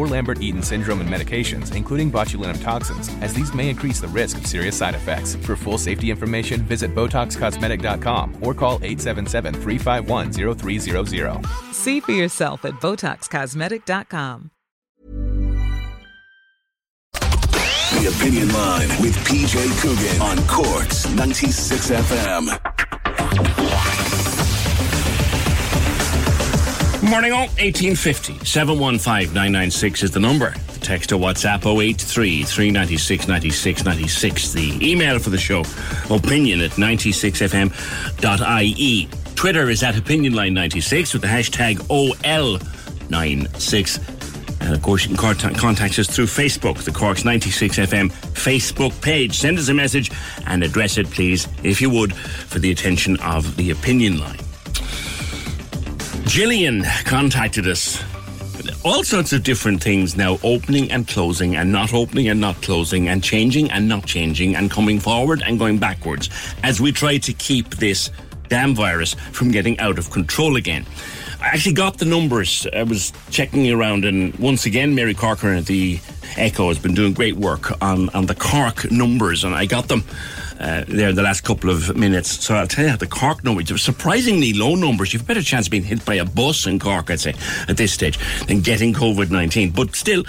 or 0.00 0.06
Lambert 0.06 0.40
Eaton 0.40 0.62
syndrome 0.62 1.02
and 1.02 1.10
medications, 1.10 1.76
including 1.76 2.10
botulinum 2.10 2.62
toxins, 2.62 3.10
as 3.20 3.34
these 3.34 3.52
may 3.52 3.68
increase 3.68 4.00
the 4.00 4.08
risk 4.08 4.38
of 4.38 4.46
serious 4.46 4.76
side 4.76 4.94
effects. 4.94 5.34
For 5.36 5.56
full 5.56 5.76
safety 5.76 6.10
information, 6.10 6.62
visit 6.62 6.94
BotoxCosmetic.com 6.94 8.38
or 8.40 8.54
call 8.54 8.76
877 8.76 9.54
351 9.54 10.32
0300. 10.32 11.46
See 11.72 12.00
for 12.00 12.12
yourself 12.12 12.64
at 12.64 12.72
BotoxCosmetic.com. 12.74 14.50
The 18.00 18.06
Opinion 18.06 18.48
Line 18.54 18.88
with 19.02 19.14
PJ 19.26 19.82
Coogan 19.82 20.22
on 20.22 20.38
Corks 20.46 21.06
96 21.10 21.90
FM. 21.90 22.48
Morning 27.10 27.32
all, 27.32 27.48
1850 27.58 28.44
715 28.44 29.34
996 29.34 30.04
is 30.04 30.12
the 30.12 30.20
number. 30.20 30.54
The 30.74 30.78
text 30.78 31.08
to 31.08 31.16
WhatsApp 31.16 31.66
083 31.66 32.44
396 32.44 33.26
96 33.26 33.84
96. 33.84 34.52
The 34.52 34.92
email 34.92 35.18
for 35.18 35.30
the 35.30 35.38
show, 35.38 35.64
opinion 36.08 36.60
at 36.60 36.70
96fm.ie. 36.70 39.08
Twitter 39.34 39.70
is 39.70 39.82
at 39.82 39.96
opinionline96 39.96 41.12
with 41.12 41.22
the 41.22 41.28
hashtag 41.28 41.78
OL96. 41.88 44.60
And 44.60 44.72
of 44.72 44.80
course, 44.80 45.04
you 45.04 45.16
can 45.16 45.34
contact 45.54 45.98
us 45.98 46.08
through 46.08 46.26
Facebook, 46.26 46.84
the 46.84 46.92
Corks 46.92 47.24
96FM 47.24 48.12
Facebook 48.34 49.02
page. 49.02 49.36
Send 49.36 49.58
us 49.58 49.68
a 49.68 49.74
message 49.74 50.12
and 50.46 50.62
address 50.62 50.96
it, 50.96 51.10
please, 51.10 51.48
if 51.64 51.80
you 51.80 51.90
would, 51.90 52.14
for 52.14 52.60
the 52.60 52.70
attention 52.70 53.18
of 53.18 53.56
the 53.56 53.72
opinion 53.72 54.20
line. 54.20 54.38
Gillian 56.30 56.84
contacted 57.04 57.66
us. 57.66 58.00
All 58.84 59.02
sorts 59.02 59.32
of 59.32 59.42
different 59.42 59.82
things 59.82 60.16
now 60.16 60.38
opening 60.44 60.88
and 60.92 61.08
closing, 61.08 61.56
and 61.56 61.72
not 61.72 61.92
opening 61.92 62.28
and 62.28 62.40
not 62.40 62.54
closing, 62.62 63.08
and 63.08 63.20
changing 63.20 63.68
and 63.72 63.88
not 63.88 64.06
changing, 64.06 64.54
and 64.54 64.70
coming 64.70 65.00
forward 65.00 65.42
and 65.44 65.58
going 65.58 65.78
backwards 65.78 66.30
as 66.62 66.80
we 66.80 66.92
try 66.92 67.18
to 67.18 67.32
keep 67.32 67.68
this 67.70 68.10
damn 68.46 68.76
virus 68.76 69.14
from 69.32 69.50
getting 69.50 69.76
out 69.80 69.98
of 69.98 70.12
control 70.12 70.54
again. 70.54 70.86
I 71.42 71.46
actually 71.54 71.72
got 71.72 71.98
the 71.98 72.04
numbers. 72.04 72.66
I 72.72 72.82
was 72.82 73.12
checking 73.30 73.70
around, 73.72 74.04
and 74.04 74.34
once 74.38 74.66
again, 74.66 74.94
Mary 74.94 75.14
Corcoran 75.14 75.56
at 75.58 75.66
the 75.66 75.98
Echo 76.36 76.68
has 76.68 76.78
been 76.78 76.94
doing 76.94 77.12
great 77.14 77.36
work 77.36 77.72
on, 77.82 78.08
on 78.10 78.26
the 78.26 78.34
Cork 78.34 78.90
numbers, 78.90 79.42
and 79.42 79.54
I 79.54 79.64
got 79.66 79.88
them 79.88 80.04
uh, 80.60 80.84
there 80.86 81.08
in 81.08 81.14
the 81.16 81.22
last 81.22 81.40
couple 81.42 81.70
of 81.70 81.96
minutes. 81.96 82.44
So 82.44 82.54
I'll 82.54 82.66
tell 82.66 82.84
you, 82.84 82.90
how 82.90 82.96
the 82.96 83.06
Cork 83.06 83.42
numbers 83.42 83.70
are 83.70 83.78
surprisingly 83.78 84.52
low 84.52 84.74
numbers. 84.74 85.12
You've 85.14 85.22
a 85.22 85.24
better 85.24 85.42
chance 85.42 85.66
of 85.66 85.70
being 85.70 85.82
hit 85.82 86.04
by 86.04 86.14
a 86.16 86.26
bus 86.26 86.66
in 86.66 86.78
Cork, 86.78 87.10
I'd 87.10 87.20
say, 87.20 87.34
at 87.68 87.78
this 87.78 87.92
stage, 87.92 88.18
than 88.46 88.60
getting 88.60 88.92
COVID 88.92 89.30
19. 89.30 89.70
But 89.70 89.96
still, 89.96 90.24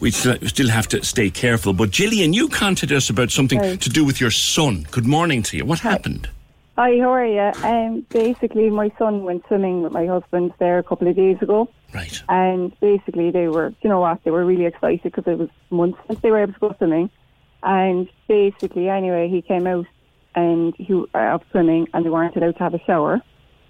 we 0.00 0.10
still 0.12 0.70
have 0.70 0.88
to 0.88 1.04
stay 1.04 1.28
careful. 1.28 1.74
But 1.74 1.90
Gillian, 1.90 2.32
you 2.32 2.48
contacted 2.48 2.96
us 2.96 3.10
about 3.10 3.30
something 3.30 3.58
Right. 3.58 3.80
to 3.82 3.90
do 3.90 4.04
with 4.04 4.18
your 4.20 4.30
son. 4.30 4.86
Good 4.90 5.06
morning 5.06 5.42
to 5.44 5.56
you. 5.58 5.64
What 5.66 5.80
happened? 5.80 6.28
Hi, 6.76 6.98
how 6.98 7.10
are 7.12 7.24
you? 7.26 7.52
Um, 7.62 8.04
basically, 8.10 8.68
my 8.68 8.90
son 8.98 9.22
went 9.22 9.44
swimming 9.46 9.82
with 9.82 9.92
my 9.92 10.06
husband 10.06 10.52
there 10.58 10.78
a 10.78 10.82
couple 10.82 11.06
of 11.06 11.14
days 11.14 11.36
ago, 11.40 11.68
Right. 11.94 12.20
and 12.28 12.72
basically 12.80 13.30
they 13.30 13.46
were, 13.46 13.72
you 13.82 13.88
know 13.88 14.00
what, 14.00 14.24
they 14.24 14.32
were 14.32 14.44
really 14.44 14.64
excited 14.66 15.02
because 15.04 15.24
it 15.28 15.38
was 15.38 15.48
months 15.70 15.98
since 16.08 16.18
they 16.20 16.32
were 16.32 16.40
able 16.42 16.52
to 16.52 16.58
go 16.58 16.74
swimming, 16.78 17.10
and 17.62 18.08
basically, 18.26 18.88
anyway, 18.88 19.28
he 19.28 19.40
came 19.40 19.68
out 19.68 19.86
and 20.34 20.74
he 20.76 20.92
uh, 21.14 21.18
of 21.34 21.42
swimming, 21.52 21.86
and 21.94 22.04
they 22.04 22.10
weren't 22.10 22.34
allowed 22.34 22.56
to 22.56 22.64
have 22.64 22.74
a 22.74 22.80
shower, 22.84 23.20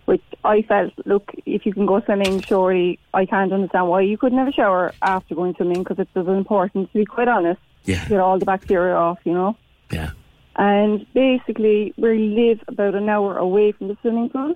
which 0.07 0.23
I 0.43 0.63
felt, 0.63 0.95
look, 1.05 1.31
if 1.45 1.67
you 1.67 1.75
can 1.75 1.85
go 1.85 2.01
swimming, 2.01 2.41
surely 2.41 2.99
I 3.13 3.27
can't 3.27 3.53
understand 3.53 3.87
why 3.89 4.01
you 4.01 4.17
couldn't 4.17 4.39
have 4.39 4.49
a 4.49 4.53
shower 4.53 4.95
after 5.03 5.35
going 5.35 5.55
swimming 5.57 5.83
because 5.83 5.99
it's 5.99 6.11
as 6.17 6.27
important, 6.27 6.91
to 6.93 6.99
be 7.01 7.05
quite 7.05 7.29
honest, 7.29 7.61
Yeah. 7.85 8.09
get 8.09 8.19
all 8.19 8.39
the 8.39 8.47
bacteria 8.47 8.95
off, 8.95 9.19
you 9.25 9.35
know. 9.35 9.57
Yeah. 9.93 10.13
And 10.57 11.07
basically, 11.15 11.93
we 11.97 12.19
live 12.19 12.61
about 12.69 12.95
an 12.95 13.09
hour 13.09 13.37
away 13.37 13.73
from 13.73 13.89
the 13.89 13.97
swimming 14.03 14.31
pool. 14.31 14.55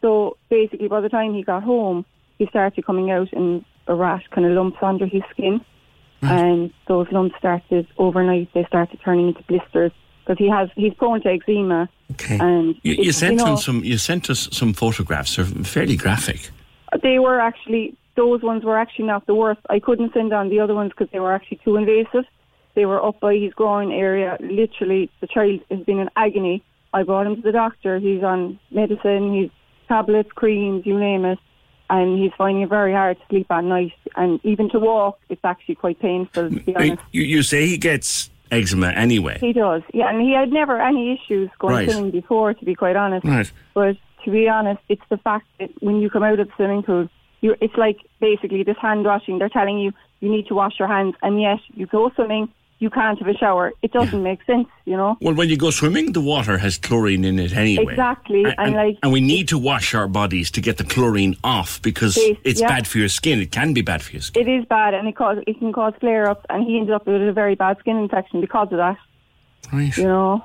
So 0.00 0.36
basically, 0.48 0.88
by 0.88 1.00
the 1.00 1.08
time 1.08 1.34
he 1.34 1.42
got 1.42 1.62
home, 1.62 2.04
he 2.38 2.46
started 2.46 2.84
coming 2.84 3.10
out 3.10 3.32
in 3.32 3.64
a 3.86 3.94
rash, 3.94 4.24
kind 4.30 4.46
of 4.46 4.52
lumps 4.52 4.78
under 4.82 5.06
his 5.06 5.22
skin. 5.30 5.60
Hmm. 6.20 6.26
And 6.26 6.72
those 6.88 7.06
lumps 7.10 7.36
started 7.38 7.86
overnight, 7.98 8.48
they 8.54 8.64
started 8.64 9.00
turning 9.04 9.28
into 9.28 9.42
blisters 9.44 9.92
because 10.24 10.38
he 10.38 10.48
has 10.48 10.68
he's 10.74 10.94
prone 10.94 11.20
to 11.22 11.28
eczema. 11.30 11.88
Okay. 12.12 12.38
And 12.38 12.76
You, 12.82 12.94
you 12.94 13.12
sent 13.12 13.32
you 13.32 13.38
know, 13.38 13.52
him 13.52 13.56
some. 13.56 13.84
You 13.84 13.98
sent 13.98 14.30
us 14.30 14.48
some 14.52 14.72
photographs. 14.72 15.36
They're 15.36 15.44
fairly 15.44 15.96
graphic. 15.96 16.50
They 17.02 17.18
were 17.18 17.40
actually 17.40 17.96
those 18.16 18.42
ones 18.42 18.64
were 18.64 18.78
actually 18.78 19.06
not 19.06 19.26
the 19.26 19.34
worst. 19.34 19.60
I 19.68 19.80
couldn't 19.80 20.12
send 20.12 20.32
on 20.32 20.48
the 20.48 20.60
other 20.60 20.74
ones 20.74 20.90
because 20.90 21.10
they 21.12 21.20
were 21.20 21.32
actually 21.32 21.60
too 21.64 21.76
invasive. 21.76 22.24
They 22.74 22.86
were 22.86 23.04
up 23.04 23.20
by 23.20 23.36
his 23.36 23.52
groin 23.54 23.92
area. 23.92 24.36
Literally, 24.40 25.10
the 25.20 25.26
child 25.26 25.60
has 25.70 25.80
been 25.80 25.98
in 26.00 26.10
agony. 26.16 26.62
I 26.92 27.02
brought 27.04 27.26
him 27.26 27.36
to 27.36 27.42
the 27.42 27.52
doctor. 27.52 27.98
He's 27.98 28.22
on 28.22 28.58
medicine. 28.70 29.32
He's 29.34 29.50
tablets, 29.88 30.30
creams, 30.32 30.84
you 30.86 30.98
name 30.98 31.24
it, 31.24 31.38
and 31.90 32.18
he's 32.18 32.32
finding 32.38 32.62
it 32.62 32.68
very 32.68 32.92
hard 32.92 33.18
to 33.18 33.22
sleep 33.28 33.46
at 33.50 33.62
night. 33.64 33.92
And 34.16 34.40
even 34.44 34.70
to 34.70 34.78
walk, 34.78 35.18
it's 35.28 35.44
actually 35.44 35.74
quite 35.76 36.00
painful. 36.00 36.50
To 36.50 36.56
be 36.60 36.74
honest, 36.74 37.02
You, 37.12 37.22
you 37.22 37.42
say 37.42 37.66
he 37.66 37.76
gets 37.78 38.30
eczema 38.50 38.88
anyway. 38.88 39.38
he 39.40 39.52
does. 39.52 39.82
Yeah, 39.92 40.08
and 40.08 40.20
he 40.20 40.32
had 40.32 40.50
never 40.52 40.80
any 40.80 41.12
issues 41.12 41.50
going 41.58 41.74
Right. 41.74 41.90
swimming 41.90 42.10
before. 42.10 42.54
To 42.54 42.64
be 42.64 42.74
quite 42.74 42.96
honest, 42.96 43.24
Right. 43.26 43.50
but 43.74 43.96
to 44.24 44.30
be 44.30 44.48
honest, 44.48 44.80
it's 44.88 45.02
the 45.10 45.18
fact 45.18 45.46
that 45.60 45.70
when 45.80 46.00
you 46.00 46.08
come 46.10 46.22
out 46.22 46.40
of 46.40 46.48
the 46.48 46.52
swimming 46.56 46.82
pool, 46.82 47.08
you 47.40 47.54
it's 47.60 47.76
like 47.76 47.98
basically 48.20 48.62
this 48.62 48.78
hand 48.80 49.04
washing. 49.04 49.38
They're 49.38 49.48
telling 49.48 49.78
you 49.78 49.92
you 50.20 50.30
need 50.30 50.46
to 50.46 50.54
wash 50.54 50.78
your 50.78 50.88
hands, 50.88 51.14
and 51.22 51.40
yet 51.42 51.58
you 51.74 51.86
go 51.86 52.10
swimming, 52.14 52.48
you 52.80 52.90
can't 52.90 53.18
have 53.18 53.28
a 53.28 53.34
shower. 53.38 53.72
It 53.82 53.92
doesn't 53.92 54.22
make 54.22 54.42
sense, 54.44 54.68
you 54.84 54.96
know. 54.96 55.16
Well, 55.20 55.34
when 55.34 55.48
you 55.48 55.56
go 55.56 55.70
swimming, 55.70 56.12
the 56.12 56.20
water 56.20 56.58
has 56.58 56.76
chlorine 56.76 57.24
in 57.24 57.38
it 57.38 57.52
anyway. 57.56 57.92
Exactly, 57.92 58.44
And, 58.44 58.54
and 58.58 58.74
like- 58.74 58.98
and 59.02 59.12
we 59.12 59.20
need 59.20 59.48
to 59.48 59.58
wash 59.58 59.94
our 59.94 60.08
bodies 60.08 60.50
to 60.52 60.60
get 60.60 60.76
the 60.76 60.84
chlorine 60.84 61.36
off 61.44 61.80
because 61.82 62.16
Yes, 62.16 62.36
it's 62.44 62.60
yeah. 62.60 62.68
bad 62.68 62.86
for 62.86 62.98
your 62.98 63.08
skin. 63.08 63.40
It 63.40 63.52
can 63.52 63.72
be 63.72 63.80
bad 63.82 64.02
for 64.02 64.12
your 64.12 64.22
skin. 64.22 64.46
It 64.46 64.50
is 64.50 64.64
bad, 64.66 64.92
and 64.94 65.08
it 65.08 65.16
cause 65.16 65.38
it 65.46 65.58
can 65.58 65.72
cause 65.72 65.94
flare 66.00 66.28
ups, 66.28 66.44
and 66.50 66.64
he 66.66 66.76
ended 66.78 66.94
up 66.94 67.06
with 67.06 67.22
a 67.22 67.32
very 67.32 67.54
bad 67.54 67.78
skin 67.78 67.96
infection 67.96 68.40
because 68.40 68.68
of 68.72 68.78
that. 68.78 68.96
Right. 69.72 69.96
you 69.96 70.04
know. 70.04 70.44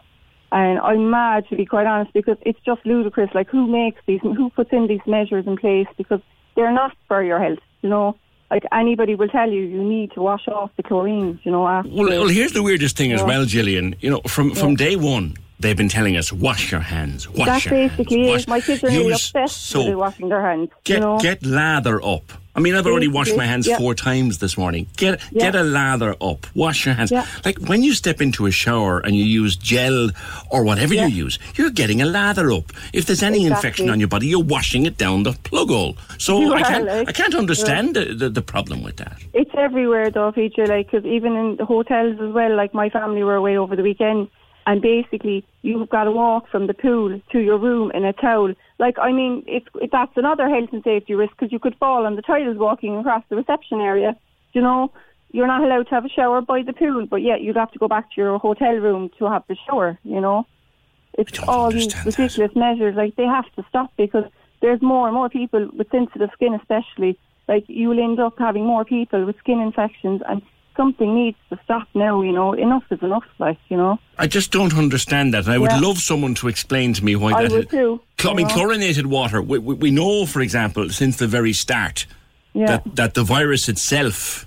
And 0.51 0.79
I'm 0.79 1.11
mad 1.11 1.47
to 1.49 1.55
be 1.55 1.65
quite 1.65 1.85
honest 1.85 2.11
because 2.13 2.37
it's 2.41 2.59
just 2.65 2.83
ludicrous. 2.85 3.29
Like 3.35 3.49
who 3.49 3.67
makes 3.67 4.01
these, 4.07 4.19
who 4.21 4.49
puts 4.49 4.71
in 4.71 4.87
these 4.87 5.01
measures 5.05 5.45
in 5.45 5.57
place 5.57 5.85
because 5.97 6.21
they're 6.55 6.71
not 6.73 6.95
for 7.07 7.21
your 7.23 7.39
health, 7.39 7.59
you 7.81 7.89
know. 7.89 8.15
Like 8.51 8.63
anybody 8.71 9.15
will 9.15 9.27
tell 9.27 9.49
you, 9.49 9.61
you 9.61 9.83
need 9.83 10.11
to 10.13 10.21
wash 10.21 10.47
off 10.47 10.71
the 10.75 10.83
chlorine, 10.83 11.39
you 11.43 11.51
know. 11.51 11.67
After 11.67 11.89
Well, 11.89 12.09
well, 12.09 12.27
here's 12.27 12.53
the 12.53 12.63
weirdest 12.63 12.97
thing 12.97 13.11
as 13.11 13.23
well, 13.23 13.45
Gillian. 13.45 13.95
You 13.99 14.09
know, 14.09 14.21
from 14.27 14.55
from 14.55 14.75
day 14.75 14.95
one, 14.95 15.35
they've 15.59 15.77
been 15.77 15.89
telling 15.89 16.15
us 16.17 16.31
wash 16.31 16.71
your 16.71 16.81
hands, 16.81 17.27
wash 17.29 17.47
that 17.47 17.65
your 17.65 17.73
basically 17.89 18.27
hands, 18.27 18.41
is. 18.43 18.47
My 18.47 18.61
kids 18.61 18.83
are 18.83 18.87
really 18.87 19.11
obsessed 19.13 19.67
soap. 19.67 19.87
with 19.87 19.95
washing 19.95 20.29
their 20.29 20.41
hands. 20.41 20.69
Get 20.83 20.95
you 20.95 20.99
know, 21.01 21.19
get 21.19 21.45
lather 21.45 22.03
up. 22.03 22.31
I 22.55 22.61
mean, 22.61 22.75
I've 22.75 22.87
already 22.87 23.07
washed 23.07 23.37
my 23.37 23.45
hands 23.45 23.67
Yeah. 23.67 23.77
four 23.77 23.93
times 23.95 24.39
this 24.39 24.57
morning. 24.57 24.87
Get 24.97 25.21
Yeah. 25.31 25.43
get 25.51 25.55
a 25.55 25.63
lather 25.63 26.15
up. 26.19 26.45
Wash 26.55 26.85
your 26.85 26.93
hands. 26.95 27.09
Yeah. 27.11 27.25
Like 27.45 27.57
when 27.69 27.83
you 27.83 27.93
step 27.93 28.21
into 28.21 28.47
a 28.47 28.51
shower 28.51 28.99
and 28.99 29.15
you 29.15 29.23
use 29.23 29.55
gel 29.55 30.09
or 30.49 30.63
whatever 30.65 30.93
you 30.93 31.05
use, 31.05 31.39
you're 31.55 31.69
getting 31.69 32.01
a 32.01 32.05
lather 32.05 32.51
up. 32.51 32.73
If 32.91 33.05
there's 33.05 33.23
any 33.23 33.45
Exactly. 33.45 33.55
infection 33.55 33.89
on 33.89 33.99
your 33.99 34.09
body, 34.09 34.27
you're 34.27 34.43
washing 34.43 34.85
it 34.85 34.97
down 34.97 35.23
the 35.23 35.33
plug 35.43 35.69
hole. 35.69 35.95
So 36.17 36.41
You 36.41 36.53
I 36.61 36.63
can't 36.63 36.85
like, 36.85 37.07
I 37.09 37.11
can't 37.13 37.35
understand 37.35 37.95
the, 37.95 38.05
the 38.13 38.29
the 38.29 38.41
problem 38.41 38.83
with 38.83 38.97
that. 38.97 39.17
it's 39.33 39.51
everywhere 39.57 40.09
though, 40.09 40.31
feature 40.33 40.65
like 40.67 40.91
because 40.91 41.05
even 41.05 41.35
in 41.37 41.55
the 41.57 41.65
hotels 41.65 42.19
as 42.19 42.33
well. 42.33 42.53
Like 42.57 42.73
my 42.73 42.89
family 42.89 43.23
were 43.23 43.35
away 43.35 43.57
over 43.57 43.75
the 43.77 43.83
weekend, 43.83 44.27
and 44.69 44.83
basically 44.83 45.43
you've 45.63 45.89
got 45.89 46.03
to 46.03 46.11
walk 46.11 46.47
from 46.51 46.67
the 46.67 46.75
pool 46.75 47.19
to 47.31 47.39
your 47.39 47.57
room 47.57 47.89
in 47.95 48.05
a 48.05 48.13
towel. 48.13 48.53
Like 48.77 48.99
I 48.99 49.11
mean, 49.11 49.43
it's 49.47 49.65
it, 49.81 49.89
that's 49.91 50.15
another 50.15 50.47
health 50.47 50.69
and 50.71 50.83
safety 50.83 51.15
risk 51.15 51.33
because 51.35 51.51
you 51.51 51.57
could 51.57 51.75
fall 51.77 52.05
on 52.05 52.15
the 52.15 52.21
tiles 52.21 52.55
walking 52.55 52.95
across 52.95 53.23
the 53.29 53.35
reception 53.35 53.81
area. 53.81 54.15
you 54.53 54.61
know, 54.61 54.91
you're 55.31 55.47
not 55.47 55.63
allowed 55.63 55.87
to 55.89 55.95
have 55.95 56.05
a 56.05 56.09
shower 56.09 56.41
by 56.41 56.61
the 56.61 56.73
pool, 56.73 57.07
but 57.07 57.23
yet 57.23 57.41
you'd 57.41 57.55
have 57.55 57.71
to 57.71 57.79
go 57.79 57.87
back 57.87 58.11
to 58.11 58.21
your 58.21 58.37
hotel 58.37 58.75
room 58.75 59.09
to 59.17 59.25
have 59.25 59.43
the 59.47 59.57
shower, 59.65 59.97
you 60.03 60.21
know. 60.21 60.45
It's 61.17 61.39
all 61.39 61.71
these 61.71 61.85
understand 61.85 62.05
that. 62.05 62.19
ridiculous 62.19 62.55
measures. 62.55 62.95
Like, 62.95 63.15
they 63.15 63.25
have 63.25 63.51
to 63.55 63.65
stop 63.69 63.91
because 63.97 64.25
there's 64.61 64.81
more 64.81 65.07
and 65.07 65.15
more 65.15 65.29
people 65.29 65.67
with 65.75 65.89
sensitive 65.89 66.29
skin, 66.33 66.53
especially. 66.53 67.17
Like, 67.47 67.65
you'll 67.67 67.99
end 67.99 68.19
up 68.19 68.35
having 68.37 68.65
more 68.65 68.85
people 68.85 69.25
with 69.25 69.37
skin 69.39 69.59
infections, 69.59 70.21
and 70.27 70.41
something 70.79 71.09
needs 71.21 71.37
to 71.49 71.55
stop 71.65 71.87
now, 71.93 72.21
you 72.27 72.31
know. 72.31 72.49
Enough 72.53 72.85
is 72.89 73.01
enough, 73.09 73.27
like, 73.45 73.59
you 73.71 73.77
know. 73.81 73.93
I 74.17 74.27
just 74.37 74.49
don't 74.57 74.75
understand 74.83 75.33
that. 75.33 75.43
And 75.45 75.53
I 75.53 75.57
would 75.63 75.71
Yeah. 75.71 75.87
love 75.87 75.97
someone 76.11 76.33
to 76.35 76.47
explain 76.47 76.93
to 76.97 77.03
me 77.07 77.13
why 77.21 77.31
that 77.31 77.43
is. 77.43 77.45
I 77.45 77.47
that 77.47 77.55
would 77.55 77.65
is. 77.65 77.71
too, 78.19 78.29
I 78.31 78.33
mean, 78.33 78.47
know. 78.47 78.53
chlorinated 78.55 79.05
water. 79.17 79.41
We, 79.41 79.57
we, 79.67 79.73
we 79.85 79.91
know, 79.91 80.25
for 80.33 80.41
example, 80.47 80.83
since 81.01 81.13
the 81.23 81.27
very 81.37 81.53
start, 81.65 81.97
Yeah, 82.53 82.67
that, 82.71 82.81
that 82.99 83.11
the 83.13 83.23
virus 83.35 83.63
itself 83.73 84.45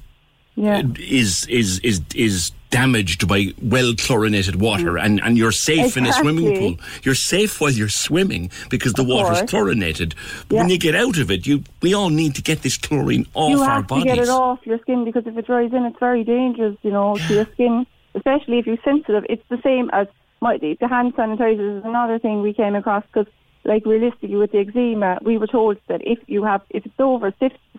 yeah. 0.56 0.82
is 0.98 1.46
is 1.60 1.78
is 1.90 2.00
is 2.14 2.52
damaged 2.72 3.28
by 3.28 3.46
well 3.62 3.94
chlorinated 3.96 4.56
water 4.60 4.98
and, 4.98 5.20
and 5.22 5.38
you're 5.38 5.52
safe 5.52 5.96
in 5.96 6.06
a 6.06 6.12
swimming 6.12 6.46
Mm. 6.46 6.58
Pool. 6.58 6.74
You're 7.04 7.14
safe 7.14 7.60
while 7.60 7.70
you're 7.70 7.88
swimming 7.88 8.50
because 8.70 8.94
the 8.94 9.02
Of 9.02 9.08
water's 9.08 9.38
course. 9.38 9.50
chlorinated. 9.50 10.14
But 10.48 10.56
when 10.56 10.68
you 10.70 10.78
get 10.78 10.94
out 10.96 11.18
of 11.18 11.30
it, 11.30 11.46
you 11.46 11.62
we 11.82 11.94
all 11.94 12.10
need 12.10 12.34
to 12.34 12.42
get 12.42 12.62
this 12.62 12.76
chlorine 12.76 13.26
off 13.34 13.50
you 13.50 13.60
our 13.62 13.70
have 13.74 13.82
to 13.86 13.94
bodies. 13.94 14.04
get 14.06 14.18
it 14.18 14.28
off 14.28 14.58
your 14.64 14.78
skin 14.80 15.04
because 15.04 15.24
if 15.26 15.36
it 15.38 15.46
dries 15.46 15.72
in, 15.72 15.84
it's 15.84 15.98
very 16.00 16.24
dangerous, 16.24 16.76
you 16.82 16.90
know, 16.90 17.16
to 17.16 17.34
your 17.34 17.46
skin, 17.54 17.86
especially 18.14 18.58
if 18.58 18.66
you're 18.66 18.82
sensitive. 18.84 19.24
It's 19.28 19.44
the 19.48 19.60
same 19.62 19.88
as 19.92 20.08
my, 20.40 20.58
the 20.58 20.76
the 20.80 20.88
hand 20.88 21.14
sanitizers 21.14 21.78
is 21.78 21.84
another 21.84 22.18
thing 22.18 22.42
we 22.42 22.52
came 22.52 22.74
across 22.74 23.04
because, 23.12 23.30
like, 23.64 23.86
realistically, 23.86 24.34
with 24.36 24.50
the 24.52 24.58
eczema, 24.58 25.18
we 25.22 25.38
were 25.38 25.46
told 25.46 25.76
that 25.88 26.00
if 26.04 26.18
you 26.26 26.42
have, 26.42 26.62
if 26.70 26.84
it's 26.84 26.98
over 26.98 27.32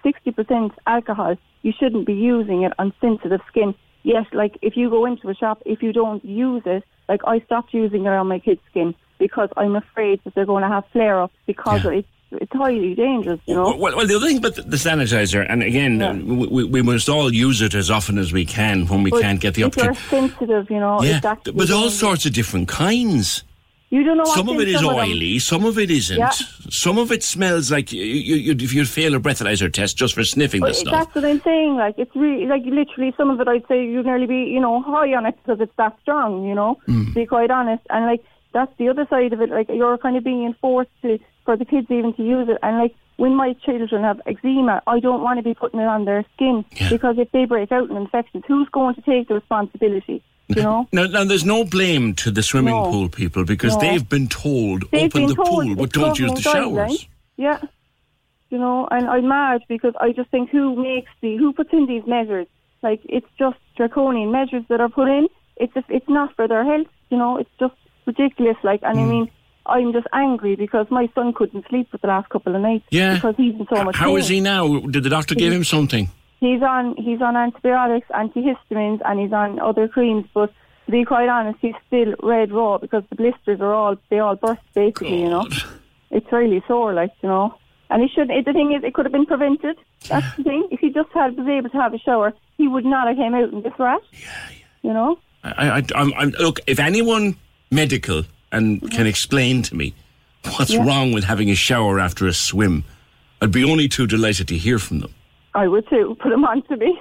60% 0.05 0.71
alcohol, 0.87 1.35
you 1.61 1.73
shouldn't 1.77 2.05
be 2.05 2.13
using 2.13 2.63
it 2.63 2.73
on 2.79 2.93
sensitive 3.01 3.41
skin. 3.49 3.73
Yes, 4.03 4.25
like, 4.33 4.57
if 4.61 4.75
you 4.75 4.89
go 4.89 5.05
into 5.05 5.29
a 5.29 5.35
shop, 5.35 5.61
if 5.65 5.81
you 5.81 5.93
don't 5.93 6.23
use 6.25 6.63
it, 6.65 6.83
like, 7.07 7.21
I 7.25 7.39
stopped 7.41 7.73
using 7.73 8.05
it 8.05 8.09
on 8.09 8.27
my 8.27 8.39
kids' 8.39 8.61
skin 8.69 8.93
because 9.17 9.49
I'm 9.55 9.75
afraid 9.75 10.19
that 10.23 10.35
they're 10.35 10.45
going 10.45 10.63
to 10.63 10.67
have 10.69 10.83
flare-ups 10.91 11.33
because 11.45 11.83
Yeah. 11.85 11.91
it's, 11.91 12.07
it's 12.33 12.51
highly 12.51 12.95
dangerous, 12.95 13.39
you 13.45 13.53
know. 13.55 13.75
Well, 13.77 13.95
well, 13.95 14.07
the 14.07 14.15
other 14.15 14.27
thing 14.27 14.37
about 14.39 14.55
the, 14.55 14.63
sanitizer, 14.77 15.45
and 15.47 15.63
again, 15.63 15.99
Yeah. 15.99 16.13
we, 16.13 16.63
we- 16.65 16.81
must 16.81 17.07
all 17.07 17.33
use 17.33 17.61
it 17.61 17.73
as 17.75 17.89
often 17.91 18.17
as 18.17 18.33
we 18.33 18.43
can 18.45 18.87
when 18.87 19.03
we 19.03 19.11
But 19.11 19.21
can't 19.21 19.39
get 19.39 19.53
the 19.53 19.61
if 19.63 19.77
you're 19.77 19.93
sensitive, 19.93 20.69
you 20.69 20.79
know, 20.79 21.01
Yeah, 21.01 21.21
it's 21.23 21.51
but 21.51 21.71
all 21.71 21.89
sorts 21.89 22.25
of 22.25 22.33
different 22.33 22.67
kinds. 22.67 23.43
You 23.93 24.03
don't 24.03 24.17
know 24.17 24.25
Some 24.25 24.49
of 24.49 24.59
it 24.59 24.67
is 24.69 24.81
them. 24.81 24.89
oily, 24.89 25.37
some 25.39 25.65
of 25.65 25.77
it 25.77 25.91
isn't. 25.91 26.17
Yeah. 26.17 26.31
Some 26.69 26.97
of 26.97 27.11
it 27.11 27.23
smells 27.23 27.69
like 27.71 27.91
you, 27.93 28.01
you, 28.03 28.35
you, 28.35 28.51
if 28.59 28.73
you 28.73 28.85
fail 28.85 29.13
a 29.13 29.19
breathalyzer 29.19 29.71
test 29.71 29.97
just 29.97 30.15
for 30.15 30.23
sniffing 30.23 30.61
But 30.61 30.69
the 30.69 30.73
stuff. 30.73 30.93
that's 30.93 31.15
what 31.15 31.25
I'm 31.25 31.41
saying. 31.41 31.75
Like 31.75 31.95
it's 31.99 32.15
really 32.15 32.45
like 32.47 32.63
literally 32.65 33.13
some 33.17 33.29
of 33.29 33.39
it. 33.39 33.47
I'd 33.47 33.67
say 33.67 33.85
you'd 33.85 34.05
nearly 34.07 34.25
be 34.25 34.41
you 34.55 34.59
know 34.59 34.81
high 34.81 35.13
on 35.13 35.25
it 35.27 35.35
because 35.41 35.61
it's 35.61 35.75
that 35.77 35.95
strong. 36.01 36.43
You 36.47 36.55
know, 36.55 36.79
Mm. 36.87 37.07
to 37.09 37.13
be 37.13 37.25
quite 37.27 37.51
honest. 37.51 37.83
And 37.91 38.05
like 38.07 38.23
that's 38.53 38.71
the 38.79 38.89
other 38.89 39.05
side 39.09 39.31
of 39.33 39.41
it. 39.41 39.49
Like 39.51 39.67
you're 39.69 39.97
kind 39.99 40.17
of 40.17 40.23
being 40.23 40.43
enforced 40.45 40.89
to 41.03 41.19
for 41.45 41.55
the 41.55 41.65
kids 41.65 41.87
even 41.91 42.13
to 42.15 42.23
use 42.23 42.47
it. 42.49 42.57
And 42.63 42.79
like 42.79 42.95
when 43.17 43.35
my 43.35 43.53
children 43.65 44.01
have 44.03 44.19
eczema, 44.25 44.81
I 44.87 44.99
don't 45.01 45.21
want 45.21 45.37
to 45.37 45.43
be 45.43 45.53
putting 45.53 45.79
it 45.79 45.87
on 45.87 46.05
their 46.05 46.25
skin 46.33 46.65
Yeah. 46.81 46.89
because 46.89 47.15
if 47.19 47.29
they 47.31 47.45
break 47.45 47.71
out 47.71 47.91
in 47.91 47.95
infections, 47.97 48.43
who's 48.47 48.67
going 48.69 48.95
to 48.95 49.01
take 49.01 49.27
the 49.27 49.35
responsibility? 49.35 50.23
You 50.55 50.63
know. 50.63 50.87
Now, 50.93 51.05
now, 51.05 51.23
there's 51.23 51.45
no 51.45 51.63
blame 51.63 52.13
to 52.15 52.31
the 52.31 52.43
swimming 52.43 52.73
No. 52.75 52.89
pool 52.91 53.09
people 53.09 53.43
because 53.45 53.73
No. 53.75 53.81
they've 53.81 54.07
been 54.07 54.27
told 54.27 54.83
They've 54.91 55.03
open 55.05 55.21
been 55.21 55.29
the 55.29 55.35
told 55.35 55.65
pool, 55.65 55.75
but 55.75 55.91
don't 55.91 56.17
use 56.19 56.33
the 56.33 56.41
showers. 56.41 57.07
Yeah. 57.37 57.59
You 58.49 58.59
know, 58.59 58.87
and 58.91 59.07
I'm 59.09 59.27
mad 59.27 59.61
because 59.67 59.93
I 59.99 60.11
just 60.11 60.29
think 60.29 60.49
who 60.51 60.75
makes 60.75 61.09
the 61.21 61.37
who 61.37 61.53
puts 61.53 61.73
in 61.73 61.87
these 61.87 62.03
measures? 62.05 62.47
Like 62.83 63.01
it's 63.05 63.27
just 63.39 63.57
draconian 63.75 64.31
measures 64.31 64.63
that 64.69 64.79
are 64.79 64.89
put 64.89 65.07
in. 65.07 65.27
It's 65.57 65.73
just, 65.73 65.85
it's 65.89 66.07
not 66.09 66.35
for 66.35 66.47
their 66.47 66.63
health. 66.63 66.87
You 67.09 67.17
know, 67.17 67.37
it's 67.37 67.49
just 67.59 67.73
ridiculous. 68.05 68.57
Like, 68.63 68.81
and 68.83 68.97
Mm. 68.97 69.01
I 69.03 69.05
mean, 69.09 69.29
I'm 69.65 69.93
just 69.93 70.07
angry 70.13 70.55
because 70.55 70.87
my 70.91 71.09
son 71.15 71.31
couldn't 71.33 71.65
sleep 71.69 71.89
for 71.89 71.97
the 71.97 72.07
last 72.07 72.29
couple 72.29 72.55
of 72.55 72.61
nights. 72.61 72.85
Yeah. 72.91 73.15
Because 73.15 73.35
he's 73.37 73.53
in 73.55 73.65
so 73.73 73.83
much 73.83 73.95
How 73.95 74.07
pain. 74.09 74.17
is 74.17 74.27
he 74.27 74.39
now? 74.41 74.79
Did 74.79 75.03
the 75.03 75.09
doctor 75.09 75.35
give 75.35 75.53
him 75.53 75.63
something? 75.63 76.09
He's 76.43 76.61
on 76.61 76.97
he's 76.97 77.21
on 77.21 77.37
antibiotics, 77.37 78.09
antihistamines, 78.09 78.99
and 79.05 79.17
he's 79.17 79.31
on 79.31 79.61
other 79.61 79.87
creams. 79.87 80.25
But 80.33 80.51
to 80.85 80.91
be 80.91 81.05
quite 81.05 81.29
honest, 81.29 81.57
he's 81.61 81.73
still 81.87 82.15
red 82.21 82.51
raw 82.51 82.79
because 82.79 83.05
the 83.09 83.15
blisters 83.15 83.61
are 83.61 83.73
all 83.73 83.95
they 84.09 84.19
all 84.19 84.35
burst 84.35 84.59
basically. 84.73 85.21
You 85.21 85.29
know, 85.29 85.47
it's 86.11 86.29
really 86.33 86.61
sore, 86.67 86.93
like 86.93 87.11
you 87.21 87.29
know. 87.29 87.55
And 87.89 88.01
he 88.01 88.09
should. 88.09 88.27
The 88.27 88.51
thing 88.51 88.73
is, 88.73 88.83
it 88.83 88.93
could 88.93 89.05
have 89.05 89.13
been 89.13 89.25
prevented. 89.25 89.77
That's 90.09 90.35
the 90.35 90.43
thing. 90.43 90.67
If 90.69 90.81
he 90.81 90.89
just 90.89 91.11
had 91.13 91.37
was 91.37 91.47
able 91.47 91.69
to 91.69 91.77
have 91.77 91.93
a 91.93 91.99
shower, 91.99 92.33
he 92.57 92.67
would 92.67 92.83
not 92.83 93.07
have 93.07 93.15
came 93.15 93.33
out 93.33 93.53
in 93.53 93.61
this 93.61 93.79
rash. 93.79 94.01
Yeah, 94.11 94.27
yeah. 94.49 94.65
You 94.81 94.93
know. 94.93 95.19
I, 95.45 95.69
I, 95.69 95.83
I'm, 95.95 96.13
I'm, 96.15 96.29
look, 96.39 96.59
if 96.67 96.77
anyone 96.77 97.37
medical 97.71 98.23
and 98.51 98.81
mm-hmm. 98.81 98.87
can 98.87 99.07
explain 99.07 99.61
to 99.63 99.75
me 99.75 99.93
what's 100.57 100.75
wrong 100.75 101.13
with 101.13 101.23
having 101.23 101.49
a 101.49 101.55
shower 101.55 102.01
after 102.01 102.27
a 102.27 102.33
swim, 102.33 102.83
I'd 103.41 103.53
be 103.53 103.63
only 103.63 103.87
too 103.87 104.07
delighted 104.07 104.49
to 104.49 104.57
hear 104.57 104.77
from 104.77 104.99
them. 104.99 105.13
I 105.55 105.67
would 105.67 105.87
too. 105.89 106.15
Put 106.21 106.29
them 106.29 106.45
on 106.45 106.61
to 106.63 106.77
me. 106.77 106.99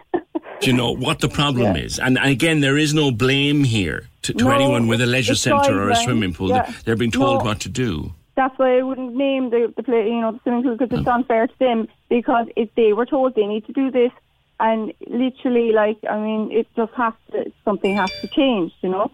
Do 0.60 0.70
you 0.70 0.72
know 0.72 0.92
what 0.92 1.20
the 1.20 1.28
problem 1.28 1.76
Yeah. 1.76 1.82
is? 1.82 1.98
And 1.98 2.18
again, 2.18 2.60
there 2.60 2.78
is 2.78 2.94
no 2.94 3.10
blame 3.10 3.64
here 3.64 4.08
to, 4.22 4.32
to 4.34 4.44
No, 4.44 4.50
anyone 4.50 4.86
with 4.86 5.00
a 5.00 5.06
leisure 5.06 5.34
centre 5.34 5.82
or 5.82 5.90
a 5.90 5.96
swimming 5.96 6.34
pool. 6.34 6.50
Yeah. 6.50 6.70
They're 6.84 6.96
being 6.96 7.10
told 7.10 7.38
No. 7.40 7.44
what 7.44 7.60
to 7.60 7.68
do. 7.68 8.12
That's 8.34 8.56
why 8.58 8.78
I 8.78 8.82
wouldn't 8.82 9.14
name 9.14 9.50
the 9.50 9.72
the 9.76 9.82
play, 9.82 10.06
you 10.06 10.20
know, 10.20 10.32
the 10.32 10.40
swimming 10.42 10.62
pool 10.62 10.76
because 10.76 10.98
it's 10.98 11.08
mm. 11.08 11.14
unfair 11.14 11.46
to 11.46 11.58
them 11.58 11.88
because 12.08 12.46
if 12.56 12.68
they 12.76 12.92
were 12.92 13.06
told 13.06 13.34
they 13.34 13.46
need 13.46 13.66
to 13.66 13.72
do 13.72 13.90
this, 13.90 14.12
and 14.60 14.92
literally, 15.08 15.72
like, 15.72 15.98
I 16.08 16.18
mean, 16.18 16.52
it 16.52 16.66
just 16.76 16.92
has 16.94 17.14
to 17.32 17.52
something 17.64 17.96
has 17.96 18.12
to 18.20 18.28
change, 18.28 18.72
you 18.82 18.90
know. 18.90 19.10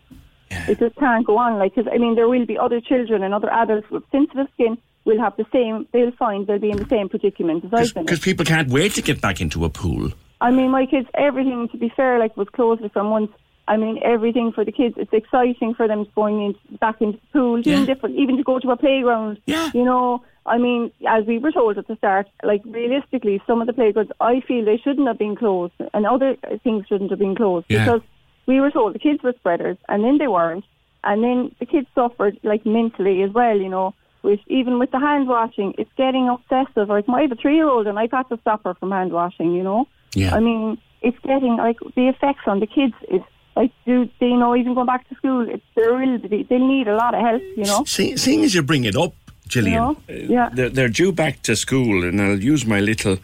It 0.50 0.78
just 0.78 0.96
can't 0.96 1.26
go 1.26 1.36
on 1.38 1.58
like 1.58 1.74
because 1.74 1.90
I 1.92 1.98
mean 1.98 2.14
there 2.14 2.28
will 2.28 2.46
be 2.46 2.58
other 2.58 2.80
children 2.80 3.22
and 3.22 3.34
other 3.34 3.50
adults 3.50 3.90
with 3.90 4.02
sensitive 4.10 4.48
skin 4.54 4.78
will 5.08 5.18
have 5.18 5.34
the 5.36 5.46
same. 5.52 5.88
They'll 5.92 6.12
find 6.12 6.46
they'll 6.46 6.60
be 6.60 6.70
in 6.70 6.76
the 6.76 6.86
same 6.88 7.08
predicament 7.08 7.64
as 7.64 7.72
I've 7.74 7.94
been. 7.94 8.04
Because 8.04 8.20
people 8.20 8.44
can't 8.44 8.68
wait 8.68 8.92
to 8.92 9.02
get 9.02 9.20
back 9.20 9.40
into 9.40 9.64
a 9.64 9.70
pool. 9.70 10.12
I 10.40 10.52
mean, 10.52 10.70
my 10.70 10.86
kids, 10.86 11.08
everything, 11.14 11.68
to 11.70 11.76
be 11.78 11.90
fair, 11.96 12.20
like, 12.20 12.36
was 12.36 12.48
closed 12.50 12.82
for 12.92 13.02
months. 13.02 13.34
I 13.66 13.76
mean, 13.76 13.98
everything 14.04 14.52
for 14.52 14.64
the 14.64 14.72
kids. 14.72 14.94
It's 14.96 15.12
exciting 15.12 15.74
for 15.74 15.88
them 15.88 16.06
going 16.14 16.40
in, 16.46 16.78
back 16.78 17.00
into 17.00 17.18
the 17.18 17.26
pool, 17.32 17.60
doing 17.62 17.80
Yeah. 17.80 17.86
different, 17.86 18.16
even 18.16 18.36
to 18.36 18.42
go 18.42 18.58
to 18.60 18.70
a 18.70 18.76
playground. 18.76 19.40
Yeah. 19.46 19.70
You 19.74 19.84
know, 19.84 20.22
I 20.46 20.58
mean, 20.58 20.90
as 21.06 21.26
we 21.26 21.38
were 21.38 21.52
told 21.52 21.76
at 21.76 21.86
the 21.88 21.96
start, 21.96 22.28
like, 22.42 22.62
realistically, 22.64 23.42
some 23.46 23.60
of 23.60 23.66
the 23.66 23.72
playgrounds, 23.72 24.12
I 24.20 24.40
feel 24.40 24.64
they 24.64 24.78
shouldn't 24.78 25.08
have 25.08 25.18
been 25.18 25.36
closed, 25.36 25.74
and 25.92 26.06
other 26.06 26.36
things 26.62 26.86
shouldn't 26.86 27.10
have 27.10 27.18
been 27.18 27.34
closed. 27.34 27.66
Yeah. 27.68 27.84
Because 27.84 28.02
we 28.46 28.60
were 28.60 28.70
told 28.70 28.94
the 28.94 28.98
kids 28.98 29.22
were 29.22 29.34
spreaders, 29.40 29.76
and 29.88 30.04
then 30.04 30.18
they 30.18 30.28
weren't. 30.28 30.64
And 31.04 31.22
then 31.22 31.54
the 31.60 31.66
kids 31.66 31.88
suffered, 31.94 32.38
like, 32.42 32.64
mentally 32.64 33.22
as 33.22 33.32
well, 33.32 33.56
you 33.56 33.68
know. 33.68 33.94
With, 34.22 34.40
even 34.48 34.78
with 34.78 34.90
the 34.90 34.98
hand 34.98 35.28
washing, 35.28 35.74
it's 35.78 35.90
getting 35.96 36.28
obsessive. 36.28 36.88
Like, 36.88 37.04
I 37.08 37.22
have 37.22 37.32
a 37.32 37.36
three 37.36 37.54
year 37.56 37.68
old, 37.68 37.86
and 37.86 37.98
I've 37.98 38.10
had 38.10 38.28
to 38.30 38.38
stop 38.40 38.64
her 38.64 38.74
from 38.74 38.90
hand 38.90 39.12
washing, 39.12 39.52
you 39.54 39.62
know. 39.62 39.86
Yeah. 40.14 40.34
I 40.34 40.40
mean, 40.40 40.78
it's 41.02 41.18
getting 41.20 41.56
like 41.56 41.78
the 41.94 42.08
effects 42.08 42.42
on 42.46 42.60
the 42.60 42.66
kids 42.66 42.94
is 43.10 43.22
like, 43.56 43.70
do 43.86 44.08
they 44.20 44.32
know 44.32 44.56
even 44.56 44.74
going 44.74 44.86
back 44.86 45.08
to 45.08 45.14
school? 45.14 45.48
It's 45.48 45.62
they 45.76 45.82
will 45.86 46.18
they'll 46.48 46.68
need 46.68 46.88
a 46.88 46.96
lot 46.96 47.14
of 47.14 47.20
help, 47.20 47.42
you 47.56 47.64
know. 47.64 47.84
See, 47.84 48.16
seeing 48.16 48.42
as 48.44 48.54
you 48.54 48.62
bring 48.62 48.84
it 48.84 48.96
up, 48.96 49.14
Gillian, 49.46 49.72
You 49.74 49.78
know? 49.80 49.96
uh, 50.08 50.12
Yeah. 50.12 50.48
they're, 50.52 50.68
they're 50.68 50.88
due 50.88 51.12
back 51.12 51.42
to 51.42 51.54
school, 51.56 52.04
and 52.04 52.20
I'll 52.20 52.42
use 52.42 52.66
my 52.66 52.80
little 52.80 53.18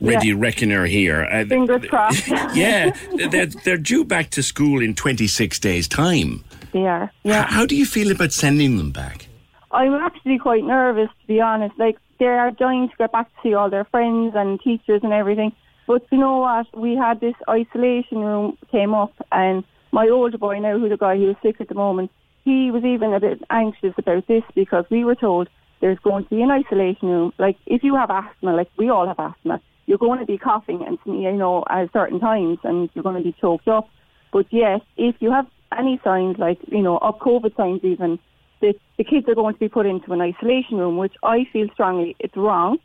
ready 0.00 0.28
Yeah. 0.28 0.34
reckoner 0.36 0.86
here. 0.86 1.24
Uh, 1.30 1.44
Fingers 1.46 1.84
crossed. 1.88 2.28
yeah, 2.54 2.90
they're, 3.30 3.46
they're 3.46 3.76
due 3.76 4.04
back 4.04 4.30
to 4.30 4.42
school 4.42 4.80
in 4.82 4.94
26 4.94 5.58
days' 5.58 5.88
time. 5.88 6.44
they 6.72 6.86
are. 6.86 7.10
Yeah, 7.24 7.44
How 7.46 7.66
do 7.66 7.74
you 7.76 7.84
feel 7.86 8.10
about 8.10 8.32
sending 8.32 8.76
them 8.78 8.90
back? 8.92 9.27
I'm 9.70 9.94
actually 9.94 10.38
quite 10.38 10.64
nervous 10.64 11.08
to 11.20 11.26
be 11.26 11.40
honest. 11.40 11.78
Like 11.78 11.98
they 12.18 12.26
are 12.26 12.50
dying 12.50 12.88
to 12.88 12.96
get 12.96 13.12
back 13.12 13.28
to 13.28 13.40
see 13.42 13.54
all 13.54 13.70
their 13.70 13.84
friends 13.84 14.34
and 14.34 14.60
teachers 14.60 15.00
and 15.02 15.12
everything. 15.12 15.52
But 15.86 16.02
you 16.10 16.18
know 16.18 16.38
what? 16.38 16.66
We 16.76 16.96
had 16.96 17.20
this 17.20 17.34
isolation 17.48 18.18
room 18.18 18.58
came 18.70 18.92
up, 18.92 19.12
and 19.32 19.64
my 19.90 20.08
older 20.08 20.36
boy 20.36 20.58
now, 20.58 20.78
who's 20.78 20.90
the 20.90 20.98
guy 20.98 21.16
who 21.16 21.30
is 21.30 21.36
sick 21.42 21.56
at 21.60 21.68
the 21.68 21.74
moment, 21.74 22.10
he 22.44 22.70
was 22.70 22.84
even 22.84 23.14
a 23.14 23.20
bit 23.20 23.42
anxious 23.50 23.94
about 23.96 24.26
this 24.26 24.42
because 24.54 24.84
we 24.90 25.04
were 25.04 25.14
told 25.14 25.48
there's 25.80 25.98
going 26.00 26.24
to 26.24 26.30
be 26.30 26.42
an 26.42 26.50
isolation 26.50 27.08
room. 27.08 27.32
Like 27.38 27.56
if 27.66 27.82
you 27.82 27.94
have 27.94 28.10
asthma, 28.10 28.54
like 28.54 28.68
we 28.76 28.90
all 28.90 29.06
have 29.06 29.18
asthma, 29.18 29.60
you're 29.86 29.98
going 29.98 30.20
to 30.20 30.26
be 30.26 30.36
coughing 30.36 30.84
and 30.86 30.98
you 31.06 31.32
know 31.32 31.64
at 31.70 31.92
certain 31.92 32.20
times, 32.20 32.58
and 32.64 32.90
you're 32.94 33.02
going 33.02 33.16
to 33.16 33.22
be 33.22 33.34
choked 33.40 33.68
up. 33.68 33.88
But 34.32 34.46
yes, 34.50 34.80
if 34.96 35.16
you 35.20 35.30
have 35.30 35.46
any 35.76 36.00
signs 36.04 36.36
like 36.38 36.58
you 36.68 36.82
know 36.82 36.98
of 36.98 37.18
COVID 37.18 37.56
signs 37.56 37.82
even, 37.82 38.18
the, 38.60 38.74
the 38.96 39.04
kids 39.04 39.28
are 39.28 39.34
going 39.34 39.54
to 39.54 39.60
be 39.60 39.68
put 39.68 39.86
into 39.86 40.12
an 40.12 40.20
isolation 40.20 40.78
room, 40.78 40.96
which 40.96 41.14
I 41.22 41.46
feel 41.52 41.68
strongly 41.72 42.16
it's 42.18 42.36
wrong. 42.36 42.78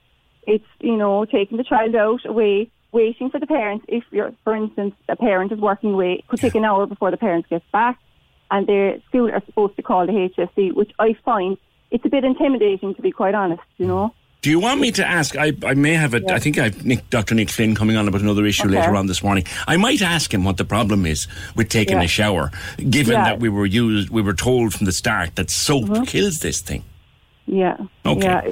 It's, 0.46 0.66
you 0.80 0.98
know, 0.98 1.26
taking 1.26 1.58
the 1.58 1.64
child 1.64 1.96
out 1.96 2.26
away, 2.26 2.70
waiting 2.92 3.30
for 3.30 3.40
the 3.40 3.48
parents. 3.48 3.86
If 3.88 4.04
you're, 4.12 4.34
for 4.44 4.56
instance, 4.56 4.94
a 5.08 5.16
parent 5.16 5.52
is 5.52 5.60
working 5.60 5.94
away, 5.94 6.14
it 6.20 6.28
could 6.28 6.40
take 6.40 6.56
an 6.56 6.66
hour 6.66 6.86
before 6.86 7.12
the 7.12 7.18
parents 7.18 7.48
get 7.50 7.64
back, 7.72 8.00
and 8.52 8.68
their 8.68 9.00
school 9.08 9.32
are 9.32 9.42
supposed 9.46 9.76
to 9.78 9.82
call 9.82 10.06
the 10.06 10.12
HSE, 10.12 10.76
which 10.76 10.92
I 11.00 11.16
find 11.26 11.58
it's 11.92 12.06
a 12.06 12.10
bit 12.10 12.24
intimidating 12.24 12.96
to 12.96 13.02
be 13.02 13.12
quite 13.12 13.36
honest, 13.36 13.62
you 13.78 13.88
know. 13.88 14.14
Do 14.44 14.50
you 14.50 14.60
want 14.60 14.82
me 14.82 14.92
to 14.92 15.08
ask? 15.08 15.38
I, 15.38 15.54
I 15.66 15.74
may 15.74 15.94
have 15.94 16.14
a. 16.14 16.22
I 16.34 16.38
think 16.38 16.58
I've 16.58 16.86
Nick, 16.86 17.10
Dr. 17.10 17.34
Nick 17.34 17.50
Flynn 17.50 17.76
coming 17.76 17.96
on 17.96 18.10
about 18.10 18.20
another 18.20 18.46
issue 18.46 18.68
Okay. 18.68 18.78
later 18.78 18.94
on 18.98 19.08
this 19.08 19.24
morning. 19.24 19.46
I 19.68 19.78
might 19.78 20.02
ask 20.02 20.34
him 20.34 20.44
what 20.44 20.58
the 20.58 20.66
problem 20.66 21.06
is 21.06 21.28
with 21.56 21.70
taking 21.70 21.96
Yeah. 21.98 22.04
a 22.04 22.08
shower, 22.10 22.52
given 22.90 23.14
Yeah. 23.14 23.24
that 23.24 23.40
we 23.40 23.48
were 23.48 23.66
used, 23.66 24.10
we 24.10 24.22
were 24.22 24.34
told 24.34 24.74
from 24.74 24.86
the 24.86 24.92
start 24.92 25.38
that 25.38 25.50
soap 25.50 26.08
kills 26.08 26.40
this 26.40 26.60
thing. 26.60 26.84
Yeah. 27.48 27.78
Okay. 28.06 28.26
Yeah. 28.28 28.52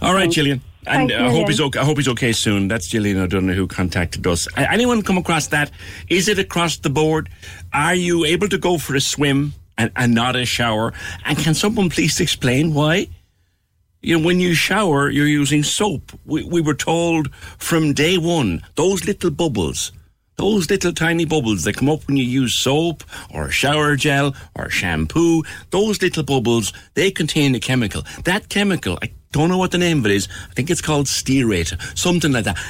All 0.00 0.14
right, 0.14 0.30
Gillian. 0.30 0.62
And 0.86 1.10
Thanks, 1.10 1.14
uh, 1.22 1.26
I 1.26 1.30
hope 1.30 1.48
he's 1.48 1.60
okay. 1.60 1.80
I 1.80 1.84
hope 1.84 1.98
he's 1.98 2.08
okay 2.08 2.32
soon. 2.32 2.68
That's 2.68 2.88
Gillian 2.88 3.18
O'Donoghue 3.18 3.54
who 3.56 3.66
contacted 3.66 4.26
us. 4.26 4.48
Anyone 4.56 5.02
come 5.02 5.18
across 5.18 5.48
that? 5.48 5.70
Is 6.08 6.28
it 6.28 6.38
across 6.38 6.78
the 6.78 6.88
board? 6.90 7.28
Are 7.74 7.94
you 7.94 8.24
able 8.24 8.48
to 8.48 8.56
go 8.56 8.78
for 8.78 8.94
a 8.94 9.00
swim 9.00 9.52
and, 9.76 9.90
and 9.96 10.14
not 10.14 10.34
a 10.36 10.46
shower? 10.46 10.94
And 11.26 11.36
can 11.36 11.52
someone 11.54 11.90
please 11.90 12.20
explain 12.20 12.72
why? 12.72 13.08
You 14.06 14.16
know, 14.16 14.24
when 14.24 14.38
you 14.38 14.54
shower, 14.54 15.10
you're 15.10 15.26
using 15.26 15.64
soap. 15.64 16.12
We, 16.24 16.44
we 16.44 16.60
were 16.60 16.74
told 16.74 17.34
from 17.34 17.92
day 17.92 18.18
one, 18.18 18.62
those 18.76 19.04
little 19.04 19.30
bubbles, 19.30 19.90
those 20.36 20.70
little 20.70 20.92
tiny 20.92 21.24
bubbles 21.24 21.64
that 21.64 21.76
come 21.76 21.90
up 21.90 22.06
when 22.06 22.16
you 22.16 22.22
use 22.22 22.60
soap 22.60 23.02
or 23.34 23.50
shower 23.50 23.96
gel 23.96 24.36
or 24.54 24.70
shampoo, 24.70 25.42
those 25.70 26.00
little 26.00 26.22
bubbles, 26.22 26.72
they 26.94 27.10
contain 27.10 27.56
a 27.56 27.58
chemical. 27.58 28.04
That 28.22 28.48
chemical, 28.48 28.96
I 29.02 29.10
don't 29.32 29.48
know 29.48 29.58
what 29.58 29.72
the 29.72 29.78
name 29.78 29.98
of 29.98 30.06
it 30.06 30.12
is. 30.12 30.28
I 30.50 30.54
think 30.54 30.70
it's 30.70 30.80
called 30.80 31.06
stearate, 31.06 31.98
something 31.98 32.30
like 32.30 32.44
that. 32.44 32.60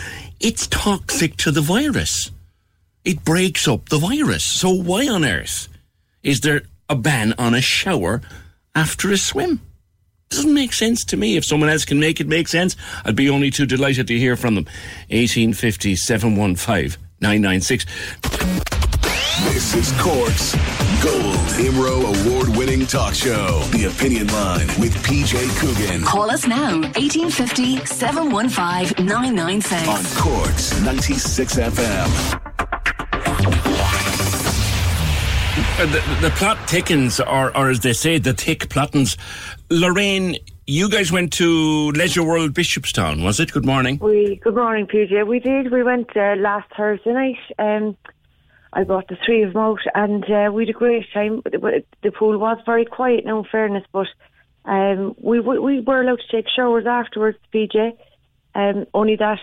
It's 0.40 0.66
toxic 0.69 1.37
to 1.37 1.50
the 1.50 1.61
virus. 1.61 2.31
It 3.05 3.26
breaks 3.26 3.69
up 3.69 3.90
the 3.90 3.99
virus. 3.99 4.47
So 4.47 4.71
why 4.71 5.07
on 5.07 5.23
earth 5.23 5.69
is 6.23 6.40
there 6.40 6.62
a 6.88 6.97
ban 6.97 7.35
on 7.37 7.52
a 7.52 7.61
shower 7.61 8.23
after 8.75 9.12
a 9.12 9.19
swim? 9.19 9.61
Doesn't 10.30 10.52
make 10.54 10.73
sense 10.73 11.04
to 11.06 11.16
me. 11.16 11.37
If 11.37 11.45
someone 11.45 11.68
else 11.71 11.85
can 11.85 12.00
make 12.00 12.21
it 12.21 12.26
make 12.26 12.49
sense, 12.49 12.76
I'd 13.04 13.16
be 13.16 13.30
only 13.30 13.50
too 13.50 13.64
delighted 13.66 14.06
to 14.09 14.18
hear 14.18 14.37
from 14.37 14.54
them. 14.56 14.64
1850 15.11 15.97
715 15.97 17.00
996. 17.21 17.87
This 19.52 19.75
is 19.75 19.92
Cork's 20.00 20.54
Gold 21.02 21.37
Imro 21.61 22.26
Award 22.26 22.49
winning 22.56 22.87
talk 22.87 23.14
show. 23.14 23.61
The 23.71 23.85
Opinion 23.85 24.26
Line 24.28 24.66
with 24.80 24.95
PJ 25.04 25.49
Coogan 25.59 26.02
Call 26.02 26.30
us 26.30 26.47
now, 26.47 26.80
1850 26.80 27.85
715 27.87 29.06
996. 29.06 29.88
on 29.88 30.04
Cork's 30.21 30.80
96 30.83 31.54
FM. 31.56 32.42
Uh, 35.78 35.85
the, 35.85 36.18
the 36.23 36.30
plot 36.37 36.56
thickens, 36.71 37.21
or, 37.21 37.54
or 37.54 37.68
as 37.68 37.80
they 37.80 37.92
say, 37.92 38.16
the 38.16 38.33
thick 38.33 38.71
plottens. 38.71 39.18
Lorraine, 39.68 40.35
you 40.66 40.88
guys 40.88 41.12
went 41.12 41.35
to 41.35 41.90
Leisure 41.90 42.25
World 42.25 42.54
Bishopstown, 42.54 43.23
was 43.23 43.40
it? 43.40 43.52
Good 43.52 43.66
morning. 43.66 43.99
We 44.00 44.40
good 44.42 44.54
morning, 44.54 44.87
PJ. 44.87 45.26
We 45.26 45.38
did. 45.38 45.71
We 45.71 45.83
went 45.83 46.16
uh, 46.16 46.37
last 46.38 46.73
Thursday 46.75 47.12
night. 47.12 47.37
Um, 47.59 47.95
I 48.73 48.85
brought 48.85 49.09
the 49.09 49.18
three 49.23 49.42
of 49.42 49.52
them 49.52 49.61
out, 49.61 49.80
and 49.95 50.25
uh, 50.25 50.50
we 50.50 50.62
had 50.64 50.75
a 50.75 50.78
great 50.78 51.12
time. 51.12 51.42
The, 51.45 52.11
pool 52.11 52.38
was 52.38 52.56
very 52.64 52.87
quiet, 52.87 53.26
now 53.26 53.40
in 53.40 53.45
fairness, 53.45 53.85
but 53.92 54.06
um, 54.64 55.14
we, 55.21 55.40
we 55.40 55.59
we 55.59 55.80
were 55.80 56.00
allowed 56.00 56.21
to 56.21 56.37
take 56.37 56.49
showers 56.49 56.87
afterwards, 56.87 57.37
PJ. 57.52 57.99
Um, 58.54 58.87
only 58.95 59.16
that 59.16 59.40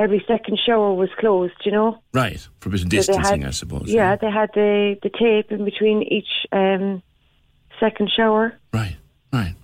every 0.00 0.24
second 0.26 0.58
shower 0.64 0.92
was 0.94 1.10
closed. 1.18 1.54
You 1.64 1.72
know. 1.72 1.98
Right, 2.12 2.40
for 2.60 2.68
a 2.68 2.72
bit 2.72 2.80
of 2.80 2.84
So 2.84 2.88
distancing, 2.88 3.42
had- 3.42 3.48
I 3.48 3.52
suppose. 3.52 3.84
Yeah, 3.86 4.16
they 4.16 4.30
had 4.30 4.50
the 4.54 4.96
the 5.02 5.10
tape 5.10 5.52
in 5.52 5.64
between 5.64 6.02
each 6.02 6.32
um, 6.52 7.02
second 7.78 8.10
shower. 8.16 8.54
Right, 8.72 8.96
right. 9.32 9.54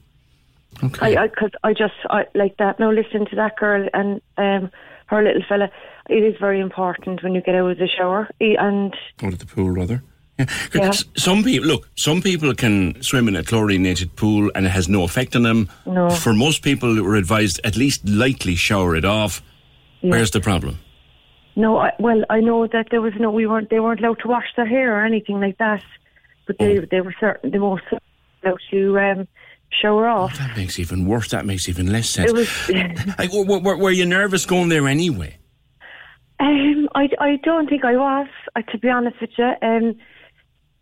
Okay. 0.85 1.17
I, 1.17 1.25
I, 1.25 1.29
cause 1.29 1.51
I 1.65 1.73
just, 1.73 1.95
I, 2.11 2.27
like 2.35 2.59
that. 2.59 2.79
Now 2.79 2.91
listen 2.93 3.25
to 3.31 3.37
that 3.37 3.57
girl 3.57 3.89
and 3.95 4.21
um, 4.37 4.71
her 5.07 5.23
little 5.23 5.43
fella. 5.49 5.71
It 6.11 6.23
is 6.23 6.35
very 6.39 6.61
important 6.61 7.23
when 7.23 7.35
you 7.35 7.41
get 7.41 7.55
out 7.55 7.71
of 7.71 7.79
the 7.79 7.89
shower. 7.89 8.29
And 8.41 8.95
Out 9.23 9.33
of 9.33 9.39
the 9.39 9.47
pool, 9.47 9.71
rather. 9.71 10.03
Yeah. 10.39 10.47
Yeah. 10.75 10.91
Some 11.17 11.43
people 11.43 11.67
look. 11.69 11.89
Some 11.97 12.21
people 12.21 12.55
can 12.55 13.01
swim 13.03 13.27
in 13.27 13.37
a 13.37 13.43
chlorinated 13.43 14.15
pool 14.17 14.51
and 14.55 14.67
it 14.67 14.69
has 14.69 14.87
no 14.87 15.03
effect 15.05 15.35
on 15.35 15.45
them. 15.45 15.71
No. 15.87 16.11
For 16.11 16.35
most 16.35 16.63
people, 16.63 17.03
we're 17.03 17.17
advised 17.17 17.59
at 17.65 17.77
least 17.77 18.07
lightly 18.07 18.55
shower 18.55 18.95
it 18.97 19.07
off. 19.07 19.41
Where's 20.11 20.31
the 20.31 20.41
problem? 20.41 20.79
no, 21.57 21.79
I, 21.79 21.93
well, 21.99 22.23
I 22.29 22.41
know 22.41 22.67
that 22.67 22.89
there 22.91 23.01
was 23.01 23.15
no, 23.19 23.31
we 23.31 23.47
weren't, 23.47 23.71
they 23.71 23.81
weren't 23.81 24.01
allowed 24.01 24.19
to 24.21 24.29
wash 24.29 24.45
their 24.57 24.67
hair 24.67 24.95
or 24.97 25.05
anything 25.05 25.41
like 25.41 25.57
that. 25.59 25.83
But 26.47 26.59
they, 26.59 26.79
they 26.79 27.01
were 27.01 27.15
certain, 27.19 27.51
the 27.51 27.59
most 27.59 27.83
allowed 28.45 28.61
to 28.71 28.99
um, 28.99 29.29
shower 29.71 30.07
off. 30.07 30.39
That 30.39 30.57
makes 30.57 30.79
even 30.79 31.07
worse. 31.07 31.31
That 31.31 31.47
makes 31.47 31.69
even 31.69 31.91
less 31.91 32.11
sense. 32.11 32.31
It 32.31 32.37
was. 32.37 32.49
Like, 33.19 33.33
were, 33.33 33.59
were, 33.59 33.77
were 33.77 33.91
you 33.91 34.07
nervous 34.07 34.47
going 34.47 34.69
there 34.69 34.87
anyway? 34.87 35.39
Um, 36.39 36.89
I, 36.95 37.09
I 37.19 37.37
don't 37.43 37.69
think 37.69 37.85
I 37.85 37.97
was, 37.97 38.29
uh, 38.55 38.63
to 38.71 38.79
be 38.79 38.91
honest 38.91 39.17
with 39.21 39.31
you. 39.39 39.51
Um, 39.63 39.95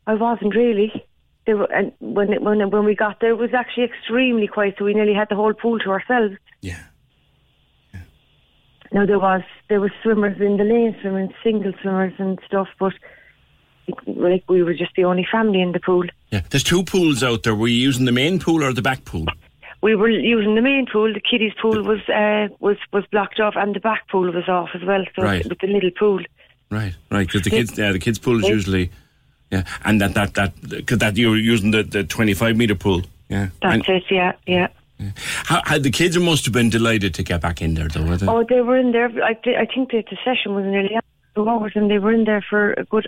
I 0.07 0.14
wasn't 0.14 0.54
really. 0.54 0.93
There 1.47 1.57
were, 1.57 1.73
and 1.73 1.93
when, 2.00 2.33
it, 2.33 2.43
when 2.43 2.59
when 2.71 2.85
we 2.85 2.97
got 2.97 3.21
there, 3.21 3.31
it 3.31 3.38
was 3.38 3.54
actually 3.54 3.85
extremely 3.85 4.49
quiet, 4.49 4.75
so 4.78 4.85
we 4.85 4.95
nearly 4.95 5.14
had 5.14 5.28
the 5.28 5.37
whole 5.37 5.54
pool 5.54 5.78
to 5.78 5.90
ourselves. 5.90 6.35
Yeah. 6.61 6.83
Now 8.94 9.04
there 9.04 9.18
was 9.18 9.42
there 9.68 9.80
was 9.80 9.90
swimmers 10.02 10.40
in 10.40 10.56
the 10.56 10.64
lane, 10.64 10.96
swimming 11.00 11.34
single 11.42 11.72
swimmers 11.82 12.14
and 12.18 12.38
stuff, 12.46 12.68
but 12.78 12.92
like 14.06 14.44
we 14.48 14.62
were 14.62 14.72
just 14.72 14.92
the 14.96 15.04
only 15.04 15.26
family 15.30 15.60
in 15.60 15.72
the 15.72 15.80
pool. 15.80 16.04
Yeah. 16.30 16.42
There's 16.48 16.62
two 16.62 16.84
pools 16.84 17.22
out 17.22 17.42
there. 17.42 17.54
Were 17.56 17.68
you 17.68 17.76
using 17.76 18.04
the 18.04 18.12
main 18.12 18.38
pool 18.38 18.62
or 18.64 18.72
the 18.72 18.82
back 18.82 19.04
pool? 19.04 19.26
We 19.82 19.96
were 19.96 20.08
using 20.08 20.54
the 20.54 20.62
main 20.62 20.86
pool. 20.90 21.12
The 21.12 21.20
kiddies 21.20 21.52
pool 21.60 21.82
was 21.82 22.00
uh, 22.08 22.54
was 22.60 22.76
was 22.92 23.04
blocked 23.10 23.40
off, 23.40 23.54
and 23.56 23.74
the 23.74 23.80
back 23.80 24.08
pool 24.08 24.30
was 24.32 24.48
off 24.48 24.70
as 24.74 24.82
well. 24.84 25.04
So 25.16 25.22
Right. 25.22 25.44
with 25.46 25.58
the 25.58 25.66
little 25.66 25.90
pool. 25.90 26.20
Right, 26.70 26.94
right. 27.10 27.26
Because 27.26 27.42
the 27.42 27.50
kids, 27.50 27.76
yeah, 27.76 27.92
the 27.92 27.98
kids 27.98 28.18
pool 28.18 28.42
is 28.42 28.48
usually, 28.48 28.90
yeah, 29.50 29.64
and 29.84 30.00
that 30.00 30.14
that 30.14 30.34
that 30.34 30.52
because 30.70 30.98
that 30.98 31.16
you 31.16 31.30
were 31.30 31.36
using 31.36 31.72
the, 31.72 31.82
the 31.82 32.04
25 32.04 32.56
meter 32.56 32.74
pool. 32.74 33.02
Yeah. 33.28 33.48
That's 33.60 33.74
And 33.74 33.88
it. 33.88 34.04
Yeah, 34.10 34.32
yeah. 34.46 34.68
How, 35.46 35.60
how 35.64 35.78
the 35.78 35.90
kids 35.90 36.16
must 36.18 36.44
have 36.44 36.54
been 36.54 36.70
delighted 36.70 37.14
to 37.14 37.22
get 37.22 37.40
back 37.40 37.60
in 37.60 37.74
there, 37.74 37.88
though, 37.88 38.04
were 38.04 38.16
they? 38.16 38.26
Oh, 38.26 38.44
they 38.48 38.60
were 38.60 38.76
in 38.76 38.92
there. 38.92 39.10
I, 39.22 39.36
I 39.58 39.66
think 39.66 39.90
that 39.92 40.04
the 40.10 40.16
session 40.24 40.54
was 40.54 40.64
nearly 40.64 40.98
two 41.34 41.48
hours, 41.48 41.72
and 41.74 41.90
they 41.90 41.98
were 41.98 42.12
in 42.12 42.24
there 42.24 42.44
for 42.48 42.72
a 42.74 42.84
good. 42.84 43.06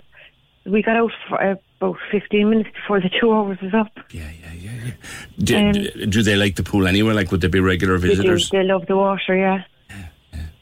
We 0.65 0.81
got 0.81 0.97
out 0.97 1.11
for 1.29 1.41
uh, 1.41 1.55
about 1.79 1.97
fifteen 2.11 2.49
minutes 2.49 2.69
before 2.75 2.99
the 2.99 3.09
two 3.21 3.31
hours 3.31 3.57
was 3.61 3.73
up. 3.73 3.91
Yeah, 4.11 4.29
yeah, 4.41 4.53
yeah, 4.53 4.71
yeah. 4.85 4.91
Do, 5.39 5.57
Um, 5.57 6.09
do- 6.09 6.23
they 6.23 6.35
like 6.35 6.57
the 6.57 6.63
pool 6.63 6.87
anyway? 6.87 7.13
Like, 7.13 7.31
would 7.31 7.39
they 7.39 7.47
be 7.47 7.61
regular 7.61 7.97
They 7.97 8.09
do. 8.09 8.15
visitors? 8.15 8.49
They 8.49 8.63
love 8.63 8.85
the 8.87 8.97
water. 8.97 9.35
Yeah. 9.37 9.63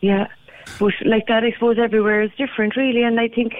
Yeah. 0.01 0.27
But 0.79 0.93
like 1.05 1.25
that, 1.27 1.43
I 1.43 1.51
suppose 1.53 1.77
everywhere 1.79 2.21
is 2.21 2.31
different, 2.37 2.75
really. 2.75 3.01
And 3.01 3.19
I 3.19 3.27
think, 3.29 3.53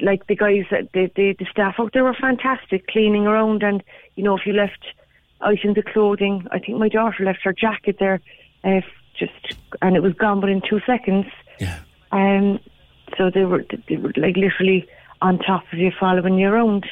like 0.00 0.26
the 0.26 0.36
guys, 0.36 0.64
the, 0.70 1.10
the 1.16 1.34
the 1.38 1.46
staff 1.50 1.76
out 1.78 1.92
there 1.94 2.04
were 2.04 2.14
fantastic, 2.14 2.86
cleaning 2.88 3.26
around. 3.26 3.62
And 3.62 3.82
you 4.16 4.24
know, 4.24 4.36
if 4.36 4.44
you 4.44 4.52
left 4.52 4.84
items 5.40 5.78
of 5.78 5.84
clothing, 5.86 6.46
I 6.50 6.58
think 6.58 6.78
my 6.78 6.88
daughter 6.88 7.24
left 7.24 7.40
her 7.44 7.52
jacket 7.52 7.96
there, 7.98 8.20
uh, 8.64 8.80
just 9.18 9.56
and 9.82 9.96
it 9.96 10.02
was 10.02 10.14
gone 10.14 10.40
within 10.40 10.62
two 10.68 10.80
seconds. 10.86 11.26
Yeah. 11.58 11.78
Um, 12.12 12.60
so 13.16 13.30
they 13.32 13.44
were 13.44 13.64
they 13.88 13.96
were 13.96 14.12
like 14.16 14.36
literally 14.36 14.88
on 15.20 15.38
top 15.38 15.64
of 15.72 15.78
you, 15.78 15.90
following 15.98 16.38
you 16.38 16.48
around. 16.48 16.86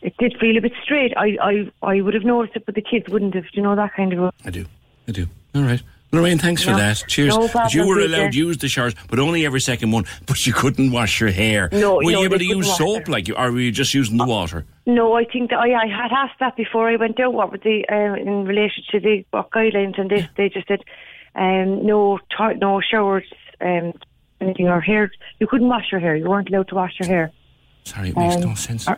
It 0.00 0.16
did 0.18 0.36
feel 0.38 0.56
a 0.56 0.60
bit 0.60 0.72
straight. 0.82 1.12
I 1.16 1.36
I 1.40 1.72
I 1.82 2.00
would 2.00 2.14
have 2.14 2.24
noticed 2.24 2.56
it, 2.56 2.66
but 2.66 2.74
the 2.74 2.82
kids 2.82 3.08
wouldn't 3.08 3.34
have. 3.34 3.44
You 3.52 3.62
know 3.62 3.76
that 3.76 3.94
kind 3.94 4.12
of. 4.12 4.18
A, 4.20 4.32
I 4.44 4.50
do. 4.50 4.66
I 5.06 5.12
do. 5.12 5.26
All 5.54 5.62
right. 5.62 5.82
Lorraine, 6.10 6.38
thanks 6.38 6.62
for 6.62 6.70
No. 6.70 6.78
that. 6.78 7.04
Cheers. 7.06 7.36
No 7.36 7.48
you 7.70 7.86
were 7.86 8.00
allowed 8.00 8.32
to 8.32 8.38
use 8.38 8.56
the 8.58 8.68
showers, 8.68 8.94
but 9.10 9.18
only 9.18 9.44
every 9.44 9.60
second 9.60 9.90
one. 9.90 10.04
But 10.26 10.46
you 10.46 10.52
couldn't 10.54 10.90
wash 10.90 11.20
your 11.20 11.30
hair. 11.30 11.68
No, 11.72 11.96
Were 11.96 12.02
no, 12.04 12.08
you 12.20 12.24
able 12.24 12.38
to 12.38 12.44
use 12.44 12.76
soap, 12.76 13.04
their- 13.04 13.12
like 13.12 13.28
you, 13.28 13.34
or 13.36 13.52
were 13.52 13.60
you 13.60 13.70
just 13.72 13.92
using 13.92 14.16
the 14.16 14.24
water? 14.24 14.64
No, 14.86 15.14
I 15.14 15.24
think 15.24 15.50
that 15.50 15.58
I, 15.58 15.74
I 15.74 15.86
had 15.86 16.10
asked 16.12 16.38
that 16.40 16.56
before 16.56 16.88
I 16.88 16.96
went 16.96 17.20
out. 17.20 17.34
What 17.34 17.52
were 17.52 17.58
the 17.58 17.84
um, 17.90 18.14
in 18.16 18.44
relation 18.46 18.84
to 18.90 19.00
the 19.00 19.24
what 19.32 19.50
guidelines, 19.50 19.98
and 20.00 20.08
they 20.10 20.26
they 20.36 20.48
just 20.48 20.66
said 20.68 20.80
um, 21.34 21.84
no 21.86 22.18
to- 22.38 22.54
no 22.54 22.80
showers, 22.80 23.24
um, 23.60 23.92
anything 24.40 24.66
or 24.68 24.80
hair. 24.80 25.10
You 25.40 25.46
couldn't 25.46 25.68
wash 25.68 25.92
your 25.92 26.00
hair. 26.00 26.16
You 26.16 26.28
weren't 26.30 26.48
allowed 26.48 26.68
to 26.68 26.74
wash 26.74 26.94
your 26.98 27.08
hair. 27.08 27.32
Sorry, 27.84 28.08
it 28.10 28.16
makes 28.16 28.36
Um, 28.36 28.40
no 28.42 28.54
sense. 28.54 28.88
Or 28.88 28.96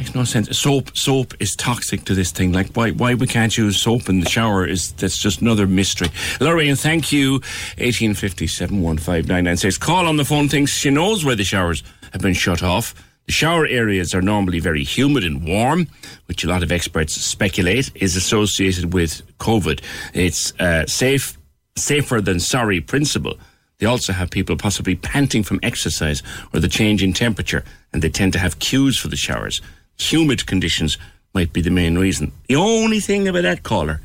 Makes 0.00 0.14
no 0.14 0.24
sense. 0.24 0.58
Soap, 0.58 0.96
soap 0.96 1.34
is 1.40 1.54
toxic 1.54 2.06
to 2.06 2.14
this 2.14 2.32
thing. 2.32 2.52
Like, 2.52 2.72
why, 2.72 2.92
why 2.92 3.12
we 3.12 3.26
can't 3.26 3.54
use 3.54 3.78
soap 3.78 4.08
in 4.08 4.20
the 4.20 4.28
shower 4.30 4.66
is 4.66 4.92
that's 4.92 5.18
just 5.18 5.42
another 5.42 5.66
mystery. 5.66 6.08
Lorraine, 6.40 6.74
thank 6.74 7.12
you. 7.12 7.42
Eighteen 7.76 8.14
fifty 8.14 8.46
seven 8.46 8.80
one 8.80 8.96
five 8.96 9.28
nine 9.28 9.44
nine 9.44 9.58
six. 9.58 9.76
Call 9.76 10.06
on 10.06 10.16
the 10.16 10.24
phone. 10.24 10.48
Thinks 10.48 10.72
she 10.72 10.88
knows 10.88 11.22
why 11.22 11.34
the 11.34 11.44
showers 11.44 11.82
have 12.14 12.22
been 12.22 12.32
shut 12.32 12.62
off. 12.62 12.94
The 13.26 13.32
shower 13.32 13.66
areas 13.66 14.14
are 14.14 14.22
normally 14.22 14.58
very 14.58 14.84
humid 14.84 15.22
and 15.22 15.46
warm, 15.46 15.86
which 16.24 16.44
a 16.44 16.48
lot 16.48 16.62
of 16.62 16.72
experts 16.72 17.14
speculate 17.14 17.90
is 17.94 18.16
associated 18.16 18.94
with 18.94 19.20
COVID. 19.36 19.82
It's 20.14 20.58
uh, 20.58 20.86
safe, 20.86 21.36
safer 21.76 22.22
than 22.22 22.40
sorry 22.40 22.80
principle. 22.80 23.36
They 23.80 23.86
also 23.86 24.14
have 24.14 24.30
people 24.30 24.56
possibly 24.56 24.96
panting 24.96 25.42
from 25.42 25.60
exercise 25.62 26.22
or 26.54 26.60
the 26.60 26.68
change 26.68 27.02
in 27.02 27.12
temperature, 27.12 27.64
and 27.92 28.00
they 28.00 28.08
tend 28.08 28.32
to 28.32 28.38
have 28.38 28.60
queues 28.60 28.98
for 28.98 29.08
the 29.08 29.16
showers. 29.16 29.60
Humid 30.00 30.46
conditions 30.46 30.98
might 31.34 31.52
be 31.52 31.60
the 31.60 31.70
main 31.70 31.98
reason. 31.98 32.32
The 32.48 32.56
only 32.56 33.00
thing 33.00 33.28
about 33.28 33.42
that 33.42 33.62
caller 33.62 34.00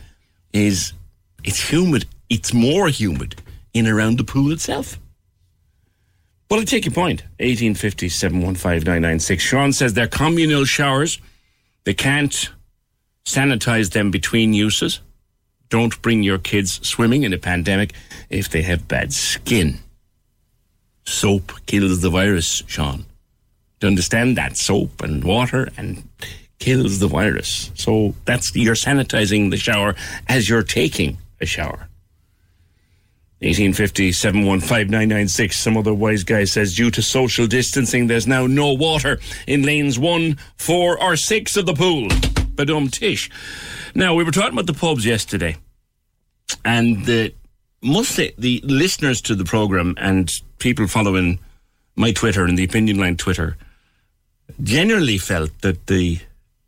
is 0.54 0.94
It's 1.44 1.72
humid. 1.72 2.06
It's 2.30 2.54
more 2.54 2.90
humid 2.90 3.36
in 3.74 3.88
around 3.88 4.18
the 4.18 4.24
pool 4.24 4.52
itself. 4.52 5.00
But 6.50 6.60
I 6.60 6.64
take 6.64 6.86
your 6.86 6.94
point. 6.94 7.22
1850 7.40 8.10
715 8.10 9.40
Sean 9.40 9.74
says 9.74 9.94
they're 9.94 10.08
communal 10.08 10.66
showers. 10.66 11.20
They 11.86 11.94
can't 11.94 12.50
sanitize 13.26 13.92
them 13.92 14.12
between 14.12 14.54
uses. 14.54 15.02
Don't 15.70 16.02
bring 16.02 16.24
your 16.24 16.38
kids 16.38 16.80
swimming 16.88 17.24
in 17.24 17.34
a 17.34 17.38
pandemic 17.38 17.94
if 18.30 18.50
they 18.50 18.64
have 18.64 18.88
bad 18.88 19.14
skin. 19.14 19.80
Soap 21.06 21.52
kills 21.66 22.02
the 22.02 22.10
virus, 22.10 22.64
Sean. 22.68 23.06
You 23.86 23.90
understand 23.90 24.36
that? 24.38 24.58
Soap 24.58 25.04
and 25.04 25.24
water 25.24 25.70
and 25.78 26.10
kills 26.58 26.98
the 26.98 27.08
virus. 27.08 27.70
So 27.76 28.16
that's 28.26 28.56
you're 28.56 28.74
sanitizing 28.74 29.52
the 29.52 29.58
shower 29.58 29.94
as 30.28 30.50
you're 30.50 30.64
taking 30.64 31.20
a 31.40 31.46
shower. 31.46 31.88
1850 33.42 34.12
715 34.12 35.50
Some 35.52 35.78
other 35.78 35.94
wise 35.94 36.24
guy 36.24 36.46
says, 36.46 36.76
due 36.76 36.90
to 36.90 37.04
social 37.04 37.46
distancing, 37.46 38.08
there's 38.08 38.26
now 38.26 38.48
no 38.48 38.74
water 38.74 39.20
in 39.46 39.62
lanes 39.62 40.00
one, 40.00 40.40
four, 40.58 41.00
or 41.00 41.16
six 41.16 41.56
of 41.56 41.68
the 41.68 41.76
pool. 41.76 42.08
Badum 42.56 42.92
tish. 42.92 43.30
Now, 43.94 44.16
we 44.16 44.24
were 44.24 44.32
talking 44.32 44.54
about 44.54 44.66
the 44.66 44.74
pubs 44.74 45.06
yesterday, 45.06 45.58
and 46.64 47.06
the 47.06 47.36
mostly 47.84 48.34
the 48.40 48.62
listeners 48.64 49.22
to 49.22 49.36
the 49.36 49.46
program 49.46 49.94
and 50.00 50.32
people 50.58 50.88
following 50.88 51.38
my 51.96 52.12
Twitter 52.12 52.46
and 52.46 52.58
the 52.58 52.64
opinion 52.64 52.98
line 52.98 53.16
Twitter 53.16 53.58
generally 54.62 55.18
felt 55.18 55.62
that 55.62 55.88
the 55.88 56.20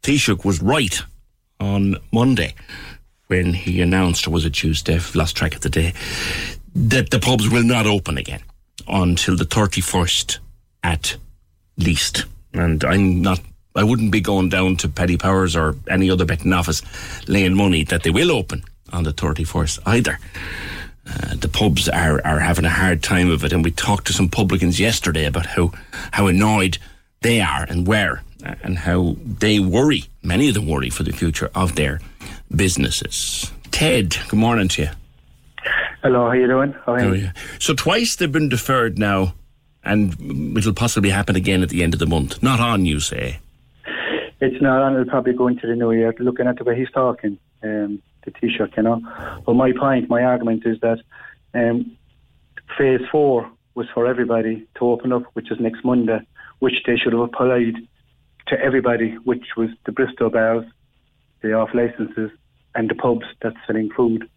Taoiseach 0.03 0.45
was 0.45 0.61
right 0.61 1.01
on 1.59 1.97
Monday 2.11 2.53
when 3.27 3.53
he 3.53 3.81
announced, 3.81 4.27
or 4.27 4.31
was 4.31 4.45
it 4.45 4.53
Tuesday? 4.53 4.95
I've 4.95 5.15
lost 5.15 5.35
track 5.35 5.55
of 5.55 5.61
the 5.61 5.69
day, 5.69 5.93
that 6.75 7.09
the 7.09 7.19
pubs 7.19 7.49
will 7.49 7.63
not 7.63 7.85
open 7.85 8.17
again 8.17 8.41
until 8.87 9.35
the 9.35 9.45
31st 9.45 10.39
at 10.83 11.17
least. 11.77 12.25
And 12.53 12.83
I'm 12.83 13.21
not, 13.21 13.41
I 13.75 13.83
wouldn't 13.83 14.11
be 14.11 14.21
going 14.21 14.49
down 14.49 14.77
to 14.77 14.89
Paddy 14.89 15.17
Powers 15.17 15.55
or 15.55 15.75
any 15.89 16.09
other 16.09 16.25
betting 16.25 16.53
office 16.53 16.81
laying 17.27 17.55
money 17.55 17.83
that 17.85 18.03
they 18.03 18.09
will 18.09 18.31
open 18.31 18.63
on 18.93 19.03
the 19.03 19.13
31st 19.13 19.79
either. 19.85 20.19
Uh, 21.05 21.35
the 21.35 21.49
pubs 21.49 21.87
are, 21.87 22.25
are 22.25 22.39
having 22.39 22.65
a 22.65 22.69
hard 22.69 23.01
time 23.01 23.29
of 23.29 23.43
it, 23.43 23.53
and 23.53 23.63
we 23.63 23.71
talked 23.71 24.07
to 24.07 24.13
some 24.13 24.27
publicans 24.29 24.79
yesterday 24.79 25.25
about 25.25 25.45
how, 25.45 25.71
how 26.11 26.27
annoyed 26.27 26.77
they 27.21 27.41
are 27.41 27.63
and 27.63 27.87
were, 27.87 28.21
uh, 28.45 28.55
and 28.63 28.77
how 28.77 29.15
they 29.39 29.59
worry, 29.59 30.05
many 30.23 30.47
of 30.47 30.53
them 30.53 30.67
worry 30.67 30.89
for 30.89 31.03
the 31.03 31.11
future 31.11 31.49
of 31.55 31.75
their 31.75 31.99
businesses. 32.55 33.51
Ted, 33.71 34.15
good 34.29 34.39
morning 34.39 34.67
to 34.69 34.83
you. 34.83 34.89
Hello, 36.03 36.27
how 36.27 36.33
you 36.33 36.47
doing? 36.47 36.73
How 36.85 36.93
are 36.93 37.15
you? 37.15 37.31
So 37.59 37.73
twice 37.73 38.15
they've 38.15 38.31
been 38.31 38.49
deferred 38.49 38.97
now, 38.97 39.33
and 39.83 40.57
it'll 40.57 40.73
possibly 40.73 41.09
happen 41.09 41.35
again 41.35 41.63
at 41.63 41.69
the 41.69 41.83
end 41.83 41.93
of 41.93 41.99
the 41.99 42.05
month. 42.05 42.41
Not 42.43 42.59
on, 42.59 42.85
you 42.85 42.99
say? 42.99 43.39
It's 44.39 44.61
not 44.61 44.81
on. 44.83 44.93
It'll 44.93 45.05
probably 45.05 45.33
go 45.33 45.47
into 45.47 45.65
the 45.65 45.75
new 45.75 45.91
year. 45.91 46.13
Looking 46.19 46.47
at 46.47 46.57
the 46.57 46.63
way 46.63 46.77
he's 46.77 46.91
talking, 46.91 47.39
um, 47.63 48.01
the 48.23 48.31
Taoiseach, 48.31 48.77
you 48.77 48.83
know. 48.83 49.01
But 49.45 49.55
my 49.55 49.71
point, 49.71 50.09
my 50.09 50.23
argument 50.23 50.63
is 50.65 50.79
that 50.81 50.99
um, 51.53 51.97
phase 52.77 53.01
four 53.11 53.49
was 53.73 53.87
for 53.93 54.05
everybody 54.05 54.67
to 54.75 54.85
open 54.85 55.11
up, 55.11 55.23
which 55.33 55.51
is 55.51 55.59
next 55.59 55.83
Monday, 55.83 56.19
which 56.59 56.83
they 56.85 56.97
should 56.97 57.13
have 57.13 57.21
applied 57.21 57.75
to 58.47 58.59
everybody, 58.59 59.11
which 59.23 59.45
was 59.55 59.69
the 59.85 59.91
Bristol 59.91 60.29
bars, 60.29 60.65
the 61.41 61.53
off 61.53 61.69
licenses, 61.73 62.31
and 62.75 62.89
the 62.89 62.95
pubs 62.95 63.25
that's 63.41 63.57
selling 63.65 63.89
food. 63.95 64.29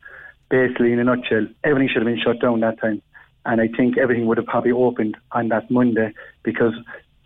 Basically, 0.49 0.93
in 0.93 0.99
a 0.99 1.05
nutshell, 1.05 1.47
everything 1.63 1.89
should 1.89 2.03
have 2.03 2.13
been 2.13 2.21
shut 2.23 2.41
down 2.41 2.61
that 2.61 2.81
time. 2.81 3.03
And 3.47 3.61
I 3.61 3.69
think 3.69 3.97
everything 3.97 4.27
would 4.27 4.37
have 4.37 4.47
probably 4.47 4.73
opened 4.73 5.17
on 5.33 5.49
that 5.49 5.71
Monday 5.71 6.13
because 6.43 6.75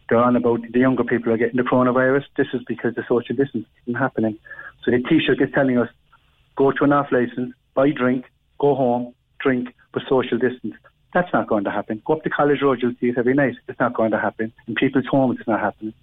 they're 0.08 0.18
on 0.18 0.36
about 0.36 0.60
the 0.70 0.78
younger 0.78 1.04
people 1.04 1.32
are 1.32 1.36
getting 1.36 1.56
the 1.56 1.62
coronavirus. 1.62 2.24
This 2.36 2.48
is 2.52 2.60
because 2.68 2.94
the 2.94 3.04
social 3.08 3.34
distance 3.34 3.66
isn't 3.86 3.98
happening. 3.98 4.38
So 4.84 4.90
the 4.90 4.98
Taoiseach 4.98 5.42
is 5.42 5.52
telling 5.54 5.78
us 5.78 5.88
go 6.56 6.70
to 6.70 6.84
an 6.84 6.92
off 6.92 7.10
license, 7.10 7.54
buy 7.74 7.90
drink, 7.90 8.26
go 8.58 8.74
home, 8.74 9.14
drink, 9.40 9.74
but 9.92 10.02
social 10.08 10.38
distance. 10.38 10.74
That's 11.14 11.32
not 11.32 11.46
going 11.46 11.62
to 11.64 11.70
happen. 11.70 12.02
Go 12.04 12.14
up 12.14 12.24
to 12.24 12.30
College 12.30 12.60
Road, 12.60 12.80
you'll 12.82 12.94
see 13.00 13.06
it 13.06 13.18
every 13.18 13.34
night. 13.34 13.54
It's 13.68 13.78
not 13.78 13.94
going 13.94 14.10
to 14.10 14.18
happen. 14.18 14.52
In 14.66 14.74
people's 14.74 15.06
homes, 15.06 15.38
it's 15.38 15.48
not 15.48 15.60
happening. 15.60 15.94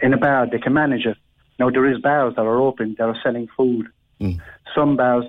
In 0.00 0.12
a 0.12 0.18
bar, 0.18 0.48
they 0.50 0.58
can 0.58 0.74
manage 0.74 1.06
it. 1.06 1.16
Now, 1.60 1.70
there 1.70 1.86
is 1.86 2.00
bars 2.00 2.34
that 2.34 2.42
are 2.42 2.60
open 2.60 2.96
that 2.98 3.04
are 3.04 3.16
selling 3.22 3.48
food. 3.56 3.86
Mm. 4.20 4.40
Some 4.74 4.96
bars 4.96 5.24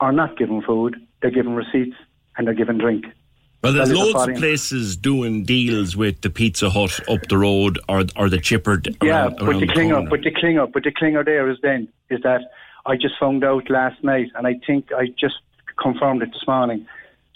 are 0.00 0.12
not 0.12 0.38
giving 0.38 0.62
food, 0.62 0.94
they're 1.20 1.30
giving 1.30 1.54
receipts 1.54 1.96
and 2.36 2.46
they're 2.46 2.54
giving 2.54 2.78
drink. 2.78 3.06
Well, 3.62 3.72
there's 3.72 3.92
loads 3.92 4.28
of 4.28 4.36
places 4.36 4.96
doing 4.96 5.44
deals 5.44 5.96
with 5.96 6.20
the 6.20 6.30
Pizza 6.30 6.70
Hut 6.70 7.00
up 7.08 7.26
the 7.28 7.38
road 7.38 7.80
or 7.88 8.04
or 8.14 8.28
the 8.28 8.38
chipper. 8.38 8.80
Yeah, 9.02 9.24
around, 9.24 9.38
but 9.38 9.52
the, 9.54 9.60
the 9.60 9.66
clinger, 9.66 10.08
but 10.08 10.20
the 10.20 10.30
clinger, 10.30 10.70
but 10.70 10.84
the 10.84 10.92
clinger 10.92 11.24
there 11.24 11.50
is 11.50 11.58
then 11.62 11.88
is 12.10 12.20
that 12.22 12.42
I 12.84 12.94
just 12.94 13.14
found 13.18 13.42
out 13.42 13.68
last 13.68 14.04
night, 14.04 14.30
and 14.36 14.46
I 14.46 14.54
think 14.64 14.92
I 14.92 15.06
just 15.18 15.36
confirmed 15.82 16.22
it 16.22 16.32
this 16.32 16.46
morning. 16.46 16.86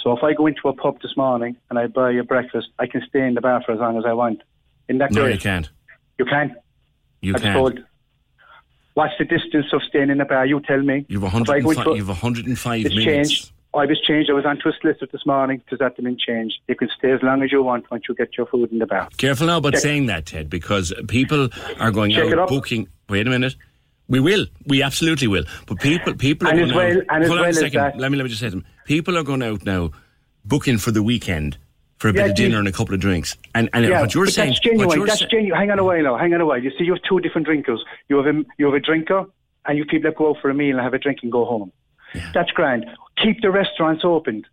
So 0.02 0.16
if 0.16 0.22
I 0.22 0.32
go 0.32 0.46
into 0.46 0.66
a 0.68 0.72
pub 0.72 1.00
this 1.02 1.16
morning 1.16 1.56
and 1.68 1.78
I 1.78 1.86
buy 1.86 2.12
a 2.12 2.22
breakfast, 2.22 2.68
I 2.78 2.86
can 2.86 3.02
stay 3.08 3.26
in 3.26 3.34
the 3.34 3.40
bar 3.40 3.62
for 3.64 3.72
as 3.72 3.78
long 3.80 3.98
as 3.98 4.04
I 4.06 4.12
want. 4.14 4.42
In 4.88 4.98
that 4.98 5.10
no, 5.12 5.22
great? 5.24 5.34
you 5.34 5.40
can't. 5.40 5.68
You 6.18 6.24
can. 6.24 6.56
You 7.20 7.34
I'm. 7.36 7.52
Told. 7.52 7.84
What's 8.94 9.12
the 9.18 9.24
distance 9.24 9.66
of 9.72 9.82
staying 9.88 10.10
in 10.10 10.18
the 10.18 10.24
bar? 10.24 10.46
You 10.46 10.60
tell 10.60 10.80
me. 10.82 11.06
You've 11.08 11.22
If 11.22 11.32
105, 11.32 11.96
you've 11.96 12.08
105 12.08 12.86
It's 12.86 12.94
minutes. 12.94 13.30
changed. 13.30 13.52
I 13.72 13.86
was 13.86 14.00
changed. 14.00 14.30
I 14.30 14.32
was 14.32 14.44
onto 14.44 14.68
a 14.68 14.72
solicitor 14.80 15.06
this 15.12 15.24
morning 15.24 15.58
because 15.58 15.78
that 15.78 15.94
had 15.94 16.04
been 16.04 16.18
changed. 16.18 16.56
You 16.66 16.74
can 16.74 16.88
stay 16.98 17.12
as 17.12 17.22
long 17.22 17.42
as 17.42 17.52
you 17.52 17.62
want 17.62 17.88
once 17.90 18.04
you 18.08 18.14
get 18.16 18.36
your 18.36 18.46
food 18.46 18.72
in 18.72 18.78
the 18.80 18.86
bar. 18.86 19.08
Careful 19.16 19.46
now 19.46 19.58
about 19.58 19.74
Check- 19.74 19.82
saying 19.82 20.06
that, 20.06 20.26
Ted, 20.26 20.50
because 20.50 20.92
people 21.06 21.50
are 21.78 21.92
going 21.92 22.10
Check 22.10 22.32
out 22.32 22.48
booking. 22.48 22.88
Wait 23.08 23.26
a 23.26 23.30
minute. 23.30 23.54
We 24.08 24.18
will. 24.18 24.46
We 24.66 24.82
absolutely 24.82 25.28
will. 25.28 25.44
But 25.68 25.78
people, 25.78 26.14
people 26.14 26.48
And 26.48 26.58
as 26.60 26.72
well- 26.72 26.96
out. 26.96 27.04
and 27.10 27.22
as 27.22 27.28
hold 27.28 27.38
on 27.38 27.42
well 27.44 27.48
as 27.50 27.60
that- 27.72 27.96
Let 27.96 28.10
me 28.10 28.16
let 28.18 28.24
me 28.24 28.28
just 28.28 28.40
say 28.40 28.50
something. 28.50 28.68
People 28.90 29.16
are 29.16 29.22
going 29.22 29.40
out 29.44 29.64
now, 29.64 29.92
booking 30.44 30.76
for 30.76 30.90
the 30.90 31.00
weekend 31.00 31.56
for 31.98 32.08
a 32.08 32.12
Yeah, 32.12 32.22
bit 32.22 32.30
of 32.30 32.36
dinner 32.36 32.58
and 32.58 32.66
a 32.66 32.72
couple 32.72 32.92
of 32.92 32.98
drinks. 33.00 33.36
And 33.54 33.70
and 33.72 33.84
Yeah, 33.86 34.00
what 34.00 34.12
you're 34.12 34.24
but 34.24 34.34
saying, 34.34 34.48
that's 34.48 34.58
genuine. 34.58 35.06
That's 35.06 35.20
sa- 35.20 35.26
genuine. 35.30 35.60
Hang 35.60 35.70
on 35.70 35.78
a 35.78 35.84
while 35.84 36.02
now. 36.02 36.16
Hang 36.16 36.34
on 36.34 36.40
a 36.40 36.44
while. 36.46 36.60
You 36.60 36.72
see, 36.76 36.82
you 36.82 36.94
have 36.94 37.02
two 37.08 37.20
different 37.20 37.46
drinkers. 37.46 37.84
You 38.08 38.16
have 38.16 38.26
a 38.26 38.42
you 38.58 38.66
have 38.66 38.74
a 38.74 38.80
drinker, 38.80 39.26
and 39.66 39.78
you 39.78 39.84
people 39.84 40.10
that 40.10 40.16
go 40.18 40.30
out 40.30 40.38
for 40.42 40.50
a 40.50 40.54
meal 40.54 40.74
and 40.76 40.80
have 40.82 40.92
a 40.92 40.98
drink 40.98 41.20
and 41.22 41.30
go 41.30 41.44
home. 41.44 41.70
That's 42.34 42.50
grand. 42.50 42.84
Keep 43.22 43.42
the 43.42 43.52
restaurants 43.52 44.02
open, 44.04 44.44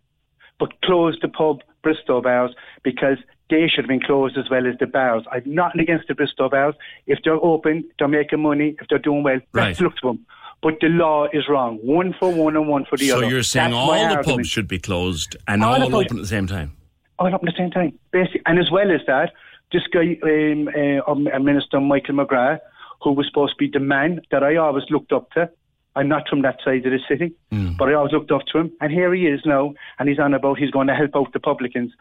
but 0.60 0.70
close 0.82 1.18
the 1.20 1.26
pub 1.26 1.62
Bristow 1.82 2.20
bars 2.22 2.52
because 2.84 3.18
they 3.50 3.66
should 3.66 3.86
have 3.86 3.88
been 3.88 4.02
closed 4.02 4.38
as 4.38 4.48
well 4.48 4.68
as 4.68 4.76
the 4.78 4.86
bars. 4.86 5.24
I've 5.32 5.46
nothing 5.46 5.80
against 5.80 6.06
the 6.06 6.14
Bristow 6.14 6.48
bars. 6.48 6.76
If 7.08 7.18
they're 7.24 7.42
open, 7.42 7.82
they're 7.98 8.06
making 8.06 8.42
money. 8.42 8.76
If 8.80 8.86
they're 8.86 9.00
doing 9.00 9.24
well, 9.24 9.40
Right. 9.52 9.66
let's 9.68 9.80
look 9.80 9.96
to 9.96 10.06
them. 10.08 10.26
But 10.60 10.74
the 10.80 10.88
law 10.88 11.26
is 11.32 11.48
wrong. 11.48 11.78
One 11.82 12.14
for 12.18 12.30
one 12.32 12.56
and 12.56 12.66
one 12.68 12.84
for 12.84 12.96
the 12.96 13.08
so 13.08 13.18
other. 13.18 13.26
So 13.26 13.30
you're 13.30 13.42
saying 13.44 13.70
That's 13.70 13.78
all 13.80 13.92
the 13.92 14.16
argument. 14.16 14.26
pubs 14.26 14.48
should 14.48 14.68
be 14.68 14.78
closed 14.78 15.36
and 15.46 15.62
All 15.62 15.74
all, 15.80 15.94
open 15.96 16.16
at 16.18 16.22
the 16.22 16.26
same 16.26 16.46
time. 16.48 16.72
all 17.18 17.32
up 17.32 17.34
at 17.34 17.46
the 17.46 17.52
same 17.56 17.70
time, 17.70 17.98
basically. 18.10 18.42
And 18.46 18.58
as 18.58 18.70
well 18.70 18.90
as 18.90 19.00
that, 19.06 19.32
this 19.72 19.82
guy, 19.92 20.18
um, 20.22 20.68
uh, 20.68 21.10
um, 21.10 21.28
uh, 21.32 21.38
Minister 21.38 21.80
Michael 21.80 22.16
McGrath, 22.16 22.58
who 23.02 23.12
was 23.12 23.26
supposed 23.28 23.52
to 23.52 23.56
be 23.58 23.70
the 23.72 23.78
man 23.78 24.20
that 24.32 24.42
I 24.42 24.56
always 24.56 24.84
looked 24.90 25.12
up 25.12 25.30
to. 25.32 25.48
I'm 25.94 26.08
not 26.08 26.28
from 26.28 26.42
that 26.42 26.58
side 26.64 26.86
of 26.86 26.92
the 26.92 27.00
city, 27.08 27.32
but 27.50 27.88
I 27.88 27.94
always 27.94 28.12
looked 28.12 28.30
up 28.30 28.42
to 28.52 28.58
him. 28.58 28.72
And 28.80 28.92
here 28.92 29.12
he 29.14 29.26
is 29.26 29.40
now, 29.44 29.74
and 29.98 30.08
he's 30.08 30.18
on 30.20 30.32
about 30.34 30.58
he's 30.58 30.70
going 30.70 30.86
to 30.86 30.94
help 30.94 31.10
out 31.16 31.32
the 31.32 31.40
publicans. 31.40 31.92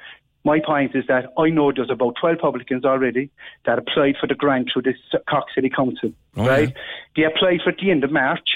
My 0.48 0.62
point 0.66 0.96
is 0.96 1.04
that 1.10 1.26
I 1.38 1.50
know 1.50 1.74
there's 1.74 1.90
about 1.90 2.16
12 2.22 2.38
publicans 2.40 2.86
already 2.86 3.30
that 3.66 3.78
applied 3.80 4.16
for 4.18 4.28
the 4.28 4.34
grant 4.34 4.70
through 4.72 4.84
the 4.84 4.94
Cork 5.30 5.48
City 5.54 5.70
Council, 5.70 6.14
Oh, 6.38 6.48
right? 6.48 6.70
yeah. 6.70 6.82
They 7.18 7.24
applied 7.24 7.60
for 7.64 7.72
it 7.72 7.74
at 7.74 7.80
the 7.82 7.92
end 7.92 8.06
of 8.06 8.14
March. 8.14 8.48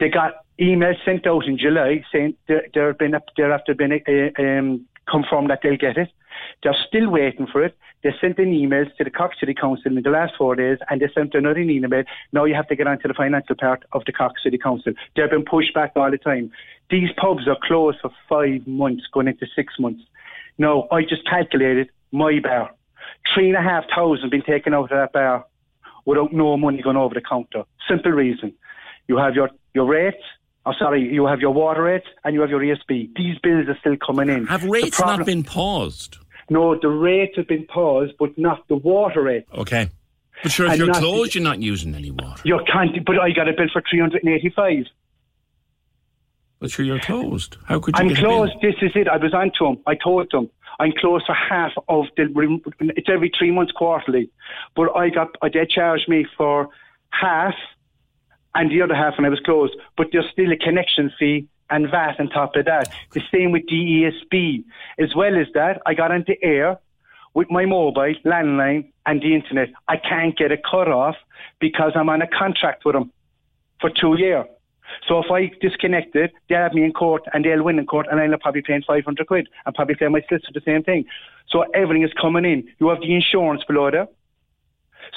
They 0.00 0.08
got 0.08 0.32
emails 0.60 0.96
sent 1.04 1.28
out 1.28 1.44
in 1.46 1.58
July 1.58 2.04
saying 2.12 2.34
there, 2.48 2.62
there 2.74 2.88
have 2.88 2.98
been 2.98 3.14
there 3.36 3.52
after 3.52 3.72
been 3.72 3.92
um, 4.40 4.84
confirmed 5.08 5.50
that 5.50 5.60
they'll 5.62 5.76
get 5.76 5.96
it. 5.96 6.10
They're 6.64 6.76
still 6.88 7.08
waiting 7.08 7.46
for 7.46 7.62
it. 7.62 7.76
They 8.02 8.10
sent 8.20 8.40
in 8.40 8.50
emails 8.50 8.92
to 8.96 9.04
the 9.04 9.10
Cork 9.10 9.32
City 9.38 9.54
Council 9.54 9.96
in 9.96 10.02
the 10.02 10.10
last 10.10 10.32
four 10.36 10.56
days, 10.56 10.78
and 10.90 11.00
they 11.00 11.08
sent 11.14 11.34
another 11.36 11.60
email. 11.60 12.02
Now 12.32 12.46
you 12.46 12.54
have 12.56 12.66
to 12.68 12.74
get 12.74 12.88
onto 12.88 13.06
the 13.06 13.14
financial 13.14 13.54
part 13.54 13.84
of 13.92 14.02
the 14.06 14.12
Cork 14.12 14.40
City 14.42 14.58
Council. 14.58 14.92
They've 15.14 15.30
been 15.30 15.44
pushed 15.44 15.72
back 15.72 15.92
all 15.94 16.10
the 16.10 16.18
time. 16.18 16.50
These 16.90 17.10
pubs 17.16 17.46
are 17.46 17.58
closed 17.62 17.98
for 18.02 18.10
five 18.28 18.66
months, 18.66 19.04
going 19.12 19.28
into 19.28 19.46
six 19.54 19.74
months. 19.78 20.02
Now 20.58 20.86
I 20.90 21.02
just 21.02 21.28
calculated 21.28 21.90
my 22.12 22.38
bar, 22.42 22.70
three 23.34 23.48
and 23.48 23.56
a 23.56 23.62
half 23.62 23.84
thousand 23.94 24.30
been 24.30 24.42
taken 24.42 24.74
out 24.74 24.84
of 24.84 24.90
that 24.90 25.12
bar 25.12 25.46
without 26.04 26.32
no 26.32 26.56
money 26.56 26.82
going 26.82 26.96
over 26.96 27.14
the 27.14 27.20
counter. 27.20 27.64
Simple 27.88 28.12
reason. 28.12 28.52
You 29.08 29.16
have 29.18 29.34
your, 29.34 29.50
your 29.74 29.86
rates, 29.86 30.22
oh 30.66 30.72
sorry, 30.78 31.02
you 31.02 31.26
have 31.26 31.40
your 31.40 31.52
water 31.52 31.82
rates 31.82 32.06
and 32.24 32.34
you 32.34 32.40
have 32.40 32.50
your 32.50 32.60
ESB. 32.60 33.14
These 33.16 33.38
bills 33.42 33.68
are 33.68 33.76
still 33.80 33.96
coming 34.04 34.28
in. 34.28 34.46
Have 34.46 34.64
rates 34.64 34.96
problem- 34.96 35.20
not 35.20 35.26
been 35.26 35.44
paused? 35.44 36.18
No, 36.50 36.78
the 36.78 36.88
rates 36.88 37.36
have 37.36 37.48
been 37.48 37.66
paused, 37.66 38.12
but 38.18 38.36
not 38.36 38.68
the 38.68 38.76
water 38.76 39.22
rate. 39.22 39.46
Okay. 39.54 39.88
But 40.42 40.52
sure, 40.52 40.66
if 40.66 40.72
And 40.72 40.80
you're 40.80 40.94
closed, 40.94 41.34
you're 41.34 41.44
not 41.44 41.62
using 41.62 41.94
any 41.94 42.10
water. 42.10 42.42
You 42.44 42.60
can't, 42.70 43.02
but 43.06 43.18
I 43.18 43.30
got 43.30 43.48
a 43.48 43.52
bill 43.52 43.68
for 43.72 43.82
385. 43.88 44.84
But 46.64 46.70
sure, 46.70 46.86
you're 46.86 46.98
closed. 46.98 47.58
How 47.66 47.78
could 47.78 47.94
you 47.98 48.06
I'm 48.06 48.14
closed. 48.14 48.54
This 48.62 48.76
is 48.80 48.92
it. 48.94 49.06
I 49.06 49.18
was 49.18 49.34
on 49.34 49.52
to 49.58 49.66
him. 49.66 49.76
I 49.86 49.96
told 49.96 50.30
them 50.30 50.48
I'm 50.80 50.92
closed 50.98 51.26
for 51.26 51.34
half 51.34 51.72
of 51.90 52.06
the. 52.16 52.24
It's 52.96 53.10
every 53.10 53.30
three 53.38 53.50
months 53.50 53.72
quarterly, 53.72 54.30
but 54.74 54.88
I 54.96 55.10
got. 55.10 55.36
Uh, 55.42 55.50
they 55.52 55.66
charged 55.66 56.08
me 56.08 56.24
for 56.38 56.70
half, 57.10 57.52
and 58.54 58.70
the 58.70 58.80
other 58.80 58.94
half 58.94 59.18
when 59.18 59.26
I 59.26 59.28
was 59.28 59.40
closed. 59.40 59.74
But 59.98 60.06
there's 60.10 60.24
still 60.32 60.50
a 60.52 60.56
connection 60.56 61.12
fee 61.18 61.48
and 61.68 61.90
VAT 61.90 62.18
on 62.18 62.30
top 62.30 62.56
of 62.56 62.64
that. 62.64 62.90
The 63.12 63.20
same 63.30 63.52
with 63.52 63.66
DESB. 63.66 64.64
As 64.98 65.14
well 65.14 65.38
as 65.38 65.48
that, 65.52 65.82
I 65.84 65.92
got 65.92 66.12
onto 66.12 66.32
Eir 66.42 66.78
with 67.34 67.50
my 67.50 67.66
mobile, 67.66 68.14
landline, 68.24 68.90
and 69.04 69.20
the 69.20 69.34
internet. 69.34 69.68
I 69.86 69.98
can't 69.98 70.34
get 70.34 70.50
a 70.50 70.56
cut 70.56 70.88
off 70.88 71.16
because 71.60 71.92
I'm 71.94 72.08
on 72.08 72.22
a 72.22 72.26
contract 72.26 72.86
with 72.86 72.94
them 72.94 73.12
for 73.82 73.90
two 73.90 74.16
years. 74.18 74.46
So 75.08 75.18
if 75.18 75.30
I 75.30 75.50
disconnect 75.60 76.14
it, 76.16 76.32
they'll 76.48 76.58
have 76.58 76.74
me 76.74 76.84
in 76.84 76.92
court 76.92 77.22
and 77.32 77.44
they'll 77.44 77.62
win 77.62 77.78
in 77.78 77.86
court 77.86 78.06
and 78.10 78.20
I'll 78.20 78.38
probably 78.38 78.62
paying 78.62 78.82
500 78.86 79.26
quid 79.26 79.48
and 79.66 79.74
probably 79.74 79.94
pay 79.94 80.08
my 80.08 80.22
solicitor 80.28 80.52
the 80.54 80.62
same 80.64 80.82
thing. 80.82 81.04
So 81.48 81.62
everything 81.74 82.02
is 82.02 82.12
coming 82.20 82.44
in. 82.44 82.68
You 82.78 82.88
have 82.88 83.00
the 83.00 83.14
insurance 83.14 83.62
below 83.64 83.90
there. 83.90 84.08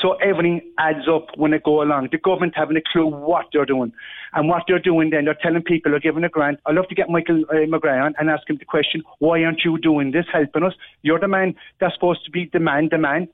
So 0.02 0.14
everything 0.14 0.62
adds 0.78 1.08
up 1.08 1.28
when 1.38 1.54
it 1.54 1.64
go 1.64 1.82
along. 1.82 2.10
The 2.12 2.18
government 2.18 2.54
having 2.56 2.78
a 2.78 2.82
clue 2.92 3.08
what 3.08 3.48
they're 3.52 3.66
doing. 3.66 3.92
And 4.34 4.48
what 4.48 4.64
they're 4.68 4.80
doing 4.80 5.10
then, 5.10 5.26
they're 5.26 5.38
telling 5.42 5.64
people 5.64 5.92
they're 5.92 6.00
giving 6.00 6.24
a 6.24 6.30
grant. 6.30 6.60
I'd 6.66 6.76
love 6.76 6.88
to 6.90 6.96
get 6.96 7.10
Michael 7.10 7.44
uh, 7.50 7.66
McGrath 7.66 8.06
on 8.06 8.14
and 8.20 8.30
ask 8.30 8.48
him 8.50 8.58
the 8.58 8.66
question, 8.66 9.02
why 9.20 9.44
aren't 9.44 9.64
you 9.64 9.78
doing 9.80 10.12
this, 10.12 10.26
helping 10.32 10.64
us? 10.64 10.74
You're 11.02 11.20
the 11.20 11.28
man 11.28 11.56
that's 11.80 11.96
supposed 11.96 12.26
to 12.26 12.32
be 12.32 12.50
the 12.52 12.60
man, 12.60 12.90
the 12.92 12.98
man. 12.98 13.28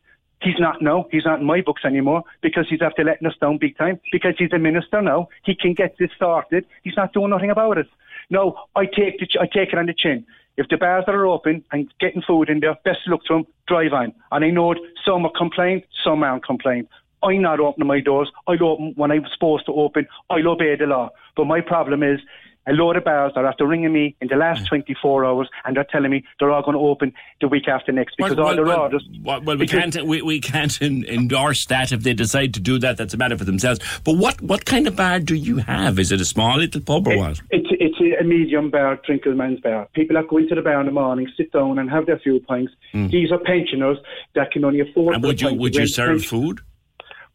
He's 0.44 0.60
not 0.60 0.82
now. 0.82 1.08
He's 1.10 1.26
not 1.26 1.40
in 1.40 1.46
my 1.46 1.62
books 1.62 1.86
anymore 1.86 2.24
because 2.42 2.66
he's 2.70 2.82
after 2.82 3.04
letting 3.04 3.28
us 3.28 3.36
down 3.40 3.58
big 3.58 3.78
time. 3.78 4.00
Because 4.12 4.34
he's 4.38 4.52
a 4.52 4.60
minister 4.60 5.02
now, 5.02 5.30
he 5.44 5.56
can 5.56 5.74
get 5.74 5.96
this 5.98 6.10
started. 6.16 6.66
He's 6.84 6.98
not 6.98 7.14
doing 7.14 7.30
nothing 7.30 7.50
about 7.50 7.78
it. 7.78 7.88
No, 8.30 8.60
I 8.76 8.86
take 8.86 9.20
the, 9.20 9.28
I 9.40 9.46
take 9.46 9.72
it 9.72 9.78
on 9.78 9.86
the 9.86 9.94
chin. 9.94 10.26
If 10.58 10.68
the 10.68 10.78
bars 10.78 11.06
are 11.08 11.26
open 11.26 11.64
and 11.72 11.92
getting 12.00 12.22
food 12.22 12.50
in 12.50 12.60
there, 12.60 12.76
best 12.84 13.00
luck 13.08 13.22
to 13.28 13.36
them. 13.36 13.48
Drive 13.68 13.94
on. 13.94 14.14
And 14.32 14.46
I 14.46 14.50
know 14.50 14.76
some 15.06 15.26
are 15.26 15.32
complained, 15.36 15.84
some 16.04 16.24
aren't 16.24 16.46
complained. 16.46 16.88
I'm 17.24 17.42
not 17.42 17.60
opening 17.60 17.88
my 17.88 18.02
doors. 18.02 18.30
I'll 18.48 18.64
open 18.64 18.94
when 18.96 19.12
I'm 19.12 19.26
supposed 19.34 19.66
to 19.68 19.72
open. 19.72 20.08
I'll 20.30 20.48
obey 20.48 20.76
the 20.76 20.86
law. 20.86 21.10
But 21.38 21.46
my 21.46 21.62
problem 21.62 22.04
is 22.04 22.20
a 22.68 22.72
load 22.72 22.96
of 22.96 23.04
bars 23.04 23.34
are 23.36 23.46
after 23.46 23.66
ringing 23.68 23.94
me 23.94 24.16
in 24.22 24.28
the 24.28 24.36
last 24.36 24.68
24 24.68 25.26
hours 25.26 25.50
and 25.66 25.76
they're 25.76 25.84
telling 25.84 26.12
me 26.12 26.24
they're 26.40 26.52
all 26.52 26.62
going 26.62 26.78
to 26.78 26.84
open 26.84 27.14
the 27.42 27.48
week 27.48 27.68
after 27.68 27.92
next 27.92 28.16
because 28.18 28.38
all 28.38 28.56
the 28.56 28.64
well, 28.64 28.82
orders. 28.82 29.08
well, 29.22 29.42
well, 29.42 29.58
we 29.58 29.68
can't 29.68 30.06
we, 30.06 30.22
we 30.22 30.40
can't 30.40 30.82
en- 30.82 31.06
endorse 31.06 31.66
that 31.66 31.92
if 31.92 32.04
they 32.04 32.14
decide 32.14 32.54
to 32.54 32.60
do 32.60 32.80
that. 32.80 32.98
That's 32.98 33.14
a 33.14 33.18
matter 33.18 33.38
for 33.38 33.46
themselves. 33.46 33.80
But 34.04 34.14
what 34.18 34.42
what 34.42 34.66
kind 34.66 34.88
of 34.88 34.96
bar 34.96 35.20
do 35.20 35.36
you 35.36 35.58
have? 35.58 36.00
Is 36.00 36.12
it 36.12 36.22
a 36.22 36.26
small 36.26 36.58
little 36.58 36.82
pub 36.82 37.08
or 37.08 37.18
what? 37.18 37.42
It's 37.50 37.68
it's 37.72 38.20
a 38.20 38.24
medium 38.24 38.70
bar, 38.70 39.00
Trinkleman's 39.08 39.62
bar. 39.62 39.88
People 39.94 40.16
that 40.16 40.28
go 40.28 40.38
into 40.38 40.56
the 40.56 40.62
bar 40.62 40.80
in 40.80 40.86
the 40.86 40.92
morning, 40.92 41.28
sit 41.36 41.52
down 41.52 41.80
and 41.80 41.90
have 41.90 42.06
their 42.06 42.20
few 42.20 42.40
pints. 42.40 42.74
Hmm. 42.92 43.08
These 43.08 43.32
are 43.32 43.40
pensioners 43.40 43.98
that 44.36 44.52
can 44.52 44.64
only 44.66 44.80
afford. 44.80 45.16
And 45.16 45.24
would 45.24 45.42
you 45.42 45.54
would 45.54 45.76
you 45.76 45.88
serve 45.88 46.24
food? 46.24 46.62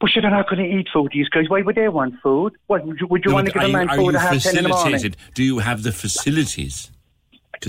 But 0.00 0.10
they're 0.14 0.30
not 0.30 0.48
going 0.48 0.62
to 0.62 0.76
eat 0.78 0.88
food. 0.92 1.10
These 1.12 1.28
guys. 1.28 1.48
Why 1.48 1.62
would 1.62 1.74
they 1.74 1.88
want 1.88 2.14
food? 2.22 2.52
What 2.68 2.86
would 2.86 3.00
you, 3.00 3.06
would 3.08 3.24
you 3.24 3.30
No, 3.30 3.34
want 3.36 3.46
to 3.48 3.52
give 3.52 3.62
a 3.62 3.64
are 3.64 3.68
you- 3.68 3.72
man 3.76 3.88
food 3.88 4.14
at 4.14 4.20
half 4.20 4.42
ten 4.42 4.56
in 4.58 4.62
the 4.64 4.68
morning? 4.68 5.14
Do 5.34 5.42
you 5.42 5.58
have 5.58 5.82
the 5.82 5.92
facilities? 5.92 6.92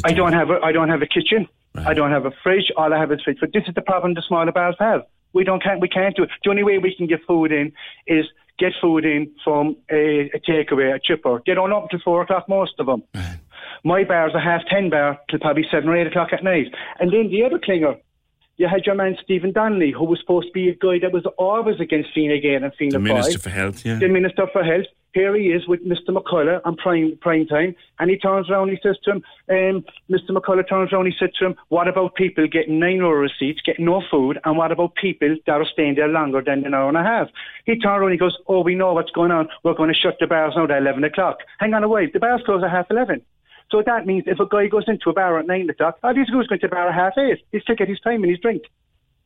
I 0.04 0.10
do 0.10 0.18
don't 0.18 0.34
have 0.34 0.50
a 0.52 0.60
I 0.64 0.72
don't 0.72 0.90
have 0.90 1.02
a 1.02 1.08
kitchen. 1.08 1.48
Right. 1.74 1.88
I 1.88 1.94
don't 1.96 2.12
have 2.12 2.26
a 2.26 2.32
fridge. 2.44 2.72
All 2.78 2.94
I 2.94 3.00
have 3.00 3.12
is 3.12 3.22
fridge. 3.24 3.38
But 3.40 3.54
this 3.54 3.64
is 3.68 3.74
the 3.74 3.82
problem 3.82 4.14
the 4.14 4.22
smaller 4.28 4.52
bars 4.52 4.76
have. 4.80 5.02
We 5.34 5.44
don't 5.44 5.62
can't 5.64 5.80
we 5.82 5.88
can't 5.88 6.16
do 6.16 6.24
it. 6.24 6.30
The 6.44 6.50
only 6.52 6.64
way 6.64 6.78
we 6.78 6.94
can 6.96 7.08
get 7.08 7.22
food 7.28 7.52
in 7.52 7.72
is 8.06 8.26
get 8.60 8.74
food 8.82 9.06
in 9.06 9.32
from 9.44 9.76
a, 9.92 10.30
a 10.36 10.40
takeaway, 10.48 10.94
a 10.94 11.00
chipper. 11.00 11.42
They 11.48 11.54
don't 11.56 11.72
open 11.72 11.90
till 11.90 12.00
four 12.04 12.22
o'clock 12.22 12.48
most 12.48 12.74
of 12.80 12.86
them. 12.86 13.02
My 13.84 14.04
bar's 14.04 14.36
a 14.36 14.40
half 14.40 14.62
ten 14.70 14.90
bar 14.90 15.18
till 15.30 15.40
probably 15.40 15.66
seven 15.72 15.90
or 15.90 15.96
eight 15.98 16.08
o'clock 16.08 16.30
at 16.34 16.44
night. 16.44 16.68
And 17.00 17.12
then 17.14 17.30
the 17.30 17.44
other 17.44 17.58
clinger, 17.60 17.98
you 18.60 18.68
had 18.68 18.86
your 18.86 18.94
man 18.94 19.18
Stephen 19.24 19.54
Donnelly, 19.54 19.92
who 19.92 20.04
was 20.04 20.20
supposed 20.20 20.48
to 20.48 20.54
be 20.54 20.68
a 20.68 20.76
guy 20.76 21.00
that 21.00 21.14
was 21.14 21.26
always 21.38 21.80
against 21.80 22.10
Fine 22.14 22.42
Gael 22.42 22.62
and 22.62 22.74
Fianna 22.76 22.92
The 22.92 23.00
Minister 23.00 23.40
for 23.40 23.50
Health, 23.50 23.86
yeah. 23.86 23.98
the 23.98 24.10
Minister 24.10 24.48
for 24.52 24.64
Health. 24.64 24.86
Here 25.14 25.34
he 25.36 25.48
is 25.48 25.66
with 25.66 25.84
Mr. 25.88 26.10
McCullagh 26.10 26.62
on 26.66 26.76
prime 26.76 27.18
prime 27.22 27.48
time, 27.48 27.74
and 27.98 28.12
he 28.12 28.18
turns 28.18 28.50
around 28.50 28.70
and 28.70 28.78
he 28.78 28.84
says 28.84 28.98
to 29.06 29.12
him, 29.12 29.24
um, 29.50 29.86
Mr. 30.12 30.32
McCullagh 30.32 30.68
turns 30.70 30.92
around 30.92 31.06
and 31.06 31.14
he 31.14 31.18
said 31.18 31.34
to 31.40 31.46
him, 31.48 31.56
What 31.70 31.88
about 31.88 32.16
people 32.16 32.48
getting 32.48 32.80
nine 32.80 32.98
euro 32.98 33.22
receipts, 33.22 33.62
getting 33.62 33.86
no 33.86 34.04
food, 34.12 34.40
and 34.44 34.58
what 34.58 34.74
about 34.74 34.94
people 34.96 35.38
that 35.48 35.54
are 35.62 35.66
staying 35.66 35.96
there 35.96 36.10
longer 36.10 36.44
than 36.46 36.66
an 36.66 36.74
hour 36.74 36.90
and 36.90 36.98
a 36.98 37.04
half? 37.04 37.30
He 37.66 37.80
turns 37.80 37.86
around 37.86 38.04
and 38.04 38.12
he 38.12 38.18
goes, 38.18 38.38
Oh, 38.48 38.60
we 38.60 38.76
know 38.76 38.94
what's 38.94 39.12
going 39.12 39.32
on. 39.32 39.48
We're 39.64 39.74
going 39.74 39.92
to 39.92 40.00
shut 40.00 40.18
the 40.20 40.28
bars 40.28 40.54
now 40.56 40.66
at 40.66 40.72
11 40.72 41.04
o'clock. 41.06 41.38
Hang 41.60 41.74
on 41.74 41.84
a 41.84 41.88
while, 41.88 42.08
the 42.12 42.20
bars 42.20 42.42
close 42.46 42.62
at 42.62 42.70
half 42.70 42.92
11. 42.92 43.24
So 43.72 43.84
that 43.86 44.06
means 44.06 44.24
if 44.26 44.40
a 44.40 44.48
guy 44.48 44.68
goes 44.68 44.86
into 44.88 45.10
a 45.10 45.14
bar 45.14 45.38
at 45.40 45.48
9 45.48 45.70
o'clock, 45.70 46.00
all 46.04 46.16
he's 46.16 46.30
going 46.30 46.48
to 46.48 46.66
a 46.66 46.70
bar 46.70 46.90
at 46.90 46.96
half 46.96 47.18
8. 47.18 47.38
He's 47.52 47.64
to 47.66 47.76
get 47.76 47.88
his 47.88 48.00
time 48.00 48.24
and 48.24 48.32
his 48.32 48.40
drink. 48.40 48.64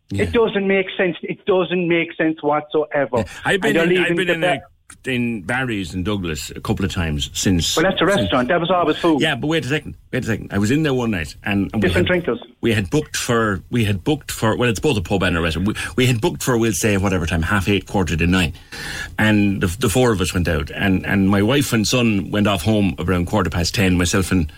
Yeah. 0.10 0.24
It 0.24 0.34
doesn't 0.34 0.68
make 0.68 0.88
sense. 0.98 1.18
It 1.24 1.46
doesn't 1.46 1.88
make 1.88 2.14
sense 2.16 2.44
whatsoever. 2.44 3.24
I've 3.46 3.62
been 3.62 3.78
in, 3.78 3.98
I've 3.98 4.16
been 4.16 4.30
in, 4.30 4.44
a, 4.44 4.62
in 5.06 5.42
Barry's 5.44 5.94
in 5.94 6.04
Douglas 6.04 6.50
a 6.52 6.62
couple 6.62 6.86
of 6.86 6.92
times 6.92 7.30
since. 7.34 7.76
Well, 7.76 7.84
that's 7.84 8.02
a 8.02 8.06
since- 8.08 8.22
restaurant. 8.22 8.48
That 8.48 8.60
was 8.60 8.70
always 8.70 8.98
food. 8.98 9.22
Yeah, 9.22 9.36
but 9.36 9.48
wait 9.48 9.66
a 9.66 9.68
second. 9.68 9.96
Wait 10.12 10.24
a 10.24 10.28
second. 10.28 10.54
I 10.54 10.58
was 10.58 10.72
in 10.72 10.84
there 10.84 10.94
one 10.94 11.12
night 11.12 11.36
and, 11.44 11.70
and 11.74 11.82
we 11.82 11.88
Different 11.90 12.08
had, 12.08 12.24
drinkers. 12.24 12.40
We 12.62 12.74
had 12.74 12.90
booked 12.90 13.18
for. 13.18 13.62
We 13.70 13.84
had 13.86 14.04
booked 14.04 14.32
for. 14.32 14.56
Well, 14.58 14.70
it's 14.70 14.80
both 14.80 14.98
a 14.98 15.02
pub 15.02 15.24
and 15.24 15.36
a 15.38 15.42
restaurant. 15.42 15.68
We, 15.68 15.74
we 15.96 16.06
had 16.06 16.22
booked 16.22 16.44
for. 16.44 16.58
We'll 16.58 16.72
say 16.74 16.98
whatever 16.98 17.26
time, 17.26 17.42
half 17.42 17.68
eight, 17.68 17.88
quarter 17.88 18.16
to 18.16 18.28
nine, 18.28 18.54
and 19.18 19.62
the, 19.62 19.68
the 19.80 19.90
four 19.90 20.12
of 20.12 20.22
us 20.22 20.34
went 20.34 20.48
out, 20.48 20.70
and 20.72 21.06
and 21.06 21.30
my 21.30 21.42
wife 21.42 21.74
and 21.74 21.88
son 21.88 22.32
went 22.32 22.48
off 22.48 22.62
home 22.64 22.96
around 23.00 23.26
quarter 23.28 23.50
past 23.50 23.76
ten. 23.76 23.98
Myself 23.98 24.32
and 24.32 24.52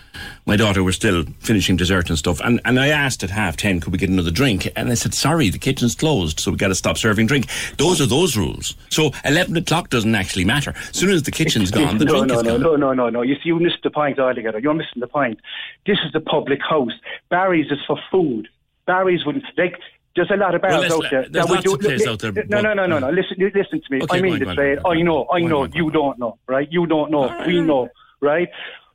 my 0.44 0.56
daughter 0.56 0.82
were 0.84 0.92
still 0.92 1.24
finishing 1.40 1.76
dessert 1.76 2.08
and 2.08 2.18
stuff, 2.18 2.40
and 2.44 2.60
and 2.64 2.78
I 2.78 2.88
asked 2.88 3.24
at 3.24 3.30
half 3.30 3.56
ten, 3.56 3.80
could 3.80 3.92
we 3.92 3.98
get 3.98 4.10
another 4.10 4.30
drink? 4.30 4.70
And 4.76 4.90
I 4.90 4.94
said, 4.94 5.14
sorry, 5.14 5.48
the 5.48 5.58
kitchen's 5.58 5.94
closed, 5.94 6.38
so 6.38 6.50
we 6.50 6.56
got 6.56 6.68
to 6.68 6.74
stop 6.74 6.98
serving 6.98 7.26
drink. 7.26 7.46
Those 7.78 8.00
are 8.00 8.06
those 8.06 8.36
rules. 8.36 8.76
So 8.90 9.10
eleven 9.24 9.56
o'clock 9.56 9.90
doesn't 9.90 10.14
actually 10.14 10.35
matter. 10.44 10.72
As 10.76 10.96
soon 10.96 11.10
as 11.10 11.22
the 11.24 11.30
kitchen's 11.30 11.70
gone, 11.70 11.98
the 11.98 12.04
no, 12.06 12.12
drink 12.24 12.28
no, 12.28 12.34
is 12.38 12.42
no, 12.44 12.50
gone. 12.52 12.60
no, 12.60 12.76
no, 12.76 12.92
no, 12.92 13.08
no. 13.10 13.22
You 13.22 13.34
see, 13.36 13.42
you 13.46 13.58
missed 13.58 13.82
the 13.82 13.90
point 13.90 14.18
altogether. 14.18 14.58
You're 14.58 14.74
missing 14.74 15.00
the 15.00 15.08
point. 15.08 15.40
This 15.86 15.98
is 16.04 16.14
a 16.14 16.20
public 16.20 16.60
house. 16.68 16.92
Barry's 17.30 17.70
is 17.70 17.78
for 17.86 17.98
food. 18.10 18.48
Barry's 18.86 19.24
wouldn't 19.26 19.44
like. 19.56 19.78
There's 20.14 20.30
a 20.30 20.36
lot 20.36 20.54
of 20.54 20.62
Well, 20.62 20.70
bars 20.80 20.82
there's 20.88 20.92
out 20.92 21.10
there. 21.10 21.28
there's 21.28 21.48
lots 21.50 21.66
of 21.72 21.78
do- 21.80 21.86
places 21.88 22.06
out 22.06 22.18
there, 22.20 22.32
No, 22.48 22.60
no, 22.62 22.72
no, 22.72 22.86
no, 22.86 22.98
no. 22.98 23.10
Listen, 23.10 23.36
listen 23.38 23.80
to 23.82 23.86
me. 23.90 24.00
Okay, 24.02 24.18
I 24.18 24.22
mean 24.22 24.38
to 24.40 24.46
say 24.54 24.54
go 24.54 24.56
on, 24.56 24.64
way. 24.66 24.76
go 24.76 24.88
on, 24.88 24.96
I 24.96 25.02
know, 25.02 25.26
I 25.30 25.40
know. 25.40 25.48
go 25.48 25.60
on, 25.64 25.70
go 25.70 25.76
You 25.76 25.86
on. 25.86 25.92
don't 25.92 26.18
know, 26.18 26.38
right? 26.46 26.68
You 26.72 26.86
don't 26.86 27.10
know. 27.10 27.28
right, 27.28 27.46
we 27.46 27.60
know, 27.60 27.88
right? 28.22 28.48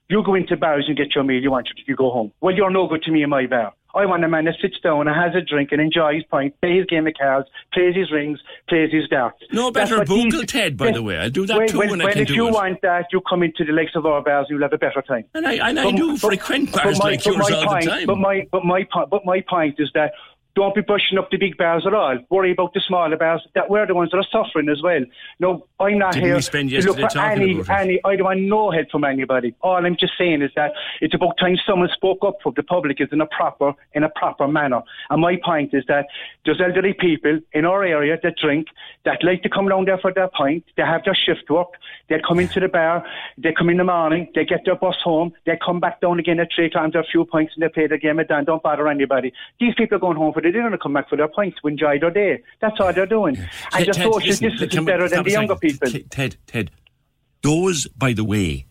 You 0.09 0.23
go 0.23 0.33
into 0.33 0.57
bars 0.57 0.85
and 0.87 0.97
get 0.97 1.13
your 1.13 1.23
meal. 1.23 1.39
You 1.41 1.51
want 1.51 1.67
it. 1.69 1.83
You 1.87 1.95
go 1.95 2.09
home. 2.09 2.31
Well, 2.41 2.55
you're 2.55 2.71
no 2.71 2.87
good 2.87 3.03
to 3.03 3.11
me 3.11 3.21
in 3.23 3.29
my 3.29 3.45
bar. 3.45 3.71
I 3.93 4.05
want 4.05 4.23
a 4.23 4.27
man 4.29 4.45
that 4.45 4.55
sits 4.61 4.79
down 4.81 5.07
and 5.07 5.15
has 5.15 5.35
a 5.35 5.41
drink 5.41 5.71
and 5.71 5.81
enjoys 5.81 6.23
pint, 6.31 6.53
plays 6.61 6.79
his 6.79 6.85
game 6.87 7.07
of 7.07 7.13
cards, 7.19 7.49
plays 7.73 7.95
his 7.95 8.11
rings, 8.11 8.39
plays 8.69 8.91
his 8.91 9.07
darts. 9.09 9.39
No 9.51 9.69
better 9.71 10.03
Google 10.05 10.43
Ted, 10.43 10.77
by 10.77 10.91
the 10.91 11.03
way. 11.03 11.17
I'll 11.17 11.29
do 11.29 11.45
that 11.45 11.57
well, 11.57 11.67
too 11.67 11.79
well, 11.79 11.89
when 11.89 12.01
I 12.01 12.11
can 12.13 12.21
if 12.21 12.27
do 12.29 12.35
you 12.35 12.47
it. 12.47 12.53
want 12.53 12.81
that, 12.83 13.07
you 13.11 13.21
come 13.29 13.43
into 13.43 13.65
the 13.65 13.73
likes 13.73 13.91
of 13.95 14.05
our 14.05 14.21
bars, 14.21 14.47
you'll 14.49 14.61
have 14.61 14.73
a 14.73 14.77
better 14.77 15.01
time. 15.01 15.25
And 15.33 15.45
I, 15.45 15.53
and 15.69 15.79
I 15.79 15.83
But- 15.85 15.95
do 15.95 16.11
but- 16.11 16.19
frequent 16.21 16.71
but 16.71 16.83
bars 16.83 16.99
my- 16.99 17.05
like 17.09 17.23
but 17.23 17.33
yours 17.35 17.49
my 17.49 17.55
all 17.57 17.65
point, 17.65 17.83
the 17.85 17.89
time. 17.91 18.05
But 18.07 18.17
my, 18.17 18.47
but 18.51 18.65
my 18.65 18.87
but 19.09 19.25
my 19.25 19.41
point 19.49 19.75
is 19.79 19.89
that 19.93 20.13
don't 20.55 20.75
be 20.75 20.81
brushing 20.81 21.17
up 21.17 21.29
the 21.31 21.37
big 21.37 21.57
bars 21.57 21.85
at 21.87 21.93
all. 21.93 22.17
Worry 22.29 22.51
about 22.51 22.73
the 22.73 22.81
smaller 22.85 23.17
bars. 23.17 23.41
That 23.55 23.69
we're 23.69 23.87
the 23.87 23.95
ones 23.95 24.11
that 24.11 24.17
are 24.17 24.27
suffering 24.31 24.69
as 24.69 24.81
well. 24.81 25.01
No, 25.39 25.67
I'm 25.79 25.97
not 25.97 26.13
Didn't 26.13 26.25
here 26.25 26.35
we 26.35 26.41
spend 26.41 26.69
to 26.69 26.81
look 26.81 26.99
for 26.99 27.19
any, 27.19 27.61
any. 27.69 27.99
I 28.03 28.15
don't 28.15 28.25
want 28.25 28.41
no 28.41 28.71
help 28.71 28.89
from 28.91 29.03
anybody. 29.03 29.55
All 29.61 29.85
I'm 29.85 29.95
just 29.97 30.13
saying 30.17 30.41
is 30.41 30.51
that 30.55 30.71
it's 30.99 31.13
about 31.13 31.37
time 31.37 31.57
someone 31.65 31.89
spoke 31.93 32.19
up 32.23 32.37
for 32.43 32.51
the 32.51 32.63
public 32.63 32.99
is 32.99 33.09
in 33.11 33.21
a 33.21 33.25
proper, 33.27 33.73
in 33.93 34.03
a 34.03 34.09
proper 34.09 34.47
manner. 34.47 34.81
And 35.09 35.21
my 35.21 35.37
point 35.43 35.73
is 35.73 35.83
that 35.87 36.07
there's 36.45 36.59
elderly 36.59 36.93
people 36.93 37.39
in 37.53 37.65
our 37.65 37.83
area 37.83 38.17
that 38.21 38.35
drink, 38.37 38.67
that 39.05 39.23
like 39.23 39.43
to 39.43 39.49
come 39.49 39.69
down 39.69 39.85
there 39.85 39.99
for 39.99 40.13
their 40.13 40.27
pint. 40.27 40.65
They 40.75 40.83
have 40.83 41.03
their 41.05 41.15
shift 41.15 41.49
work. 41.49 41.69
They 42.09 42.19
come 42.27 42.39
into 42.39 42.59
the 42.59 42.67
bar. 42.67 43.05
They 43.37 43.53
come 43.53 43.69
in 43.69 43.77
the 43.77 43.83
morning. 43.83 44.27
They 44.35 44.45
get 44.45 44.65
their 44.65 44.75
bus 44.75 44.97
home. 45.03 45.33
They 45.45 45.57
come 45.63 45.79
back 45.79 46.01
down 46.01 46.19
again 46.19 46.39
at 46.39 46.49
three 46.53 46.69
times 46.69 46.93
their 46.93 47.05
few 47.09 47.25
pints 47.25 47.53
and 47.55 47.63
they 47.63 47.69
play 47.69 47.87
the 47.87 47.97
game 47.97 48.19
of 48.19 48.27
Dan. 48.27 48.45
Don't 48.45 48.61
bother 48.61 48.87
anybody. 48.87 49.33
These 49.59 49.75
people 49.75 49.97
are 49.97 49.99
going 49.99 50.17
home 50.17 50.33
for 50.33 50.40
the 50.41 50.51
dinner 50.51 50.67
and 50.67 50.81
come 50.81 50.93
back 50.93 51.09
for 51.09 51.15
their 51.15 51.27
pints 51.27 51.57
to 51.61 51.67
enjoy 51.67 51.99
their 51.99 52.11
day. 52.11 52.43
That's 52.59 52.75
all 52.79 52.93
they're 52.93 53.05
doing. 53.05 53.37
And 53.37 53.85
Ted- 53.85 53.87
the 53.87 53.93
social 53.93 54.27
listen, 54.27 54.49
distance 54.49 54.75
is 54.75 54.85
better 54.85 55.07
than 55.09 55.23
the 55.23 55.31
younger 55.31 55.55
people. 55.55 55.89
Ted, 56.09 56.37
Ted, 56.47 56.71
those, 57.41 57.87
by 57.87 58.13
the 58.13 58.23
way, 58.23 58.65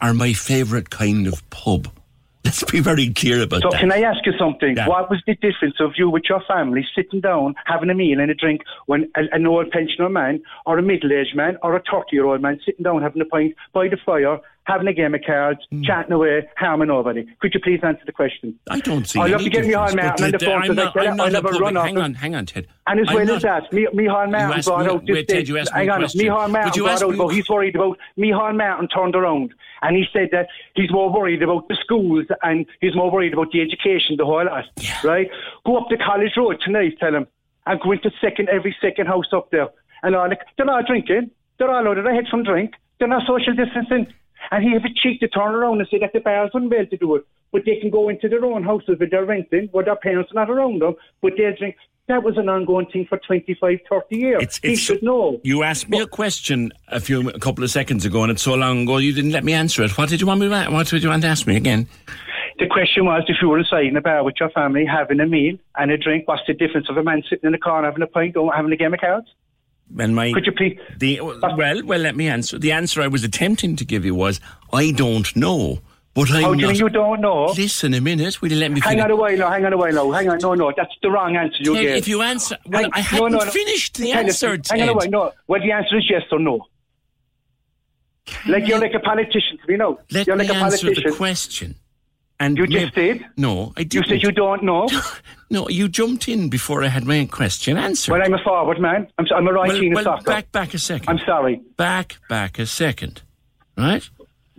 are 0.00 0.14
my 0.14 0.32
favourite 0.32 0.90
kind 0.90 1.26
of 1.26 1.48
pub. 1.50 1.88
Let's 2.44 2.62
be 2.64 2.80
very 2.80 3.08
clear 3.12 3.42
about 3.42 3.62
So 3.62 3.70
that. 3.70 3.76
So, 3.76 3.80
can 3.80 3.92
I 3.92 4.02
ask 4.02 4.24
you 4.26 4.34
something? 4.38 4.76
Yeah. 4.76 4.86
What 4.86 5.08
was 5.08 5.22
the 5.26 5.34
difference 5.36 5.76
of 5.80 5.92
you 5.96 6.10
with 6.10 6.24
your 6.28 6.42
family 6.46 6.86
sitting 6.94 7.20
down, 7.20 7.54
having 7.64 7.88
a 7.88 7.94
meal 7.94 8.20
and 8.20 8.30
a 8.30 8.34
drink 8.34 8.60
when 8.84 9.10
a, 9.16 9.22
an 9.32 9.46
old 9.46 9.70
pensioner 9.70 10.10
man 10.10 10.42
or 10.66 10.78
a 10.78 10.82
middle-aged 10.82 11.34
man 11.34 11.56
or 11.62 11.74
a 11.74 11.82
30-year-old 11.82 12.42
man 12.42 12.60
sitting 12.64 12.82
down 12.82 13.00
having 13.00 13.22
a 13.22 13.24
pint 13.24 13.54
by 13.72 13.88
the 13.88 13.96
fire 14.04 14.38
having 14.64 14.86
a 14.88 14.92
game 14.92 15.14
of 15.14 15.20
cards, 15.26 15.60
hmm. 15.70 15.82
chatting 15.82 16.12
away, 16.12 16.48
harming 16.56 16.88
nobody. 16.88 17.24
Could 17.40 17.54
you 17.54 17.60
please 17.60 17.80
answer 17.82 18.02
the 18.06 18.12
question? 18.12 18.58
I 18.70 18.80
don't 18.80 19.04
see. 19.06 19.20
I'll 19.20 19.28
have 19.28 19.40
any 19.40 19.50
to 19.50 19.50
get 19.50 19.64
Micheál 19.64 19.96
Martin 19.96 20.24
on 20.24 20.30
the 20.30 20.38
phone 20.38 20.62
because 20.62 20.78
I 20.78 20.84
not- 20.84 20.96
I'm 20.96 21.16
not 21.16 21.26
I'll 21.26 21.32
a 21.32 21.36
have 21.36 21.44
a 21.44 21.58
run 21.58 21.76
off 21.76 21.86
Hang 21.86 21.98
on, 21.98 22.14
hang 22.14 22.34
on, 22.34 22.46
Ted. 22.46 22.66
And 22.86 23.00
as 23.00 23.06
I'm 23.08 23.14
well 23.14 23.26
not- 23.26 23.36
as 23.36 23.42
that, 23.42 23.72
Mi- 23.72 23.86
Micheál 23.94 24.30
Martin 24.30 24.62
brought 24.62 24.88
out 24.88 25.06
this 25.06 25.14
wait, 25.14 25.28
Ted, 25.28 25.48
you 25.48 25.58
asked 25.58 25.72
me 25.74 25.80
hang 25.80 25.88
a 25.88 25.92
on, 25.92 26.00
Would 26.02 26.52
Martin 26.52 26.82
brought 26.82 27.02
out 27.02 27.28
me- 27.28 27.34
he's 27.34 27.48
worried 27.48 27.76
about 27.76 27.98
Micheál 28.18 28.56
Martin 28.56 28.88
turned 28.88 29.14
around 29.14 29.54
and 29.82 29.96
he 29.96 30.04
said 30.12 30.28
that 30.32 30.48
he's 30.74 30.90
more 30.90 31.12
worried 31.12 31.42
about 31.42 31.68
the 31.68 31.76
schools 31.82 32.26
and 32.42 32.66
he's 32.80 32.94
more 32.94 33.10
worried 33.10 33.34
about 33.34 33.52
the 33.52 33.60
education, 33.60 34.16
the 34.16 34.24
whole 34.24 34.44
lot. 34.44 34.64
Right? 35.02 35.30
Go 35.66 35.76
up 35.76 35.88
to 35.90 35.96
College 35.98 36.32
Road 36.36 36.60
tonight, 36.64 36.94
tell 36.98 37.14
him, 37.14 37.26
and 37.66 37.80
go 37.80 37.92
into 37.92 38.10
second 38.20 38.48
every 38.48 38.74
second 38.80 39.06
house 39.06 39.26
up 39.32 39.50
there. 39.50 39.68
And 40.02 40.14
all 40.16 40.28
the, 40.28 40.36
they're 40.56 40.66
not 40.66 40.86
drinking. 40.86 41.30
They're 41.58 41.70
all 41.70 41.86
out 41.86 41.98
of 41.98 42.04
their 42.04 42.14
head 42.14 42.26
from 42.30 42.44
drink. 42.44 42.72
They're 42.98 43.08
not 43.08 43.26
social 43.26 43.54
distancing. 43.54 44.06
And 44.50 44.62
he 44.64 44.72
have 44.72 44.84
a 44.84 44.92
cheek 44.94 45.20
to 45.20 45.28
turn 45.28 45.54
around 45.54 45.80
and 45.80 45.88
say 45.90 45.98
that 45.98 46.12
the 46.12 46.20
bars 46.20 46.50
wouldn't 46.52 46.70
be 46.70 46.76
able 46.78 46.90
to 46.90 46.96
do 46.96 47.14
it. 47.16 47.26
But 47.52 47.62
they 47.64 47.76
can 47.80 47.90
go 47.90 48.08
into 48.08 48.28
their 48.28 48.44
own 48.44 48.64
houses 48.64 48.96
with 48.98 49.10
their 49.10 49.24
renting, 49.24 49.68
where 49.72 49.84
their 49.84 49.96
parents 49.96 50.30
are 50.32 50.34
not 50.34 50.50
around 50.50 50.82
them, 50.82 50.94
but 51.22 51.32
they'll 51.36 51.54
drink. 51.56 51.76
That 52.06 52.22
was 52.22 52.36
an 52.36 52.50
ongoing 52.50 52.86
thing 52.86 53.06
for 53.08 53.16
25, 53.16 53.78
30 53.88 54.16
years. 54.16 54.42
It's, 54.42 54.58
he 54.58 54.72
it's, 54.72 54.82
should 54.82 55.02
know. 55.02 55.40
You 55.42 55.62
asked 55.62 55.88
me 55.88 56.00
a 56.00 56.06
question 56.06 56.70
a 56.88 57.00
few 57.00 57.30
a 57.30 57.38
couple 57.38 57.64
of 57.64 57.70
seconds 57.70 58.04
ago, 58.04 58.22
and 58.22 58.30
it's 58.30 58.42
so 58.42 58.54
long 58.54 58.82
ago 58.82 58.98
you 58.98 59.14
didn't 59.14 59.30
let 59.32 59.42
me 59.42 59.54
answer 59.54 59.82
it. 59.82 59.96
What 59.96 60.10
did 60.10 60.20
you 60.20 60.26
want 60.26 60.40
me? 60.40 60.48
to- 60.50 60.66
What 60.66 60.86
did 60.88 61.02
you 61.02 61.08
want 61.08 61.22
to 61.22 61.28
ask 61.28 61.46
me 61.46 61.56
again? 61.56 61.88
The 62.58 62.66
question 62.66 63.06
was 63.06 63.24
if 63.28 63.36
you 63.40 63.48
were 63.48 63.58
inside 63.58 63.86
in 63.86 63.96
a 63.96 64.02
bar 64.02 64.22
with 64.22 64.34
your 64.38 64.50
family 64.50 64.84
having 64.84 65.18
a 65.18 65.26
meal 65.26 65.56
and 65.76 65.90
a 65.90 65.96
drink, 65.96 66.28
what's 66.28 66.42
the 66.46 66.52
difference 66.54 66.88
of 66.90 66.96
a 66.98 67.02
man 67.02 67.22
sitting 67.28 67.46
in 67.46 67.52
the 67.52 67.58
corner 67.58 67.86
having 67.88 68.02
a 68.02 68.06
pint 68.06 68.36
or 68.36 68.52
having 68.52 68.70
a 68.72 68.76
game 68.76 68.92
of 68.92 69.00
cards? 69.00 69.26
And 69.98 70.14
my 70.16 70.32
Could 70.32 70.46
you 70.46 70.52
please? 70.52 70.78
the 70.98 71.20
well, 71.20 71.82
well, 71.84 72.00
let 72.00 72.16
me 72.16 72.28
answer. 72.28 72.58
The 72.58 72.72
answer 72.72 73.00
I 73.00 73.06
was 73.06 73.22
attempting 73.24 73.76
to 73.76 73.84
give 73.84 74.04
you 74.04 74.14
was 74.14 74.40
I 74.72 74.90
don't 74.90 75.34
know, 75.36 75.78
but 76.14 76.30
I'm 76.32 76.42
How 76.42 76.54
do 76.54 76.60
you 76.60 76.66
not. 76.66 76.78
you 76.78 76.88
don't 76.88 77.20
know? 77.20 77.46
Listen 77.56 77.94
a 77.94 78.00
minute. 78.00 78.42
Will 78.42 78.50
you 78.50 78.58
let 78.58 78.72
me 78.72 78.80
Hang 78.80 78.90
finish? 78.98 79.04
on 79.04 79.10
a 79.12 79.16
while 79.16 79.36
now, 79.36 79.50
hang 79.50 79.64
on 79.64 79.72
a 79.72 79.76
while 79.76 79.92
now, 79.92 80.10
hang 80.10 80.28
on. 80.30 80.38
No, 80.42 80.54
no, 80.54 80.72
that's 80.76 80.90
the 81.02 81.10
wrong 81.10 81.36
answer 81.36 81.58
you 81.60 81.74
Ted, 81.74 81.82
gave. 81.84 81.96
if 81.98 82.08
you 82.08 82.22
answer, 82.22 82.56
well, 82.66 82.82
Hang- 82.82 82.90
I 82.92 83.00
hadn't 83.00 83.32
no, 83.32 83.38
no. 83.38 83.50
finished 83.50 83.96
the 83.98 84.12
us- 84.12 84.42
answer. 84.42 84.48
Hang 84.74 84.82
on 84.82 84.88
a 84.88 84.92
Ted. 84.92 84.96
while, 84.96 85.10
no. 85.26 85.32
Well, 85.46 85.60
the 85.60 85.70
answer 85.72 85.96
is 85.98 86.10
yes 86.10 86.22
or 86.32 86.40
no. 86.40 86.66
Like 88.48 88.66
you're 88.66 88.78
like 88.80 88.94
a 88.94 89.00
politician 89.00 89.58
me, 89.68 89.76
no. 89.76 90.00
Let 90.10 90.26
you're 90.26 90.36
me 90.36 90.46
like 90.46 90.56
a 90.56 90.58
answer 90.58 90.78
politician. 90.86 91.10
the 91.10 91.16
question. 91.16 91.74
And 92.44 92.58
You 92.58 92.66
just 92.66 92.94
maybe- 92.94 93.20
did? 93.20 93.26
No, 93.38 93.72
I 93.74 93.80
You 93.80 93.86
didn't. 93.86 94.08
said 94.08 94.22
you 94.22 94.32
don't 94.32 94.62
know. 94.62 94.88
No, 95.50 95.68
you 95.68 95.88
jumped 95.88 96.26
in 96.26 96.48
before 96.48 96.82
I 96.82 96.88
had 96.88 97.04
my 97.04 97.26
question 97.26 97.76
answered. 97.76 98.10
well, 98.10 98.22
I'm 98.22 98.34
a 98.34 98.42
forward 98.42 98.80
man. 98.80 99.06
I'm, 99.18 99.26
I'm 99.36 99.46
a 99.46 99.52
right 99.52 99.70
well, 99.70 99.90
well, 99.92 100.04
soccer. 100.04 100.24
back, 100.24 100.50
back 100.50 100.74
a 100.74 100.78
second. 100.78 101.08
I'm 101.08 101.24
sorry. 101.24 101.60
back, 101.76 102.16
back 102.28 102.58
a 102.58 102.66
second, 102.66 103.22
right? 103.76 104.08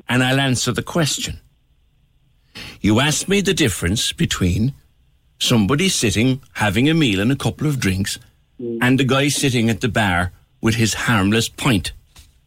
And 0.08 0.24
I'll 0.24 0.40
answer 0.40 0.72
the 0.72 0.84
question. 0.84 1.42
You 2.80 3.02
asked 3.02 3.28
me 3.28 3.42
the 3.42 3.54
difference 3.54 4.14
between 4.14 4.74
somebody 5.38 5.90
sitting 5.90 6.42
having 6.54 6.88
a 6.88 6.94
meal 6.94 7.20
and 7.20 7.32
a 7.32 7.36
couple 7.36 7.68
of 7.68 7.80
drinks 7.80 8.18
mm. 8.62 8.78
and 8.82 9.02
a 9.02 9.04
guy 9.04 9.28
sitting 9.28 9.70
at 9.70 9.82
the 9.82 9.90
bar 9.90 10.32
with 10.62 10.76
his 10.76 10.94
harmless 10.94 11.50
pint. 11.50 11.92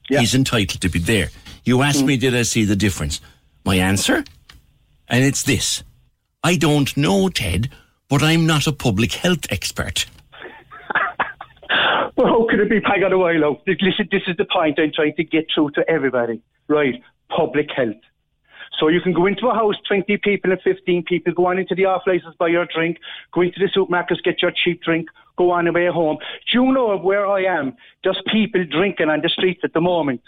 Yeah. 0.08 0.20
He's 0.20 0.34
entitled 0.34 0.80
to 0.80 0.88
be 0.88 1.00
there. 1.00 1.28
You 1.64 1.82
asked 1.82 2.04
mm. 2.04 2.06
me, 2.06 2.16
did 2.16 2.34
I 2.34 2.42
see 2.42 2.64
the 2.64 2.76
difference? 2.76 3.20
My 3.64 3.76
answer? 3.76 4.24
And 5.08 5.24
it's 5.24 5.42
this 5.42 5.82
I 6.42 6.56
don't 6.56 6.96
know, 6.96 7.28
Ted, 7.28 7.70
but 8.08 8.22
I'm 8.22 8.46
not 8.46 8.66
a 8.66 8.72
public 8.72 9.12
health 9.12 9.50
expert. 9.50 10.06
Well, 12.16 12.26
how 12.26 12.46
could 12.50 12.58
it 12.58 12.68
be? 12.68 12.80
Hang 12.84 13.04
on 13.04 13.12
a 13.12 13.18
while 13.18 13.38
now. 13.38 13.60
Listen, 13.64 14.08
this 14.10 14.22
is 14.26 14.36
the 14.36 14.44
point 14.44 14.80
I'm 14.80 14.90
trying 14.92 15.14
to 15.14 15.22
get 15.22 15.46
through 15.54 15.70
to 15.76 15.88
everybody. 15.88 16.42
Right? 16.66 17.00
Public 17.28 17.68
health. 17.70 17.94
So 18.78 18.88
you 18.88 19.00
can 19.00 19.12
go 19.12 19.26
into 19.26 19.46
a 19.46 19.54
house, 19.54 19.76
20 19.86 20.16
people 20.18 20.52
and 20.52 20.60
15 20.60 21.04
people, 21.04 21.32
go 21.32 21.46
on 21.46 21.58
into 21.58 21.74
the 21.74 21.84
off 21.84 22.02
license, 22.06 22.34
buy 22.38 22.48
your 22.48 22.66
drink, 22.66 22.98
go 23.32 23.42
into 23.42 23.58
the 23.58 23.66
supermarkets, 23.66 24.22
get 24.24 24.42
your 24.42 24.52
cheap 24.52 24.82
drink, 24.82 25.08
go 25.36 25.50
on 25.50 25.66
away 25.66 25.86
home. 25.86 26.18
Do 26.52 26.60
you 26.60 26.72
know 26.72 26.96
where 26.96 27.26
I 27.26 27.42
am? 27.44 27.76
There's 28.04 28.20
people 28.32 28.64
drinking 28.64 29.10
on 29.10 29.20
the 29.20 29.28
streets 29.28 29.60
at 29.64 29.72
the 29.72 29.80
moment 29.80 30.22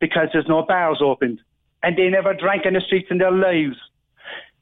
because 0.00 0.28
there's 0.32 0.48
no 0.48 0.62
bars 0.62 0.98
opened. 1.00 1.40
And 1.82 1.96
they 1.96 2.08
never 2.08 2.34
drank 2.34 2.66
on 2.66 2.72
the 2.72 2.80
streets 2.80 3.08
in 3.10 3.18
their 3.18 3.30
lives. 3.30 3.76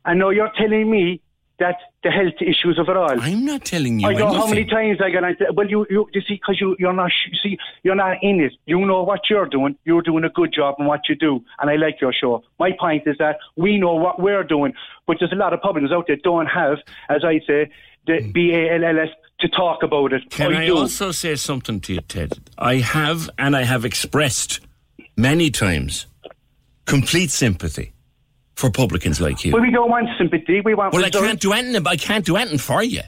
And 0.07 0.21
now 0.21 0.31
you're 0.31 0.53
telling 0.57 0.91
me 0.91 1.21
that 1.59 1.77
the 2.03 2.11
health 2.11 2.35
issues 2.41 2.79
of 2.79 2.89
it 2.89 2.97
all. 2.97 3.21
I'm 3.21 3.45
not 3.45 3.65
telling 3.65 3.99
you 3.99 4.07
I 4.07 4.13
know 4.13 4.33
how 4.33 4.47
many 4.47 4.65
times 4.65 5.01
I 5.03 5.11
get 5.11 5.25
on. 5.25 5.37
Well, 5.55 5.69
you, 5.69 5.87
you, 5.89 6.07
you 6.13 6.21
see, 6.21 6.35
because 6.35 6.61
you, 6.61 6.77
you're 6.79 6.93
not, 6.93 7.11
you 7.31 7.39
see, 7.43 7.59
you're 7.83 7.95
not 7.95 8.19
in 8.23 8.41
it. 8.41 8.53
You 8.67 8.85
know 8.85 9.03
what 9.03 9.23
you're 9.31 9.47
doing. 9.47 9.77
You're 9.85 10.03
doing 10.03 10.25
a 10.25 10.29
good 10.29 10.53
job 10.53 10.77
in 10.79 10.87
what 10.87 11.09
you 11.09 11.15
do, 11.15 11.43
and 11.59 11.71
I 11.71 11.77
like 11.77 12.01
your 12.01 12.13
show. 12.13 12.45
My 12.59 12.73
point 12.79 13.05
is 13.07 13.17
that 13.19 13.39
we 13.57 13.79
know 13.79 13.95
what 13.95 14.21
we're 14.21 14.45
doing, 14.45 14.75
but 15.07 15.17
there's 15.19 15.33
a 15.33 15.37
lot 15.37 15.53
of 15.53 15.61
publicans 15.61 15.93
out 15.93 16.07
there 16.07 16.17
don't 16.17 16.47
have, 16.47 16.79
as 17.09 17.25
I 17.25 17.41
say, 17.47 17.71
the 18.07 18.19
hmm. 18.23 18.33
B 18.33 18.53
A 18.53 18.75
L 18.75 18.85
L 18.85 18.99
S 19.01 19.09
to 19.41 19.49
talk 19.49 19.83
about 19.83 20.13
it. 20.13 20.31
Can 20.31 20.55
I, 20.55 20.67
do. 20.67 20.77
also 20.77 21.11
say 21.11 21.37
something 21.37 21.81
to 21.81 21.95
you, 21.95 22.01
Ted? 22.03 22.39
I 22.59 22.77
have, 22.77 23.31
and 23.39 23.57
I 23.57 23.65
have 23.65 23.85
expressed 23.85 24.61
many 25.17 25.51
times, 25.51 26.07
complete 26.85 27.31
sympathy 27.31 27.93
for 28.57 28.71
publicans 28.71 29.21
like 29.21 29.45
you. 29.45 29.53
Well, 29.53 29.63
we 29.63 29.71
don't 29.71 29.91
want 29.91 30.09
sympathy. 30.19 30.61
We 30.61 30.75
want. 30.75 30.93
Well, 30.93 31.05
I 31.05 31.11
can't 31.11 31.41
do 31.41 31.53
anything. 31.53 31.87
I 31.87 31.97
can't 31.97 32.25
do 32.25 32.37
anything 32.37 32.59
for 32.59 32.83
you. 32.83 33.03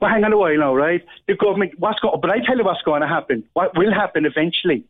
Well, 0.00 0.10
hang 0.10 0.24
on 0.24 0.32
a 0.32 0.36
while 0.36 0.58
now, 0.58 0.74
right? 0.74 1.04
The 1.28 1.36
government, 1.36 1.72
what's 1.78 2.00
going? 2.00 2.20
But 2.20 2.30
I 2.30 2.40
tell 2.44 2.58
you 2.58 2.64
what's 2.64 2.82
going 2.82 3.02
to 3.02 3.08
happen. 3.08 3.44
What 3.54 3.76
will 3.76 3.92
happen 3.94 4.26
eventually? 4.26 4.84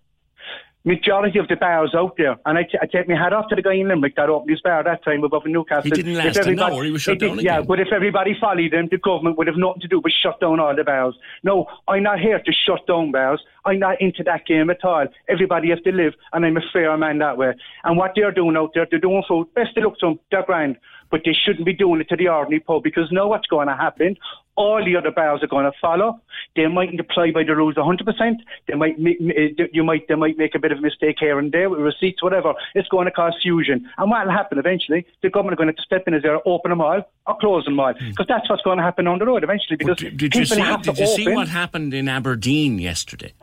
Majority 0.85 1.39
of 1.39 1.47
the 1.47 1.55
bars 1.55 1.95
out 1.95 2.17
there, 2.19 2.37
and 2.45 2.59
I, 2.59 2.65
t- 2.65 2.79
I 2.83 2.87
take 2.87 3.09
my 3.09 3.15
hat 3.15 3.33
off 3.33 3.49
to 3.51 3.55
the 3.55 3.63
guy 3.63 3.75
in 3.75 3.87
Limerick 3.87 4.17
that 4.17 4.29
opened 4.29 4.51
his 4.51 4.61
bar 4.61 4.83
that 4.83 5.05
time 5.05 5.23
above 5.23 5.43
in 5.47 5.53
Newcastle. 5.53 5.85
He 5.85 5.91
didn't 5.91 6.17
last 6.17 6.37
an 6.39 6.59
hour, 6.59 6.83
he 6.83 6.91
was 6.91 7.03
shut 7.03 7.15
it 7.15 7.19
did- 7.21 7.29
down 7.29 7.39
Yeah, 7.39 7.61
but 7.61 7.79
if 7.79 7.93
everybody 7.93 8.37
followed 8.41 8.75
him, 8.75 8.89
the 8.91 8.99
government 8.99 9.39
would 9.39 9.47
have 9.47 9.57
nothing 9.57 9.81
to 9.83 9.87
do 9.87 10.01
but 10.01 10.11
shut 10.11 10.41
down 10.41 10.59
all 10.59 10.75
the 10.75 10.83
bars. 10.83 11.15
No, 11.45 11.67
I'm 11.87 12.03
not 12.03 12.19
here 12.19 12.41
to 12.41 12.53
shut 12.53 12.85
down 12.89 13.13
bars. 13.13 13.41
I'm 13.65 13.79
not 13.79 14.01
into 14.01 14.25
that 14.25 14.45
game 14.45 14.71
at 14.71 14.85
all. 14.85 15.07
Everybody 15.29 15.71
has 15.71 15.79
to 15.83 15.93
live, 15.93 16.15
and 16.33 16.45
I'm 16.45 16.57
a 16.57 16.63
fair 16.73 16.97
man 16.97 17.19
that 17.19 17.39
way. 17.39 17.55
And 17.85 17.97
what 17.97 18.15
they're 18.17 18.33
doing 18.33 18.57
out 18.57 18.73
there, 18.75 18.89
they're 18.91 18.99
doing 18.99 19.23
food. 19.29 19.55
Best 19.55 19.77
of 19.77 19.85
luck 19.85 19.99
to 20.01 20.07
them, 20.07 20.21
they're 20.33 20.43
grand. 20.43 20.79
But 21.13 21.21
they 21.25 21.33
shouldn't 21.33 21.65
be 21.65 21.75
doing 21.75 22.01
it 22.01 22.09
to 22.09 22.17
the 22.17 22.29
ordinary 22.29 22.61
pub 22.61 22.83
because 22.83 23.13
know 23.13 23.29
what's 23.29 23.47
going 23.47 23.69
to 23.69 23.77
happen. 23.77 24.17
All 24.57 24.85
the 24.85 24.97
other 24.97 25.11
bars 25.11 25.43
are 25.43 25.47
going 25.47 25.65
to 25.65 25.73
follow. 25.81 26.21
They 26.57 26.67
mightn't 26.67 26.99
apply 26.99 27.31
by 27.33 27.45
the 27.45 27.55
rules 27.55 27.77
100%. 27.77 28.35
They 28.67 28.75
might, 28.75 28.99
make, 28.99 29.19
eh, 29.21 29.65
you 29.73 29.85
might, 29.85 30.09
they 30.09 30.15
might 30.15 30.37
make 30.37 30.55
a 30.55 30.59
bit 30.59 30.73
of 30.73 30.79
a 30.79 30.81
mistake 30.81 31.17
here 31.21 31.39
and 31.39 31.53
there 31.53 31.71
with 31.71 31.81
receipts, 31.81 32.23
whatever. 32.23 32.55
It's 32.75 32.89
going 32.89 33.05
to 33.05 33.11
cause 33.11 33.35
fusion. 33.41 33.89
And 33.99 34.11
what 34.11 34.27
will 34.27 34.33
happen 34.33 34.59
eventually? 34.59 35.07
The 35.23 35.31
government 35.31 35.61
are 35.61 35.65
going 35.65 35.75
to 35.75 35.83
step 35.83 36.05
in 36.07 36.15
as 36.15 36.23
they 36.23 36.31
open 36.45 36.71
them 36.71 36.81
all 36.81 37.03
or 37.27 37.39
close 37.39 37.65
them 37.67 37.79
all 37.79 37.93
hmm. 37.93 38.09
because 38.11 38.27
that's 38.27 38.49
what's 38.51 38.63
going 38.63 38.79
to 38.79 38.85
happen 38.85 39.07
on 39.07 39.19
the 39.21 39.27
road 39.27 39.45
eventually. 39.45 39.77
Because 39.77 39.99
Did, 39.99 40.17
did 40.17 40.33
people 40.33 40.41
you 40.41 40.47
see? 40.47 40.61
have 40.61 40.83
Did 40.83 40.97
to 40.97 41.03
you 41.03 41.07
see 41.09 41.23
open. 41.23 41.35
what 41.35 41.49
happened 41.49 41.95
in 41.95 42.09
Aberdeen 42.09 42.79
yesterday? 42.79 43.35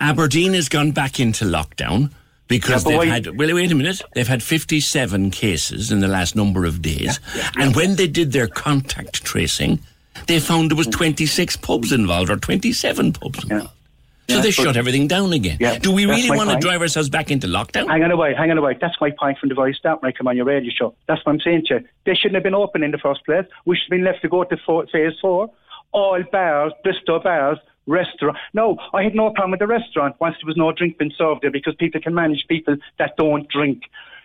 Aberdeen 0.00 0.54
has 0.54 0.68
gone 0.68 0.92
back 0.92 1.18
into 1.18 1.44
lockdown 1.44 2.12
because 2.48 2.84
Yeah, 2.84 2.90
they've 2.90 2.98
why- 2.98 3.06
had. 3.06 3.38
Well, 3.38 3.54
wait 3.54 3.70
a 3.70 3.74
minute. 3.74 4.02
They've 4.14 4.26
had 4.28 4.42
fifty-seven 4.42 5.30
cases 5.30 5.90
in 5.92 6.00
the 6.00 6.08
last 6.08 6.34
number 6.34 6.64
of 6.64 6.82
days, 6.82 7.20
and 7.58 7.76
when 7.76 7.96
they 7.96 8.06
did 8.08 8.32
their 8.32 8.48
contact 8.48 9.22
tracing, 9.24 9.80
they 10.26 10.40
found 10.40 10.70
there 10.70 10.76
was 10.76 10.86
twenty-six 10.88 11.56
pubs 11.56 11.92
involved 11.92 12.30
or 12.30 12.36
twenty-seven 12.36 13.12
pubs 13.12 13.42
involved. 13.44 13.70
So 14.30 14.34
Yeah, 14.36 14.40
they 14.42 14.50
shut 14.50 14.76
everything 14.76 15.08
down 15.08 15.32
again. 15.32 15.56
Yeah, 15.58 15.78
Do 15.78 15.90
we 15.90 16.04
really 16.04 16.28
want 16.30 16.50
to 16.50 16.58
drive 16.58 16.82
ourselves 16.82 17.08
back 17.08 17.30
into 17.30 17.46
lockdown? 17.46 17.88
Hang 17.88 18.02
on 18.04 18.10
a 18.10 18.16
while, 18.16 18.34
hang 18.36 18.50
on 18.50 18.58
a 18.58 18.60
while. 18.60 18.74
That's 18.78 18.94
my 19.00 19.10
point 19.10 19.38
from 19.38 19.48
the 19.48 19.54
very 19.54 19.72
start 19.72 20.02
when 20.02 20.10
I 20.10 20.12
come 20.12 20.28
on 20.28 20.36
your 20.36 20.44
radio 20.44 20.70
show. 20.70 20.94
That's 21.06 21.24
what 21.24 21.32
I'm 21.32 21.40
saying 21.40 21.64
to 21.68 21.74
you. 21.76 21.84
They 22.04 22.14
shouldn't 22.14 22.34
have 22.34 22.42
been 22.42 22.54
open 22.54 22.82
in 22.82 22.90
the 22.90 22.98
first 22.98 23.24
place. 23.24 23.46
We 23.64 23.76
should 23.76 23.84
have 23.84 23.90
been 23.98 24.04
left 24.04 24.20
to 24.20 24.28
go 24.28 24.44
to 24.44 24.56
four, 24.66 24.86
phase 24.92 25.14
four. 25.18 25.50
All 25.92 26.22
bars, 26.30 26.74
Bristol 26.84 27.20
bars, 27.20 27.56
restaurant. 27.88 28.36
No, 28.54 28.76
I 28.92 29.02
had 29.02 29.14
no 29.14 29.30
problem 29.30 29.52
with 29.52 29.60
the 29.60 29.66
restaurant 29.66 30.16
once 30.20 30.36
there 30.40 30.46
was 30.46 30.56
no 30.56 30.72
drink 30.72 30.98
being 30.98 31.12
served 31.16 31.42
there 31.42 31.50
because 31.50 31.74
people 31.74 32.00
can 32.00 32.14
manage 32.14 32.46
people 32.48 32.76
that 32.98 33.16
don't 33.16 33.48
drink. 33.48 33.82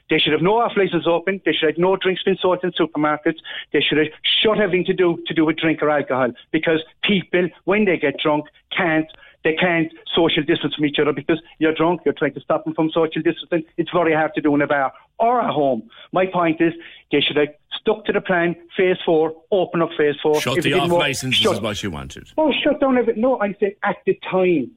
They 0.10 0.20
should 0.20 0.34
have 0.34 0.42
no 0.42 0.60
off 0.60 0.74
license 0.76 1.06
open. 1.08 1.42
They 1.46 1.54
should 1.54 1.70
have 1.70 1.78
no 1.78 1.96
drinks 1.96 2.24
being 2.24 2.38
sold 2.40 2.60
in 2.64 2.72
supermarkets. 2.74 3.40
They 3.72 3.82
should 3.82 3.98
have 3.98 4.08
shut 4.22 4.60
everything 4.60 4.86
to 4.86 4.94
do 4.94 5.18
to 5.26 5.34
do 5.34 5.46
with 5.46 5.58
drink 5.58 5.82
or 5.82 5.90
alcohol 5.90 6.32
because 6.52 6.82
people, 7.04 7.48
when 7.64 7.86
they 7.86 7.98
get 7.98 8.20
drunk, 8.20 8.46
can't 8.76 9.08
they 9.44 9.54
can't 9.56 9.92
social 10.16 10.44
distance 10.44 10.74
from 10.76 10.86
each 10.86 11.00
other 11.00 11.12
because 11.12 11.42
you're 11.60 11.74
drunk, 11.74 12.02
you're 12.06 12.14
trying 12.14 12.34
to 12.34 12.40
stop 12.40 12.64
them 12.64 12.74
from 12.74 12.90
social 12.92 13.22
distancing. 13.22 13.64
It's 13.78 13.92
very 13.92 14.14
hard 14.14 14.34
to 14.36 14.42
do 14.42 14.56
in 14.56 14.62
a 14.62 14.68
bar 14.68 14.94
or 15.20 15.42
at 15.42 15.52
home. 15.52 15.90
My 16.12 16.26
point 16.26 16.62
is 16.62 16.74
they 17.12 17.22
should 17.22 17.38
have 17.38 17.50
stuck 17.80 18.06
to 18.06 18.14
the 18.14 18.22
plan, 18.22 18.56
phase 18.76 18.98
four, 19.06 19.34
open 19.52 19.82
up 19.82 19.90
phase 19.98 20.16
four. 20.22 20.40
Shut 20.42 20.58
If 20.58 20.64
the 20.64 20.74
off 20.74 20.90
work, 20.92 21.00
licenses 21.00 21.40
shut- 21.42 21.54
is 21.54 21.62
what 21.62 21.82
you 21.84 21.92
wanted. 21.92 22.32
Oh, 22.38 22.52
shut 22.64 22.80
down 22.80 22.98
everything. 22.98 23.22
No, 23.22 23.40
I 23.40 23.54
say 23.60 23.76
at 23.84 23.98
the 24.06 24.20
time. 24.30 24.72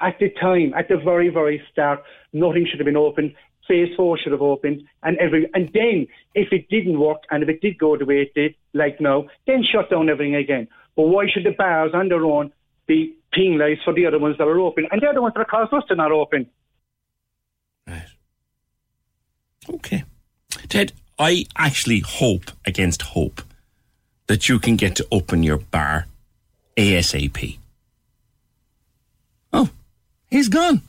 At 0.00 0.18
the 0.18 0.30
time, 0.30 0.74
at 0.74 0.88
the 0.88 0.96
very, 0.96 1.28
very 1.28 1.62
start, 1.70 2.02
nothing 2.32 2.66
should 2.68 2.80
have 2.80 2.86
been 2.86 2.96
open. 2.96 3.36
Phase 3.68 3.94
four 3.96 4.18
should 4.18 4.32
have 4.32 4.42
opened, 4.42 4.82
and 5.04 5.16
every 5.18 5.48
and 5.54 5.70
then 5.72 6.08
if 6.34 6.52
it 6.52 6.68
didn't 6.68 6.98
work 6.98 7.18
and 7.30 7.44
if 7.44 7.48
it 7.48 7.60
did 7.60 7.78
go 7.78 7.96
the 7.96 8.04
way 8.04 8.22
it 8.22 8.34
did, 8.34 8.56
like 8.74 9.00
now, 9.00 9.26
then 9.46 9.62
shut 9.62 9.88
down 9.90 10.08
everything 10.10 10.34
again. 10.34 10.66
But 10.96 11.04
why 11.04 11.26
should 11.32 11.44
the 11.44 11.52
bars 11.52 11.92
on 11.94 12.08
their 12.08 12.24
own 12.24 12.52
be 12.88 13.14
penalised 13.32 13.82
for 13.84 13.94
the 13.94 14.04
other 14.06 14.18
ones 14.18 14.36
that 14.38 14.48
are 14.48 14.58
open, 14.58 14.88
and 14.90 15.00
the 15.00 15.06
other 15.06 15.22
ones 15.22 15.34
that 15.36 15.40
are 15.42 15.44
caused 15.44 15.72
us 15.72 15.84
to 15.86 15.94
not 15.94 16.10
open? 16.10 16.50
Right. 17.86 18.08
Okay. 19.68 20.04
Ted, 20.68 20.92
I 21.18 21.46
actually 21.56 22.00
hope 22.00 22.50
against 22.66 23.02
hope 23.02 23.42
that 24.26 24.48
you 24.48 24.58
can 24.58 24.76
get 24.76 24.96
to 24.96 25.06
open 25.10 25.42
your 25.42 25.58
bar 25.58 26.06
ASAP. 26.76 27.58
Oh, 29.52 29.70
he's 30.30 30.48
gone. 30.48 30.82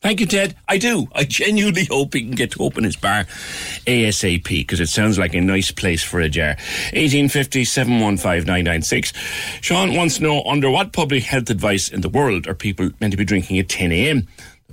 Thank 0.00 0.20
you, 0.20 0.26
Ted. 0.26 0.54
I 0.68 0.78
do. 0.78 1.08
I 1.12 1.24
genuinely 1.24 1.84
hope 1.84 2.14
he 2.14 2.20
can 2.20 2.30
get 2.30 2.52
to 2.52 2.62
open 2.62 2.84
his 2.84 2.94
bar 2.94 3.24
ASAP 3.84 4.44
because 4.44 4.78
it 4.78 4.88
sounds 4.88 5.18
like 5.18 5.34
a 5.34 5.40
nice 5.40 5.72
place 5.72 6.04
for 6.04 6.20
a 6.20 6.28
jar. 6.28 6.54
1850 6.94 7.64
715 7.64 8.46
996. 8.46 9.12
Sean 9.60 9.94
wants 9.94 10.18
to 10.18 10.22
know 10.22 10.42
under 10.44 10.70
what 10.70 10.92
public 10.92 11.24
health 11.24 11.50
advice 11.50 11.88
in 11.88 12.02
the 12.02 12.08
world 12.08 12.46
are 12.46 12.54
people 12.54 12.90
meant 13.00 13.10
to 13.10 13.16
be 13.16 13.24
drinking 13.24 13.58
at 13.58 13.68
10 13.68 13.90
a.m.? 13.90 14.28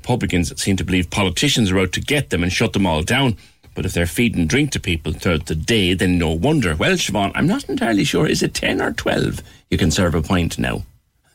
The 0.05 0.09
publicans 0.09 0.61
seem 0.61 0.77
to 0.77 0.83
believe 0.83 1.09
politicians 1.09 1.71
are 1.71 1.79
out 1.79 1.91
to 1.93 1.99
get 1.99 2.29
them 2.29 2.43
and 2.43 2.53
shut 2.53 2.73
them 2.73 2.85
all 2.85 3.01
down. 3.01 3.37
But 3.73 3.87
if 3.87 3.93
they're 3.93 4.05
feeding 4.05 4.45
drink 4.45 4.69
to 4.73 4.79
people 4.79 5.13
throughout 5.13 5.47
the 5.47 5.55
day, 5.55 5.95
then 5.95 6.19
no 6.19 6.29
wonder. 6.29 6.75
Well, 6.75 6.91
Siobhan, 6.91 7.31
I'm 7.33 7.47
not 7.47 7.67
entirely 7.67 8.03
sure. 8.03 8.27
Is 8.27 8.43
it 8.43 8.53
10 8.53 8.83
or 8.83 8.93
12 8.93 9.41
you 9.71 9.79
can 9.79 9.89
serve 9.89 10.13
a 10.13 10.21
pint 10.21 10.59
now? 10.59 10.83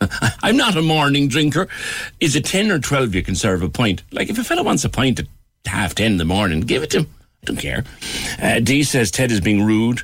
I'm 0.45 0.57
not 0.57 0.77
a 0.77 0.83
morning 0.83 1.27
drinker. 1.27 1.67
Is 2.21 2.37
it 2.37 2.45
10 2.45 2.71
or 2.71 2.79
12 2.79 3.13
you 3.13 3.25
can 3.25 3.35
serve 3.35 3.65
a 3.65 3.69
pint? 3.69 4.05
Like, 4.13 4.31
if 4.31 4.39
a 4.39 4.45
fellow 4.45 4.63
wants 4.63 4.85
a 4.85 4.89
pint 4.89 5.19
at 5.19 5.27
half 5.67 5.97
10 5.97 6.13
in 6.13 6.19
the 6.19 6.25
morning, 6.25 6.61
give 6.61 6.85
it 6.85 6.91
to 6.91 6.99
him. 6.99 7.07
I 7.43 7.47
don't 7.47 7.57
care. 7.57 7.83
Uh, 8.41 8.61
Dee 8.61 8.85
says 8.85 9.11
Ted 9.11 9.33
is 9.33 9.41
being 9.41 9.65
rude. 9.65 10.03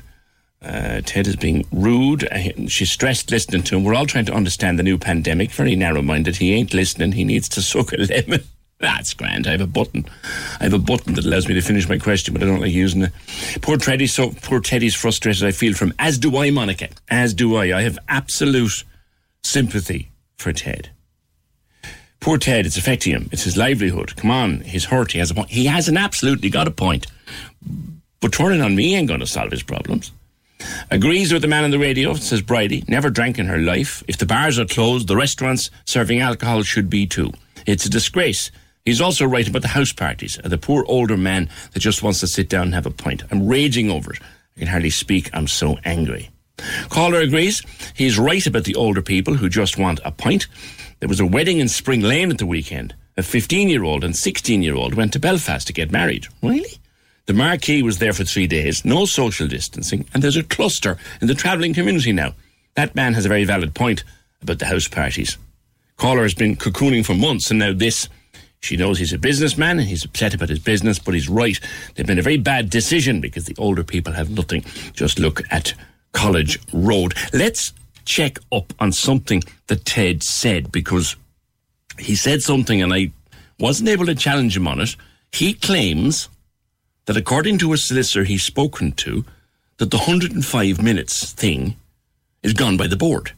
Uh, 0.61 0.99
Ted 1.05 1.25
is 1.25 1.37
being 1.37 1.65
rude. 1.71 2.27
Uh, 2.29 2.67
she's 2.67 2.91
stressed 2.91 3.31
listening 3.31 3.63
to 3.63 3.77
him. 3.77 3.85
We're 3.85 3.95
all 3.95 4.05
trying 4.05 4.25
to 4.25 4.33
understand 4.33 4.77
the 4.77 4.83
new 4.83 4.97
pandemic. 4.97 5.51
Very 5.51 5.77
narrow 5.77 6.01
minded. 6.01 6.35
He 6.35 6.53
ain't 6.53 6.73
listening. 6.73 7.13
He 7.13 7.23
needs 7.23 7.47
to 7.47 7.61
suck 7.61 7.93
a 7.93 7.97
lemon. 7.97 8.43
That's 8.79 9.13
grand. 9.13 9.47
I 9.47 9.51
have 9.51 9.61
a 9.61 9.67
button. 9.67 10.05
I 10.59 10.65
have 10.65 10.73
a 10.73 10.79
button 10.79 11.15
that 11.15 11.25
allows 11.25 11.47
me 11.47 11.55
to 11.55 11.61
finish 11.61 11.89
my 11.89 11.97
question, 11.97 12.33
but 12.33 12.43
I 12.43 12.45
don't 12.45 12.61
like 12.61 12.71
using 12.71 13.03
it. 13.03 13.11
Poor 13.61 13.77
Teddy's 13.77 14.13
so 14.13 14.31
poor 14.43 14.59
Teddy's 14.59 14.93
frustrated. 14.93 15.43
I 15.43 15.51
feel 15.51 15.73
from 15.73 15.93
as 15.97 16.19
do 16.19 16.37
I, 16.37 16.51
Monica. 16.51 16.89
As 17.09 17.33
do 17.33 17.55
I. 17.55 17.75
I 17.75 17.81
have 17.81 17.97
absolute 18.07 18.83
sympathy 19.43 20.11
for 20.35 20.53
Ted. 20.53 20.91
Poor 22.19 22.37
Ted, 22.37 22.65
it's 22.65 22.77
affecting 22.77 23.13
him. 23.13 23.29
It's 23.31 23.43
his 23.43 23.57
livelihood. 23.57 24.15
Come 24.15 24.31
on, 24.31 24.61
he's 24.61 24.85
hurt. 24.85 25.11
He 25.11 25.19
has 25.19 25.31
a 25.31 25.35
point. 25.35 25.49
He 25.49 25.65
has 25.65 25.87
an 25.87 25.97
absolutely 25.97 26.49
got 26.49 26.67
a 26.67 26.71
point. 26.71 27.07
But 28.19 28.33
turning 28.33 28.61
on 28.61 28.75
me 28.75 28.95
ain't 28.95 29.07
going 29.07 29.19
to 29.19 29.27
solve 29.27 29.51
his 29.51 29.63
problems. 29.63 30.11
Agrees 30.89 31.31
with 31.31 31.43
the 31.43 31.47
man 31.47 31.63
on 31.63 31.71
the 31.71 31.79
radio, 31.79 32.15
says 32.15 32.41
Bridie. 32.41 32.83
Never 32.87 33.09
drank 33.09 33.37
in 33.37 33.45
her 33.45 33.59
life. 33.59 34.03
If 34.07 34.17
the 34.17 34.25
bars 34.25 34.57
are 34.57 34.65
closed, 34.65 35.07
the 35.07 35.15
restaurants 35.15 35.69
serving 35.85 36.19
alcohol 36.19 36.63
should 36.63 36.89
be 36.89 37.05
too. 37.05 37.31
It's 37.67 37.85
a 37.85 37.89
disgrace. 37.89 38.51
He's 38.87 39.01
also 39.01 39.25
right 39.25 39.45
about 39.45 39.63
the 39.63 39.67
house 39.67 39.91
parties 39.91 40.37
and 40.41 40.49
the 40.49 40.57
poor 40.57 40.85
older 40.87 41.17
man 41.17 41.49
that 41.73 41.81
just 41.81 42.01
wants 42.01 42.21
to 42.21 42.27
sit 42.27 42.47
down 42.47 42.67
and 42.67 42.73
have 42.73 42.85
a 42.85 42.89
pint. 42.89 43.21
I'm 43.29 43.45
raging 43.45 43.91
over 43.91 44.13
it. 44.13 44.21
I 44.55 44.59
can 44.59 44.69
hardly 44.69 44.91
speak. 44.91 45.29
I'm 45.33 45.49
so 45.49 45.77
angry. 45.83 46.29
Caller 46.87 47.19
agrees. 47.19 47.61
He's 47.93 48.17
right 48.17 48.47
about 48.47 48.63
the 48.63 48.75
older 48.75 49.01
people 49.01 49.33
who 49.33 49.49
just 49.49 49.77
want 49.77 49.99
a 50.05 50.11
pint. 50.11 50.47
There 51.01 51.09
was 51.09 51.19
a 51.19 51.25
wedding 51.25 51.59
in 51.59 51.67
Spring 51.67 51.99
Lane 51.99 52.31
at 52.31 52.37
the 52.37 52.45
weekend. 52.45 52.95
A 53.17 53.23
15 53.23 53.67
year 53.67 53.83
old 53.83 54.05
and 54.05 54.15
16 54.15 54.63
year 54.63 54.75
old 54.75 54.93
went 54.93 55.11
to 55.11 55.19
Belfast 55.19 55.67
to 55.67 55.73
get 55.73 55.91
married. 55.91 56.27
Really? 56.41 56.79
The 57.25 57.33
marquee 57.33 57.83
was 57.83 57.97
there 57.97 58.13
for 58.13 58.23
three 58.23 58.47
days, 58.47 58.85
no 58.85 59.03
social 59.03 59.49
distancing, 59.49 60.07
and 60.13 60.23
there's 60.23 60.37
a 60.37 60.43
cluster 60.43 60.97
in 61.19 61.27
the 61.27 61.35
travelling 61.35 61.73
community 61.73 62.13
now. 62.13 62.35
That 62.75 62.95
man 62.95 63.15
has 63.15 63.25
a 63.25 63.29
very 63.29 63.43
valid 63.43 63.75
point 63.75 64.05
about 64.41 64.59
the 64.59 64.67
house 64.67 64.87
parties. 64.87 65.37
Caller 65.97 66.23
has 66.23 66.33
been 66.33 66.55
cocooning 66.55 67.05
for 67.05 67.15
months, 67.15 67.51
and 67.51 67.59
now 67.59 67.73
this. 67.73 68.07
She 68.61 68.75
knows 68.77 68.99
he's 68.99 69.13
a 69.13 69.17
businessman 69.17 69.79
and 69.79 69.87
he's 69.87 70.05
upset 70.05 70.33
about 70.33 70.49
his 70.49 70.59
business, 70.59 70.99
but 70.99 71.13
he's 71.13 71.29
right. 71.29 71.59
They've 71.95 72.07
been 72.07 72.19
a 72.19 72.23
very 72.23 72.37
bad 72.37 72.69
decision 72.69 73.21
because 73.21 73.45
the 73.45 73.55
older 73.57 73.83
people 73.83 74.13
have 74.13 74.29
nothing. 74.29 74.65
Just 74.93 75.19
look 75.19 75.41
at 75.51 75.73
College 76.11 76.59
Road. 76.73 77.13
Let's 77.33 77.73
check 78.05 78.39
up 78.51 78.73
on 78.79 78.91
something 78.91 79.43
that 79.67 79.85
Ted 79.85 80.23
said 80.23 80.71
because 80.71 81.15
he 81.99 82.15
said 82.15 82.41
something 82.41 82.81
and 82.81 82.93
I 82.93 83.11
wasn't 83.59 83.89
able 83.89 84.05
to 84.05 84.15
challenge 84.15 84.55
him 84.55 84.67
on 84.67 84.79
it. 84.79 84.95
He 85.31 85.53
claims 85.53 86.29
that 87.05 87.17
according 87.17 87.57
to 87.59 87.73
a 87.73 87.77
solicitor 87.77 88.23
he's 88.23 88.43
spoken 88.43 88.91
to, 88.93 89.25
that 89.77 89.91
the 89.91 89.97
105 89.97 90.81
minutes 90.81 91.31
thing 91.33 91.75
is 92.43 92.53
gone 92.53 92.77
by 92.77 92.87
the 92.87 92.95
board. 92.95 93.31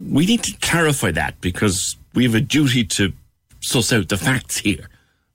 We 0.00 0.26
need 0.26 0.42
to 0.44 0.56
clarify 0.58 1.10
that 1.12 1.40
because 1.40 1.96
we 2.14 2.24
have 2.24 2.34
a 2.34 2.40
duty 2.40 2.84
to 2.84 3.12
suss 3.60 3.92
out 3.92 4.08
the 4.08 4.16
facts 4.16 4.58
here. 4.58 4.88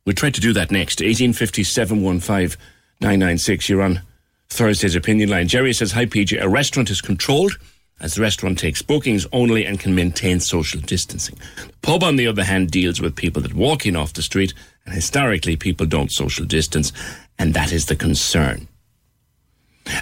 We'll 0.05 0.15
try 0.15 0.29
to 0.29 0.41
do 0.41 0.53
that 0.53 0.71
next. 0.71 0.99
1850 0.99 1.63
715 1.63 2.59
996. 3.01 3.69
You're 3.69 3.81
on 3.81 4.01
Thursday's 4.49 4.95
opinion 4.95 5.29
line. 5.29 5.47
Jerry 5.47 5.73
says, 5.73 5.91
Hi, 5.93 6.05
PJ. 6.05 6.41
A 6.41 6.47
restaurant 6.47 6.89
is 6.89 7.01
controlled 7.01 7.57
as 7.99 8.15
the 8.15 8.21
restaurant 8.21 8.59
takes 8.59 8.81
bookings 8.81 9.25
only 9.31 9.65
and 9.65 9.79
can 9.79 9.95
maintain 9.95 10.39
social 10.39 10.81
distancing. 10.81 11.37
The 11.55 11.73
pub, 11.81 12.03
on 12.03 12.17
the 12.17 12.27
other 12.27 12.43
hand, 12.43 12.69
deals 12.71 13.01
with 13.01 13.15
people 13.15 13.41
that 13.41 13.53
walk 13.53 13.85
in 13.85 13.95
off 13.95 14.13
the 14.13 14.21
street, 14.21 14.53
and 14.85 14.93
historically, 14.93 15.55
people 15.55 15.85
don't 15.85 16.11
social 16.11 16.45
distance, 16.45 16.91
and 17.39 17.53
that 17.53 17.71
is 17.71 17.85
the 17.85 17.95
concern. 17.95 18.67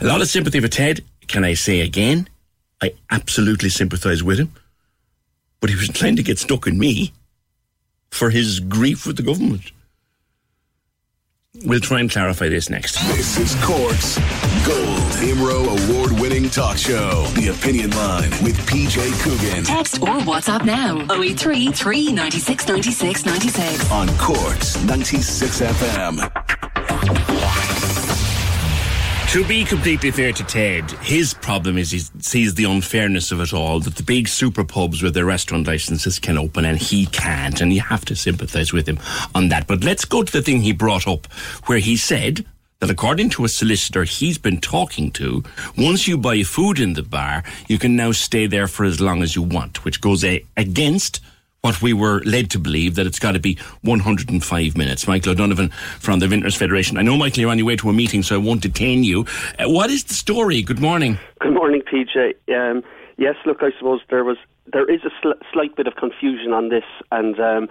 A 0.02 0.06
lot 0.06 0.22
of 0.22 0.28
sympathy 0.28 0.60
for 0.60 0.68
Ted. 0.68 1.02
Can 1.28 1.46
I 1.46 1.54
say 1.54 1.82
again? 1.82 2.28
I 2.82 2.94
absolutely 3.12 3.70
sympathise 3.70 4.24
with 4.24 4.40
him. 4.40 4.52
But 5.62 5.70
he 5.70 5.76
was 5.76 5.90
trying 5.90 6.18
to 6.18 6.24
get 6.24 6.40
stuck 6.40 6.68
in 6.68 6.78
me 6.78 7.14
for 8.14 8.30
his 8.30 8.60
grief 8.60 9.06
with 9.06 9.18
the 9.18 9.24
government. 9.24 9.72
We'll 11.66 11.80
try 11.80 12.00
and 12.00 12.10
clarify 12.10 12.50
this 12.50 12.70
next. 12.70 12.96
This 13.16 13.38
is 13.38 13.56
Cork's 13.64 14.18
Gold 14.66 15.12
IMRO 15.22 15.90
award 15.90 16.20
winning 16.20 16.50
talk 16.50 16.78
show, 16.78 17.26
The 17.36 17.50
Opinion 17.50 17.92
Line 17.92 18.32
with 18.44 18.58
PJ 18.68 19.22
Coogan. 19.22 19.64
Text 19.64 20.02
or 20.02 20.20
WhatsApp 20.26 20.66
now 20.66 21.02
083 21.14 21.72
396 21.72 22.68
96 22.68 23.26
96. 23.26 23.92
On 23.92 24.08
Cork's 24.18 24.84
96 24.84 25.62
FM. 25.62 27.43
To 29.34 29.44
be 29.46 29.66
completely 29.66 30.12
fair 30.12 30.32
to 30.32 30.44
Ted, 30.44 30.92
his 31.02 31.34
problem 31.34 31.76
is 31.76 31.90
he 31.90 32.02
sees 32.20 32.54
the 32.54 32.66
unfairness 32.66 33.32
of 33.32 33.42
it 33.42 33.52
all, 33.52 33.80
that 33.80 33.96
the 33.96 34.04
big 34.04 34.28
super 34.28 34.64
pubs 34.64 35.02
with 35.02 35.16
their 35.16 35.26
restaurant 35.26 35.66
licenses 35.66 36.20
can 36.20 36.38
open 36.38 36.66
and 36.66 36.78
he 36.78 37.08
can't, 37.08 37.60
and 37.60 37.74
you 37.74 37.82
have 37.82 38.06
to 38.06 38.16
sympathise 38.16 38.72
with 38.72 38.88
him 38.88 39.00
on 39.34 39.50
that. 39.50 39.66
But 39.66 39.84
let's 39.84 40.06
go 40.06 40.22
to 40.22 40.32
the 40.32 40.44
thing 40.44 40.62
he 40.62 40.72
brought 40.72 41.08
up, 41.08 41.26
where 41.66 41.80
he 41.80 41.98
said 41.98 42.46
that 42.78 42.92
according 42.92 43.32
to 43.32 43.44
a 43.44 43.50
solicitor 43.50 44.04
he's 44.04 44.38
been 44.38 44.62
talking 44.62 45.10
to, 45.14 45.44
once 45.76 46.08
you 46.08 46.16
buy 46.16 46.44
food 46.44 46.80
in 46.80 46.94
the 46.94 47.02
bar, 47.02 47.44
you 47.68 47.80
can 47.80 47.96
now 47.96 48.12
stay 48.12 48.46
there 48.46 48.68
for 48.68 48.86
as 48.86 49.02
long 49.02 49.24
as 49.24 49.36
you 49.36 49.42
want, 49.42 49.84
which 49.84 50.00
goes 50.00 50.24
a- 50.24 50.46
against 50.58 51.22
what 51.64 51.82
we 51.82 51.94
were 51.94 52.22
led 52.26 52.52
to 52.52 52.60
believe 52.60 52.96
that 52.96 53.08
it's 53.08 53.20
got 53.20 53.32
to 53.32 53.40
be 53.40 53.58
105 53.84 54.76
minutes. 54.76 55.08
Michael 55.08 55.32
O'Donovan 55.32 55.70
from 55.98 56.20
the 56.20 56.28
Vintners 56.28 56.58
Federation. 56.58 56.98
I 56.98 57.04
know, 57.04 57.16
Michael, 57.16 57.40
you're 57.40 57.52
on 57.52 57.58
your 57.58 57.66
way 57.66 57.78
to 57.78 57.90
a 57.90 57.94
meeting, 57.94 58.22
so 58.22 58.36
I 58.36 58.38
won't 58.38 58.62
detain 58.62 59.06
you. 59.06 59.26
Uh, 59.58 59.70
what 59.70 59.90
is 59.90 60.04
the 60.04 60.14
story? 60.14 60.62
Good 60.62 60.82
morning. 60.82 61.18
Good 61.40 61.54
morning, 61.54 61.82
PJ. 61.82 62.34
Um, 62.54 62.84
yes, 63.18 63.36
look, 63.46 63.60
I 63.62 63.70
suppose 63.80 64.02
there 64.10 64.26
was 64.26 64.36
there 64.74 64.90
is 64.94 65.02
a 65.06 65.10
sl- 65.22 65.40
slight 65.54 65.74
bit 65.78 65.88
of 65.88 65.96
confusion 65.96 66.52
on 66.52 66.68
this, 66.68 66.84
and 67.14 67.40
um, 67.40 67.70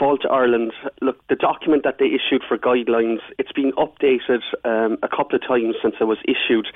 Fáilte 0.00 0.28
Ireland. 0.28 0.72
Look, 1.00 1.24
the 1.28 1.36
document 1.36 1.84
that 1.84 1.98
they 2.00 2.06
issued 2.06 2.42
for 2.48 2.58
guidelines, 2.58 3.20
it's 3.38 3.52
been 3.52 3.70
updated 3.72 4.42
um, 4.64 4.98
a 5.04 5.08
couple 5.08 5.36
of 5.36 5.46
times 5.46 5.76
since 5.80 5.94
it 6.00 6.04
was 6.04 6.18
issued, 6.26 6.66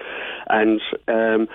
and 0.49 0.81
um, 1.09 1.49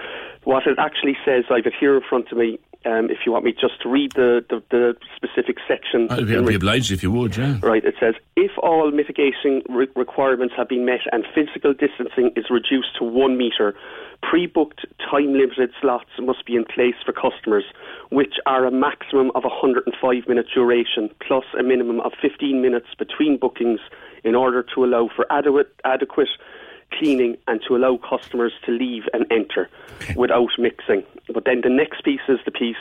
what 0.43 0.67
it 0.67 0.77
actually 0.79 1.17
says, 1.25 1.45
I 1.49 1.57
have 1.57 1.65
it 1.65 1.73
here 1.79 1.95
in 1.95 2.03
front 2.09 2.31
of 2.31 2.37
me. 2.37 2.59
Um, 2.85 3.09
if 3.09 3.25
you 3.25 3.31
want 3.31 3.43
me 3.43 3.53
just 3.53 3.81
to 3.81 3.89
read 3.89 4.13
the, 4.13 4.45
the, 4.49 4.63
the 4.71 4.95
specific 5.15 5.57
section. 5.67 6.07
I'd 6.09 6.27
be, 6.27 6.37
I'd 6.37 6.45
be 6.45 6.55
obliged 6.55 6.91
if 6.91 7.03
you 7.03 7.11
would, 7.11 7.35
yeah. 7.35 7.57
Right, 7.61 7.83
it 7.83 7.95
says 7.99 8.15
if 8.35 8.51
all 8.59 8.89
mitigating 8.91 9.63
re- 9.67 9.87
requirements 9.95 10.53
have 10.55 10.69
been 10.69 10.85
met 10.85 11.01
and 11.11 11.25
physical 11.35 11.73
distancing 11.73 12.31
is 12.35 12.45
reduced 12.49 12.95
to 12.99 13.03
one 13.03 13.37
metre, 13.37 13.75
pre 14.21 14.45
booked 14.45 14.85
time 14.99 15.33
limited 15.33 15.71
slots 15.81 16.09
must 16.19 16.45
be 16.45 16.55
in 16.55 16.65
place 16.65 16.95
for 17.05 17.13
customers, 17.13 17.65
which 18.09 18.35
are 18.45 18.65
a 18.65 18.71
maximum 18.71 19.31
of 19.35 19.43
105 19.43 20.27
minute 20.27 20.45
duration 20.53 21.09
plus 21.25 21.45
a 21.59 21.63
minimum 21.63 21.99
of 22.01 22.13
15 22.21 22.61
minutes 22.61 22.87
between 22.97 23.37
bookings 23.37 23.79
in 24.23 24.35
order 24.35 24.63
to 24.75 24.83
allow 24.83 25.09
for 25.15 25.25
adequate, 25.31 25.73
adequate 25.83 26.29
cleaning 26.91 27.37
and 27.47 27.61
to 27.67 27.75
allow 27.75 27.97
customers 27.97 28.53
to 28.65 28.71
leave 28.71 29.03
and 29.13 29.25
enter 29.31 29.69
without 30.15 30.49
mixing. 30.57 31.03
But 31.33 31.45
then 31.45 31.61
the 31.61 31.69
next 31.69 32.03
piece 32.03 32.21
is 32.27 32.39
the 32.45 32.51
piece, 32.51 32.75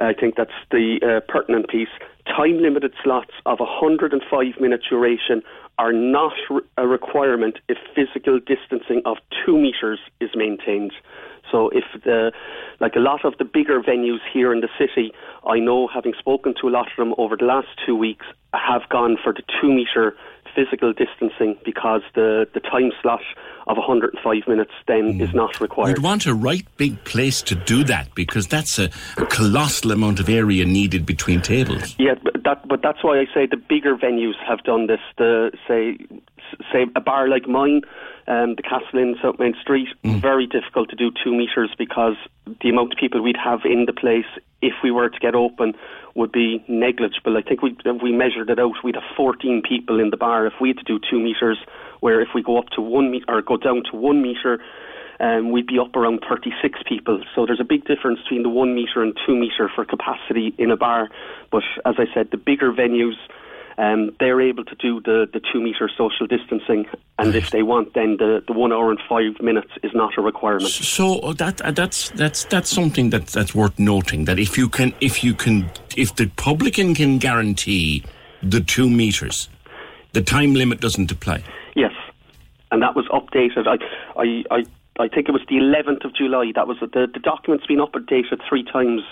I 0.00 0.12
think 0.12 0.36
that's 0.36 0.50
the 0.70 1.00
uh, 1.02 1.32
pertinent 1.32 1.68
piece. 1.68 1.88
Time 2.26 2.58
limited 2.60 2.94
slots 3.02 3.32
of 3.46 3.60
105 3.60 4.60
minute 4.60 4.82
duration 4.88 5.42
are 5.78 5.92
not 5.92 6.32
re- 6.50 6.60
a 6.76 6.86
requirement 6.86 7.58
if 7.68 7.78
physical 7.94 8.38
distancing 8.38 9.02
of 9.04 9.16
two 9.44 9.58
metres 9.58 9.98
is 10.20 10.30
maintained. 10.34 10.92
So 11.50 11.70
if 11.70 11.84
the, 12.04 12.32
like 12.80 12.96
a 12.96 13.00
lot 13.00 13.24
of 13.24 13.36
the 13.38 13.44
bigger 13.44 13.80
venues 13.80 14.20
here 14.32 14.52
in 14.52 14.60
the 14.60 14.68
city, 14.78 15.12
I 15.46 15.58
know 15.58 15.88
having 15.88 16.12
spoken 16.18 16.54
to 16.60 16.68
a 16.68 16.70
lot 16.70 16.86
of 16.86 16.96
them 16.96 17.14
over 17.18 17.36
the 17.36 17.46
last 17.46 17.68
two 17.84 17.96
weeks, 17.96 18.26
have 18.52 18.88
gone 18.88 19.16
for 19.22 19.32
the 19.32 19.42
two 19.60 19.72
metre 19.72 20.16
physical 20.54 20.92
distancing 20.92 21.56
because 21.64 22.02
the, 22.14 22.46
the 22.54 22.60
time 22.60 22.92
slot 23.00 23.22
of 23.66 23.76
105 23.76 24.48
minutes 24.48 24.72
then 24.86 25.20
is 25.20 25.32
not 25.34 25.60
required. 25.60 25.96
You'd 25.96 26.02
want 26.02 26.26
a 26.26 26.34
right 26.34 26.66
big 26.76 27.02
place 27.04 27.42
to 27.42 27.54
do 27.54 27.84
that 27.84 28.14
because 28.14 28.46
that's 28.46 28.78
a, 28.78 28.90
a 29.16 29.26
colossal 29.26 29.92
amount 29.92 30.20
of 30.20 30.28
area 30.28 30.64
needed 30.64 31.06
between 31.06 31.40
tables. 31.40 31.94
Yeah, 31.98 32.14
but 32.22 32.42
that 32.44 32.66
but 32.66 32.82
that's 32.82 33.02
why 33.04 33.20
I 33.20 33.26
say 33.32 33.46
the 33.46 33.56
bigger 33.56 33.96
venues 33.96 34.34
have 34.46 34.62
done 34.64 34.86
this. 34.86 35.00
The 35.18 35.52
say 35.68 35.98
say 36.72 36.86
a 36.96 37.00
bar 37.00 37.28
like 37.28 37.46
mine, 37.46 37.82
um, 38.26 38.56
the 38.56 38.62
Castle 38.62 38.98
Inn, 38.98 39.16
South 39.22 39.38
Main 39.38 39.54
Street, 39.60 39.88
very 40.04 40.46
difficult 40.46 40.88
to 40.90 40.96
do 40.96 41.10
two 41.22 41.32
meters 41.36 41.70
because 41.78 42.16
the 42.62 42.70
amount 42.70 42.92
of 42.92 42.98
people 42.98 43.22
we'd 43.22 43.36
have 43.36 43.60
in 43.64 43.84
the 43.86 43.92
place 43.92 44.26
if 44.62 44.74
we 44.82 44.90
were 44.90 45.08
to 45.08 45.18
get 45.18 45.34
open 45.34 45.74
would 46.14 46.32
be 46.32 46.64
negligible. 46.68 47.36
I 47.36 47.42
think 47.42 47.62
we 47.62 47.76
if 47.84 48.02
we 48.02 48.12
measured 48.12 48.50
it 48.50 48.58
out, 48.58 48.74
we'd 48.82 48.96
have 48.96 49.04
14 49.16 49.62
people 49.66 50.00
in 50.00 50.10
the 50.10 50.16
bar 50.16 50.46
if 50.46 50.54
we 50.60 50.68
had 50.68 50.78
to 50.78 50.84
do 50.84 50.98
two 50.98 51.20
meters. 51.20 51.58
Where 52.00 52.20
if 52.20 52.28
we 52.34 52.42
go 52.42 52.58
up 52.58 52.68
to 52.70 52.80
one 52.80 53.10
meter 53.10 53.26
or 53.28 53.42
go 53.42 53.56
down 53.56 53.82
to 53.90 53.96
one 53.96 54.22
meter, 54.22 54.58
um, 55.20 55.50
we'd 55.52 55.66
be 55.66 55.78
up 55.78 55.94
around 55.94 56.20
36 56.28 56.80
people. 56.88 57.22
So 57.34 57.44
there's 57.44 57.60
a 57.60 57.64
big 57.64 57.84
difference 57.84 58.20
between 58.22 58.42
the 58.42 58.48
one 58.48 58.74
metre 58.74 59.02
and 59.02 59.16
two 59.26 59.36
metre 59.36 59.70
for 59.74 59.84
capacity 59.84 60.54
in 60.56 60.70
a 60.70 60.76
bar. 60.76 61.10
But 61.52 61.62
as 61.84 61.96
I 61.98 62.06
said, 62.14 62.30
the 62.30 62.38
bigger 62.38 62.72
venues, 62.72 63.16
um, 63.80 64.14
they're 64.20 64.42
able 64.42 64.64
to 64.64 64.74
do 64.74 65.00
the, 65.00 65.26
the 65.32 65.40
two 65.40 65.60
metre 65.60 65.90
social 65.96 66.26
distancing. 66.26 66.86
And 67.18 67.34
if 67.34 67.50
they 67.50 67.62
want, 67.62 67.94
then 67.94 68.18
the, 68.18 68.42
the 68.46 68.52
one 68.52 68.72
hour 68.72 68.90
and 68.90 69.00
five 69.08 69.42
minutes 69.42 69.70
is 69.82 69.92
not 69.94 70.18
a 70.18 70.20
requirement. 70.20 70.70
So 70.70 71.18
uh, 71.20 71.32
that 71.34 71.60
uh, 71.62 71.70
that's 71.70 72.10
that's 72.10 72.44
that's 72.44 72.70
something 72.70 73.08
that 73.10 73.28
that's 73.28 73.54
worth 73.54 73.78
noting. 73.78 74.26
That 74.26 74.38
if 74.38 74.58
you 74.58 74.68
can 74.68 74.92
if 75.00 75.24
you 75.24 75.34
can 75.34 75.70
if 75.96 76.14
the 76.14 76.26
publican 76.36 76.94
can 76.94 77.18
guarantee 77.18 78.04
the 78.42 78.60
two 78.60 78.90
meters, 78.90 79.48
the 80.12 80.22
time 80.22 80.52
limit 80.54 80.80
doesn't 80.80 81.10
apply. 81.10 81.42
Yes, 81.74 81.92
and 82.70 82.82
that 82.82 82.94
was 82.94 83.06
updated. 83.08 83.66
I, 83.66 83.78
I, 84.20 84.44
I, 84.50 84.64
I 85.04 85.08
think 85.08 85.28
it 85.28 85.32
was 85.32 85.42
the 85.48 85.56
11th 85.56 86.04
of 86.04 86.14
July. 86.14 86.52
That 86.54 86.68
was 86.68 86.78
the 86.80 87.06
the 87.12 87.20
document's 87.20 87.66
been 87.66 87.78
updated 87.78 88.40
three 88.46 88.64
times. 88.64 89.02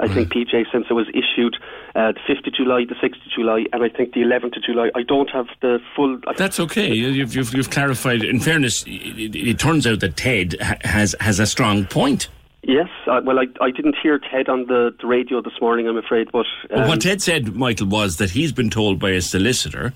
I 0.00 0.08
think 0.08 0.32
PJ 0.32 0.64
since 0.72 0.86
it 0.90 0.94
was 0.94 1.08
issued 1.10 1.56
uh, 1.94 2.12
the 2.12 2.20
5th 2.28 2.46
of 2.46 2.54
July, 2.54 2.84
the 2.88 2.94
6th 2.94 3.24
of 3.24 3.32
July, 3.34 3.66
and 3.72 3.82
I 3.82 3.88
think 3.88 4.14
the 4.14 4.20
11th 4.20 4.56
of 4.56 4.64
July. 4.64 4.90
I 4.94 5.02
don't 5.02 5.30
have 5.30 5.46
the 5.60 5.78
full. 5.94 6.18
That's 6.36 6.58
okay. 6.60 6.92
You've, 6.92 7.34
you've, 7.34 7.54
you've 7.54 7.70
clarified. 7.70 8.24
In 8.24 8.40
fairness, 8.40 8.84
it, 8.86 9.36
it 9.36 9.58
turns 9.58 9.86
out 9.86 10.00
that 10.00 10.16
Ted 10.16 10.56
has 10.60 11.14
has 11.20 11.38
a 11.38 11.46
strong 11.46 11.86
point. 11.86 12.28
Yes, 12.64 12.88
uh, 13.08 13.20
well, 13.24 13.40
I, 13.40 13.46
I 13.60 13.72
didn't 13.72 13.96
hear 14.00 14.20
Ted 14.20 14.48
on 14.48 14.66
the, 14.66 14.94
the 15.00 15.06
radio 15.08 15.42
this 15.42 15.54
morning, 15.60 15.88
I'm 15.88 15.96
afraid, 15.96 16.30
but. 16.30 16.46
Well, 16.70 16.82
um, 16.82 16.88
what 16.88 17.00
Ted 17.00 17.20
said, 17.20 17.56
Michael, 17.56 17.88
was 17.88 18.18
that 18.18 18.30
he's 18.30 18.52
been 18.52 18.70
told 18.70 19.00
by 19.00 19.10
a 19.10 19.20
solicitor 19.20 19.92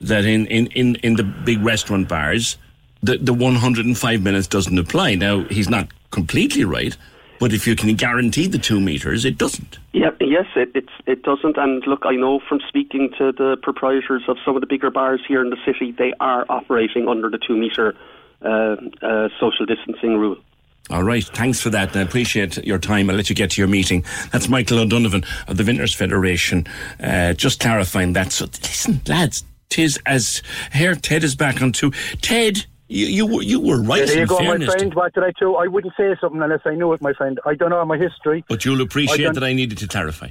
that 0.00 0.24
in, 0.24 0.46
in, 0.46 0.68
in, 0.68 0.94
in 0.96 1.16
the 1.16 1.24
big 1.24 1.60
restaurant 1.64 2.08
bars, 2.08 2.56
the, 3.02 3.18
the 3.18 3.34
105 3.34 4.22
minutes 4.22 4.46
doesn't 4.46 4.78
apply. 4.78 5.16
Now, 5.16 5.42
he's 5.44 5.68
not 5.68 5.88
completely 6.12 6.64
right, 6.64 6.96
but 7.38 7.52
if 7.52 7.66
you 7.66 7.76
can 7.76 7.94
guarantee 7.94 8.46
the 8.46 8.58
two 8.58 8.80
metres, 8.80 9.24
it 9.24 9.38
doesn't. 9.38 9.78
Yeah, 9.92 10.10
yes, 10.20 10.46
it, 10.56 10.70
it's 10.74 10.92
it 11.06 11.22
doesn't. 11.22 11.56
And 11.56 11.86
look, 11.86 12.02
I 12.04 12.16
know 12.16 12.40
from 12.48 12.60
speaking 12.68 13.10
to 13.18 13.32
the 13.32 13.56
proprietors 13.62 14.22
of 14.28 14.36
some 14.44 14.56
of 14.56 14.60
the 14.60 14.66
bigger 14.66 14.90
bars 14.90 15.20
here 15.26 15.42
in 15.42 15.50
the 15.50 15.58
city, 15.64 15.92
they 15.92 16.12
are 16.20 16.44
operating 16.48 17.08
under 17.08 17.30
the 17.30 17.38
two 17.38 17.56
metre 17.56 17.94
uh, 18.42 18.76
uh, 19.02 19.28
social 19.40 19.66
distancing 19.66 20.18
rule. 20.18 20.36
All 20.90 21.02
right, 21.02 21.24
thanks 21.24 21.62
for 21.62 21.70
that. 21.70 21.96
I 21.96 22.02
appreciate 22.02 22.58
your 22.58 22.78
time. 22.78 23.08
I'll 23.08 23.16
let 23.16 23.30
you 23.30 23.34
get 23.34 23.52
to 23.52 23.60
your 23.60 23.68
meeting. 23.68 24.04
That's 24.32 24.50
Michael 24.50 24.80
O'Donovan 24.80 25.24
of 25.48 25.56
the 25.56 25.62
Vintners 25.62 25.94
Federation. 25.94 26.66
Uh, 27.00 27.32
just 27.32 27.58
clarifying 27.58 28.12
that. 28.12 28.32
So, 28.32 28.44
listen, 28.44 29.00
lads, 29.06 29.44
tis 29.70 29.98
as 30.04 30.42
here 30.72 30.94
Ted 30.94 31.24
is 31.24 31.34
back 31.34 31.62
on 31.62 31.72
too. 31.72 31.90
Ted, 32.20 32.66
you 32.88 33.06
you 33.06 33.26
were 33.26 33.42
you 33.42 33.60
were 33.60 33.80
right. 33.82 34.06
there 34.06 34.20
you 34.20 34.26
go, 34.26 34.38
my 34.40 34.64
friend. 34.64 34.94
What 34.94 35.14
did 35.14 35.24
I 35.24 35.32
do? 35.38 35.56
I 35.56 35.66
wouldn't 35.66 35.94
say 35.96 36.14
something 36.20 36.42
unless 36.42 36.60
I 36.64 36.74
knew 36.74 36.92
it, 36.92 37.00
my 37.00 37.12
friend. 37.14 37.40
I 37.46 37.54
don't 37.54 37.70
know 37.70 37.84
my 37.84 37.98
history. 37.98 38.44
but 38.48 38.64
you'll 38.64 38.82
appreciate 38.82 39.24
don't- 39.24 39.34
that 39.34 39.44
I 39.44 39.52
needed 39.52 39.78
to 39.78 39.88
clarify. 39.88 40.30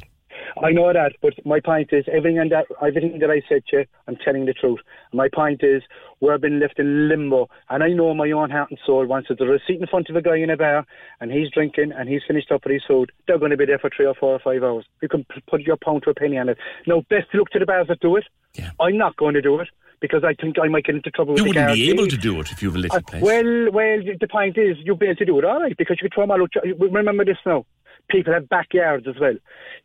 I 0.61 0.71
know 0.71 0.93
that, 0.93 1.13
but 1.21 1.33
my 1.45 1.59
point 1.59 1.89
is 1.91 2.05
everything 2.11 2.37
that 2.49 2.65
everything 2.79 3.17
that 3.19 3.31
I 3.31 3.41
said 3.49 3.65
to 3.69 3.77
you, 3.77 3.85
I'm 4.07 4.17
telling 4.17 4.45
the 4.45 4.53
truth. 4.53 4.79
My 5.11 5.27
point 5.27 5.63
is 5.63 5.81
we're 6.19 6.37
been 6.37 6.59
left 6.59 6.77
in 6.77 7.09
limbo, 7.09 7.49
and 7.69 7.83
I 7.83 7.89
know 7.89 8.13
my 8.13 8.29
own 8.31 8.51
heart 8.51 8.69
and 8.69 8.79
soul. 8.85 9.05
Once 9.07 9.25
there's 9.27 9.41
a 9.41 9.45
receipt 9.45 9.81
in 9.81 9.87
front 9.87 10.09
of 10.09 10.15
a 10.15 10.21
guy 10.21 10.37
in 10.37 10.51
a 10.51 10.57
bar 10.57 10.85
and 11.19 11.31
he's 11.31 11.49
drinking 11.51 11.91
and 11.91 12.07
he's 12.07 12.21
finished 12.27 12.51
up 12.51 12.65
with 12.65 12.73
his 12.73 12.83
food, 12.87 13.11
they're 13.27 13.39
going 13.39 13.51
to 13.51 13.57
be 13.57 13.65
there 13.65 13.79
for 13.79 13.89
three 13.89 14.05
or 14.05 14.13
four 14.13 14.35
or 14.35 14.39
five 14.39 14.63
hours. 14.63 14.85
You 15.01 15.09
can 15.09 15.25
put 15.49 15.61
your 15.61 15.77
pound 15.77 16.03
to 16.03 16.11
a 16.11 16.13
penny 16.13 16.37
on 16.37 16.49
it. 16.49 16.57
Now, 16.85 17.03
best 17.09 17.33
look 17.33 17.49
to 17.49 17.59
the 17.59 17.65
bars 17.65 17.87
that 17.87 17.99
do 17.99 18.15
it. 18.15 18.25
Yeah. 18.53 18.71
I'm 18.79 18.97
not 18.97 19.17
going 19.17 19.33
to 19.33 19.41
do 19.41 19.59
it 19.59 19.69
because 20.03 20.23
I 20.25 20.33
think 20.39 20.57
I 20.61 20.67
might 20.67 20.83
get 20.83 20.95
into 20.95 21.09
trouble 21.11 21.35
You 21.37 21.45
with 21.45 21.53
the 21.55 21.59
wouldn't 21.61 21.75
be 21.75 21.89
able 21.89 22.07
to 22.07 22.17
do 22.17 22.39
it 22.41 22.51
if 22.51 22.61
you 22.61 22.67
have 22.69 22.75
a 22.75 22.79
little 22.85 22.97
Uh, 22.97 23.01
place. 23.09 23.23
well, 23.23 23.71
well, 23.71 23.99
the 24.19 24.27
point 24.29 24.57
is, 24.57 24.75
you'll 24.83 24.97
be 24.97 25.05
able 25.07 25.15
to 25.15 25.25
do 25.25 25.39
it 25.39 25.45
all 25.45 25.61
right 25.61 25.75
because 25.77 25.97
you 26.01 26.09
can 26.09 26.13
throw 26.13 26.23
them 26.23 26.31
all 26.31 26.41
out. 26.43 26.53
Remember 26.91 27.23
this 27.25 27.37
now. 27.45 27.65
People 28.09 28.33
have 28.33 28.49
backyards 28.49 29.07
as 29.07 29.15
well. 29.17 29.35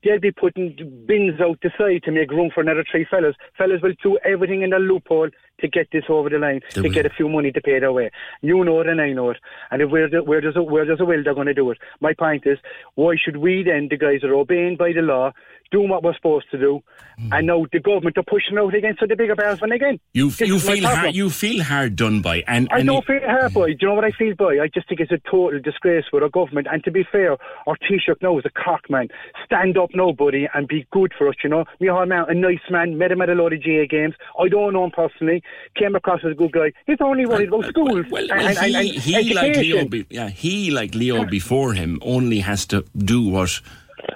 They'll 0.03 0.19
be 0.19 0.33
putting 0.33 0.75
bins 1.07 1.41
out 1.41 1.59
the 1.63 1.71
side 1.79 2.03
to 2.03 2.11
make 2.11 2.33
room 2.33 2.51
for 2.53 2.63
another 2.63 2.85
three 2.91 3.05
fellas. 3.09 3.37
Fellas 3.57 3.81
will 3.81 3.95
do 4.03 4.19
everything 4.25 4.63
in 4.63 4.71
the 4.71 4.81
loophole 4.81 5.31
to 5.61 5.69
get 5.69 5.89
this 5.93 6.05
over 6.09 6.29
the 6.29 6.39
line, 6.39 6.61
to 6.71 6.89
get 6.89 7.07
a 7.07 7.11
few 7.11 7.29
money 7.29 7.51
to 7.53 7.61
pay 7.61 7.79
their 7.79 7.93
way. 7.93 8.11
You 8.43 8.65
know 8.65 8.81
it 8.81 8.89
and 8.89 9.01
I 9.01 9.13
know 9.13 9.31
it. 9.31 9.39
And 9.71 9.83
if 9.83 9.91
where, 9.91 10.09
the, 10.09 10.23
where, 10.23 10.41
there's 10.41 10.57
a, 10.57 10.63
where 10.63 10.85
there's 10.87 11.01
a 11.01 11.05
will, 11.05 11.23
they're 11.25 11.35
going 11.35 11.47
to 11.47 11.55
do 11.55 11.71
it. 11.71 11.79
My 12.01 12.15
point 12.15 12.45
is, 12.47 12.59
why 12.95 13.17
should 13.23 13.37
we 13.39 13.63
then, 13.63 13.89
the 13.91 13.97
guys 13.97 14.21
that 14.23 14.29
are 14.31 14.35
obeying 14.35 14.77
by 14.77 14.93
the 14.93 15.01
law, 15.03 15.33
doing 15.71 15.89
what 15.91 16.03
we're 16.03 16.15
supposed 16.15 16.51
to 16.51 16.59
do, 16.59 16.81
Hmm. 17.19 17.33
and 17.33 17.47
now 17.49 17.67
the 17.73 17.81
government 17.81 18.17
are 18.17 18.23
pushing 18.23 18.57
out 18.59 18.73
against 18.75 19.01
the 19.01 19.15
bigger 19.17 19.35
bars 19.35 19.61
when 19.61 19.73
again? 19.73 19.99
you 20.15 20.31
This 20.31 20.49
you 20.49 20.59
feel 20.61 20.87
hard, 20.89 21.15
you 21.17 21.29
feel 21.31 21.65
hard 21.65 21.97
done 21.97 22.23
by, 22.23 22.45
and, 22.47 22.69
I 22.71 22.79
and 22.79 22.87
don't 22.87 22.97
you- 23.09 23.19
feel 23.21 23.29
hurt 23.29 23.53
by. 23.55 23.67
Do 23.67 23.77
you 23.81 23.89
know 23.89 23.95
what 23.95 24.05
I 24.05 24.13
feel 24.13 24.35
by? 24.37 24.59
I 24.63 24.69
just 24.73 24.89
think 24.89 25.01
it's 25.01 25.11
a 25.11 25.19
total 25.29 25.59
disgrace 25.61 26.05
for 26.11 26.23
our 26.23 26.29
government. 26.29 26.69
And 26.71 26.85
to 26.85 26.93
be 26.93 27.03
fair, 27.11 27.33
our 27.67 27.77
Taoiseach 27.83 28.23
now 28.23 28.39
is 28.39 28.45
a 28.47 28.51
Cork 28.51 28.89
man. 28.89 29.09
Stand 29.45 29.77
up 29.77 29.91
nobody, 29.95 30.47
and 30.55 30.69
be 30.69 30.87
good 30.93 31.13
for 31.19 31.29
us, 31.29 31.35
you 31.43 31.51
know. 31.51 31.65
Micheál 31.81 32.09
Martin, 32.09 32.37
a 32.37 32.41
nice 32.41 32.61
man, 32.71 32.97
met 32.97 33.11
him 33.11 33.21
at 33.21 33.29
a 33.31 33.35
lot 33.35 33.53
of 33.53 33.63
GAA 33.65 33.87
games. 33.91 34.15
I 34.41 34.49
don't 34.49 34.73
know 34.73 34.85
him 34.85 34.93
personally. 34.93 35.43
Came 35.77 35.95
across 35.95 36.21
as 36.25 36.33
a 36.33 36.35
good 36.35 36.53
guy. 36.53 36.73
He's 36.87 36.99
only 37.01 37.27
worried 37.27 37.49
about 37.49 37.67
schools 37.67 38.07
Well, 38.11 38.27
well, 38.29 38.33
and, 38.33 38.59
and, 38.59 38.89
he, 38.89 39.15
and 39.15 39.27
he 39.27 39.35
like 39.35 39.57
Leo, 39.57 39.85
be, 39.87 40.07
yeah, 40.11 40.29
he 40.29 40.71
like 40.71 40.95
Leo 40.95 41.25
before 41.25 41.75
him 41.75 41.99
only 42.03 42.41
has 42.41 42.67
to 42.67 42.85
do 42.97 43.29
what 43.29 43.61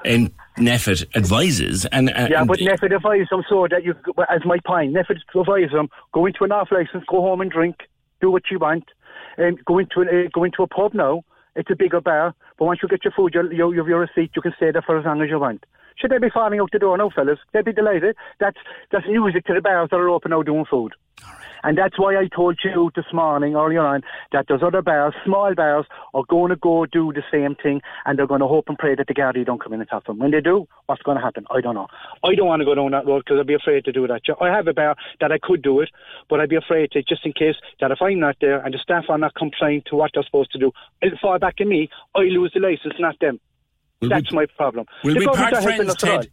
and 0.05 0.31
NPHET 0.59 1.17
advises, 1.17 1.87
and, 1.87 2.11
and 2.11 2.31
Yeah, 2.31 2.45
but 2.45 2.59
NPHET 2.59 2.95
advises 2.95 3.29
them 3.31 3.43
so 3.49 3.67
that 3.71 3.85
you, 3.85 3.95
as 4.29 4.45
my 4.45 4.59
point, 4.65 4.95
NPHET 4.95 5.19
advises 5.39 5.73
them, 5.73 5.89
go 6.13 6.27
into 6.27 6.45
an 6.45 6.53
off 6.53 6.69
license, 6.71 7.05
go 7.09 7.21
home 7.21 7.41
and 7.41 7.51
drink, 7.51 7.77
do 8.21 8.31
what 8.31 8.45
you 8.51 8.59
want, 8.59 8.85
and 9.37 9.63
go 9.65 9.79
into 9.79 10.01
a, 10.01 10.27
uh, 10.27 10.29
go 10.33 10.45
into 10.45 10.63
a 10.63 10.67
pub 10.67 10.95
now. 10.95 11.23
It's 11.55 11.71
a 11.71 11.77
bigger 11.77 12.01
bar, 12.01 12.35
but 12.59 12.65
once 12.65 12.81
you 12.83 12.89
get 12.89 13.05
your 13.05 13.13
food, 13.13 13.35
you 13.35 13.43
have 13.43 13.89
your 13.89 14.01
receipt, 14.01 14.31
you 14.35 14.43
can 14.43 14.55
stay 14.57 14.71
there 14.71 14.83
for 14.83 14.99
as 14.99 15.05
long 15.05 15.21
as 15.23 15.29
you 15.29 15.39
want. 15.39 15.65
Should 15.97 16.11
they 16.11 16.19
be 16.19 16.31
falling 16.31 16.61
out 16.61 16.71
the 16.73 16.79
door 16.79 16.97
now, 16.97 17.11
fellas? 17.15 17.39
They'd 17.53 17.65
be 17.65 17.73
delighted. 17.73 18.17
That's 18.41 18.57
that's 18.91 19.07
music 19.07 19.45
to 19.47 19.55
the 19.55 19.61
bars 19.61 19.91
that 19.91 19.97
are 19.97 20.09
open 20.09 20.31
now 20.31 20.43
doing 20.43 20.65
food. 20.65 20.95
And 21.65 21.79
that's 21.79 21.99
why 21.99 22.17
I 22.17 22.29
told 22.35 22.59
you 22.65 22.91
this 22.97 23.05
morning 23.13 23.55
earlier 23.55 23.81
on 23.85 24.03
that 24.33 24.47
there's 24.49 24.63
other 24.63 24.83
bars, 24.83 25.15
small 25.25 25.55
bars, 25.55 25.87
are 26.13 26.25
going 26.29 26.51
to 26.51 26.57
go 26.57 26.87
do 26.87 27.13
the 27.13 27.23
same 27.31 27.55
thing 27.55 27.81
and 28.05 28.19
they're 28.19 28.27
going 28.27 28.41
to 28.41 28.49
hope 28.49 28.69
and 28.69 28.77
pray 28.79 28.95
that 28.97 29.07
the 29.07 29.15
Gardaí 29.15 29.47
don't 29.47 29.63
come 29.63 29.73
in 29.73 29.81
and 29.81 29.89
tap 29.89 30.07
them. 30.07 30.19
When 30.19 30.31
they 30.33 30.41
do, 30.41 30.67
what's 30.87 31.03
going 31.03 31.17
to 31.19 31.23
happen? 31.23 31.47
I 31.51 31.61
don't 31.61 31.75
know. 31.75 31.87
I 32.25 32.35
don't 32.35 32.47
want 32.49 32.61
to 32.61 32.67
go 32.67 32.75
down 32.75 32.91
that 32.91 33.07
road 33.07 33.23
because 33.25 33.39
I'd 33.41 33.47
be 33.47 33.55
afraid 33.55 33.85
to 33.85 33.93
do 33.93 34.07
that. 34.09 34.23
I 34.41 34.49
have 34.49 34.67
a 34.67 34.73
bar 34.75 34.97
that 35.21 35.31
I 35.31 35.39
could 35.41 35.63
do 35.63 35.81
it, 35.81 35.91
but 36.29 36.41
I'd 36.41 36.49
be 36.49 36.57
afraid 36.57 36.91
to 36.93 37.03
just 37.03 37.25
in 37.25 37.33
case 37.33 37.57
that 37.81 37.91
if 37.91 37.99
I'm 38.03 38.19
not 38.19 38.37
there 38.41 38.61
and 38.65 38.75
the 38.75 38.79
staff 38.79 39.05
are 39.09 39.19
not 39.19 39.35
complying 39.35 39.83
to 39.87 39.97
what 39.97 40.11
they're 40.15 40.25
supposed 40.25 40.53
to 40.53 40.59
do, 40.59 40.73
it'll 41.01 41.19
fall 41.19 41.39
back 41.39 41.55
on 41.61 41.69
me. 41.69 41.89
I 42.15 42.21
lose 42.23 42.53
the 42.55 42.61
license, 42.61 42.95
not 42.99 43.19
them. 43.21 43.39
Will 44.01 44.09
That's 44.09 44.31
we- 44.33 44.37
my 44.37 44.47
problem. 44.57 44.87
will 45.05 45.15
The 45.15 45.21
we 45.21 45.27
part 45.27 45.63
friends. 45.63 45.95
Ted? 45.97 46.29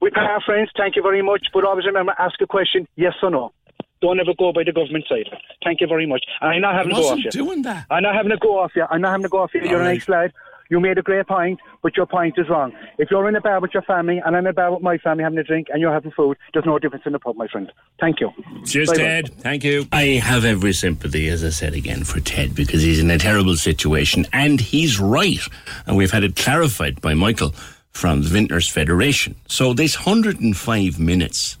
We 0.00 0.10
part 0.10 0.42
friends, 0.44 0.70
thank 0.78 0.96
you 0.96 1.02
very 1.02 1.20
much. 1.22 1.46
But 1.52 1.64
always 1.64 1.84
remember, 1.84 2.14
ask 2.18 2.40
a 2.40 2.46
question, 2.46 2.88
yes 2.96 3.12
or 3.22 3.30
no. 3.30 3.52
Don't 4.00 4.18
ever 4.18 4.32
go 4.38 4.52
by 4.52 4.64
the 4.64 4.72
government 4.72 5.04
side. 5.08 5.28
Thank 5.62 5.80
you 5.80 5.86
very 5.86 6.06
much. 6.06 6.24
And 6.40 6.50
I'm 6.50 6.60
not 6.62 6.74
I 6.74 6.78
having 6.78 6.90
to 6.90 6.96
go 6.96 7.02
off 7.02 7.10
wasn't 7.16 7.24
you. 7.24 7.30
doing 7.30 7.62
that. 7.62 7.86
I'm 7.90 8.02
not 8.02 8.14
having 8.14 8.30
to 8.30 8.38
go 8.38 8.58
off 8.58 8.72
you. 8.74 8.86
I'm 8.90 9.00
not 9.00 9.10
having 9.10 9.24
to 9.24 9.28
go 9.28 9.38
off 9.38 9.50
you. 9.54 9.60
You're 9.62 9.80
All 9.80 9.86
a 9.86 9.94
nice 9.94 10.08
lad. 10.08 10.32
You 10.70 10.78
made 10.78 10.98
a 10.98 11.02
great 11.02 11.26
point, 11.26 11.58
but 11.82 11.96
your 11.96 12.06
point 12.06 12.34
is 12.38 12.48
wrong. 12.48 12.72
If 12.96 13.10
you're 13.10 13.28
in 13.28 13.34
a 13.34 13.40
bar 13.40 13.60
with 13.60 13.74
your 13.74 13.82
family 13.82 14.22
and 14.24 14.36
I'm 14.36 14.46
in 14.46 14.50
a 14.50 14.52
bar 14.52 14.72
with 14.72 14.82
my 14.82 14.98
family 14.98 15.24
having 15.24 15.36
a 15.38 15.42
drink 15.42 15.66
and 15.72 15.80
you're 15.80 15.92
having 15.92 16.12
food, 16.12 16.38
there's 16.52 16.64
no 16.64 16.78
difference 16.78 17.04
in 17.06 17.12
the 17.12 17.18
pub, 17.18 17.34
my 17.34 17.48
friend. 17.48 17.72
Thank 17.98 18.20
you. 18.20 18.30
Cheers, 18.64 18.90
Bye-bye. 18.90 19.02
Ted. 19.02 19.34
Thank 19.40 19.64
you. 19.64 19.86
I 19.90 20.04
have 20.22 20.44
every 20.44 20.72
sympathy, 20.72 21.28
as 21.28 21.42
I 21.42 21.48
said 21.48 21.74
again, 21.74 22.04
for 22.04 22.20
Ted 22.20 22.54
because 22.54 22.82
he's 22.82 23.00
in 23.00 23.10
a 23.10 23.18
terrible 23.18 23.56
situation 23.56 24.26
and 24.32 24.60
he's 24.60 25.00
right. 25.00 25.40
And 25.86 25.96
we've 25.96 26.12
had 26.12 26.22
it 26.22 26.36
clarified 26.36 27.00
by 27.00 27.14
Michael 27.14 27.52
from 27.90 28.22
the 28.22 28.28
Vintners 28.28 28.70
Federation. 28.70 29.34
So 29.48 29.74
this 29.74 30.06
105 30.06 31.00
minutes 31.00 31.58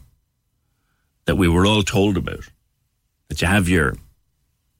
that 1.30 1.36
we 1.36 1.46
were 1.46 1.64
all 1.64 1.84
told 1.84 2.16
about, 2.16 2.42
that 3.28 3.40
you 3.40 3.46
have 3.46 3.68
your 3.68 3.94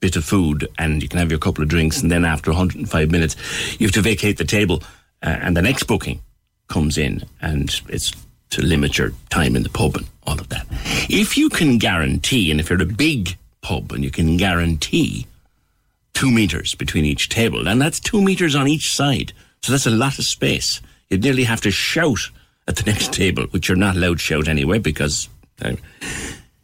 bit 0.01 0.17
of 0.17 0.25
food 0.25 0.67
and 0.77 1.01
you 1.01 1.07
can 1.07 1.17
have 1.17 1.29
your 1.29 1.39
couple 1.39 1.63
of 1.63 1.69
drinks 1.69 2.01
and 2.01 2.11
then 2.11 2.25
after 2.25 2.51
105 2.51 3.09
minutes 3.09 3.37
you 3.79 3.87
have 3.87 3.93
to 3.93 4.01
vacate 4.01 4.37
the 4.37 4.43
table 4.43 4.83
uh, 5.23 5.29
and 5.29 5.55
the 5.55 5.61
next 5.61 5.83
booking 5.83 6.19
comes 6.67 6.97
in 6.97 7.23
and 7.41 7.79
it's 7.87 8.11
to 8.49 8.61
limit 8.61 8.97
your 8.97 9.13
time 9.29 9.55
in 9.55 9.63
the 9.63 9.69
pub 9.69 9.95
and 9.95 10.05
all 10.27 10.37
of 10.37 10.49
that. 10.49 10.65
If 11.09 11.37
you 11.37 11.47
can 11.47 11.77
guarantee, 11.77 12.51
and 12.51 12.59
if 12.59 12.69
you're 12.69 12.81
a 12.81 12.85
big 12.85 13.37
pub 13.61 13.93
and 13.93 14.03
you 14.03 14.11
can 14.11 14.35
guarantee 14.35 15.27
two 16.13 16.29
meters 16.29 16.75
between 16.75 17.05
each 17.05 17.29
table, 17.29 17.65
and 17.65 17.81
that's 17.81 18.01
two 18.01 18.21
meters 18.21 18.55
on 18.55 18.67
each 18.67 18.93
side, 18.93 19.31
so 19.61 19.71
that's 19.71 19.85
a 19.85 19.89
lot 19.89 20.19
of 20.19 20.25
space. 20.25 20.81
You'd 21.09 21.23
nearly 21.23 21.45
have 21.45 21.61
to 21.61 21.71
shout 21.71 22.29
at 22.67 22.75
the 22.75 22.83
next 22.91 23.13
table, 23.13 23.43
which 23.51 23.69
you're 23.69 23.77
not 23.77 23.95
allowed 23.95 24.17
to 24.17 24.23
shout 24.23 24.49
anyway 24.49 24.79
because 24.79 25.29
uh, 25.61 25.75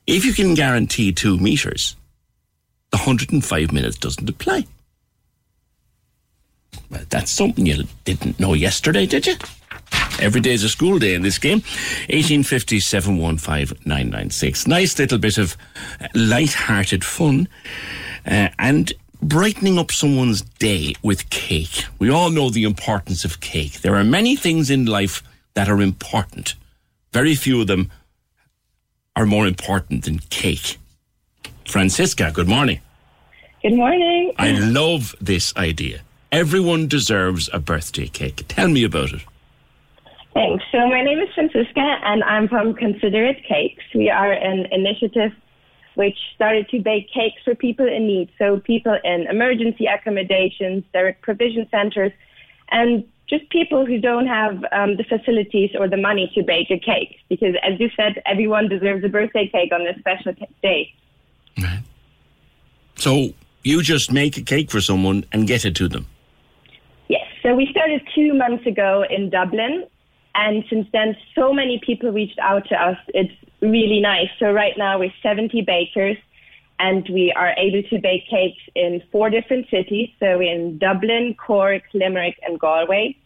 if 0.07 0.25
you 0.25 0.33
can 0.33 0.53
guarantee 0.53 1.11
two 1.11 1.37
meters, 1.37 1.95
the 2.91 2.97
105 2.97 3.71
minutes 3.71 3.97
doesn't 3.97 4.29
apply. 4.29 4.65
Well, 6.89 7.03
that's 7.09 7.31
something 7.31 7.65
you 7.65 7.83
didn't 8.05 8.39
know 8.39 8.53
yesterday, 8.53 9.05
did 9.05 9.27
you? 9.27 9.35
Every 10.19 10.41
day 10.41 10.53
is 10.53 10.63
a 10.63 10.69
school 10.69 10.97
day 10.97 11.13
in 11.13 11.21
this 11.21 11.37
game. 11.37 11.59
1850 12.09 12.79
715 12.79 14.67
Nice 14.67 14.97
little 14.97 15.17
bit 15.17 15.37
of 15.37 15.55
light-hearted 16.15 17.03
fun. 17.03 17.47
Uh, 18.25 18.49
and 18.57 18.93
brightening 19.21 19.77
up 19.77 19.91
someone's 19.91 20.41
day 20.41 20.95
with 21.03 21.29
cake. 21.29 21.85
We 21.99 22.09
all 22.09 22.29
know 22.29 22.49
the 22.49 22.63
importance 22.63 23.25
of 23.25 23.41
cake. 23.41 23.81
There 23.81 23.95
are 23.95 24.03
many 24.03 24.35
things 24.35 24.69
in 24.69 24.85
life 24.85 25.21
that 25.53 25.69
are 25.69 25.81
important. 25.81 26.55
Very 27.11 27.35
few 27.35 27.61
of 27.61 27.67
them 27.67 27.91
are 29.17 29.25
more 29.25 29.47
important 29.47 30.05
than 30.05 30.19
cake. 30.29 30.77
Francisca, 31.65 32.31
good 32.31 32.47
morning. 32.47 32.79
Good 33.63 33.73
morning. 33.73 34.31
I 34.37 34.51
love 34.51 35.15
this 35.19 35.57
idea. 35.57 36.01
Everyone 36.31 36.87
deserves 36.87 37.49
a 37.51 37.57
birthday 37.57 38.07
cake. 38.07 38.45
Tell 38.47 38.67
me 38.67 38.83
about 38.83 39.13
it. 39.13 39.23
Thanks. 40.35 40.63
So 40.71 40.87
my 40.87 41.01
name 41.01 41.19
is 41.19 41.29
Francisca 41.33 41.87
and 42.03 42.23
I'm 42.25 42.47
from 42.47 42.75
Considerate 42.75 43.43
Cakes. 43.43 43.83
We 43.95 44.11
are 44.11 44.31
an 44.31 44.67
initiative 44.71 45.31
which 45.95 46.17
started 46.35 46.69
to 46.69 46.79
bake 46.79 47.11
cakes 47.11 47.41
for 47.43 47.55
people 47.55 47.87
in 47.87 48.05
need. 48.05 48.29
So 48.37 48.59
people 48.59 48.99
in 49.03 49.25
emergency 49.27 49.87
accommodations, 49.87 50.83
direct 50.93 51.23
provision 51.23 51.67
centers, 51.71 52.11
and 52.69 53.03
just 53.29 53.49
people 53.49 53.85
who 53.85 53.99
don't 53.99 54.27
have 54.27 54.63
um, 54.71 54.95
the 54.95 55.03
facilities 55.03 55.71
or 55.77 55.87
the 55.87 55.97
money 55.97 56.31
to 56.35 56.43
bake 56.43 56.71
a 56.71 56.79
cake. 56.79 57.17
Because 57.29 57.55
as 57.61 57.79
you 57.79 57.89
said, 57.95 58.21
everyone 58.25 58.69
deserves 58.69 59.03
a 59.03 59.09
birthday 59.09 59.47
cake 59.47 59.71
on 59.73 59.83
this 59.83 59.97
special 59.99 60.33
day. 60.61 60.93
Right. 61.61 61.83
So 62.95 63.29
you 63.63 63.83
just 63.83 64.11
make 64.11 64.37
a 64.37 64.41
cake 64.41 64.71
for 64.71 64.79
someone 64.79 65.25
and 65.33 65.45
get 65.45 65.65
it 65.65 65.75
to 65.75 65.87
them. 65.87 66.07
Yes. 67.09 67.25
So 67.43 67.53
we 67.53 67.67
started 67.69 68.01
two 68.15 68.33
months 68.33 68.65
ago 68.65 69.03
in 69.09 69.29
Dublin. 69.29 69.85
And 70.35 70.63
since 70.69 70.87
then, 70.93 71.17
so 71.35 71.51
many 71.51 71.81
people 71.85 72.11
reached 72.11 72.39
out 72.39 72.67
to 72.69 72.75
us. 72.75 72.97
It's 73.09 73.33
really 73.61 73.99
nice. 73.99 74.29
So 74.39 74.51
right 74.51 74.77
now 74.77 74.99
we're 74.99 75.13
70 75.21 75.63
bakers 75.63 76.17
and 76.79 77.07
we 77.09 77.33
are 77.35 77.53
able 77.57 77.83
to 77.89 77.99
bake 77.99 78.27
cakes 78.29 78.61
in 78.75 79.01
four 79.11 79.29
different 79.29 79.69
cities. 79.69 80.09
So 80.19 80.39
in 80.39 80.77
Dublin, 80.77 81.35
Cork, 81.35 81.83
Limerick, 81.93 82.37
and 82.43 82.59
Galway. 82.59 83.17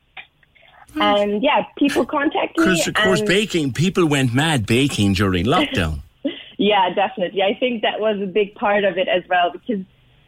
And 0.95 1.41
yeah, 1.41 1.65
people 1.77 2.05
contact 2.05 2.57
me. 2.57 2.65
Because, 2.65 2.87
of 2.87 2.95
course, 2.95 3.21
baking, 3.21 3.73
people 3.73 4.05
went 4.07 4.33
mad 4.33 4.65
baking 4.65 5.13
during 5.13 5.45
lockdown. 5.45 6.01
Yeah, 6.57 6.93
definitely. 6.93 7.41
I 7.41 7.57
think 7.59 7.81
that 7.81 7.99
was 7.99 8.21
a 8.21 8.27
big 8.27 8.53
part 8.53 8.83
of 8.83 8.95
it 8.95 9.07
as 9.07 9.23
well 9.27 9.51
because 9.51 9.83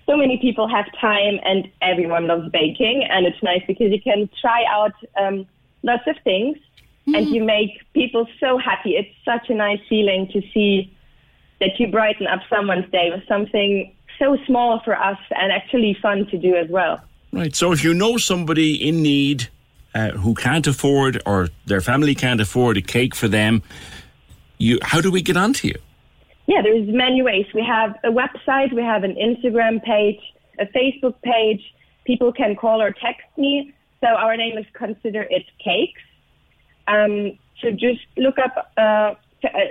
so 0.08 0.18
many 0.18 0.40
people 0.40 0.68
have 0.68 0.86
time 1.00 1.40
and 1.44 1.70
everyone 1.80 2.26
loves 2.26 2.50
baking. 2.50 3.06
And 3.08 3.28
it's 3.28 3.38
nice 3.44 3.62
because 3.68 3.92
you 3.92 4.02
can 4.02 4.28
try 4.42 4.64
out 4.68 4.94
um, 5.16 5.46
lots 5.84 6.08
of 6.08 6.16
things 6.24 6.58
and 7.06 7.28
you 7.28 7.44
make 7.44 7.70
people 7.94 8.28
so 8.40 8.58
happy. 8.58 8.96
It's 8.96 9.14
such 9.24 9.52
a 9.52 9.54
nice 9.54 9.80
feeling 9.88 10.28
to 10.34 10.42
see 10.56 10.92
that 11.64 11.80
you 11.80 11.88
brighten 11.88 12.28
up 12.28 12.42
someone's 12.50 12.90
day 12.92 13.10
with 13.10 13.26
something 13.26 13.96
so 14.20 14.38
small 14.46 14.82
for 14.84 14.96
us 14.96 15.18
and 15.32 15.52
actually 15.52 15.98
fun 16.02 16.26
to 16.28 16.38
do 16.38 16.56
as 16.56 16.70
well. 16.70 17.02
Right. 17.32 17.56
So 17.56 17.72
if 17.72 17.84
you 17.84 17.94
know 17.94 18.18
somebody 18.18 18.76
in 18.76 19.02
need 19.02 19.48
uh, 19.96 20.10
who 20.12 20.34
can't 20.34 20.68
afford 20.68 21.22
or 21.26 21.50
their 21.66 21.80
family 21.80 22.16
can't 22.16 22.42
afford 22.42 22.76
a 22.78 22.82
cake 22.82 23.16
for 23.16 23.30
them, 23.30 23.64
you 24.58 24.78
how 24.82 25.00
do 25.00 25.10
we 25.10 25.22
get 25.22 25.38
onto 25.38 25.68
you? 25.70 25.76
Yeah, 26.48 26.62
there's 26.62 26.88
many 26.90 27.22
ways. 27.22 27.46
We 27.54 27.64
have 27.64 27.96
a 28.04 28.10
website, 28.10 28.74
we 28.74 28.84
have 28.84 29.04
an 29.06 29.16
Instagram 29.16 29.82
page, 29.82 30.20
a 30.60 30.66
Facebook 30.66 31.16
page. 31.22 31.62
People 32.06 32.34
can 32.34 32.58
call 32.58 32.82
or 32.82 32.92
text 32.92 33.26
me. 33.38 33.74
So 34.02 34.08
our 34.08 34.36
name 34.36 34.58
is 34.58 34.66
Consider 34.74 35.22
It 35.30 35.46
Cakes. 35.64 36.02
Um, 36.88 37.40
so 37.62 37.72
just 37.72 38.02
look 38.18 38.38
up 38.38 38.72
uh, 38.78 38.82
uh, 38.82 39.16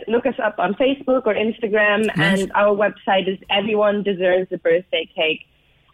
look 0.09 0.27
us 0.27 0.35
up 0.43 0.59
on 0.59 0.75
Facebook 0.75 1.27
or 1.27 1.35
Instagram, 1.35 2.07
Nice. 2.17 2.43
and 2.43 2.53
our 2.55 2.75
website 2.77 3.29
is 3.29 3.39
Everyone 3.51 4.03
Deserves 4.03 4.51
a 4.53 4.59
Birthday 4.59 5.09
Cake. 5.15 5.47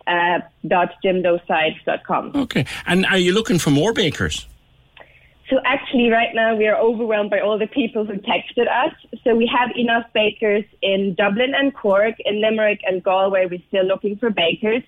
Uh, 0.07 0.41
dot 0.67 0.95
jimdosite.com. 1.05 2.33
Okay. 2.35 2.65
And 2.87 3.05
are 3.05 3.19
you 3.19 3.33
looking 3.33 3.59
for 3.59 3.69
more 3.69 3.93
bakers? 3.93 4.47
So 5.51 5.59
actually, 5.67 6.09
right 6.09 6.35
now 6.35 6.55
we 6.57 6.67
are 6.67 6.79
overwhelmed 6.79 7.29
by 7.29 7.41
all 7.41 7.59
the 7.59 7.67
people 7.67 8.07
who 8.07 8.15
texted 8.15 8.69
us. 8.71 8.95
So 9.23 9.35
we 9.35 9.47
have 9.47 9.71
enough 9.77 10.07
bakers 10.15 10.65
in 10.81 11.15
Dublin 11.15 11.53
and 11.55 11.75
Cork, 11.75 12.15
in 12.25 12.41
Limerick 12.41 12.81
and 12.87 13.03
Galway. 13.03 13.47
We're 13.51 13.61
still 13.69 13.85
looking 13.85 14.17
for 14.17 14.31
bakers. 14.31 14.83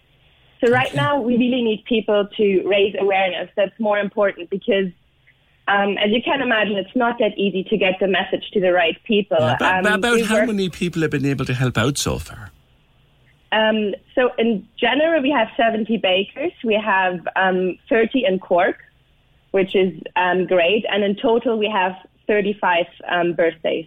So 0.65 0.71
right 0.71 0.95
now 0.95 1.21
we 1.21 1.37
really 1.37 1.63
need 1.63 1.85
people 1.87 2.27
to 2.39 2.63
raise 2.67 2.95
awareness. 2.99 3.51
That's 3.57 3.79
more 3.79 3.99
important 3.99 4.49
because, 4.49 4.87
um, 5.75 5.97
as 5.99 6.11
you 6.11 6.21
can 6.23 6.41
imagine, 6.43 6.77
it's 6.77 6.97
not 6.97 7.19
that 7.19 7.33
easy 7.39 7.63
to 7.71 7.77
get 7.77 7.95
the 8.01 8.09
message 8.09 8.45
to 8.55 8.61
the 8.61 8.73
right 8.73 8.97
people. 9.05 9.39
But 9.39 9.87
Um, 9.87 9.95
about 9.95 10.21
how 10.23 10.37
work- 10.39 10.47
many 10.49 10.69
people 10.69 11.03
have 11.03 11.11
been 11.11 11.27
able 11.27 11.45
to 11.47 11.55
help 11.55 11.77
out 11.79 11.97
so 11.99 12.19
far? 12.19 12.51
Um, 13.53 13.95
so 14.15 14.31
in 14.39 14.67
general, 14.79 15.23
we 15.23 15.31
have 15.31 15.49
70 15.57 15.97
bakers. 15.99 16.53
We 16.65 16.75
have 16.75 17.27
um, 17.37 17.79
30 17.89 18.25
in 18.25 18.39
Cork, 18.39 18.79
which 19.51 19.75
is 19.75 19.93
um, 20.17 20.47
great. 20.47 20.85
And 20.89 21.03
in 21.03 21.17
total, 21.17 21.59
we 21.59 21.69
have 21.69 21.95
35 22.27 22.87
um, 23.09 23.33
birthdays 23.35 23.87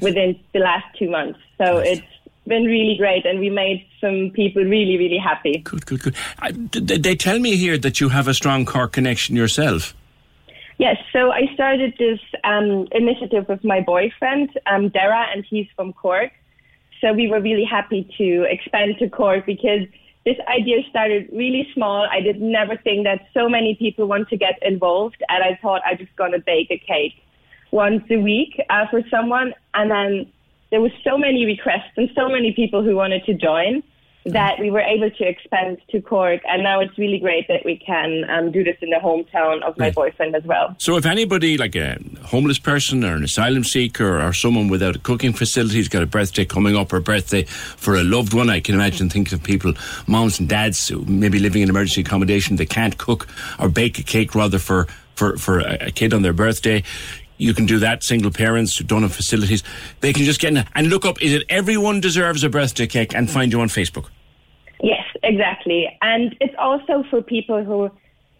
within 0.00 0.38
the 0.52 0.60
last 0.60 0.84
two 0.98 1.10
months. 1.10 1.38
So 1.58 1.78
it's 1.78 2.02
been 2.46 2.64
really 2.64 2.96
great. 2.98 3.24
And 3.26 3.38
we 3.40 3.48
made 3.50 3.86
some 4.00 4.30
people 4.34 4.62
really, 4.62 4.96
really 4.98 5.18
happy. 5.18 5.58
Good, 5.58 5.86
good, 5.86 6.02
good. 6.02 6.16
D- 6.70 6.98
they 6.98 7.16
tell 7.16 7.38
me 7.38 7.56
here 7.56 7.78
that 7.78 8.00
you 8.00 8.10
have 8.10 8.28
a 8.28 8.34
strong 8.34 8.64
Cork 8.66 8.92
connection 8.92 9.36
yourself. 9.36 9.94
Yes, 10.78 10.96
so 11.12 11.30
I 11.30 11.42
started 11.54 11.94
this 11.98 12.18
um, 12.42 12.88
initiative 12.92 13.46
with 13.48 13.62
my 13.62 13.80
boyfriend, 13.80 14.50
um, 14.66 14.88
Dara, 14.88 15.26
and 15.32 15.44
he's 15.48 15.66
from 15.76 15.92
Cork. 15.92 16.32
So 17.00 17.12
we 17.12 17.28
were 17.28 17.40
really 17.40 17.64
happy 17.64 18.08
to 18.18 18.44
expand 18.48 18.96
to 18.98 19.08
Cork 19.08 19.46
because 19.46 19.86
this 20.24 20.36
idea 20.48 20.78
started 20.90 21.28
really 21.32 21.68
small. 21.74 22.08
I 22.10 22.20
did 22.20 22.40
never 22.40 22.76
think 22.76 23.04
that 23.04 23.26
so 23.34 23.48
many 23.48 23.76
people 23.76 24.06
want 24.06 24.28
to 24.30 24.36
get 24.36 24.58
involved, 24.62 25.22
and 25.28 25.44
I 25.44 25.58
thought 25.62 25.82
I'm 25.84 25.98
just 25.98 26.14
gonna 26.16 26.40
bake 26.40 26.70
a 26.70 26.78
cake 26.78 27.14
once 27.70 28.02
a 28.10 28.16
week 28.16 28.60
uh, 28.68 28.86
for 28.90 29.02
someone, 29.10 29.54
and 29.74 29.90
then 29.90 30.32
there 30.70 30.80
was 30.80 30.92
so 31.04 31.16
many 31.16 31.44
requests 31.44 31.92
and 31.96 32.10
so 32.16 32.28
many 32.28 32.52
people 32.52 32.82
who 32.82 32.96
wanted 32.96 33.24
to 33.26 33.34
join 33.34 33.82
that 34.26 34.58
we 34.58 34.70
were 34.70 34.80
able 34.80 35.10
to 35.10 35.24
expand 35.28 35.78
to 35.90 36.00
Cork, 36.00 36.40
and 36.48 36.62
now 36.62 36.80
it's 36.80 36.96
really 36.96 37.18
great 37.18 37.46
that 37.48 37.64
we 37.64 37.76
can 37.76 38.24
um, 38.30 38.50
do 38.50 38.64
this 38.64 38.76
in 38.80 38.88
the 38.90 38.96
hometown 38.96 39.62
of 39.62 39.76
my 39.78 39.86
Right. 39.86 39.94
boyfriend 39.94 40.34
as 40.34 40.44
well. 40.44 40.74
So 40.78 40.96
if 40.96 41.04
anybody, 41.04 41.58
like 41.58 41.76
a 41.76 41.98
homeless 42.22 42.58
person 42.58 43.04
or 43.04 43.14
an 43.16 43.22
asylum 43.24 43.64
seeker 43.64 44.20
or 44.20 44.32
someone 44.32 44.68
without 44.68 44.96
a 44.96 44.98
cooking 44.98 45.34
facility 45.34 45.76
has 45.76 45.88
got 45.88 46.02
a 46.02 46.06
birthday 46.06 46.44
coming 46.46 46.74
up 46.74 46.92
or 46.92 47.00
birthday 47.00 47.42
for 47.44 47.96
a 47.96 48.02
loved 48.02 48.32
one, 48.32 48.48
I 48.48 48.60
can 48.60 48.74
imagine 48.74 49.10
thinking 49.10 49.34
of 49.34 49.42
people, 49.44 49.74
moms 50.06 50.40
and 50.40 50.48
dads 50.48 50.88
who 50.88 51.04
maybe 51.04 51.38
living 51.38 51.60
in 51.62 51.68
emergency 51.68 52.00
accommodation, 52.00 52.56
they 52.56 52.64
can't 52.66 52.96
cook 52.96 53.28
or 53.58 53.68
bake 53.68 53.98
a 53.98 54.02
cake 54.02 54.34
rather 54.34 54.58
for, 54.58 54.86
for, 55.16 55.36
for 55.36 55.60
a, 55.60 55.88
a 55.88 55.90
kid 55.90 56.14
on 56.14 56.22
their 56.22 56.32
birthday. 56.32 56.82
You 57.36 57.52
can 57.52 57.66
do 57.66 57.80
that. 57.80 58.04
Single 58.04 58.30
parents 58.30 58.76
who 58.78 58.84
don't 58.84 59.02
have 59.02 59.12
facilities, 59.14 59.62
they 60.00 60.12
can 60.12 60.22
just 60.24 60.40
get 60.40 60.56
in 60.56 60.64
and 60.74 60.88
look 60.88 61.04
up. 61.04 61.20
Is 61.20 61.32
it 61.34 61.42
everyone 61.48 62.00
deserves 62.00 62.44
a 62.44 62.48
birthday 62.48 62.86
cake 62.86 63.14
and 63.14 63.28
find 63.28 63.52
you 63.52 63.60
on 63.60 63.68
Facebook? 63.68 64.06
Exactly. 65.24 65.88
And 66.02 66.36
it's 66.40 66.54
also 66.58 67.04
for 67.10 67.22
people 67.22 67.64
who 67.64 67.90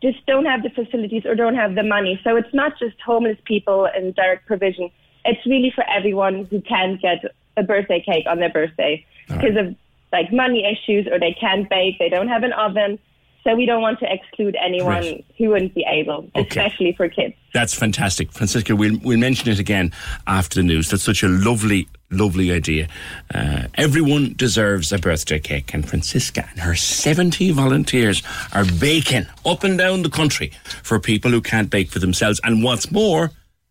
just 0.03 0.25
don't 0.27 0.45
have 0.45 0.63
the 0.63 0.71
facilities 0.71 1.25
or 1.25 1.35
don't 1.35 1.55
have 1.55 1.75
the 1.75 1.83
money. 1.83 2.21
So 2.25 2.37
it's 2.37 2.53
not 2.53 2.79
just 2.79 3.01
homeless 3.01 3.39
people 3.45 3.89
in 3.97 4.13
direct 4.13 4.47
provision. 4.47 4.91
It's 5.25 5.45
really 5.47 5.73
for 5.75 5.85
everyone 5.89 6.45
who 6.51 6.61
can't 6.61 7.01
get 7.01 7.25
a 7.57 7.63
birthday 7.63 8.01
cake 8.05 8.27
on 8.29 8.39
their 8.39 8.51
birthday 8.51 9.05
because 9.29 9.57
of 9.57 9.75
like 10.13 10.31
money 10.33 10.65
issues 10.65 11.07
or 11.11 11.19
they 11.19 11.33
can't 11.33 11.69
bake, 11.71 11.99
they 11.99 12.09
don't 12.11 12.29
have 12.29 12.43
an 12.43 12.53
oven. 12.53 12.99
So 13.45 13.55
we 13.55 13.67
don't 13.67 13.83
want 13.83 13.99
to 14.01 14.11
exclude 14.11 14.57
anyone 14.63 15.03
Right. 15.03 15.25
who 15.37 15.51
wouldn't 15.51 15.75
be 15.75 15.85
able, 15.89 16.31
especially 16.35 16.93
for 16.95 17.09
kids. 17.11 17.35
That's 17.53 17.75
fantastic. 17.75 18.33
Francisca, 18.33 18.75
we'll, 18.75 18.99
we'll 19.03 19.19
mention 19.19 19.51
it 19.51 19.59
again 19.59 19.93
after 20.27 20.61
the 20.61 20.63
news. 20.63 20.89
That's 20.91 21.03
such 21.03 21.23
a 21.23 21.29
lovely, 21.29 21.87
lovely 22.11 22.53
idea. 22.53 22.89
Uh, 23.35 23.65
everyone 23.75 24.35
deserves 24.37 24.93
a 24.93 24.99
birthday 24.99 25.39
cake, 25.39 25.73
and 25.75 25.89
Francisca 25.89 26.47
and 26.51 26.61
her 26.61 26.75
70 26.75 27.51
volunteers 27.53 28.23
are 28.53 28.65
baking 28.79 29.27
up 29.45 29.65
and 29.65 29.77
down 29.79 30.03
the 30.03 30.11
country 30.11 30.53
for 30.83 30.99
people 31.01 31.31
who 31.31 31.41
can't 31.41 31.71
bake 31.71 31.91
for 31.91 31.99
themselves. 31.99 32.41
And 32.45 32.63
what's 32.63 32.91
more, 32.91 33.31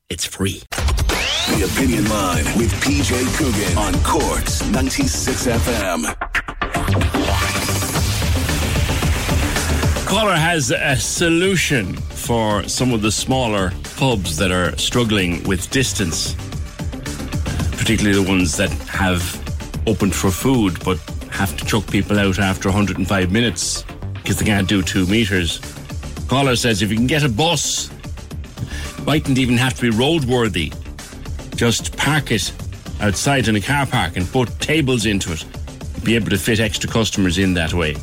It's 0.10 0.26
free. 0.26 0.62
The 0.72 1.70
Opinion 1.74 2.08
Line 2.10 2.46
with 2.58 2.72
PJ 2.84 3.12
Coogan 3.38 3.78
on 3.78 3.94
Corks 4.04 4.62
96 4.70 5.48
FM. 5.48 6.06
Caller 10.08 10.36
has 10.36 10.72
a 10.72 10.96
solution 10.96 11.96
for 11.96 12.64
some 12.68 12.94
of 12.94 13.02
the 13.02 13.12
smaller 13.12 13.72
pubs 13.98 14.38
that 14.38 14.52
are 14.52 14.78
struggling 14.78 15.42
with 15.44 15.70
distance, 15.72 16.36
particularly 17.84 18.18
the 18.18 18.30
ones 18.30 18.56
that 18.56 18.72
have 18.88 19.22
opened 19.88 20.16
for 20.16 20.32
food 20.32 20.82
but 20.86 20.98
have 21.30 21.54
to 21.58 21.66
chuck 21.66 21.86
people 21.88 22.18
out 22.18 22.40
after 22.40 22.70
105 22.70 23.30
minutes 23.30 23.84
because 24.14 24.40
they 24.40 24.46
can't 24.46 24.70
do 24.70 24.82
two 24.82 25.06
metres. 25.08 25.60
Caller 26.30 26.56
says 26.56 26.82
if 26.82 26.90
you 26.90 26.96
can 26.96 27.08
get 27.08 27.26
a 27.26 27.28
bus, 27.28 27.92
mightn't 29.06 29.38
even 29.38 29.58
have 29.58 29.74
to 29.74 29.82
be 29.82 29.90
roadworthy. 29.90 30.74
Just 31.58 31.98
park 31.98 32.32
it 32.32 32.54
outside 33.02 33.50
in 33.50 33.58
a 33.58 33.62
car 33.62 33.86
park 33.86 34.16
and 34.16 34.26
put 34.30 34.48
tables 34.62 35.06
into 35.06 35.34
it. 35.34 35.44
Be 36.06 36.16
able 36.16 36.30
to 36.30 36.38
fit 36.38 36.62
extra 36.62 36.90
customers 36.90 37.38
in 37.38 37.54
that 37.56 37.74
way. 37.74 37.98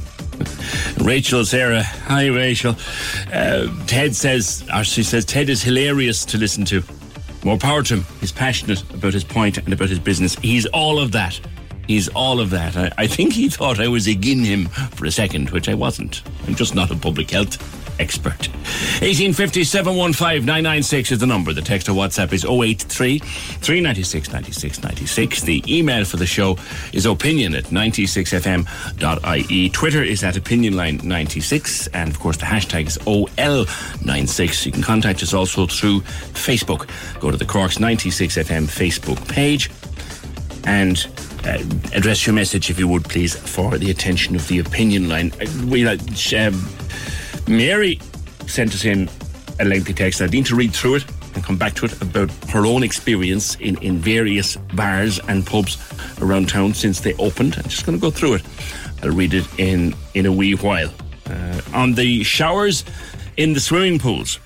Rachel 1.03 1.43
Sarah, 1.47 1.85
hi 1.85 2.27
Rachel. 2.27 2.77
Uh, 3.33 3.67
Ted 3.87 4.15
says, 4.15 4.63
or 4.75 4.85
she 4.85 5.03
says, 5.03 5.25
Ted 5.25 5.49
is 5.49 5.63
hilarious 5.63 6.27
to 6.27 6.37
listen 6.37 6.67
to. 6.67 6.83
More 7.45 7.57
power 7.57 7.83
to 7.85 7.97
him. 7.97 8.07
He's 8.21 8.33
passionate 8.33 8.83
about 8.93 9.15
his 9.15 9.25
point 9.25 9.59
and 9.59 9.73
about 9.73 9.89
his 9.89 9.99
business. 9.99 10.35
He's 10.37 10.67
all 10.67 10.99
of 10.99 11.13
that. 11.13 11.41
He's 11.87 12.09
all 12.09 12.39
of 12.39 12.51
that. 12.51 12.77
I, 12.77 12.93
I 12.99 13.07
think 13.07 13.33
he 13.33 13.49
thought 13.49 13.81
I 13.81 13.89
was 13.89 14.07
again 14.07 14.45
him 14.45 14.67
for 14.67 15.07
a 15.07 15.11
second, 15.11 15.51
which 15.51 15.69
I 15.69 15.75
wasn't. 15.75 16.23
I'm 16.47 16.55
just 16.55 16.75
not 16.75 16.91
a 16.91 16.97
public 16.97 17.31
health 17.31 17.57
expert. 18.01 18.49
1850 19.01 19.65
715 19.65 20.47
996 20.47 21.13
is 21.13 21.19
the 21.19 21.27
number. 21.27 21.53
The 21.53 21.63
text 21.63 21.89
or 21.89 21.93
WhatsApp 21.93 22.33
is 22.33 22.45
083 22.45 23.19
396 23.19 24.33
96 24.33 24.83
96. 24.83 25.43
The 25.43 25.63
email 25.69 26.05
for 26.05 26.17
the 26.17 26.27
show 26.27 26.57
is 26.93 27.07
opinion 27.07 27.55
at 27.55 27.65
96fm.ie. 27.65 29.71
Twitter 29.71 30.03
is 30.03 30.25
at 30.25 30.35
opinionline96. 30.35 31.89
And 31.93 32.11
of 32.11 32.19
course, 32.19 32.39
the 32.39 32.47
hashtag 32.47 32.87
is 32.87 32.99
OL96. 32.99 34.67
You 34.67 34.73
can 34.73 34.83
contact 34.83 35.23
us 35.23 35.35
also 35.35 35.67
through 35.67 36.01
Facebook. 36.01 36.89
Go 37.21 37.31
to 37.31 37.37
the 37.37 37.45
Corks 37.45 37.79
96FM 37.79 38.67
Facebook 38.67 39.29
page 39.29 39.71
and 40.65 41.07
uh, 41.45 41.59
address 41.95 42.27
your 42.27 42.35
message, 42.35 42.71
if 42.71 42.79
you 42.79 42.87
would, 42.87 43.05
please, 43.05 43.35
for 43.35 43.79
the 43.79 43.91
attention 43.91 44.37
of 44.37 44.47
the 44.49 44.59
opinion 44.59 45.09
line. 45.09 45.33
Uh, 45.41 45.47
We 45.67 45.87
uh, 45.87 45.93
um, 45.93 46.69
Mary 47.49 48.01
sent 48.47 48.75
us 48.75 48.85
in 48.85 49.09
a 49.59 49.65
lengthy 49.65 49.93
text. 49.93 50.21
I 50.23 50.27
need 50.27 50.47
to 50.47 50.57
read 50.57 50.73
through 50.73 50.97
it 50.97 51.05
and 51.35 51.45
come 51.45 51.57
back 51.57 51.75
to 51.75 51.87
it 51.87 52.03
about 52.03 52.31
her 52.49 52.67
own 52.67 52.83
experience 52.83 53.55
in, 53.57 53.77
in 53.83 53.99
various 53.99 54.57
bars 54.75 55.21
and 55.29 55.47
pubs 55.47 55.79
around 56.21 56.49
town 56.49 56.75
since 56.75 57.01
they 57.01 57.15
opened. 57.15 57.57
I'm 57.57 57.65
just 57.65 57.87
going 57.87 57.97
to 57.97 58.01
go 58.01 58.11
through 58.11 58.35
it. 58.35 58.43
I'll 59.03 59.11
read 59.11 59.35
it 59.35 59.47
in, 59.59 59.95
in 60.15 60.27
a 60.27 60.33
wee 60.33 60.55
while. 60.55 60.91
Uh, 61.27 61.61
on 61.73 61.95
the 61.95 62.25
showers 62.25 62.85
in 63.37 63.53
the 63.53 63.61
swimming 63.61 63.99
pools. 63.99 64.39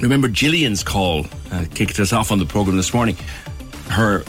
Remember 0.00 0.28
Gillian's 0.28 0.82
call 0.82 1.26
uh, 1.52 1.66
kicked 1.74 2.00
us 2.00 2.12
off 2.12 2.32
on 2.32 2.38
the 2.38 2.46
programme 2.46 2.76
this 2.76 2.94
morning. 2.94 3.16
Her 3.88 4.24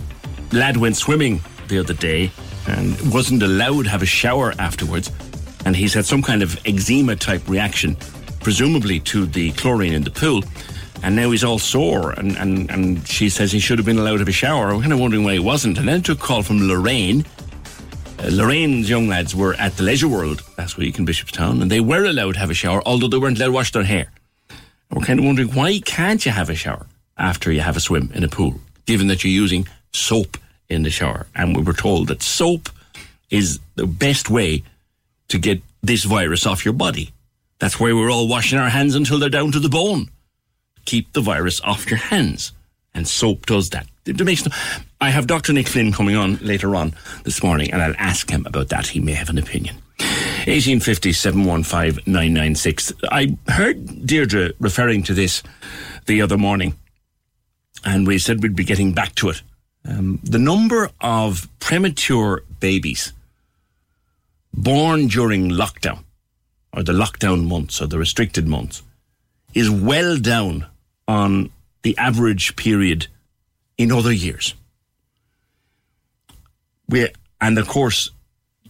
lad 0.51 0.77
went 0.77 0.97
swimming 0.97 1.39
the 1.69 1.79
other 1.79 1.93
day 1.93 2.32
and 2.67 3.13
wasn't 3.13 3.41
allowed 3.41 3.84
to 3.84 3.89
have 3.89 4.01
a 4.01 4.05
shower 4.05 4.53
afterwards. 4.59 5.11
And 5.66 5.76
he's 5.76 5.93
had 5.93 6.05
some 6.05 6.22
kind 6.22 6.41
of 6.41 6.59
eczema 6.66 7.16
type 7.16 7.47
reaction, 7.47 7.95
presumably 8.39 8.99
to 9.01 9.26
the 9.26 9.51
chlorine 9.53 9.93
in 9.93 10.03
the 10.03 10.12
pool. 10.12 10.43
And 11.03 11.16
now 11.16 11.32
he's 11.32 11.43
all 11.43 11.59
sore. 11.59 12.12
And, 12.12 12.36
and, 12.38 12.70
and 12.70 13.07
she 13.07 13.30
says 13.30 13.51
he 13.51 13.59
should 13.59 13.80
have 13.80 13.86
been 13.86 13.97
allowed 13.97 14.14
to 14.14 14.20
have 14.20 14.28
a 14.28 14.32
shower. 14.32 14.70
I'm 14.70 14.82
kind 14.82 14.93
of 14.93 14.99
wondering 14.99 15.24
why 15.24 15.34
he 15.34 15.39
wasn't. 15.39 15.78
And 15.78 15.88
then 15.88 15.99
it 15.99 16.05
took 16.05 16.20
a 16.20 16.22
call 16.22 16.43
from 16.43 16.68
Lorraine. 16.68 17.26
Uh, 18.20 18.30
Lorraine's 18.32 18.89
young 18.89 19.07
lads 19.07 19.36
were 19.36 19.55
at 19.55 19.78
the 19.78 19.84
Leisure 19.84 20.07
World 20.07 20.43
last 20.57 20.78
week 20.78 20.99
in 20.99 21.05
Bishopstown, 21.07 21.62
and 21.62 21.72
they 21.72 21.80
were 21.80 22.05
allowed 22.05 22.34
to 22.34 22.39
have 22.39 22.51
a 22.51 22.53
shower, 22.53 22.82
although 22.86 23.07
they 23.07 23.18
weren't 23.18 23.38
allowed 23.38 23.47
to 23.47 23.53
wash 23.53 23.72
their 23.72 23.84
hair. 23.84 24.12
And 24.49 24.99
we're 24.99 25.05
kind 25.05 25.20
of 25.20 25.26
wondering 25.26 25.49
why 25.55 25.80
can't 25.80 26.24
you 26.24 26.32
have 26.32 26.49
a 26.49 26.55
shower 26.55 26.86
after 27.18 27.51
you 27.51 27.62
have 27.62 27.78
a 27.78 27.80
swim 27.80 28.12
in 28.14 28.24
a 28.24 28.28
pool, 28.28 28.59
given 28.86 29.07
that 29.07 29.24
you're 29.24 29.34
using 29.34 29.68
soap 29.91 30.38
in 30.70 30.84
the 30.84 30.91
shower? 30.91 31.26
And 31.34 31.55
we 31.55 31.64
were 31.64 31.74
told 31.74 32.09
that 32.09 32.22
soap 32.22 32.70
is 33.32 33.59
the 33.76 33.88
best 33.88 34.30
way 34.30 34.64
to 35.32 35.39
get 35.39 35.61
this 35.82 36.03
virus 36.03 36.45
off 36.45 36.65
your 36.65 36.73
body. 36.73 37.11
That's 37.59 37.79
why 37.79 37.93
we're 37.93 38.11
all 38.11 38.27
washing 38.27 38.59
our 38.59 38.69
hands 38.69 38.95
until 38.95 39.17
they're 39.17 39.29
down 39.29 39.51
to 39.53 39.59
the 39.59 39.69
bone. 39.69 40.09
Keep 40.86 41.13
the 41.13 41.21
virus 41.21 41.61
off 41.61 41.89
your 41.89 41.99
hands. 41.99 42.51
And 42.93 43.07
soap 43.07 43.45
does 43.45 43.69
that. 43.69 43.88
It 44.05 44.23
makes 44.25 44.45
no, 44.45 44.51
I 44.99 45.09
have 45.09 45.27
Dr. 45.27 45.53
Nick 45.53 45.67
Flynn 45.67 45.93
coming 45.93 46.15
on 46.15 46.38
later 46.38 46.75
on 46.75 46.93
this 47.23 47.41
morning, 47.43 47.71
and 47.71 47.82
I'll 47.82 47.95
ask 47.97 48.29
him 48.29 48.45
about 48.45 48.69
that. 48.69 48.88
He 48.88 48.99
may 48.99 49.13
have 49.13 49.29
an 49.29 49.38
opinion. 49.38 49.75
1850 49.99 51.13
715 51.13 52.03
996. 52.11 52.93
I 53.11 53.38
heard 53.47 54.05
Deirdre 54.05 54.51
referring 54.59 55.03
to 55.03 55.13
this 55.13 55.43
the 56.07 56.21
other 56.21 56.38
morning, 56.38 56.73
and 57.86 58.07
we 58.07 58.17
said 58.17 58.41
we'd 58.41 58.55
be 58.55 58.65
getting 58.65 58.91
back 58.91 59.15
to 59.15 59.29
it. 59.29 59.41
Um, 59.88 60.19
the 60.23 60.39
number 60.39 60.89
of 60.99 61.47
premature 61.59 62.43
babies 62.59 63.13
born 64.54 65.08
during 65.08 65.49
lockdown, 65.49 66.04
or 66.74 66.84
the 66.84 66.93
lockdown 66.93 67.47
months, 67.47 67.82
or 67.82 67.88
the 67.88 67.97
restricted 67.97 68.47
months, 68.47 68.82
is 69.54 69.70
well 69.70 70.18
down 70.18 70.66
on 71.08 71.49
the 71.84 71.97
average 71.97 72.56
period 72.56 73.08
in 73.78 73.91
other 73.91 74.12
years. 74.12 74.54
We, 76.88 77.08
and 77.39 77.58
of 77.58 77.68
course, 77.68 78.12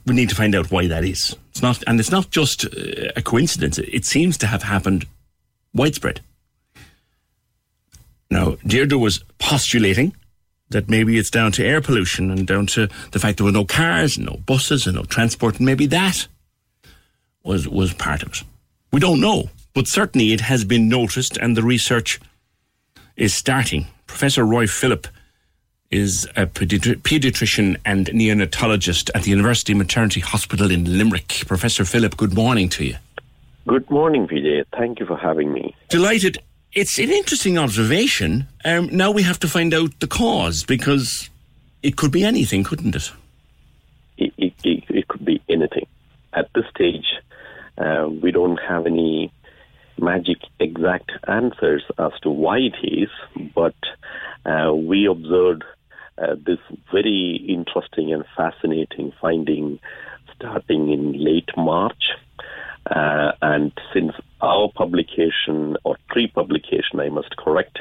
we 0.06 0.16
need 0.16 0.30
to 0.30 0.36
find 0.36 0.56
out 0.56 0.72
why 0.72 0.88
that 0.88 1.04
is. 1.04 1.36
It's 1.50 1.62
not, 1.62 1.84
and 1.86 2.00
it's 2.00 2.12
not 2.12 2.32
just 2.32 2.66
uh, 2.66 3.12
a 3.16 3.22
coincidence. 3.22 3.78
It 3.78 4.06
seems 4.06 4.38
to 4.38 4.48
have 4.48 4.64
happened 4.64 5.06
widespread. 5.74 6.22
Now, 8.30 8.58
Deirdre 8.66 8.98
was 8.98 9.24
postulating 9.38 10.16
that 10.72 10.90
maybe 10.90 11.18
it's 11.18 11.30
down 11.30 11.52
to 11.54 11.66
air 11.66 11.82
pollution 11.82 12.32
and 12.32 12.48
down 12.48 12.66
to 12.68 12.88
the 13.12 13.20
fact 13.20 13.38
there 13.38 13.46
were 13.46 13.52
no 13.52 13.66
cars 13.66 14.18
and 14.18 14.26
no 14.26 14.38
buses 14.46 14.88
and 14.88 14.96
no 14.96 15.04
transport, 15.04 15.58
and 15.58 15.66
maybe 15.66 15.86
that 15.88 16.28
was 17.44 17.68
was 17.68 17.94
part 17.94 18.24
of 18.24 18.30
it. 18.30 18.44
We 18.92 19.00
don't 19.00 19.22
know, 19.22 19.50
but 19.74 19.88
certainly 19.88 20.34
it 20.34 20.42
has 20.42 20.66
been 20.66 20.90
noticed, 20.90 21.38
and 21.38 21.56
the 21.56 21.64
research 21.64 22.20
is 23.16 23.34
starting. 23.34 23.88
Professor 24.08 24.44
Roy 24.44 24.68
Philip 24.68 25.08
is 25.92 26.26
a 26.38 26.46
pediatrician 26.46 27.78
and 27.86 28.08
neonatologist 28.08 29.10
at 29.14 29.24
the 29.24 29.30
University 29.30 29.74
Maternity 29.74 30.22
Hospital 30.22 30.72
in 30.72 30.98
Limerick. 30.98 31.44
Professor 31.48 31.84
Philip, 31.84 32.16
good 32.16 32.34
morning 32.34 32.70
to 32.70 32.86
you. 32.86 32.96
Good 33.68 33.90
morning, 33.90 34.28
PJ. 34.28 34.66
Thank 34.76 35.00
you 35.00 35.06
for 35.06 35.18
having 35.18 35.54
me. 35.54 35.76
Delighted. 35.90 36.40
It's 36.74 36.98
an 37.00 37.10
interesting 37.10 37.58
observation. 37.58 38.48
Um, 38.64 38.88
now 38.96 39.12
we 39.12 39.24
have 39.24 39.40
to 39.40 39.48
find 39.50 39.74
out 39.74 40.00
the 40.00 40.08
cause 40.08 40.64
because 40.64 41.30
it 41.84 41.98
could 41.98 42.14
be 42.14 42.24
anything, 42.24 42.64
couldn't 42.64 42.96
it? 42.96 43.12
It, 44.18 44.34
it, 44.38 44.54
it, 44.64 44.84
it 44.90 45.08
could 45.10 45.26
be 45.26 45.42
anything. 45.50 45.86
At 46.34 46.48
this 46.56 46.64
stage, 46.74 47.08
uh, 47.78 48.08
we 48.08 48.32
don't 48.32 48.58
have 48.58 48.86
any 48.86 49.34
magic 50.00 50.38
exact 50.62 51.12
answers 51.28 51.84
as 52.00 52.14
to 52.22 52.30
why 52.30 52.60
it 52.60 52.76
is, 52.84 53.10
but 53.54 53.76
uh, 54.46 54.74
we 54.74 55.08
observed 55.08 55.64
uh, 56.18 56.36
this 56.46 56.60
very 56.90 57.46
interesting 57.50 58.14
and 58.14 58.24
fascinating 58.38 59.12
finding 59.20 59.78
starting 60.36 60.90
in 60.90 61.22
late 61.22 61.50
March. 61.58 62.12
Uh, 62.92 63.32
and 63.42 63.72
since 63.94 64.14
our 64.42 64.70
publication, 64.76 65.78
or 65.84 65.98
pre 66.10 66.28
publication, 66.28 67.00
I 67.00 67.10
must 67.10 67.36
correct, 67.38 67.80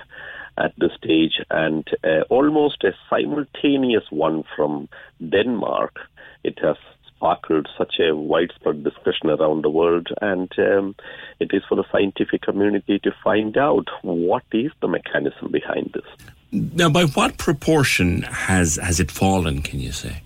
at 0.56 0.72
this 0.78 0.92
stage, 0.96 1.40
and 1.50 1.88
uh, 2.04 2.22
almost 2.28 2.84
a 2.84 2.92
simultaneous 3.08 4.04
one 4.10 4.44
from 4.54 4.88
Denmark, 5.26 5.96
it 6.44 6.58
has 6.62 6.76
sparkled 7.06 7.68
such 7.76 7.94
a 7.98 8.14
widespread 8.14 8.84
discussion 8.84 9.30
around 9.30 9.62
the 9.62 9.70
world, 9.70 10.08
and 10.20 10.50
um, 10.58 10.94
it 11.38 11.50
is 11.52 11.62
for 11.68 11.76
the 11.76 11.84
scientific 11.92 12.42
community 12.42 12.98
to 13.00 13.10
find 13.22 13.56
out 13.56 13.88
what 14.02 14.44
is 14.52 14.70
the 14.80 14.88
mechanism 14.88 15.50
behind 15.50 15.90
this. 15.94 16.28
Now, 16.52 16.88
by 16.88 17.04
what 17.04 17.36
proportion 17.36 18.22
has 18.22 18.76
has 18.76 19.00
it 19.00 19.10
fallen? 19.10 19.62
Can 19.62 19.80
you 19.80 19.92
say? 19.92 20.22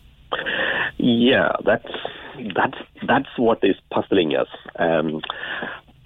Yeah, 0.99 1.53
that's 1.65 1.93
that's 2.55 2.79
that's 3.07 3.39
what 3.39 3.59
is 3.63 3.77
puzzling 3.91 4.37
us. 4.37 4.49
Um, 4.79 5.23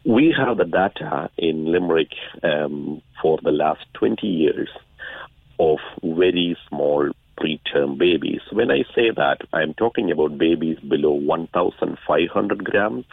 we 0.05 0.35
have 0.37 0.57
the 0.57 0.65
data 0.65 1.31
in 1.37 1.71
Limerick 1.71 2.13
um, 2.43 3.03
for 3.21 3.39
the 3.43 3.51
last 3.51 3.85
20 3.95 4.27
years 4.27 4.69
of 5.59 5.79
very 6.03 6.57
small 6.69 7.11
preterm 7.39 7.99
babies. 7.99 8.41
When 8.51 8.71
I 8.71 8.85
say 8.95 9.11
that, 9.15 9.43
I'm 9.53 9.75
talking 9.75 10.11
about 10.11 10.39
babies 10.39 10.79
below 10.81 11.13
1,500 11.13 12.65
grams 12.65 13.05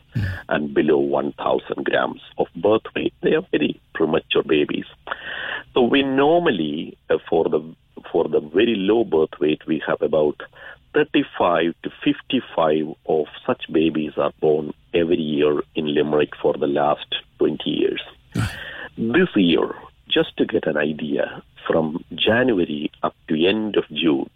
and 0.49 0.73
below 0.73 0.97
1,000 0.97 1.85
grams 1.85 2.21
of 2.37 2.47
birth 2.55 2.83
weight. 2.95 3.13
They 3.21 3.33
are 3.33 3.45
very 3.51 3.79
premature 3.93 4.43
babies. 4.43 4.85
So 5.73 5.81
we 5.81 6.03
normally, 6.03 6.97
uh, 7.09 7.17
for 7.29 7.49
the 7.49 7.75
for 8.11 8.27
the 8.27 8.39
very 8.39 8.75
low 8.75 9.03
birth 9.03 9.39
weight, 9.39 9.65
we 9.67 9.81
have 9.87 10.01
about 10.01 10.39
35 10.95 11.75
to 11.83 11.89
55 12.03 12.95
of 13.07 13.25
such 13.45 13.63
babies 13.71 14.13
are 14.17 14.31
born 14.39 14.73
every 14.93 15.21
year 15.21 15.61
in 15.75 15.93
Limerick 15.93 16.31
for 16.41 16.53
the 16.53 16.67
last 16.67 17.13
20 17.39 17.69
years. 17.69 18.01
This 18.97 19.27
year, 19.35 19.75
just 20.07 20.37
to 20.37 20.45
get 20.45 20.65
an 20.65 20.77
idea, 20.77 21.43
from 21.67 22.03
January 22.13 22.91
up 23.03 23.15
to 23.27 23.45
end 23.45 23.75
of 23.75 23.83
June, 23.89 24.29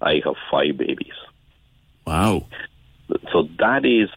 I 0.00 0.22
have 0.24 0.36
five 0.50 0.78
babies. 0.78 1.18
Wow. 2.06 2.46
So 3.32 3.48
that 3.58 3.84
is 3.84 4.08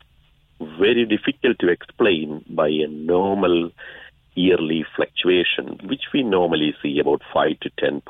very 0.79 1.05
difficult 1.05 1.59
to 1.59 1.69
explain 1.69 2.45
by 2.49 2.69
a 2.69 2.87
normal 2.87 3.71
yearly 4.35 4.85
fluctuation, 4.95 5.79
which 5.83 6.03
we 6.13 6.23
normally 6.23 6.73
see 6.81 6.99
about 6.99 7.21
5 7.33 7.59
to 7.61 7.69
10% 7.71 8.01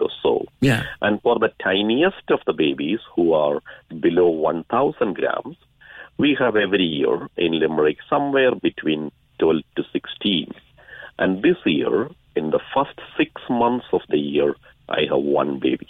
or 0.00 0.10
so. 0.22 0.44
Yeah. 0.60 0.84
And 1.00 1.20
for 1.22 1.38
the 1.38 1.52
tiniest 1.62 2.30
of 2.30 2.40
the 2.46 2.52
babies 2.52 3.00
who 3.14 3.32
are 3.32 3.60
below 4.00 4.28
1,000 4.28 5.14
grams, 5.14 5.56
we 6.18 6.36
have 6.38 6.56
every 6.56 6.84
year 6.84 7.28
in 7.36 7.58
Limerick 7.58 7.98
somewhere 8.08 8.54
between 8.54 9.10
12 9.38 9.62
to 9.76 9.84
16. 9.92 10.52
And 11.18 11.42
this 11.42 11.56
year, 11.64 12.10
in 12.36 12.50
the 12.50 12.60
first 12.74 12.98
six 13.16 13.32
months 13.48 13.86
of 13.92 14.02
the 14.08 14.18
year, 14.18 14.54
I 14.88 15.02
have 15.08 15.22
one 15.22 15.58
baby. 15.58 15.88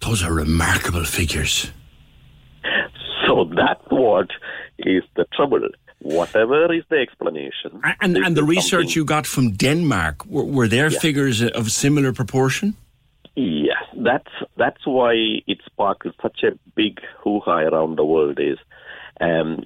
Those 0.00 0.22
are 0.22 0.32
remarkable 0.32 1.04
figures. 1.04 1.70
So 3.26 3.44
that's 3.44 3.84
what 3.90 4.30
is 4.78 5.04
the 5.16 5.24
trouble. 5.32 5.68
Whatever 6.02 6.72
is 6.72 6.84
the 6.88 6.96
explanation. 6.96 7.80
And, 8.00 8.16
and 8.16 8.36
the 8.36 8.42
research 8.44 8.96
you 8.96 9.04
got 9.04 9.26
from 9.26 9.52
Denmark, 9.52 10.24
were, 10.26 10.44
were 10.44 10.68
their 10.68 10.90
Yeah. 10.90 10.98
figures 10.98 11.42
of 11.42 11.70
similar 11.70 12.12
proportion? 12.12 12.74
Yes, 13.36 13.84
that's 13.96 14.32
that's 14.56 14.84
why 14.86 15.12
it 15.46 15.58
sparked 15.64 16.06
such 16.20 16.42
a 16.42 16.58
big 16.74 17.00
hoo-ha 17.22 17.58
around 17.60 17.96
the 17.96 18.04
world. 18.04 18.38
Is 18.40 18.58
um, 19.20 19.64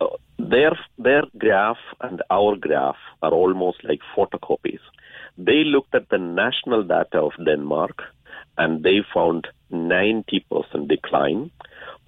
uh, 0.00 0.06
their 0.38 0.78
their 0.98 1.24
graph 1.36 1.82
and 2.00 2.22
our 2.30 2.56
graph 2.56 2.96
are 3.22 3.32
almost 3.32 3.82
like 3.84 4.00
photocopies. 4.16 4.80
They 5.36 5.64
looked 5.64 5.94
at 5.94 6.08
the 6.10 6.18
national 6.18 6.82
data 6.84 7.18
of 7.20 7.32
Denmark, 7.44 8.02
and 8.56 8.82
they 8.84 8.98
found 9.14 9.48
90% 9.72 10.88
decline. 10.88 11.50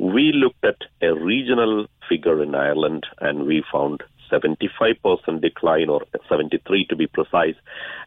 We 0.01 0.33
looked 0.33 0.65
at 0.65 0.79
a 1.03 1.13
regional 1.13 1.87
figure 2.09 2.43
in 2.43 2.55
Ireland, 2.55 3.07
and 3.21 3.45
we 3.45 3.63
found 3.71 4.03
75% 4.33 5.43
decline, 5.43 5.91
or 5.91 6.05
73 6.27 6.87
to 6.87 6.97
be 6.97 7.07
precise, 7.07 7.57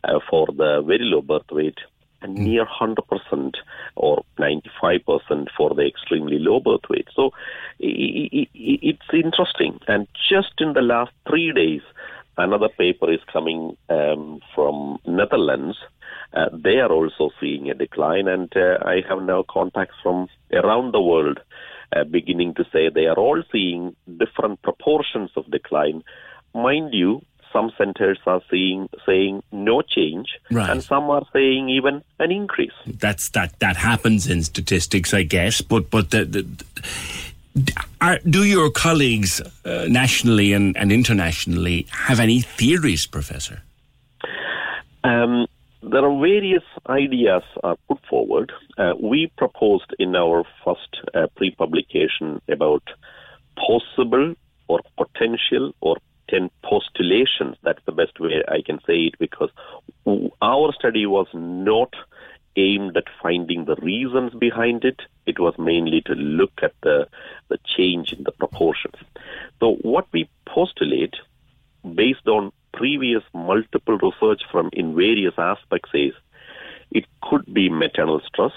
uh, 0.03 0.19
for 0.27 0.47
the 0.47 0.81
very 0.81 1.03
low 1.03 1.21
birth 1.21 1.51
weight, 1.51 1.77
and 2.23 2.33
near 2.33 2.65
100% 2.65 3.53
or 3.95 4.23
95% 4.39 5.49
for 5.55 5.75
the 5.75 5.85
extremely 5.85 6.39
low 6.39 6.59
birth 6.59 6.89
weight. 6.89 7.09
So 7.13 7.29
it's 7.79 9.13
interesting. 9.13 9.79
And 9.87 10.07
just 10.27 10.53
in 10.57 10.73
the 10.73 10.81
last 10.81 11.11
three 11.29 11.51
days, 11.51 11.81
another 12.39 12.69
paper 12.69 13.11
is 13.11 13.21
coming 13.31 13.77
um, 13.89 14.39
from 14.55 14.97
Netherlands. 15.05 15.77
Uh, 16.33 16.49
they 16.51 16.79
are 16.79 16.91
also 16.91 17.29
seeing 17.39 17.69
a 17.69 17.75
decline, 17.75 18.27
and 18.27 18.51
uh, 18.57 18.79
I 18.83 19.03
have 19.07 19.21
now 19.21 19.45
contacts 19.47 19.97
from 20.01 20.27
around 20.51 20.91
the 20.91 21.01
world 21.01 21.39
uh, 21.95 22.03
beginning 22.03 22.53
to 22.55 22.63
say 22.71 22.89
they 22.89 23.05
are 23.05 23.15
all 23.17 23.43
seeing 23.51 23.95
different 24.17 24.61
proportions 24.61 25.31
of 25.35 25.49
decline. 25.51 26.03
Mind 26.53 26.93
you, 26.93 27.21
some 27.51 27.71
centers 27.77 28.19
are 28.25 28.41
seeing 28.49 28.89
saying 29.05 29.43
no 29.51 29.81
change, 29.81 30.27
Right. 30.51 30.69
and 30.69 30.83
some 30.83 31.09
are 31.09 31.25
saying 31.31 31.69
even 31.69 32.03
an 32.19 32.31
increase. 32.31 32.71
That's 32.87 33.29
that 33.31 33.59
that 33.59 33.77
happens 33.77 34.27
in 34.27 34.43
statistics, 34.43 35.13
I 35.13 35.23
guess. 35.23 35.61
But 35.61 35.89
but 35.89 36.09
the, 36.11 36.25
the, 36.25 36.65
are, 38.01 38.17
do 38.27 38.43
your 38.43 38.71
colleagues 38.71 39.39
uh, 39.65 39.85
nationally 39.87 40.53
and, 40.53 40.75
and 40.75 40.91
internationally 40.91 41.85
have 41.91 42.19
any 42.19 42.41
theories, 42.41 43.05
Professor? 43.05 43.61
Um, 45.03 45.45
there 45.91 46.05
are 46.05 46.19
various 46.19 46.63
ideas 46.87 47.43
are 47.63 47.77
put 47.87 47.99
forward. 48.09 48.51
Uh, 48.77 48.93
we 49.01 49.31
proposed 49.37 49.93
in 49.99 50.15
our 50.15 50.43
first 50.63 51.01
uh, 51.13 51.27
pre-publication 51.35 52.41
about 52.47 52.83
possible 53.55 54.35
or 54.67 54.79
potential 54.97 55.73
or 55.81 55.97
10 56.29 56.49
postulations. 56.63 57.57
That's 57.63 57.83
the 57.85 57.91
best 57.91 58.19
way 58.19 58.43
I 58.47 58.61
can 58.65 58.79
say 58.87 59.09
it 59.09 59.15
because 59.19 59.49
our 60.41 60.73
study 60.73 61.05
was 61.05 61.27
not 61.33 61.93
aimed 62.55 62.95
at 62.95 63.05
finding 63.21 63.65
the 63.65 63.75
reasons 63.75 64.33
behind 64.33 64.85
it. 64.85 65.01
It 65.25 65.39
was 65.39 65.55
mainly 65.57 66.01
to 66.01 66.13
look 66.13 66.53
at 66.61 66.73
the, 66.81 67.07
the 67.49 67.57
change 67.65 68.13
in 68.13 68.23
the 68.23 68.31
proportions. 68.31 68.95
So 69.59 69.75
what 69.81 70.07
we 70.11 70.29
postulate 70.45 71.15
based 71.95 72.27
on 72.27 72.51
previous 72.73 73.23
multiple 73.33 73.97
research 73.97 74.41
from 74.51 74.69
in 74.73 74.95
various 74.95 75.33
aspects 75.37 75.89
is 75.93 76.13
it 76.91 77.05
could 77.21 77.51
be 77.53 77.69
maternal 77.69 78.21
stress, 78.25 78.51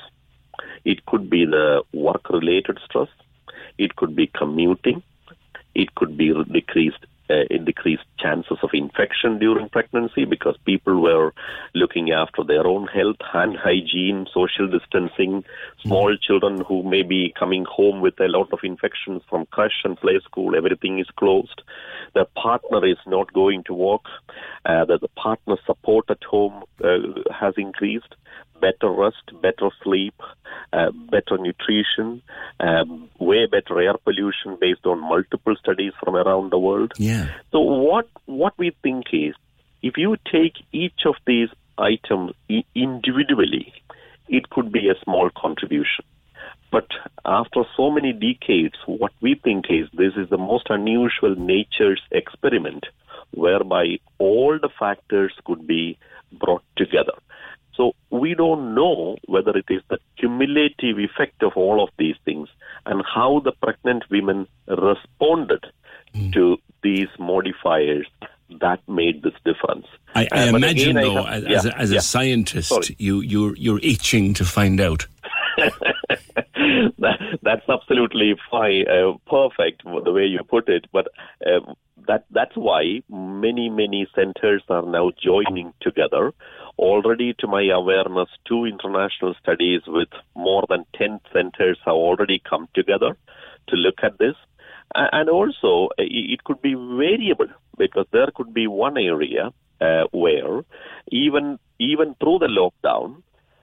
it 0.85 1.05
could 1.07 1.29
be 1.31 1.45
the 1.45 1.83
work 1.93 2.29
related 2.31 2.79
stress, 2.85 3.09
it 3.79 3.97
could 3.97 4.17
be 4.17 4.27
commuting, 4.27 5.03
it 5.75 5.95
could 5.95 6.17
be 6.17 6.33
decreased 6.53 7.05
uh, 7.31 7.43
decreased 7.65 8.05
chances 8.19 8.59
of 8.63 8.71
infection 8.73 9.39
during 9.39 9.69
pregnancy 9.69 10.25
because 10.25 10.57
people 10.65 11.01
were 11.01 11.33
looking 11.75 12.11
after 12.13 12.45
their 12.45 12.67
own 12.67 12.87
health, 12.87 13.17
hand 13.33 13.57
hygiene, 13.57 14.27
social 14.33 14.69
distancing, 14.69 15.45
small 15.83 16.17
children 16.17 16.63
who 16.67 16.83
may 16.83 17.03
be 17.03 17.35
coming 17.39 17.65
home 17.65 18.01
with 18.01 18.19
a 18.21 18.29
lot 18.29 18.53
of 18.53 18.61
infections 18.63 19.23
from 19.29 19.47
creche 19.47 19.85
and 19.85 19.99
play 19.99 20.21
school, 20.25 20.57
everything 20.57 20.99
is 20.99 21.09
closed. 21.17 21.63
The 22.15 22.27
partner 22.37 22.85
is 22.87 22.99
not 23.07 23.33
going 23.33 23.65
to 23.65 23.75
work. 23.75 24.05
Uh, 24.65 24.85
the, 24.85 24.99
the 24.99 25.09
partner 25.09 25.57
support 25.67 26.07
at 26.11 26.23
home 26.25 26.63
uh, 26.83 26.99
has 27.33 27.55
increased. 27.57 28.15
Better 28.61 28.91
rest, 28.91 29.23
better 29.43 29.71
sleep, 29.83 30.15
uh, 30.73 30.91
better 31.11 31.39
nutrition, 31.39 32.23
um, 32.61 33.09
way 33.19 33.47
better 33.47 33.81
air 33.81 33.95
pollution 34.03 34.57
based 34.61 34.87
on 34.87 35.01
multiple 35.01 35.55
studies 35.57 35.93
from 36.03 36.17
around 36.17 36.53
the 36.53 36.59
world. 36.59 36.93
Yeah. 36.97 37.29
So 37.53 37.61
what 37.61 38.09
what 38.27 38.55
we 38.59 38.75
think 38.83 39.07
is, 39.13 39.35
if 39.83 39.97
you 39.97 40.17
take 40.31 40.55
each 40.73 41.03
of 41.07 41.17
these 41.27 41.49
items 41.79 42.33
individually, 42.75 43.73
it 44.29 44.51
could 44.51 44.73
be 44.73 44.89
a 44.89 44.99
small 45.05 45.31
contribution. 45.37 46.05
But 46.71 46.89
after 47.25 47.63
so 47.77 47.91
many 47.91 48.13
decades, 48.13 48.75
what 48.87 49.13
we 49.21 49.35
think 49.35 49.67
is 49.71 49.89
this 49.93 50.15
is 50.17 50.29
the 50.31 50.39
most 50.39 50.67
unusual 50.69 51.35
nature's 51.37 52.03
experiment 52.11 52.85
whereby 53.33 53.99
all 54.19 54.59
the 54.61 54.69
factors 54.79 55.33
could 55.45 55.67
be 55.67 55.99
brought 56.33 56.63
together. 56.77 57.13
So 57.77 57.93
we 58.11 58.35
don't 58.35 58.75
know 58.75 59.17
whether 59.27 59.51
it 59.57 59.67
is 59.69 59.83
the 59.91 59.99
cumulative 60.19 60.99
effect 60.99 61.43
of 61.43 61.53
all 61.57 61.83
of 61.83 61.91
these 61.99 62.17
things 62.25 62.49
and 62.87 63.03
how 63.15 63.41
the 63.41 63.53
pregnant 63.53 64.05
women 64.11 64.47
responded 64.67 65.65
to 66.33 66.57
these 66.83 67.09
modifiers 67.19 68.07
that 68.61 68.81
made 68.89 69.23
this 69.23 69.35
difference. 69.45 69.87
I, 70.15 70.27
I 70.33 70.49
Uh, 70.49 70.57
imagine, 70.57 70.97
again, 70.97 70.97
I 70.97 71.03
though, 71.03 71.25
have- 71.25 71.45
as, 71.45 71.65
yeah, 71.65 71.71
a, 71.73 71.77
as 71.77 71.93
yeah. 71.93 71.99
a 71.99 72.01
scientist, 72.01 72.69
Sorry. 72.71 72.97
you 72.99 73.21
you're 73.21 73.55
you're 73.57 73.81
itching 73.83 74.33
to 74.35 74.45
find 74.45 74.81
out. 74.81 75.07
that, 75.57 77.19
that's 77.43 77.69
absolutely 77.69 78.35
fine, 78.51 78.85
uh, 78.89 79.13
perfect 79.29 79.83
the 79.85 80.13
way 80.13 80.25
you 80.25 80.41
put 80.49 80.69
it. 80.69 80.87
But 80.93 81.09
uh, 81.45 81.75
that 82.07 82.25
that's 82.31 82.57
why 82.57 83.03
many 83.11 83.69
many 83.69 84.07
centers 84.15 84.63
are 84.69 84.83
now 84.87 85.11
joining 85.23 85.73
together. 85.81 86.33
Already, 86.79 87.35
to 87.39 87.47
my 87.47 87.63
awareness, 87.69 88.29
two 88.47 88.65
international 88.67 89.35
studies 89.43 89.83
with 89.87 90.09
more 90.35 90.65
than 90.69 90.85
ten 90.95 91.21
centers 91.33 91.79
have 91.85 91.95
already 91.95 92.43
come 92.49 92.69
together 92.75 93.17
to 93.69 93.77
look 93.77 93.99
at 94.03 94.19
this. 94.19 94.35
And 94.95 95.29
also, 95.29 95.89
it 95.99 96.45
could 96.45 96.61
be 96.63 96.75
variable 96.75 97.49
because 97.79 98.07
there 98.13 98.29
could 98.35 98.53
be 98.53 98.67
one 98.67 98.99
area 98.99 99.53
uh, 99.81 100.05
where 100.13 100.63
even 101.09 101.59
even 101.79 102.15
through 102.21 102.39
the 102.39 102.47
lockdown, 102.47 103.23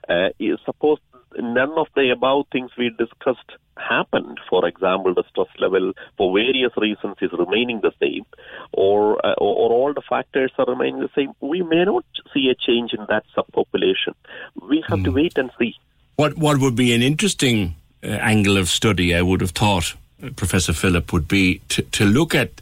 uh, 0.10 0.30
suppose 0.66 1.00
none 1.38 1.72
of 1.78 1.88
the 1.96 2.12
above 2.12 2.46
things 2.52 2.72
we 2.78 2.90
discussed 2.98 3.52
happened. 3.78 4.40
For 4.50 4.68
example, 4.68 5.14
the 5.14 5.24
stress 5.30 5.48
level 5.60 5.94
for 6.18 6.34
various 6.34 6.72
reasons 6.78 7.16
is 7.22 7.32
remaining 7.32 7.82
the 7.82 7.92
same, 8.00 8.26
or, 8.72 9.24
uh, 9.26 9.34
or 9.38 9.56
or 9.56 9.72
all 9.72 9.94
the 9.94 10.02
factors 10.02 10.52
are 10.58 10.66
remaining 10.66 11.02
the 11.02 11.10
same. 11.16 11.34
We 11.42 11.62
may 11.62 11.84
not 11.86 12.06
see 12.34 12.50
a 12.50 12.56
change 12.56 12.94
in 12.94 13.06
that 13.10 13.24
subpopulation. 13.36 14.14
We 14.62 14.84
have 14.88 15.04
to 15.04 15.12
wait 15.12 15.38
and 15.38 15.52
see. 15.60 15.76
What 16.16 16.38
what 16.38 16.60
would 16.60 16.76
be 16.76 16.94
an 16.94 17.02
interesting 17.02 17.76
uh, 18.04 18.08
angle 18.08 18.58
of 18.58 18.70
study, 18.70 19.16
I 19.16 19.22
would 19.22 19.42
have 19.42 19.52
thought, 19.52 19.96
uh, 20.24 20.30
Professor 20.36 20.74
Philip, 20.74 21.12
would 21.14 21.28
be 21.28 21.60
to, 21.70 21.82
to 21.82 22.06
look 22.06 22.36
at 22.36 22.62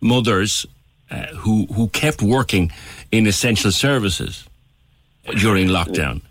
mothers 0.00 0.66
uh, 1.10 1.26
who 1.36 1.66
who 1.66 1.88
kept 1.88 2.22
working 2.22 2.72
in 3.10 3.26
essential 3.26 3.72
services. 3.72 4.46
during 5.38 5.68
lockdown 5.68 6.22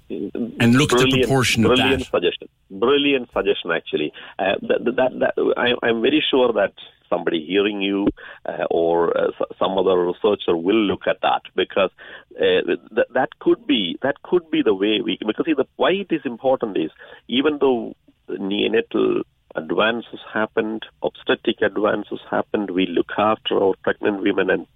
and 0.60 0.76
look 0.76 0.92
at 0.94 1.00
the 1.00 1.22
proportion 1.22 1.66
of 1.66 1.78
that. 1.78 2.02
suggestion. 2.02 2.50
Brilliant 2.72 3.30
suggestion, 3.34 3.72
actually. 3.72 4.14
Uh, 4.38 4.56
that, 4.62 4.86
that, 4.96 5.20
that, 5.20 5.54
I, 5.58 5.74
I'm 5.86 6.02
very 6.02 6.24
sure 6.30 6.54
that 6.54 6.74
somebody 7.10 7.44
hearing 7.46 7.82
you 7.82 8.08
uh, 8.46 8.66
or 8.70 9.18
uh, 9.18 9.32
some 9.58 9.78
other 9.78 9.98
researcher 9.98 10.56
will 10.56 10.76
look 10.76 11.08
at 11.08 11.18
that 11.22 11.42
because 11.56 11.90
uh, 12.38 12.62
th- 12.66 13.08
that 13.14 13.30
could 13.40 13.66
be 13.66 13.98
that 14.04 14.22
could 14.22 14.50
be 14.52 14.62
the 14.62 14.76
way 14.76 15.02
we 15.04 15.18
because 15.26 15.46
see 15.48 15.54
the 15.54 15.66
why 15.78 15.90
it 15.90 16.12
is 16.12 16.22
important 16.24 16.78
is 16.78 16.92
even 17.28 17.58
though 17.60 17.96
neonatal 18.30 19.24
advances 19.56 20.20
happened, 20.32 20.86
obstetric 21.04 21.62
advances 21.62 22.20
happened, 22.30 22.70
we 22.72 22.86
look 22.86 23.12
after 23.18 23.62
our 23.62 23.74
pregnant 23.84 24.22
women 24.22 24.50
and 24.50 24.68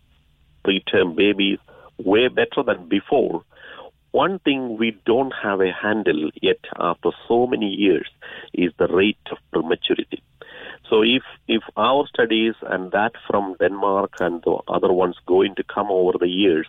preterm 0.66 1.16
babies 1.16 1.60
way 1.98 2.28
better 2.28 2.64
than 2.66 2.88
before. 2.88 3.44
One 4.14 4.38
thing 4.38 4.78
we 4.78 4.96
don't 5.08 5.34
have 5.42 5.60
a 5.60 5.72
handle 5.74 6.30
yet 6.40 6.60
after 6.80 7.10
so 7.28 7.48
many 7.48 7.70
years 7.70 8.08
is 8.54 8.72
the 8.78 8.88
rate 8.88 9.18
of 9.32 9.40
prematurity. 9.52 10.22
So 10.88 11.02
if 11.02 11.24
if 11.48 11.64
our 11.76 12.06
studies 12.08 12.54
and 12.62 12.92
that 12.92 13.14
from 13.28 13.56
Denmark 13.60 14.12
and 14.20 14.44
the 14.44 14.60
other 14.68 14.94
ones 14.94 15.16
going 15.26 15.56
to 15.56 15.64
come 15.64 15.88
over 15.90 16.18
the 16.20 16.28
years 16.28 16.68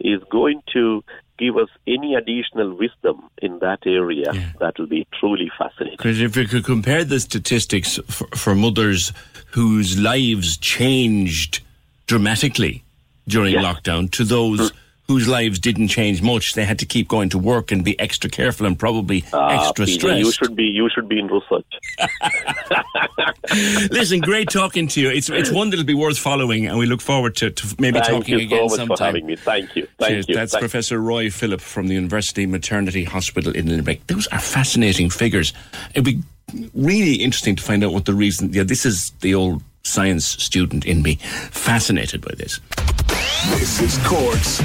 is 0.00 0.20
going 0.30 0.62
to 0.72 1.04
give 1.38 1.58
us 1.58 1.68
any 1.86 2.14
additional 2.14 2.74
wisdom 2.74 3.28
in 3.42 3.58
that 3.58 3.80
area, 3.84 4.32
that 4.60 4.78
will 4.78 4.86
be 4.86 5.06
truly 5.20 5.52
fascinating. 5.58 5.98
Because 5.98 6.18
if 6.22 6.34
you 6.34 6.46
could 6.48 6.64
compare 6.64 7.04
the 7.04 7.20
statistics 7.20 8.00
for, 8.08 8.26
for 8.28 8.54
mothers 8.54 9.12
whose 9.50 9.98
lives 9.98 10.56
changed 10.56 11.60
dramatically 12.06 12.84
during 13.28 13.52
Yeah. 13.52 13.64
lockdown 13.68 14.10
to 14.12 14.24
those 14.24 14.72
mm. 14.72 14.76
Whose 15.08 15.28
lives 15.28 15.60
didn't 15.60 15.88
change 15.88 16.20
much, 16.20 16.54
they 16.54 16.64
had 16.64 16.80
to 16.80 16.86
keep 16.86 17.06
going 17.06 17.28
to 17.28 17.38
work 17.38 17.70
and 17.70 17.84
be 17.84 17.98
extra 18.00 18.28
careful 18.28 18.66
and 18.66 18.76
probably 18.76 19.24
Ah, 19.32 19.68
extra 19.68 19.86
PJ, 19.86 19.94
stressed. 19.94 20.18
You 20.18 20.32
should 20.32 20.56
be 20.56 20.64
you 20.64 20.88
should 20.92 21.08
be 21.08 21.20
in 21.20 21.28
research. 21.28 21.64
Listen, 23.90 24.20
great 24.20 24.50
talking 24.50 24.88
to 24.88 25.00
you. 25.00 25.10
It's 25.10 25.30
it's 25.30 25.50
one 25.50 25.70
that'll 25.70 25.84
be 25.84 25.94
worth 25.94 26.18
following, 26.18 26.66
and 26.66 26.78
we 26.78 26.86
look 26.86 27.00
forward 27.00 27.36
to, 27.36 27.50
to 27.50 27.76
maybe 27.78 28.00
Thank 28.00 28.10
talking 28.24 28.40
again 28.40 28.68
so 28.68 28.76
sometime. 28.76 28.96
for 28.96 29.04
having 29.04 29.26
me. 29.26 29.36
Thank 29.36 29.76
you. 29.76 29.86
Thank 29.98 30.10
Cheers. 30.10 30.28
you. 30.28 30.34
That's 30.34 30.52
Thank- 30.52 30.60
Professor 30.62 30.98
Roy 31.00 31.30
Philip 31.30 31.60
from 31.60 31.86
the 31.88 31.94
University 31.94 32.46
Maternity 32.46 33.04
Hospital 33.04 33.54
in 33.54 33.68
Limerick. 33.68 34.06
Those 34.08 34.26
are 34.28 34.40
fascinating 34.40 35.10
figures. 35.10 35.52
It'd 35.94 36.04
be 36.04 36.20
really 36.74 37.14
interesting 37.14 37.56
to 37.56 37.62
find 37.62 37.84
out 37.84 37.92
what 37.92 38.04
the 38.06 38.14
reason. 38.14 38.52
Yeah, 38.52 38.64
this 38.64 38.84
is 38.84 39.12
the 39.20 39.34
old 39.34 39.62
science 39.86 40.26
student 40.26 40.84
in 40.84 41.02
me, 41.02 41.16
fascinated 41.50 42.20
by 42.20 42.32
this. 42.36 42.60
This 43.58 43.80
is 43.80 43.98
Cork's 44.06 44.58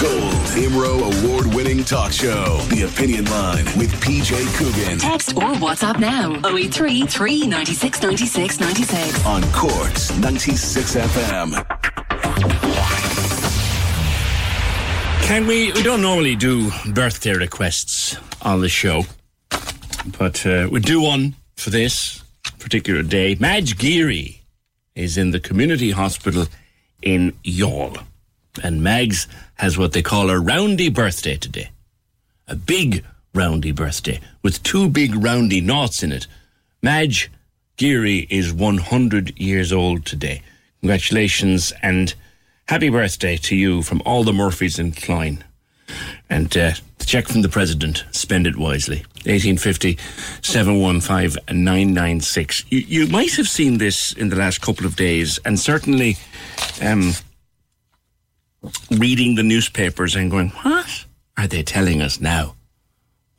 Gold 0.00 0.34
Imro 0.54 1.24
award 1.24 1.52
winning 1.54 1.82
talk 1.82 2.12
show. 2.12 2.58
The 2.68 2.82
Opinion 2.82 3.24
Line 3.26 3.64
with 3.76 3.90
PJ 4.00 4.30
Coogan 4.56 4.98
Text 4.98 5.34
or 5.36 5.54
WhatsApp 5.58 5.98
now 5.98 6.34
083 6.48 7.06
396 7.06 8.02
96 8.02 8.60
96. 8.60 9.26
on 9.26 9.42
Cork's 9.52 10.16
96 10.18 10.94
FM. 10.94 11.64
Can 15.22 15.46
we? 15.46 15.72
We 15.72 15.82
don't 15.82 16.00
normally 16.00 16.36
do 16.36 16.70
birthday 16.92 17.34
requests 17.34 18.16
on 18.42 18.60
the 18.60 18.68
show, 18.68 19.02
but 20.18 20.46
uh, 20.46 20.68
we 20.70 20.80
do 20.80 21.02
one 21.02 21.34
for 21.56 21.70
this 21.70 22.22
particular 22.58 23.02
day. 23.02 23.34
Madge 23.38 23.76
Geary 23.76 24.37
is 24.98 25.16
in 25.16 25.30
the 25.30 25.40
community 25.40 25.92
hospital 25.92 26.46
in 27.00 27.32
Youghal, 27.44 28.02
and 28.62 28.82
Mags 28.82 29.28
has 29.54 29.78
what 29.78 29.92
they 29.92 30.02
call 30.02 30.28
a 30.28 30.38
roundy 30.38 30.88
birthday 30.88 31.36
today. 31.36 31.70
A 32.48 32.56
big 32.56 33.04
roundy 33.32 33.72
birthday 33.72 34.20
with 34.42 34.62
two 34.62 34.88
big 34.88 35.14
roundy 35.14 35.60
knots 35.60 36.02
in 36.02 36.10
it. 36.12 36.26
Madge 36.82 37.30
Geary 37.76 38.26
is 38.28 38.52
100 38.52 39.38
years 39.38 39.72
old 39.72 40.04
today. 40.04 40.42
Congratulations 40.80 41.72
and 41.80 42.14
happy 42.66 42.88
birthday 42.88 43.36
to 43.36 43.54
you 43.54 43.82
from 43.82 44.02
all 44.04 44.24
the 44.24 44.32
Murphys 44.32 44.78
in 44.78 44.92
Cloyne. 44.92 45.44
And 46.30 46.54
uh, 46.56 46.72
the 46.98 47.04
check 47.04 47.28
from 47.28 47.42
the 47.42 47.48
president, 47.48 48.04
spend 48.12 48.46
it 48.46 48.56
wisely. 48.56 49.04
1850 49.26 49.98
715 50.42 51.42
996. 51.48 52.64
You, 52.70 53.06
might 53.08 53.34
have 53.34 53.48
seen 53.48 53.78
this 53.78 54.12
in 54.12 54.28
the 54.28 54.36
last 54.36 54.60
couple 54.60 54.86
of 54.86 54.96
days, 54.96 55.38
and 55.44 55.58
certainly 55.58 56.16
um, 56.82 57.12
reading 58.90 59.34
the 59.34 59.42
newspapers 59.42 60.14
and 60.16 60.30
going, 60.30 60.50
What 60.50 61.04
are 61.36 61.46
they 61.46 61.62
telling 61.62 62.02
us 62.02 62.20
now? 62.20 62.54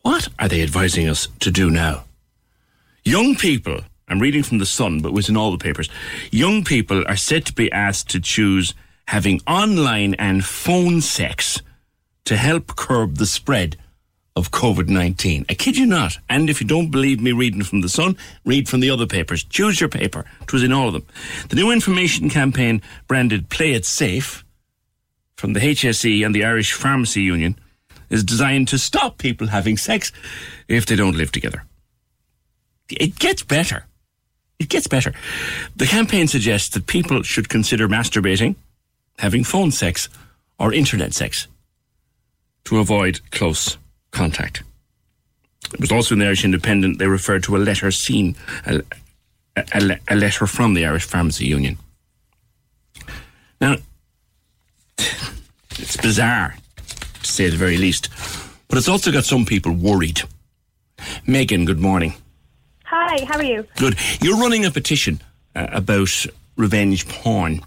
What 0.02 0.30
are 0.39 0.47
they 0.47 0.62
advising 0.62 1.08
us 1.10 1.28
to 1.39 1.52
do 1.52 1.70
now? 1.70 2.06
Young 3.04 3.36
people, 3.36 3.82
I'm 4.08 4.20
reading 4.20 4.43
from 4.43 4.60
The 4.60 4.66
Sun, 4.66 5.02
but 5.02 5.10
it 5.10 5.16
was 5.16 5.30
in 5.30 5.38
all 5.38 5.52
the 5.52 5.58
papers. 5.58 5.89
Young 6.32 6.64
people 6.64 7.04
are 7.08 7.16
said 7.16 7.45
to 7.47 7.54
be 7.54 7.72
asked 7.72 8.10
to 8.10 8.20
choose 8.20 8.74
having 9.08 9.41
online 9.47 10.14
and 10.16 10.45
phone 10.45 11.02
sex 11.02 11.62
to 12.30 12.38
help 12.38 12.75
curb 12.75 13.15
the 13.15 13.25
spread 13.25 13.75
of 14.36 14.51
COVID 14.51 14.88
19. 14.88 15.47
I 15.49 15.55
kid 15.55 15.77
you 15.77 15.88
not. 15.88 16.19
And 16.30 16.47
if 16.47 16.61
you 16.61 16.67
don't 16.67 16.91
believe 16.91 17.19
me 17.19 17.32
reading 17.32 17.63
from 17.63 17.82
The 17.82 17.89
Sun, 17.89 18.17
read 18.45 18.69
from 18.69 18.82
the 18.82 18.91
other 18.91 19.07
papers. 19.07 19.43
Choose 19.43 19.80
your 19.80 19.89
paper. 19.89 20.25
It 20.43 20.53
was 20.53 20.61
in 20.61 20.71
all 20.71 20.86
of 20.86 20.93
them. 20.93 21.07
The 21.49 21.55
new 21.55 21.71
information 21.71 22.30
campaign 22.30 22.84
branded 23.07 23.49
Play 23.49 23.71
It 23.71 23.84
Safe 23.84 24.45
from 25.38 25.53
the 25.53 25.59
HSE 25.59 26.23
and 26.23 26.36
the 26.36 26.45
Irish 26.45 26.71
Pharmacy 26.71 27.23
Union 27.23 27.57
is 28.11 28.23
designed 28.23 28.67
to 28.67 28.77
stop 28.77 29.17
people 29.17 29.47
having 29.47 29.75
sex 29.75 30.11
if 30.67 30.86
they 30.86 30.95
don't 30.95 31.17
live 31.17 31.32
together. 31.32 31.63
It 32.91 33.17
gets 33.17 33.41
better. 33.41 33.88
It 34.59 34.69
gets 34.69 34.86
better. 34.86 35.13
The 35.75 35.88
campaign 35.88 36.27
suggests 36.27 36.69
that 36.75 36.86
people 36.86 37.23
should 37.23 37.49
consider 37.49 37.88
masturbating, 37.88 38.53
having 39.17 39.43
phone 39.43 39.71
sex, 39.71 40.09
or 40.59 40.71
internet 40.71 41.15
sex 41.15 41.47
to 42.66 42.80
avoid 42.80 43.20
close 43.32 43.78
contact. 44.12 44.64
It 45.74 45.80
was 45.80 45.91
also 45.91 46.16
in 46.16 46.20
the 46.20 46.26
Irish 46.26 46.43
Independent, 46.45 46.97
they 46.97 47.07
referred 47.07 47.43
to 47.43 47.55
a 47.55 47.60
letter 47.60 47.91
seen, 47.91 48.36
a, 48.66 48.82
a, 49.55 49.97
a- 50.07 50.16
letter 50.16 50.47
from 50.47 50.74
the 50.74 50.86
Irish 50.86 51.05
Pharmacy 51.05 51.45
Union. 51.45 51.78
Now, 53.62 53.76
it's 54.97 55.97
bizarre, 55.97 56.55
to 57.22 57.32
say 57.32 57.49
the 57.49 57.57
very 57.57 57.78
least, 57.78 58.10
but 58.68 58.78
it's 58.78 58.88
also 58.88 59.12
got 59.12 59.26
some 59.26 59.45
people 59.45 59.72
worried. 59.74 60.22
Megan, 61.28 61.66
good 61.66 61.80
morning. 61.80 62.14
Hi, 62.86 63.24
how 63.26 63.38
are 63.38 63.43
you? 63.43 63.66
Good. 63.78 63.97
You're 64.22 64.38
running 64.38 64.66
a 64.66 64.72
petition 64.72 65.22
uh, 65.55 65.68
about 65.72 66.26
revenge 66.57 67.07
porn. 67.07 67.62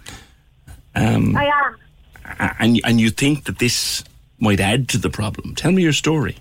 Um, 0.94 1.36
I 1.36 1.46
am. 1.46 2.54
and, 2.58 2.80
and 2.84 3.00
you 3.00 3.10
think 3.10 3.44
that 3.44 3.58
this 3.58 4.02
might 4.42 4.60
add 4.60 4.88
to 4.90 4.98
the 4.98 5.08
problem. 5.08 5.54
Tell 5.54 5.72
me 5.72 5.82
your 5.82 5.92
story. 5.92 6.36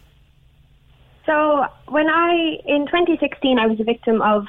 So 1.25 1.65
when 1.87 2.09
I 2.09 2.57
in 2.65 2.87
2016 2.87 3.59
I 3.59 3.67
was 3.67 3.79
a 3.79 3.83
victim 3.83 4.21
of 4.21 4.47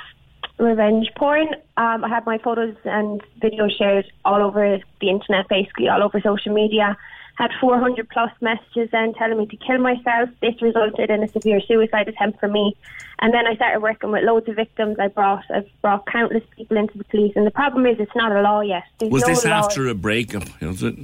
revenge 0.58 1.10
porn. 1.16 1.48
Um, 1.76 2.04
I 2.04 2.08
had 2.08 2.24
my 2.26 2.38
photos 2.38 2.76
and 2.84 3.20
videos 3.40 3.76
shared 3.76 4.06
all 4.24 4.42
over 4.42 4.78
the 5.00 5.08
internet, 5.10 5.48
basically 5.48 5.88
all 5.88 6.02
over 6.02 6.20
social 6.20 6.52
media. 6.52 6.96
Had 7.36 7.50
400 7.60 8.08
plus 8.10 8.30
messages 8.40 8.90
then 8.92 9.14
telling 9.14 9.38
me 9.38 9.46
to 9.46 9.56
kill 9.56 9.78
myself. 9.78 10.28
This 10.40 10.60
resulted 10.60 11.10
in 11.10 11.22
a 11.22 11.28
severe 11.28 11.60
suicide 11.60 12.08
attempt 12.08 12.38
for 12.40 12.48
me. 12.48 12.76
And 13.20 13.32
then 13.32 13.46
I 13.46 13.54
started 13.56 13.80
working 13.80 14.10
with 14.10 14.22
loads 14.24 14.48
of 14.48 14.56
victims. 14.56 14.98
I 15.00 15.08
brought 15.08 15.44
I've 15.52 15.68
brought 15.80 16.06
countless 16.06 16.44
people 16.56 16.76
into 16.76 16.98
the 16.98 17.04
police. 17.04 17.32
And 17.34 17.46
the 17.46 17.50
problem 17.50 17.86
is 17.86 17.98
it's 17.98 18.14
not 18.14 18.32
a 18.32 18.42
law 18.42 18.60
yet. 18.60 18.84
There's 18.98 19.10
Was 19.12 19.22
no 19.22 19.28
this 19.28 19.44
law. 19.44 19.52
after 19.52 19.88
a 19.88 19.94
breakup? 19.94 20.44
Was 20.60 20.82
it? 20.82 20.96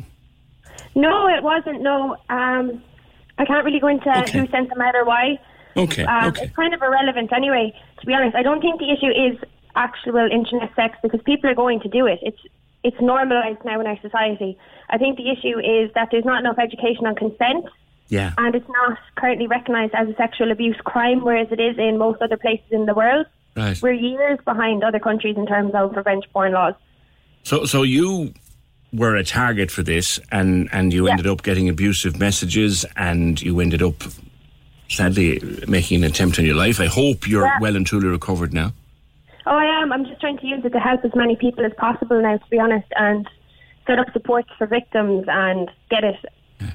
No, 0.98 1.28
it 1.28 1.42
wasn't. 1.42 1.80
No, 1.80 2.16
um, 2.28 2.82
I 3.38 3.44
can't 3.44 3.64
really 3.64 3.78
go 3.80 3.86
into 3.86 4.10
Okay. 4.10 4.38
who 4.38 4.46
sent 4.48 4.68
them 4.68 4.80
out 4.80 4.94
or 4.96 5.04
why. 5.04 5.38
Okay, 5.76 6.02
Um, 6.04 6.28
okay. 6.28 6.42
It's 6.46 6.56
kind 6.56 6.74
of 6.74 6.82
irrelevant 6.82 7.32
anyway. 7.32 7.72
To 8.00 8.06
be 8.06 8.12
honest, 8.14 8.34
I 8.34 8.42
don't 8.42 8.60
think 8.60 8.80
the 8.80 8.90
issue 8.90 9.10
is 9.26 9.38
actual 9.76 10.28
internet 10.30 10.74
sex 10.74 10.98
because 11.02 11.20
people 11.22 11.48
are 11.48 11.54
going 11.54 11.80
to 11.80 11.88
do 11.88 12.06
it. 12.06 12.18
It's 12.22 12.40
it's 12.84 13.00
normalised 13.00 13.64
now 13.64 13.80
in 13.80 13.86
our 13.86 13.98
society. 14.00 14.56
I 14.90 14.98
think 14.98 15.16
the 15.18 15.30
issue 15.30 15.58
is 15.58 15.92
that 15.94 16.08
there's 16.10 16.24
not 16.24 16.40
enough 16.40 16.58
education 16.58 17.06
on 17.06 17.14
consent. 17.16 17.64
Yeah. 18.08 18.32
And 18.38 18.54
it's 18.54 18.68
not 18.68 18.96
currently 19.16 19.46
recognised 19.46 19.94
as 19.94 20.08
a 20.08 20.14
sexual 20.14 20.50
abuse 20.50 20.76
crime, 20.84 21.20
whereas 21.22 21.48
it 21.50 21.60
is 21.60 21.76
in 21.76 21.98
most 21.98 22.22
other 22.22 22.36
places 22.36 22.66
in 22.70 22.86
the 22.86 22.94
world. 22.94 23.26
Right. 23.56 23.76
We're 23.82 23.92
years 23.92 24.38
behind 24.44 24.82
other 24.84 24.98
countries 25.00 25.36
in 25.36 25.46
terms 25.46 25.72
of 25.74 25.94
revenge 25.96 26.24
porn 26.32 26.52
laws. 26.52 26.74
So, 27.42 27.64
so 27.66 27.82
you 27.82 28.32
were 28.92 29.16
a 29.16 29.24
target 29.24 29.70
for 29.70 29.82
this, 29.82 30.18
and 30.32 30.68
and 30.72 30.92
you 30.92 31.06
Yeah. 31.06 31.12
ended 31.12 31.26
up 31.26 31.42
getting 31.42 31.68
abusive 31.68 32.18
messages, 32.18 32.84
and 32.96 33.40
you 33.42 33.60
ended 33.60 33.82
up 33.82 34.02
sadly 34.88 35.40
making 35.66 36.02
an 36.02 36.10
attempt 36.10 36.38
on 36.38 36.44
your 36.46 36.54
life. 36.56 36.80
I 36.80 36.86
hope 36.86 37.28
you're 37.28 37.44
Yeah. 37.44 37.58
well 37.60 37.76
and 37.76 37.86
truly 37.86 38.08
recovered 38.08 38.52
now. 38.54 38.72
Oh, 39.46 39.56
I 39.56 39.64
am. 39.82 39.92
I'm 39.92 40.04
just 40.06 40.20
trying 40.20 40.38
to 40.38 40.46
use 40.46 40.64
it 40.64 40.70
to 40.72 40.80
help 40.80 41.04
as 41.04 41.14
many 41.14 41.36
people 41.36 41.64
as 41.64 41.72
possible 41.78 42.20
now, 42.20 42.36
to 42.36 42.50
be 42.50 42.58
honest, 42.58 42.86
and 42.96 43.26
set 43.86 43.98
up 43.98 44.12
supports 44.12 44.48
for 44.58 44.66
victims 44.66 45.24
and 45.28 45.70
get 45.90 46.04
it 46.04 46.16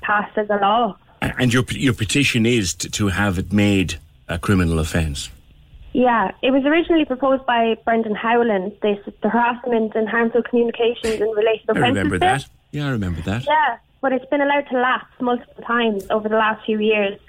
passed 0.02 0.38
as 0.38 0.50
a 0.50 0.56
law. 0.58 0.96
And 1.22 1.54
your 1.54 1.64
your 1.72 1.94
petition 1.94 2.46
is 2.46 2.74
to, 2.76 2.90
to 2.92 3.08
have 3.10 3.38
it 3.40 3.52
made 3.54 3.96
a 4.28 4.38
criminal 4.38 4.80
offence. 4.80 5.30
Yeah, 5.94 6.32
it 6.42 6.52
was 6.52 6.64
originally 6.66 7.06
proposed 7.06 7.46
by 7.46 7.78
Brendan 7.86 8.16
Howlin, 8.16 8.76
this 8.82 8.98
the 9.22 9.30
harassment 9.30 9.94
and 9.96 10.10
harmful 10.10 10.42
communications 10.42 11.22
in 11.22 11.30
relation 11.30 11.68
to 11.68 11.80
I 11.80 11.88
remember 11.88 12.18
that. 12.18 12.48
Yeah, 12.72 12.88
I 12.88 12.90
remember 12.90 13.22
that. 13.22 13.46
Yeah, 13.46 13.78
but 14.02 14.12
it's 14.12 14.26
been 14.26 14.42
allowed 14.42 14.68
to 14.72 14.80
lapse 14.80 15.14
multiple 15.22 15.64
times 15.64 16.08
over 16.10 16.28
the 16.28 16.36
last 16.36 16.66
few 16.66 16.80
years, 16.80 17.20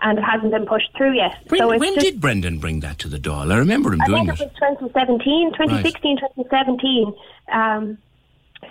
and 0.00 0.18
it 0.18 0.22
hasn't 0.22 0.52
been 0.52 0.64
pushed 0.64 0.96
through 0.96 1.14
yet. 1.14 1.36
When, 1.48 1.58
so 1.58 1.68
when 1.68 1.94
just, 1.94 2.06
did 2.06 2.20
Brendan 2.20 2.58
bring 2.58 2.80
that 2.80 2.98
to 3.00 3.08
the 3.08 3.18
Dáil? 3.18 3.52
I 3.52 3.58
remember 3.58 3.92
him 3.92 4.00
I 4.00 4.06
doing 4.06 4.28
it. 4.28 4.32
I 4.32 4.36
think 4.36 4.52
it. 4.52 4.60
was 4.62 4.90
2017, 4.90 5.52
2016, 5.52 6.16
2017. 6.16 7.14
Um, 7.52 7.98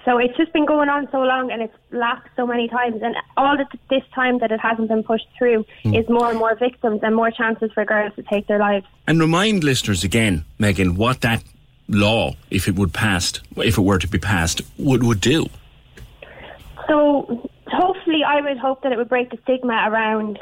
so 0.06 0.18
it's 0.18 0.36
just 0.36 0.52
been 0.54 0.66
going 0.66 0.90
on 0.90 1.08
so 1.12 1.20
long, 1.22 1.52
and 1.52 1.62
it's 1.62 1.74
lapsed 1.92 2.30
so 2.36 2.46
many 2.46 2.68
times, 2.68 3.02
and 3.02 3.16
all 3.38 3.60
of 3.60 3.68
this 3.90 4.04
time 4.14 4.40
that 4.40 4.52
it 4.52 4.60
hasn't 4.60 4.88
been 4.90 5.04
pushed 5.04 5.28
through 5.38 5.66
Hmm. 5.84 5.94
is 5.96 6.08
more 6.10 6.30
and 6.30 6.38
more 6.38 6.56
victims 6.56 7.02
and 7.04 7.16
more 7.16 7.32
chances 7.32 7.72
for 7.74 7.86
girls 7.86 8.14
to 8.16 8.24
take 8.24 8.48
their 8.48 8.60
lives. 8.60 8.86
And 9.08 9.20
remind 9.20 9.64
listeners 9.64 10.04
again, 10.04 10.46
Megan, 10.60 10.96
what 10.96 11.22
that 11.22 11.44
law, 11.88 12.34
if 12.50 12.68
it 12.68 12.76
would 12.76 12.94
passed, 12.94 13.42
if 13.58 13.78
it 13.78 13.82
were 13.82 14.00
to 14.00 14.08
be 14.08 14.20
passed, 14.20 14.62
would 14.78 15.04
would 15.04 15.22
do. 15.22 15.48
So 16.88 17.50
hopefully, 17.68 18.24
I 18.26 18.42
would 18.42 18.58
hope 18.58 18.82
that 18.84 18.92
it 18.92 18.98
would 18.98 19.10
break 19.10 19.30
the 19.32 19.38
stigma 19.44 19.88
around. 19.90 20.40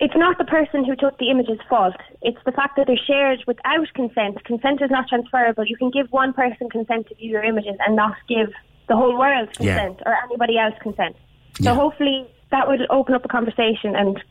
It's 0.00 0.14
not 0.16 0.38
the 0.38 0.44
person 0.44 0.84
who 0.84 0.94
took 0.96 1.18
the 1.18 1.30
image's 1.30 1.58
fault. 1.68 1.96
It's 2.22 2.38
the 2.44 2.52
fact 2.52 2.76
that 2.76 2.86
they're 2.86 2.96
shared 3.06 3.42
without 3.46 3.86
consent. 3.94 4.44
Consent 4.44 4.82
is 4.82 4.90
not 4.90 5.08
transferable. 5.08 5.64
You 5.66 5.76
can 5.76 5.90
give 5.90 6.08
one 6.10 6.32
person 6.32 6.68
consent 6.68 7.08
to 7.08 7.14
view 7.14 7.30
your 7.30 7.42
images 7.44 7.76
and 7.86 7.96
not 7.96 8.14
give 8.28 8.52
the 8.88 8.96
whole 8.96 9.18
world 9.18 9.48
Yeah. 9.58 9.78
consent 9.78 10.02
or 10.06 10.14
anybody 10.24 10.58
else 10.58 10.74
consent. 10.80 11.16
So 11.60 11.70
Yeah. 11.70 11.74
hopefully 11.74 12.26
that 12.50 12.68
would 12.68 12.86
open 12.90 13.14
up 13.14 13.24
a 13.24 13.28
conversation 13.28 13.96
and 13.96 14.22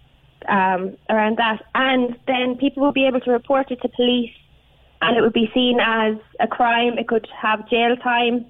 um, 0.48 0.96
around 1.10 1.38
that, 1.38 1.64
and 1.74 2.16
then 2.28 2.56
people 2.58 2.84
will 2.84 2.92
be 2.92 3.08
able 3.08 3.20
to 3.22 3.32
report 3.32 3.72
it 3.72 3.82
to 3.82 3.90
police, 3.90 4.32
and 5.02 5.18
it 5.18 5.22
would 5.22 5.34
be 5.34 5.50
seen 5.56 5.80
as 5.80 6.18
a 6.40 6.48
crime. 6.48 7.00
It 7.00 7.08
could 7.08 7.28
have 7.36 7.68
jail 7.68 7.96
time. 7.98 8.46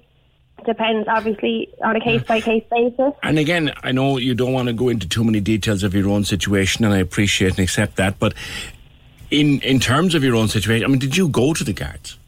Depends, 0.64 1.06
obviously, 1.06 1.68
on 1.84 1.94
a 1.96 2.00
case 2.00 2.22
by 2.22 2.40
case 2.40 2.64
basis. 2.70 3.12
And 3.22 3.38
again, 3.38 3.72
I 3.82 3.92
know 3.92 4.16
you 4.16 4.34
don't 4.34 4.52
want 4.52 4.68
to 4.68 4.72
go 4.72 4.88
into 4.88 5.06
too 5.08 5.22
many 5.22 5.38
details 5.40 5.82
of 5.82 5.94
your 5.94 6.08
own 6.08 6.24
situation, 6.24 6.84
and 6.84 6.92
I 6.94 6.98
appreciate 6.98 7.50
and 7.50 7.60
accept 7.60 7.96
that. 7.96 8.18
But 8.18 8.34
in 9.30 9.60
in 9.60 9.78
terms 9.80 10.14
of 10.14 10.24
your 10.24 10.34
own 10.34 10.48
situation, 10.48 10.84
I 10.84 10.88
mean, 10.88 10.98
did 10.98 11.16
you 11.16 11.28
go 11.28 11.52
to 11.52 11.62
the 11.62 11.72
guards? 11.72 12.18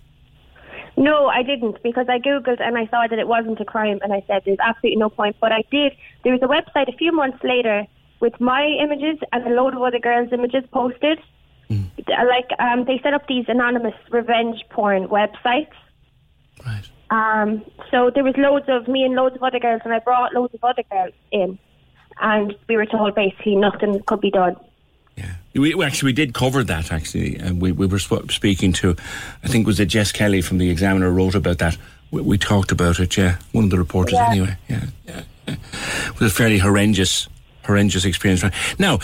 No, 0.96 1.28
I 1.28 1.42
didn't 1.42 1.82
because 1.82 2.08
I 2.08 2.18
googled 2.18 2.60
and 2.60 2.76
I 2.76 2.86
saw 2.88 3.06
that 3.08 3.18
it 3.18 3.28
wasn't 3.28 3.60
a 3.60 3.64
crime, 3.64 3.98
and 4.02 4.12
I 4.12 4.22
said 4.26 4.42
there's 4.44 4.58
absolutely 4.60 4.98
no 4.98 5.08
point. 5.08 5.36
But 5.40 5.52
I 5.52 5.62
did. 5.70 5.96
There 6.22 6.32
was 6.32 6.42
a 6.42 6.48
website 6.48 6.92
a 6.92 6.96
few 6.96 7.12
months 7.12 7.42
later 7.42 7.86
with 8.20 8.38
my 8.40 8.64
images 8.82 9.18
and 9.32 9.46
a 9.46 9.50
load 9.50 9.74
of 9.74 9.82
other 9.82 9.98
girls' 10.00 10.32
images 10.32 10.64
posted. 10.70 11.18
Uh, 11.70 11.76
Like 12.08 12.50
um, 12.58 12.84
they 12.84 12.98
set 13.02 13.14
up 13.14 13.26
these 13.26 13.44
anonymous 13.48 13.94
revenge 14.10 14.64
porn 14.70 15.08
websites. 15.08 15.72
Right. 16.66 16.88
Um, 17.10 17.64
so 17.90 18.10
there 18.10 18.24
was 18.24 18.36
loads 18.36 18.66
of 18.68 18.86
me 18.88 19.02
and 19.04 19.14
loads 19.14 19.34
of 19.36 19.42
other 19.42 19.58
girls, 19.58 19.80
and 19.84 19.92
I 19.94 19.98
brought 20.00 20.34
loads 20.34 20.54
of 20.54 20.62
other 20.62 20.82
girls 20.90 21.14
in, 21.32 21.58
and 22.20 22.54
we 22.68 22.76
were 22.76 22.86
told 22.86 23.14
basically 23.14 23.56
nothing 23.56 24.00
could 24.02 24.20
be 24.20 24.30
done. 24.30 24.56
Yeah, 25.16 25.32
we 25.54 25.82
actually 25.82 26.08
we 26.08 26.12
did 26.12 26.34
cover 26.34 26.62
that 26.64 26.92
actually, 26.92 27.36
and 27.36 27.60
we, 27.60 27.72
we 27.72 27.86
were 27.86 27.98
speaking 27.98 28.72
to, 28.74 28.94
I 29.42 29.48
think 29.48 29.64
it 29.64 29.66
was 29.66 29.80
it 29.80 29.86
Jess 29.86 30.12
Kelly 30.12 30.42
from 30.42 30.58
the 30.58 30.70
Examiner 30.70 31.10
wrote 31.10 31.34
about 31.34 31.58
that. 31.58 31.76
We, 32.10 32.22
we 32.22 32.38
talked 32.38 32.70
about 32.72 33.00
it, 33.00 33.16
yeah, 33.16 33.38
one 33.52 33.64
of 33.64 33.70
the 33.70 33.78
reporters 33.78 34.12
Yeah. 34.14 34.30
anyway. 34.30 34.56
Yeah, 34.68 34.84
yeah, 35.06 35.22
yeah. 35.48 35.54
It 36.06 36.20
was 36.20 36.30
a 36.30 36.34
fairly 36.34 36.58
horrendous, 36.58 37.26
horrendous 37.64 38.04
experience. 38.04 38.44
Now, 38.78 38.98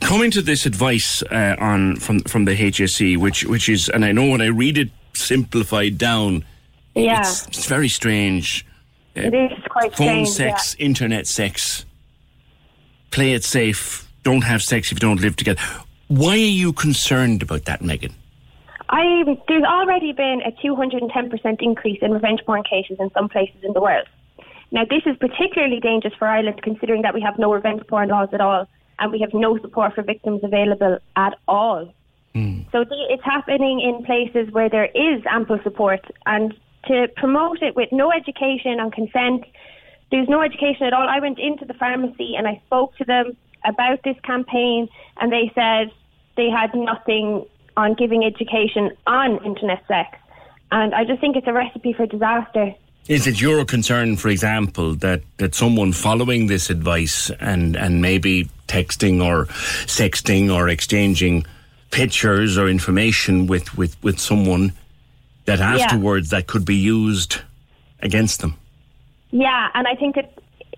coming 0.00 0.30
to 0.32 0.42
this 0.42 0.66
advice 0.66 1.22
uh, 1.22 1.56
on 1.58 1.96
from 1.96 2.20
from 2.20 2.44
the 2.44 2.54
HSE, 2.54 3.16
which 3.16 3.44
which 3.44 3.68
is, 3.68 3.88
and 3.88 4.04
I 4.04 4.12
know 4.12 4.28
when 4.30 4.40
I 4.42 4.46
read 4.46 4.78
it 4.78 4.90
simplified 5.14 5.98
down, 5.98 6.44
Yeah. 6.96 7.20
it's, 7.20 7.46
it's 7.48 7.66
very 7.66 7.88
strange. 7.88 8.66
Uh, 9.16 9.22
It 9.22 9.34
is 9.34 9.52
quite 9.68 9.94
phone 9.96 10.26
strange, 10.26 10.28
sex, 10.28 10.76
internet 10.78 11.26
sex. 11.26 11.84
Play 13.10 13.32
it 13.32 13.44
safe. 13.44 14.10
Don't 14.22 14.42
have 14.44 14.62
sex 14.62 14.90
if 14.90 14.96
you 14.96 15.00
don't 15.00 15.20
live 15.20 15.36
together. 15.36 15.62
Why 16.08 16.32
are 16.32 16.36
you 16.36 16.72
concerned 16.72 17.42
about 17.42 17.64
that, 17.64 17.82
Megan? 17.82 18.14
I 18.88 19.24
there's 19.48 19.64
already 19.64 20.12
been 20.12 20.42
a 20.46 20.52
210% 20.52 21.56
increase 21.60 21.98
in 22.02 22.12
revenge 22.12 22.40
porn 22.46 22.62
cases 22.62 22.96
in 23.00 23.10
some 23.10 23.28
places 23.28 23.56
in 23.62 23.72
the 23.72 23.80
world. 23.80 24.06
Now, 24.70 24.84
this 24.88 25.02
is 25.06 25.16
particularly 25.18 25.80
dangerous 25.80 26.14
for 26.18 26.26
Ireland, 26.26 26.60
considering 26.62 27.02
that 27.02 27.14
we 27.14 27.20
have 27.20 27.38
no 27.38 27.52
revenge 27.52 27.82
porn 27.88 28.08
laws 28.08 28.28
at 28.32 28.40
all, 28.40 28.68
and 28.98 29.12
we 29.12 29.20
have 29.20 29.32
no 29.32 29.58
support 29.58 29.94
for 29.94 30.02
victims 30.02 30.40
available 30.42 30.98
at 31.16 31.34
all. 31.48 31.92
So 32.70 32.84
the, 32.84 33.06
it's 33.08 33.24
happening 33.24 33.80
in 33.80 34.04
places 34.04 34.52
where 34.52 34.68
there 34.68 34.90
is 34.94 35.22
ample 35.26 35.58
support, 35.62 36.04
and 36.26 36.52
to 36.86 37.08
promote 37.16 37.62
it 37.62 37.76
with 37.76 37.90
no 37.92 38.12
education 38.12 38.80
on 38.80 38.90
consent, 38.90 39.44
there's 40.10 40.28
no 40.28 40.42
education 40.42 40.86
at 40.86 40.92
all. 40.92 41.08
I 41.08 41.20
went 41.20 41.38
into 41.38 41.64
the 41.64 41.74
pharmacy 41.74 42.34
and 42.36 42.46
I 42.46 42.60
spoke 42.66 42.96
to 42.96 43.04
them 43.04 43.36
about 43.64 44.02
this 44.04 44.16
campaign, 44.22 44.88
and 45.20 45.32
they 45.32 45.50
said 45.54 45.90
they 46.36 46.48
had 46.48 46.74
nothing 46.74 47.44
on 47.76 47.94
giving 47.94 48.24
education 48.24 48.90
on 49.06 49.44
internet 49.44 49.84
sex, 49.88 50.18
and 50.72 50.94
I 50.94 51.04
just 51.04 51.20
think 51.20 51.36
it's 51.36 51.46
a 51.46 51.52
recipe 51.52 51.92
for 51.92 52.06
disaster. 52.06 52.74
Is 53.08 53.26
it 53.26 53.40
your 53.40 53.64
concern, 53.64 54.16
for 54.16 54.28
example, 54.28 54.94
that, 54.96 55.22
that 55.36 55.54
someone 55.54 55.92
following 55.92 56.48
this 56.48 56.70
advice 56.70 57.30
and, 57.38 57.76
and 57.76 58.02
maybe 58.02 58.48
texting 58.66 59.24
or 59.24 59.46
sexting 59.86 60.52
or 60.52 60.68
exchanging 60.68 61.46
pictures 61.92 62.58
or 62.58 62.68
information 62.68 63.46
with, 63.46 63.76
with, 63.78 63.96
with 64.02 64.18
someone 64.18 64.72
that 65.46 65.58
Yeah. 65.58 65.84
afterwards 65.84 66.30
that 66.30 66.46
could 66.46 66.64
be 66.64 66.76
used 66.76 67.40
against 68.00 68.40
them? 68.40 68.54
Yeah, 69.30 69.68
and 69.74 69.86
I 69.86 69.94
think 69.94 70.14
that 70.16 70.32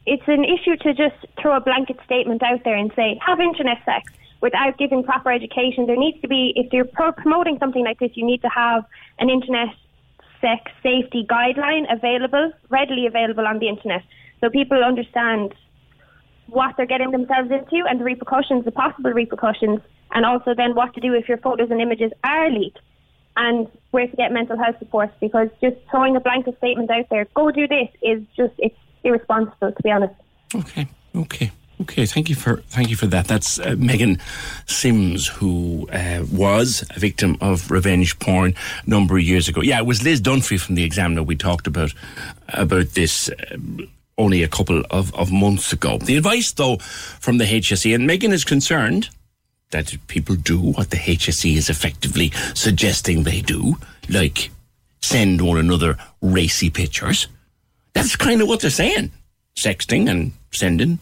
it's 0.06 0.26
an 0.26 0.44
issue 0.44 0.76
to 0.76 0.94
just 0.94 1.16
throw 1.40 1.56
a 1.56 1.60
blanket 1.60 1.98
statement 2.04 2.42
out 2.42 2.64
there 2.64 2.76
and 2.76 2.92
say, 2.94 3.18
have 3.24 3.40
internet 3.40 3.84
sex 3.84 4.12
without 4.40 4.78
giving 4.78 5.02
proper 5.02 5.30
education. 5.30 5.86
There 5.86 5.96
needs 5.96 6.20
to 6.22 6.28
be, 6.28 6.52
if 6.56 6.72
you're 6.72 6.84
pro- 6.84 7.12
promoting 7.12 7.58
something 7.58 7.84
like 7.84 7.98
this, 7.98 8.12
you 8.14 8.24
need 8.24 8.40
to 8.42 8.48
have 8.48 8.84
an 9.18 9.28
internet 9.28 9.68
sex 10.40 10.70
safety 10.82 11.26
guideline 11.28 11.92
available, 11.92 12.52
readily 12.68 13.06
available 13.06 13.46
on 13.46 13.58
the 13.58 13.68
internet, 13.68 14.02
so 14.40 14.48
people 14.48 14.82
understand 14.84 15.52
what 16.46 16.76
they're 16.76 16.86
getting 16.86 17.10
themselves 17.10 17.50
into 17.50 17.84
and 17.86 18.00
the 18.00 18.04
repercussions, 18.04 18.64
the 18.64 18.70
possible 18.70 19.10
repercussions, 19.10 19.80
and 20.12 20.24
also 20.24 20.54
then 20.54 20.74
what 20.74 20.94
to 20.94 21.00
do 21.00 21.12
if 21.12 21.28
your 21.28 21.38
photos 21.38 21.70
and 21.70 21.80
images 21.80 22.12
are 22.24 22.48
leaked 22.50 22.78
and 23.38 23.68
where 23.92 24.06
to 24.06 24.16
get 24.16 24.32
mental 24.32 24.58
health 24.58 24.78
support 24.78 25.10
because 25.20 25.48
just 25.60 25.76
throwing 25.90 26.16
a 26.16 26.20
blanket 26.20 26.58
statement 26.58 26.90
out 26.90 27.08
there, 27.08 27.26
go 27.34 27.50
do 27.50 27.66
this, 27.66 27.88
is 28.02 28.22
just, 28.36 28.52
it's 28.58 28.76
irresponsible, 29.04 29.72
to 29.72 29.82
be 29.82 29.90
honest. 29.90 30.14
Okay, 30.54 30.88
okay. 31.16 31.50
Okay, 31.80 32.06
thank 32.06 32.28
you 32.28 32.34
for 32.34 32.56
thank 32.70 32.90
you 32.90 32.96
for 32.96 33.06
that. 33.06 33.28
That's 33.28 33.60
uh, 33.60 33.76
Megan 33.78 34.18
Sims, 34.66 35.28
who 35.28 35.88
uh, 35.92 36.24
was 36.32 36.84
a 36.96 36.98
victim 36.98 37.38
of 37.40 37.70
revenge 37.70 38.18
porn 38.18 38.54
a 38.84 38.90
number 38.90 39.16
of 39.16 39.22
years 39.22 39.48
ago. 39.48 39.60
Yeah, 39.60 39.78
it 39.78 39.86
was 39.86 40.02
Liz 40.02 40.20
Dunphy 40.20 40.58
from 40.58 40.74
the 40.74 40.82
Examiner. 40.82 41.22
We 41.22 41.36
talked 41.36 41.68
about 41.68 41.94
about 42.48 42.94
this 42.94 43.30
uh, 43.30 43.56
only 44.18 44.42
a 44.42 44.48
couple 44.48 44.82
of, 44.90 45.14
of 45.14 45.30
months 45.30 45.72
ago. 45.72 45.98
The 45.98 46.16
advice, 46.16 46.50
though, 46.50 46.78
from 46.78 47.38
the 47.38 47.44
HSE, 47.44 47.94
and 47.94 48.08
Megan 48.08 48.32
is 48.32 48.44
concerned 48.44 49.08
that 49.70 49.94
people 50.06 50.34
do 50.34 50.58
what 50.58 50.90
the 50.90 50.96
HSE 50.96 51.56
is 51.56 51.68
effectively 51.68 52.32
suggesting 52.54 53.22
they 53.22 53.40
do, 53.40 53.76
like 54.08 54.50
send 55.00 55.40
one 55.40 55.58
another 55.58 55.96
racy 56.20 56.70
pictures. 56.70 57.28
That's 57.92 58.16
kind 58.16 58.40
of 58.40 58.48
what 58.48 58.60
they're 58.60 58.70
saying. 58.70 59.12
Sexting 59.56 60.08
and 60.08 60.32
sending 60.52 60.98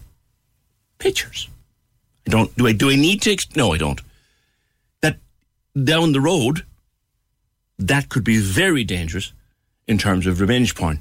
pictures. 0.99 1.49
I 2.27 2.31
don't 2.31 2.57
do 2.57 2.67
I 2.67 2.73
do 2.73 2.91
I 2.91 2.97
need 2.97 3.23
to 3.23 3.33
ex- 3.33 3.55
no 3.55 3.73
I 3.73 3.79
don't. 3.79 4.01
That 5.03 5.19
down 5.85 6.13
the 6.13 6.21
road 6.21 6.65
that 7.79 8.09
could 8.09 8.25
be 8.25 8.39
very 8.39 8.85
dangerous 8.85 9.33
in 9.87 9.99
terms 9.99 10.27
of 10.27 10.41
revenge 10.41 10.75
porn. 10.75 11.01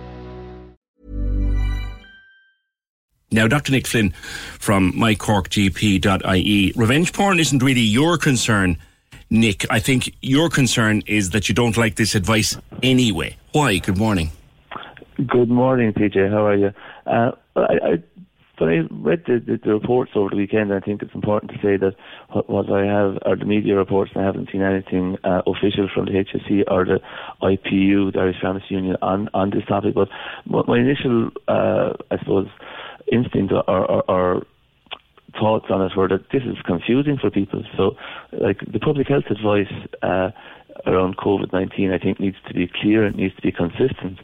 Now, 3.33 3.47
Dr. 3.47 3.71
Nick 3.71 3.87
Flynn 3.87 4.11
from 4.59 4.91
mycorkgp.ie. 4.91 6.73
Revenge 6.75 7.13
porn 7.13 7.39
isn't 7.39 7.63
really 7.63 7.79
your 7.79 8.17
concern, 8.17 8.77
Nick. 9.29 9.65
I 9.69 9.79
think 9.79 10.13
your 10.21 10.49
concern 10.49 11.01
is 11.07 11.29
that 11.29 11.47
you 11.47 11.55
don't 11.55 11.77
like 11.77 11.95
this 11.95 12.13
advice 12.13 12.57
anyway. 12.83 13.37
Why? 13.53 13.77
Good 13.77 13.97
morning. 13.97 14.31
Good 15.25 15.49
morning, 15.49 15.93
PJ. 15.93 16.29
How 16.29 16.45
are 16.45 16.57
you? 16.57 16.73
Uh, 17.05 17.31
I, 17.55 17.61
I, 17.61 18.03
when 18.57 18.69
I 18.69 18.87
read 18.91 19.23
the, 19.25 19.39
the, 19.39 19.59
the, 19.63 19.73
reports 19.73 20.11
over 20.15 20.29
the 20.29 20.35
weekend, 20.35 20.73
I 20.73 20.79
think 20.79 21.01
it's 21.01 21.15
important 21.15 21.51
to 21.51 21.57
say 21.57 21.77
that 21.77 21.95
what, 22.29 22.49
what 22.49 22.71
I 22.71 22.85
have 22.85 23.17
are 23.25 23.35
the 23.35 23.45
media 23.45 23.75
reports, 23.75 24.11
and 24.13 24.23
I 24.23 24.25
haven't 24.25 24.49
seen 24.51 24.61
anything 24.61 25.17
uh, 25.23 25.41
official 25.47 25.89
from 25.93 26.05
the 26.05 26.11
HSE 26.11 26.63
or 26.67 26.85
the 26.85 26.99
IPU, 27.41 28.13
the 28.13 28.19
Irish 28.19 28.37
Pharmacy 28.41 28.67
Union, 28.69 28.97
on, 29.01 29.29
on 29.33 29.49
this 29.49 29.65
topic. 29.67 29.95
But 29.95 30.09
my 30.45 30.77
initial, 30.77 31.31
uh, 31.47 31.93
I 32.11 32.17
suppose, 32.19 32.47
instinct 33.11 33.53
or, 33.53 33.69
or, 33.69 34.03
or 34.09 34.45
thoughts 35.39 35.65
on 35.69 35.81
it 35.81 35.95
were 35.95 36.07
that 36.07 36.29
this 36.31 36.43
is 36.43 36.57
confusing 36.65 37.17
for 37.17 37.29
people. 37.29 37.63
So, 37.77 37.95
like 38.33 38.59
the 38.71 38.79
public 38.79 39.07
health 39.07 39.25
advice 39.29 39.71
uh, 40.01 40.31
around 40.85 41.17
COVID 41.17 41.53
nineteen, 41.53 41.91
I 41.91 41.97
think 41.97 42.19
needs 42.19 42.37
to 42.47 42.53
be 42.53 42.69
clear. 42.81 43.05
It 43.05 43.15
needs 43.15 43.35
to 43.35 43.41
be 43.41 43.51
consistent. 43.51 44.19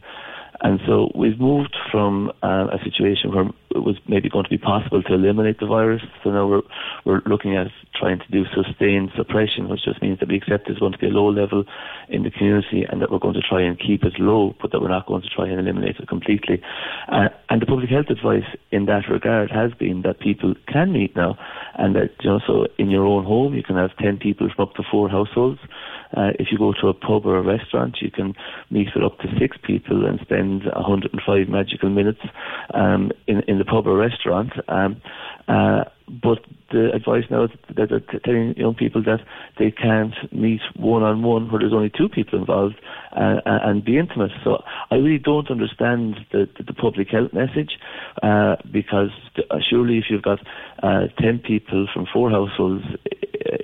And 0.60 0.80
so 0.86 1.10
we've 1.14 1.38
moved 1.38 1.76
from 1.90 2.32
uh, 2.42 2.66
a 2.72 2.78
situation 2.82 3.32
where 3.32 3.46
it 3.70 3.84
was 3.84 3.96
maybe 4.08 4.28
going 4.28 4.44
to 4.44 4.50
be 4.50 4.58
possible 4.58 5.02
to 5.02 5.14
eliminate 5.14 5.60
the 5.60 5.66
virus. 5.66 6.02
So 6.24 6.30
now 6.30 6.48
we're 6.48 6.62
we're 7.04 7.22
looking 7.26 7.56
at 7.56 7.68
trying 7.94 8.18
to 8.18 8.28
do 8.30 8.44
sustained 8.54 9.10
suppression, 9.16 9.68
which 9.68 9.84
just 9.84 10.02
means 10.02 10.18
that 10.18 10.28
we 10.28 10.36
accept 10.36 10.66
there's 10.66 10.78
going 10.80 10.92
to 10.92 10.98
be 10.98 11.06
a 11.06 11.10
low 11.10 11.28
level 11.30 11.64
in 12.08 12.24
the 12.24 12.30
community, 12.30 12.84
and 12.90 13.00
that 13.00 13.10
we're 13.10 13.20
going 13.20 13.34
to 13.34 13.42
try 13.48 13.62
and 13.62 13.78
keep 13.78 14.02
it 14.02 14.14
low, 14.18 14.54
but 14.60 14.72
that 14.72 14.80
we're 14.80 14.88
not 14.88 15.06
going 15.06 15.22
to 15.22 15.28
try 15.28 15.46
and 15.46 15.60
eliminate 15.60 15.96
it 15.96 16.08
completely. 16.08 16.60
Uh, 17.08 17.28
and 17.50 17.62
the 17.62 17.66
public 17.66 17.88
health 17.88 18.10
advice 18.10 18.48
in 18.72 18.86
that 18.86 19.04
regard 19.08 19.50
has 19.50 19.72
been 19.78 20.02
that 20.02 20.18
people 20.18 20.54
can 20.66 20.92
meet 20.92 21.14
now, 21.14 21.38
and 21.76 21.94
that 21.94 22.10
you 22.20 22.30
know, 22.30 22.40
so 22.46 22.66
in 22.78 22.90
your 22.90 23.06
own 23.06 23.24
home 23.24 23.54
you 23.54 23.62
can 23.62 23.76
have 23.76 23.96
ten 23.98 24.16
people 24.16 24.48
from 24.54 24.68
up 24.68 24.74
to 24.74 24.82
four 24.90 25.08
households. 25.08 25.60
Uh, 26.16 26.30
if 26.38 26.48
you 26.50 26.58
go 26.58 26.72
to 26.80 26.88
a 26.88 26.94
pub 26.94 27.26
or 27.26 27.36
a 27.36 27.42
restaurant, 27.42 27.98
you 28.00 28.10
can 28.10 28.34
meet 28.70 28.88
with 28.94 29.04
up 29.04 29.18
to 29.18 29.28
six 29.38 29.56
people 29.62 30.06
and 30.06 30.18
spend 30.20 30.64
105 30.64 31.48
magical 31.48 31.90
minutes 31.90 32.20
um, 32.74 33.12
in, 33.26 33.42
in 33.48 33.58
the 33.58 33.64
pub 33.64 33.86
or 33.86 33.96
restaurant. 33.96 34.52
Um, 34.68 35.00
uh, 35.48 35.84
but 36.08 36.38
the 36.70 36.90
advice 36.92 37.24
now 37.30 37.44
is 37.44 37.50
that 37.76 37.88
they're 37.88 38.20
telling 38.24 38.54
young 38.56 38.74
people 38.74 39.02
that 39.02 39.20
they 39.58 39.70
can't 39.70 40.14
meet 40.32 40.60
one 40.76 41.02
on 41.02 41.22
one 41.22 41.50
where 41.50 41.60
there's 41.60 41.72
only 41.72 41.90
two 41.90 42.08
people 42.08 42.38
involved 42.38 42.76
uh, 43.12 43.40
and 43.44 43.84
be 43.84 43.98
intimate. 43.98 44.30
So 44.44 44.62
I 44.90 44.96
really 44.96 45.18
don't 45.18 45.50
understand 45.50 46.16
the, 46.32 46.48
the, 46.66 46.72
public 46.72 47.08
health 47.08 47.32
message 47.32 47.78
uh, 48.22 48.56
because 48.70 49.10
uh, 49.50 49.58
surely 49.60 49.98
if 49.98 50.04
you've 50.08 50.22
got 50.22 50.38
uh, 50.82 51.08
10 51.20 51.40
people 51.40 51.88
from 51.92 52.06
four 52.12 52.30
households 52.30 52.84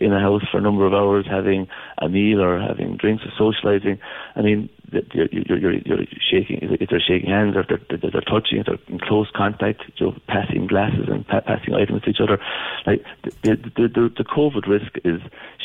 in 0.01 0.13
a 0.13 0.21
house 0.21 0.43
for 0.51 0.59
a 0.59 0.61
number 0.61 0.87
of 0.87 0.95
hours 0.95 1.27
having 1.29 1.69
a 1.99 2.09
meal 2.09 2.41
or 2.41 2.61
having 2.61 2.97
drinks 2.97 3.25
or 3.25 3.33
socializing, 3.37 3.99
I 4.37 4.43
mean, 4.43 4.69
you're, 5.13 5.27
you're, 5.33 5.59
you're, 5.59 5.73
you're 5.73 6.07
shaking, 6.31 6.59
if 6.63 6.89
they're 6.89 7.01
shaking 7.01 7.31
hands 7.31 7.57
or 7.57 7.65
they're, 7.69 7.81
they're, 7.89 8.11
they're 8.11 8.21
touching, 8.21 8.63
they're 8.67 8.79
in 8.89 9.01
close 9.01 9.31
contact, 9.35 9.83
you 9.97 10.07
know, 10.07 10.17
passing 10.29 10.67
glasses 10.67 11.09
and 11.09 11.27
pa- 11.27 11.41
passing 11.41 11.75
items 11.75 12.03
to 12.03 12.11
each 12.11 12.21
other. 12.21 12.39
Like 12.87 13.05
the, 13.43 13.57
the, 13.77 13.89
the, 13.89 14.13
the 14.17 14.25
COVID 14.25 14.67
risk 14.67 14.93
is 15.05 15.21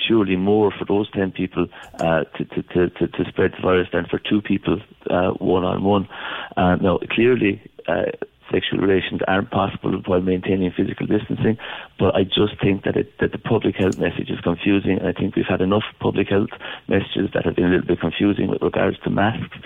surely 0.07 0.35
more 0.35 0.71
for 0.71 0.85
those 0.85 1.09
10 1.11 1.31
people 1.31 1.67
uh, 1.99 2.23
to, 2.23 2.45
to, 2.45 2.89
to, 2.89 3.07
to 3.07 3.25
spread 3.29 3.53
the 3.53 3.61
virus 3.61 3.87
than 3.93 4.05
for 4.05 4.19
two 4.19 4.41
people 4.41 4.79
one 5.39 5.63
on 5.63 5.83
one. 5.83 6.07
Now, 6.57 6.99
clearly, 7.11 7.61
uh, 7.87 8.11
sexual 8.51 8.79
relations 8.79 9.21
aren't 9.27 9.51
possible 9.51 10.01
while 10.05 10.21
maintaining 10.21 10.71
physical 10.71 11.05
distancing. 11.05 11.57
But 11.97 12.15
I 12.15 12.23
just 12.23 12.59
think 12.61 12.83
that 12.83 12.95
it, 12.95 13.17
that 13.19 13.31
the 13.31 13.37
public 13.37 13.75
health 13.75 13.97
message 13.97 14.29
is 14.29 14.39
confusing, 14.41 14.97
and 14.99 15.07
I 15.07 15.13
think 15.13 15.35
we've 15.35 15.45
had 15.45 15.61
enough 15.61 15.83
public 15.99 16.29
health 16.29 16.49
messages 16.87 17.29
that 17.33 17.45
have 17.45 17.55
been 17.55 17.65
a 17.65 17.69
little 17.69 17.87
bit 17.87 17.99
confusing 17.99 18.47
with 18.47 18.61
regards 18.61 18.97
to 18.99 19.09
masks. 19.09 19.57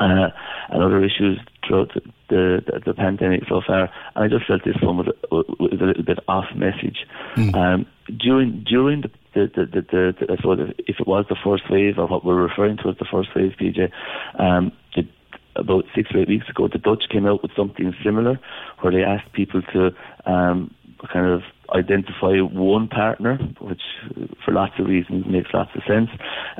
Uh, 0.00 0.30
and 0.70 0.82
other 0.82 1.04
issues 1.04 1.38
throughout 1.64 1.92
the, 1.94 2.00
the, 2.28 2.80
the, 2.86 2.94
pandemic 2.94 3.42
so 3.48 3.60
far. 3.64 3.90
And 4.16 4.24
I 4.24 4.26
just 4.26 4.46
felt 4.46 4.64
this 4.64 4.80
one 4.82 4.96
was, 4.96 5.06
was 5.30 5.80
a 5.80 5.84
little 5.84 6.02
bit 6.02 6.18
off 6.26 6.46
message. 6.56 7.06
Mm. 7.36 7.54
Um, 7.54 7.86
during 8.18 8.64
during 8.64 9.02
the 9.02 9.10
the, 9.34 9.50
the, 9.54 9.66
the, 9.66 10.14
the, 10.18 10.32
I 10.32 10.36
suppose 10.36 10.74
if 10.78 10.96
it 11.00 11.06
was 11.06 11.24
the 11.28 11.36
first 11.42 11.64
wave 11.70 11.98
or 11.98 12.06
what 12.06 12.24
we're 12.24 12.42
referring 12.42 12.76
to 12.78 12.88
as 12.90 12.96
the 12.98 13.06
first 13.10 13.30
wave, 13.34 13.52
PJ, 13.60 13.90
um, 14.38 14.72
the 14.94 15.06
about 15.56 15.84
six 15.94 16.10
or 16.14 16.20
eight 16.20 16.28
weeks 16.28 16.48
ago, 16.48 16.68
the 16.68 16.78
Dutch 16.78 17.04
came 17.10 17.26
out 17.26 17.42
with 17.42 17.52
something 17.56 17.94
similar, 18.04 18.38
where 18.80 18.92
they 18.92 19.02
asked 19.02 19.32
people 19.32 19.62
to 19.72 19.90
um, 20.26 20.74
kind 21.12 21.26
of 21.26 21.42
identify 21.74 22.38
one 22.38 22.86
partner, 22.88 23.38
which 23.60 23.80
for 24.44 24.52
lots 24.52 24.74
of 24.78 24.86
reasons 24.86 25.24
makes 25.26 25.50
lots 25.52 25.70
of 25.74 25.82
sense, 25.86 26.10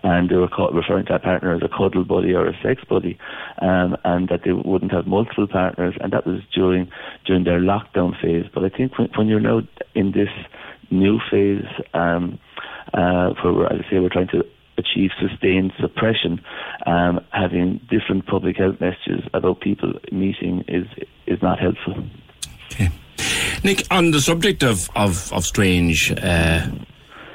and 0.02 0.30
they 0.30 0.36
were 0.36 0.48
referring 0.72 1.06
to 1.06 1.12
that 1.12 1.22
partner 1.22 1.54
as 1.54 1.62
a 1.62 1.68
cuddle 1.68 2.04
buddy 2.04 2.32
or 2.32 2.46
a 2.46 2.54
sex 2.62 2.82
buddy, 2.88 3.18
um, 3.60 3.96
and 4.04 4.28
that 4.28 4.40
they 4.44 4.52
wouldn't 4.52 4.92
have 4.92 5.06
multiple 5.06 5.46
partners, 5.46 5.94
and 6.00 6.12
that 6.12 6.26
was 6.26 6.40
during 6.54 6.90
during 7.26 7.44
their 7.44 7.60
lockdown 7.60 8.18
phase. 8.20 8.46
But 8.52 8.64
I 8.64 8.68
think 8.68 8.98
when, 8.98 9.08
when 9.16 9.28
you're 9.28 9.40
now 9.40 9.60
in 9.94 10.12
this 10.12 10.30
new 10.90 11.18
phase, 11.30 11.64
um, 11.94 12.38
uh, 12.94 13.30
where, 13.42 13.72
as 13.72 13.80
I 13.86 13.90
say, 13.90 13.98
we're 13.98 14.08
trying 14.08 14.28
to 14.28 14.42
achieve 14.78 15.10
sustained 15.20 15.72
suppression, 15.80 16.40
um, 16.86 17.20
having 17.30 17.80
different 17.90 18.26
public 18.26 18.56
health 18.56 18.80
messages 18.80 19.22
about 19.34 19.60
people 19.60 19.92
meeting 20.10 20.64
is 20.68 20.86
is 21.26 21.40
not 21.42 21.58
helpful. 21.58 21.94
Okay. 22.72 22.90
Nick, 23.64 23.86
on 23.90 24.10
the 24.10 24.20
subject 24.20 24.62
of 24.62 24.88
of, 24.96 25.32
of 25.32 25.44
strange 25.44 26.12
uh, 26.12 26.66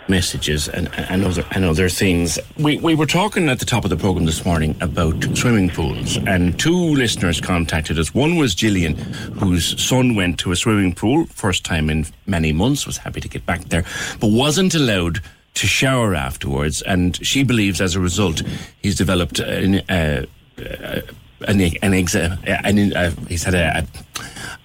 messages 0.10 0.68
and, 0.70 0.90
and 0.96 1.24
other 1.24 1.46
and 1.52 1.66
other 1.66 1.90
things, 1.90 2.40
we, 2.58 2.78
we 2.78 2.96
were 2.96 3.06
talking 3.06 3.50
at 3.50 3.60
the 3.60 3.66
top 3.66 3.84
of 3.84 3.90
the 3.90 3.98
program 3.98 4.26
this 4.26 4.46
morning 4.46 4.76
about 4.82 5.22
swimming 5.38 5.70
pools, 5.70 6.18
and 6.18 6.60
two 6.60 6.96
listeners 6.96 7.40
contacted 7.40 8.00
us. 8.00 8.14
One 8.14 8.38
was 8.38 8.56
Gillian, 8.56 8.96
whose 8.96 9.82
son 9.82 10.16
went 10.16 10.40
to 10.40 10.52
a 10.52 10.56
swimming 10.56 10.94
pool 10.94 11.26
first 11.28 11.64
time 11.64 11.90
in 11.90 12.06
many 12.26 12.52
months, 12.52 12.88
was 12.88 12.98
happy 12.98 13.22
to 13.22 13.30
get 13.30 13.46
back 13.46 13.66
there, 13.66 13.84
but 14.20 14.32
wasn't 14.32 14.76
allowed 14.76 15.22
to 15.58 15.68
shower 15.68 16.14
afterwards, 16.14 16.82
and 16.84 17.26
she 17.26 17.44
believes 17.44 17.82
as 17.82 17.96
a 17.96 18.00
result 18.00 18.44
he's 18.82 18.96
developed 18.96 19.40
an, 19.40 19.82
uh, 19.90 20.26
uh, 20.60 21.02
an, 21.48 21.62
an, 21.82 21.94
eczema, 21.94 22.40
an 22.46 22.94
uh, 22.94 23.12
he's 23.28 23.44
had 23.44 23.56
a, 23.56 23.88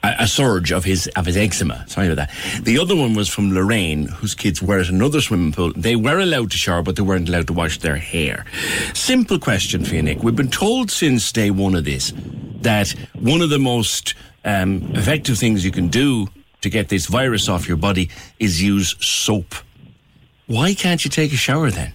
a, 0.02 0.14
a, 0.20 0.26
surge 0.26 0.70
of 0.70 0.84
his 0.84 1.06
of 1.16 1.24
his 1.24 1.36
eczema. 1.36 1.84
Sorry 1.88 2.08
about 2.08 2.28
that. 2.28 2.64
The 2.64 2.78
other 2.78 2.94
one 2.94 3.14
was 3.14 3.28
from 3.28 3.52
Lorraine, 3.52 4.08
whose 4.08 4.34
kids 4.34 4.62
were 4.62 4.80
at 4.80 4.88
another 4.88 5.20
swimming 5.20 5.52
pool. 5.52 5.72
They 5.74 5.96
were 5.96 6.18
allowed 6.18 6.50
to 6.50 6.58
shower, 6.58 6.82
but 6.82 6.96
they 6.96 7.02
weren't 7.02 7.28
allowed 7.28 7.46
to 7.46 7.52
wash 7.54 7.78
their 7.78 7.96
hair. 7.96 8.44
Simple 8.92 9.38
question 9.38 9.84
for 9.84 9.94
you, 9.94 10.02
Nick. 10.02 10.22
We've 10.22 10.36
been 10.36 10.50
told 10.50 10.90
since 10.90 11.32
day 11.32 11.50
one 11.50 11.74
of 11.74 11.84
this 11.84 12.12
that 12.60 12.90
one 13.14 13.40
of 13.40 13.50
the 13.50 13.58
most 13.58 14.14
um, 14.44 14.82
effective 14.94 15.38
things 15.38 15.64
you 15.64 15.72
can 15.72 15.88
do 15.88 16.28
to 16.60 16.70
get 16.70 16.88
this 16.90 17.06
virus 17.06 17.48
off 17.48 17.66
your 17.66 17.76
body 17.76 18.10
is 18.38 18.62
use 18.62 18.94
soap 19.00 19.54
why 20.52 20.74
can't 20.74 21.02
you 21.02 21.10
take 21.10 21.32
a 21.32 21.36
shower 21.36 21.70
then? 21.70 21.94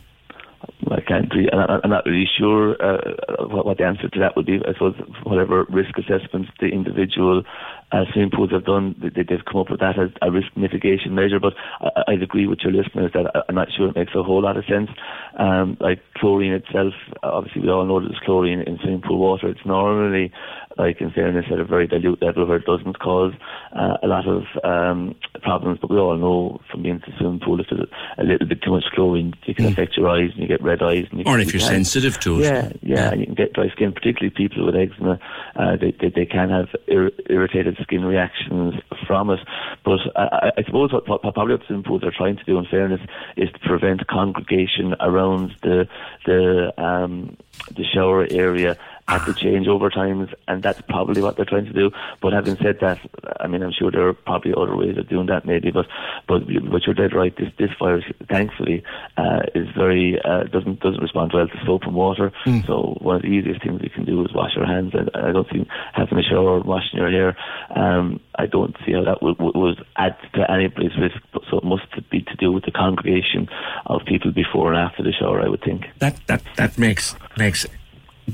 I 0.90 1.02
can't 1.02 1.32
really, 1.34 1.52
I'm 1.52 1.90
not 1.90 2.06
really 2.06 2.28
sure 2.40 2.76
uh, 2.82 3.46
what, 3.48 3.78
the 3.78 3.84
answer 3.84 4.10
to 4.10 4.20
that 4.20 4.36
would 4.36 4.48
be. 4.48 4.58
I 4.66 4.74
suppose 4.74 4.96
whatever 5.24 5.66
risk 5.70 5.98
assessments 5.98 6.50
the 6.60 6.68
individual 6.68 7.44
uh, 7.92 8.04
swimming 8.12 8.32
pools 8.32 8.52
have 8.52 8.66
done, 8.66 8.96
they, 8.98 9.26
have 9.30 9.46
come 9.46 9.62
up 9.62 9.70
with 9.70 9.80
that 9.82 10.00
as 10.00 10.10
a 10.22 10.32
risk 10.32 10.48
mitigation 10.56 11.14
measure. 11.14 11.40
But 11.40 11.54
I, 11.82 12.14
would 12.14 12.24
agree 12.24 12.48
with 12.48 12.60
your 12.64 12.74
listeners 12.74 13.12
that 13.14 13.30
I'm 13.48 13.56
not 13.56 13.68
sure 13.76 13.90
it 13.90 13.96
makes 13.96 14.14
a 14.16 14.24
whole 14.24 14.42
lot 14.42 14.58
of 14.58 14.66
sense. 14.66 14.90
Um, 15.38 15.78
like 15.80 16.02
chlorine 16.16 16.54
itself, 16.54 16.94
obviously 17.22 17.62
we 17.62 17.70
all 17.70 17.86
know 17.86 18.00
there's 18.00 18.20
chlorine 18.26 18.62
in 18.62 18.80
swimming 18.82 19.02
pool 19.02 19.20
water. 19.20 19.50
It's 19.50 19.66
normally 19.66 20.32
like 20.78 21.02
in 21.02 21.12
fairness, 21.12 21.46
at 21.52 21.60
a 21.60 21.66
very 21.66 21.88
dilute 21.88 22.22
level 22.22 22.46
where 22.46 22.58
it 22.58 22.66
doesn't 22.66 23.00
cause 23.00 23.34
uh, 23.76 23.98
a 24.04 24.08
lot 24.08 24.28
of 24.28 24.44
um, 24.64 25.16
problems. 25.42 25.80
But 25.80 25.90
we 25.90 25.98
all 25.98 26.18
know 26.18 26.62
from 26.72 26.84
being 26.84 26.96
in 26.96 27.02
the 27.06 27.18
swimming 27.18 27.40
pool, 27.40 27.60
if 27.60 27.68
there's 27.70 27.88
a, 28.18 28.24
little 28.24 28.48
bit 28.48 28.62
too 28.62 28.72
much 28.72 28.86
chlorine, 28.94 29.34
it 29.46 29.56
can 29.56 29.66
mm. 29.66 29.72
affect 29.72 29.98
your 29.98 30.10
eyes 30.10 30.32
and 30.34 30.42
you 30.42 30.48
get 30.48 30.62
red 30.62 30.82
eyes. 30.82 31.06
And 31.12 31.20
you 31.20 31.26
or 31.26 31.40
if 31.40 31.54
you're 31.54 31.60
can, 31.60 31.84
sensitive 31.84 32.20
to 32.22 32.42
it. 32.42 32.44
Yeah, 32.44 32.72
yeah, 32.82 33.12
and 33.12 33.20
you 33.20 33.26
can 33.26 33.36
get 33.36 33.54
dry 33.54 33.70
skin, 33.70 33.92
particularly 33.92 34.34
people 34.36 34.66
with 34.66 34.76
eczema. 34.76 35.20
Uh, 35.56 35.78
they, 35.78 35.92
they, 36.00 36.10
they, 36.10 36.26
can 36.26 36.50
have 36.50 36.68
ir- 36.88 37.12
irritated 37.30 37.78
skin 37.82 38.06
reactions 38.06 38.76
from 39.06 39.30
it. 39.30 39.40
But 39.84 40.00
I, 40.16 40.52
I 40.58 40.64
suppose 40.64 40.94
what, 40.94 41.08
what, 41.08 41.22
probably 41.22 41.56
what 41.56 41.66
swimming 41.66 41.84
pools 41.84 42.04
are 42.04 42.12
trying 42.16 42.38
to 42.38 42.44
do, 42.44 42.58
in 42.58 42.66
fairness, 42.66 43.02
is 43.36 43.50
to 43.52 43.60
prevent 43.60 44.06
congregation 44.08 44.96
around 45.00 45.56
the 45.64 45.88
the 46.26 46.74
um, 46.82 47.38
the 47.76 47.84
shower 47.84 48.28
area 48.30 48.78
at 49.08 49.26
the 49.26 49.32
changeover 49.32 49.92
times, 49.94 50.30
and 50.48 50.62
that's 50.62 50.82
probably 50.82 51.22
what 51.22 51.38
they're 51.38 51.46
trying 51.46 51.66
to 51.66 51.74
do. 51.74 51.92
But 52.22 52.34
having 52.34 52.58
said 52.58 52.80
that, 52.82 53.00
I 53.40 53.48
mean, 53.48 53.64
I'm 53.64 53.72
sure 53.72 53.90
there 53.90 54.08
are 54.08 54.14
probably 54.14 54.54
other 54.56 54.76
ways 54.76 54.98
of 54.98 55.08
doing 55.08 55.28
that, 55.28 55.46
maybe. 55.46 55.72
But 55.72 55.88
but 56.28 56.44
but 56.70 56.86
you're 56.86 56.94
dead 56.94 57.14
right. 57.14 57.36
This 57.38 57.52
this 57.58 57.72
virus, 57.80 58.04
thankfully, 58.30 58.84
uh, 59.18 59.44
is 59.56 59.68
very 59.78 60.20
uh, 60.24 60.44
doesn't 60.44 60.82
doesn't 60.82 61.02
respond 61.02 61.32
well 61.34 61.48
to 61.48 61.66
soap 61.66 61.84
and 61.84 61.96
water. 61.96 62.32
Mm. 62.46 62.68
So 62.68 62.98
one 63.00 63.18
of 63.18 63.22
the 63.22 63.30
easiest 63.30 63.64
things 63.64 63.82
we 63.82 63.90
can 63.90 64.06
do 64.06 64.24
is 64.26 64.34
wash 64.34 64.58
our 64.58 64.66
hands. 64.66 64.94
And 64.94 65.10
I 65.14 65.32
don't 65.32 65.48
see 65.52 65.66
having 65.94 66.18
a 66.18 66.24
shower, 66.24 66.60
washing 66.60 67.00
your 67.00 67.10
hair. 67.10 67.38
Um, 67.76 68.20
I 68.36 68.46
don't 68.46 68.76
see 68.86 68.92
how 68.94 69.04
that 69.06 69.24
would, 69.24 69.40
would 69.40 69.86
add 69.96 70.18
to 70.36 70.52
anybody's 70.52 70.98
risk. 70.98 71.18
So 71.50 71.58
it 71.58 71.64
must 71.64 71.88
be 72.10 72.22
to 72.22 72.36
do 72.36 72.52
with 72.52 72.66
the 72.66 72.72
congregation 72.72 73.48
of 73.86 74.02
people 74.06 74.32
before 74.32 74.74
and 74.74 74.82
after 74.82 75.02
the 75.02 75.14
shower. 75.14 75.42
I 75.42 75.48
would 75.48 75.64
think 75.64 75.86
that 76.00 76.20
that 76.28 76.44
that 76.58 76.78
makes 76.78 77.16
makes 77.38 77.66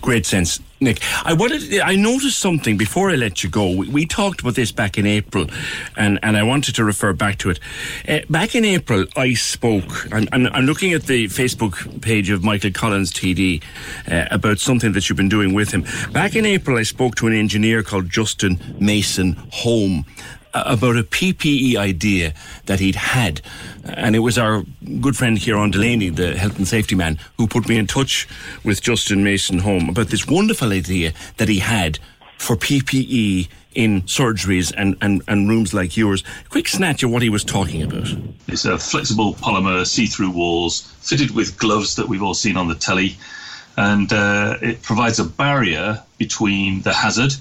Great 0.01 0.25
sense, 0.25 0.59
Nick. 0.81 0.99
I 1.23 1.33
wanted, 1.33 1.79
I 1.79 1.95
noticed 1.95 2.39
something 2.39 2.77
before 2.77 3.11
I 3.11 3.15
let 3.15 3.43
you 3.43 3.49
go. 3.49 3.75
We, 3.75 3.87
we 3.89 4.05
talked 4.05 4.41
about 4.41 4.55
this 4.55 4.71
back 4.71 4.97
in 4.97 5.05
April, 5.05 5.45
and, 5.95 6.19
and 6.23 6.35
I 6.35 6.41
wanted 6.43 6.75
to 6.75 6.83
refer 6.83 7.13
back 7.13 7.37
to 7.39 7.51
it. 7.51 7.59
Uh, 8.07 8.19
back 8.29 8.55
in 8.55 8.65
April, 8.65 9.05
I 9.15 9.35
spoke, 9.35 10.11
and, 10.11 10.27
and, 10.31 10.49
I'm 10.49 10.65
looking 10.65 10.93
at 10.93 11.03
the 11.03 11.25
Facebook 11.25 12.01
page 12.01 12.31
of 12.31 12.43
Michael 12.43 12.71
Collins 12.71 13.13
TD 13.13 13.63
uh, 14.11 14.25
about 14.31 14.59
something 14.59 14.93
that 14.93 15.07
you've 15.07 15.17
been 15.17 15.29
doing 15.29 15.53
with 15.53 15.71
him. 15.71 15.85
Back 16.11 16.35
in 16.35 16.45
April, 16.45 16.77
I 16.77 16.83
spoke 16.83 17.15
to 17.15 17.27
an 17.27 17.33
engineer 17.33 17.83
called 17.83 18.09
Justin 18.09 18.59
Mason 18.79 19.33
Home 19.51 20.05
about 20.53 20.97
a 20.97 21.03
PPE 21.03 21.75
idea 21.75 22.33
that 22.65 22.79
he'd 22.79 22.95
had. 22.95 23.41
And 23.83 24.15
it 24.15 24.19
was 24.19 24.37
our 24.37 24.63
good 25.01 25.17
friend 25.17 25.39
Kieran 25.39 25.71
Delaney, 25.71 26.09
the 26.09 26.37
health 26.37 26.57
and 26.57 26.67
safety 26.67 26.95
man, 26.95 27.19
who 27.37 27.47
put 27.47 27.67
me 27.67 27.77
in 27.77 27.87
touch 27.87 28.27
with 28.63 28.81
Justin 28.81 29.23
Mason 29.23 29.59
Home 29.59 29.89
about 29.89 30.07
this 30.07 30.27
wonderful 30.27 30.71
idea 30.71 31.13
that 31.37 31.49
he 31.49 31.59
had 31.59 31.99
for 32.37 32.55
PPE 32.55 33.47
in 33.73 34.01
surgeries 34.03 34.73
and, 34.77 34.95
and, 35.01 35.23
and 35.27 35.49
rooms 35.49 35.73
like 35.73 35.97
yours. 35.97 36.23
Quick 36.49 36.67
snatch 36.67 37.03
of 37.03 37.11
what 37.11 37.21
he 37.21 37.29
was 37.29 37.43
talking 37.43 37.81
about. 37.81 38.07
It's 38.47 38.65
a 38.65 38.77
flexible 38.77 39.33
polymer 39.35 39.85
see 39.87 40.05
through 40.05 40.31
walls 40.31 40.81
fitted 41.01 41.31
with 41.31 41.57
gloves 41.57 41.95
that 41.95 42.07
we've 42.07 42.21
all 42.21 42.33
seen 42.33 42.57
on 42.57 42.67
the 42.67 42.75
telly. 42.75 43.17
And 43.75 44.13
uh, 44.13 44.57
it 44.61 44.83
provides 44.83 45.19
a 45.19 45.23
barrier 45.23 46.03
between 46.17 46.81
the 46.81 46.93
hazard 46.93 47.33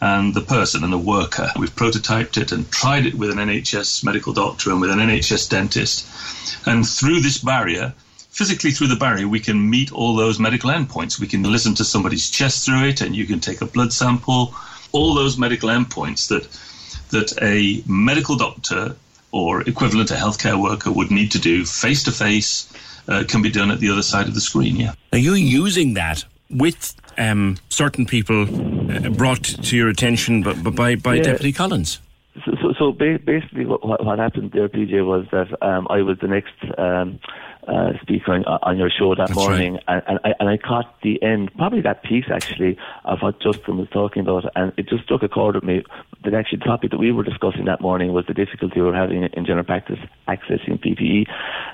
and 0.00 0.34
the 0.34 0.40
person 0.40 0.84
and 0.84 0.92
the 0.92 0.98
worker. 0.98 1.50
We've 1.58 1.74
prototyped 1.74 2.36
it 2.36 2.52
and 2.52 2.70
tried 2.70 3.06
it 3.06 3.14
with 3.14 3.30
an 3.30 3.38
NHS 3.38 4.04
medical 4.04 4.32
doctor 4.32 4.70
and 4.70 4.80
with 4.80 4.90
an 4.90 4.98
NHS 4.98 5.48
dentist. 5.48 6.06
And 6.66 6.86
through 6.86 7.20
this 7.20 7.38
barrier, 7.38 7.94
physically 8.30 8.72
through 8.72 8.88
the 8.88 8.96
barrier, 8.96 9.28
we 9.28 9.40
can 9.40 9.70
meet 9.70 9.92
all 9.92 10.16
those 10.16 10.38
medical 10.38 10.70
endpoints. 10.70 11.20
We 11.20 11.26
can 11.26 11.42
listen 11.42 11.74
to 11.76 11.84
somebody's 11.84 12.28
chest 12.28 12.66
through 12.66 12.84
it, 12.84 13.00
and 13.00 13.14
you 13.14 13.26
can 13.26 13.40
take 13.40 13.60
a 13.60 13.66
blood 13.66 13.92
sample. 13.92 14.54
All 14.92 15.14
those 15.14 15.38
medical 15.38 15.68
endpoints 15.68 16.28
that 16.28 16.48
that 17.10 17.32
a 17.42 17.82
medical 17.86 18.36
doctor 18.36 18.96
or 19.30 19.62
equivalent 19.62 20.10
a 20.10 20.14
healthcare 20.14 20.60
worker 20.60 20.90
would 20.90 21.10
need 21.10 21.30
to 21.32 21.38
do 21.38 21.64
face 21.64 22.02
to 22.04 22.12
face 22.12 22.72
uh, 23.08 23.24
can 23.26 23.42
be 23.42 23.50
done 23.50 23.70
at 23.70 23.80
the 23.80 23.90
other 23.90 24.02
side 24.02 24.26
of 24.26 24.34
the 24.34 24.40
screen. 24.40 24.76
Yeah. 24.76 24.94
Are 25.12 25.18
you 25.18 25.34
using 25.34 25.94
that 25.94 26.24
with 26.50 26.94
um, 27.18 27.56
certain 27.68 28.06
people 28.06 28.42
uh, 28.42 29.10
brought 29.10 29.44
to 29.44 29.76
your 29.76 29.88
attention 29.88 30.42
by, 30.42 30.52
by, 30.54 30.94
by 30.96 31.14
yeah. 31.14 31.22
Deputy 31.22 31.52
Collins? 31.52 32.00
So, 32.44 32.52
so, 32.60 32.74
so 32.76 32.92
basically, 32.92 33.64
what, 33.64 34.04
what, 34.04 34.18
happened 34.18 34.50
there, 34.52 34.68
PJ, 34.68 35.06
was 35.06 35.26
that 35.30 35.56
um, 35.62 35.86
I 35.88 36.02
was 36.02 36.18
the 36.18 36.26
next 36.26 36.54
um, 36.76 37.20
uh, 37.68 37.92
speaker 38.02 38.32
on, 38.32 38.44
on, 38.44 38.76
your 38.76 38.90
show 38.90 39.14
that 39.14 39.28
That's 39.28 39.36
morning, 39.36 39.74
right. 39.74 39.84
and, 39.86 40.02
and, 40.08 40.18
I, 40.24 40.34
and 40.40 40.48
I 40.48 40.56
caught 40.56 41.00
the 41.02 41.22
end, 41.22 41.54
probably 41.54 41.80
that 41.82 42.02
piece 42.02 42.24
actually, 42.28 42.76
of 43.04 43.20
what 43.20 43.40
Justin 43.40 43.78
was 43.78 43.88
talking 43.90 44.22
about, 44.22 44.50
and 44.56 44.72
it 44.76 44.88
just 44.88 45.04
struck 45.04 45.22
a 45.22 45.28
chord 45.28 45.54
with 45.54 45.64
me. 45.64 45.84
The 46.24 46.34
actual 46.38 46.58
topic 46.58 46.90
that 46.90 46.98
we 46.98 47.12
were 47.12 47.22
discussing 47.22 47.66
that 47.66 47.82
morning 47.82 48.14
was 48.14 48.24
the 48.26 48.32
difficulty 48.32 48.80
we 48.80 48.86
we're 48.86 48.94
having 48.94 49.24
in 49.24 49.44
general 49.44 49.64
practice 49.64 49.98
accessing 50.26 50.80
PPE, 50.80 51.26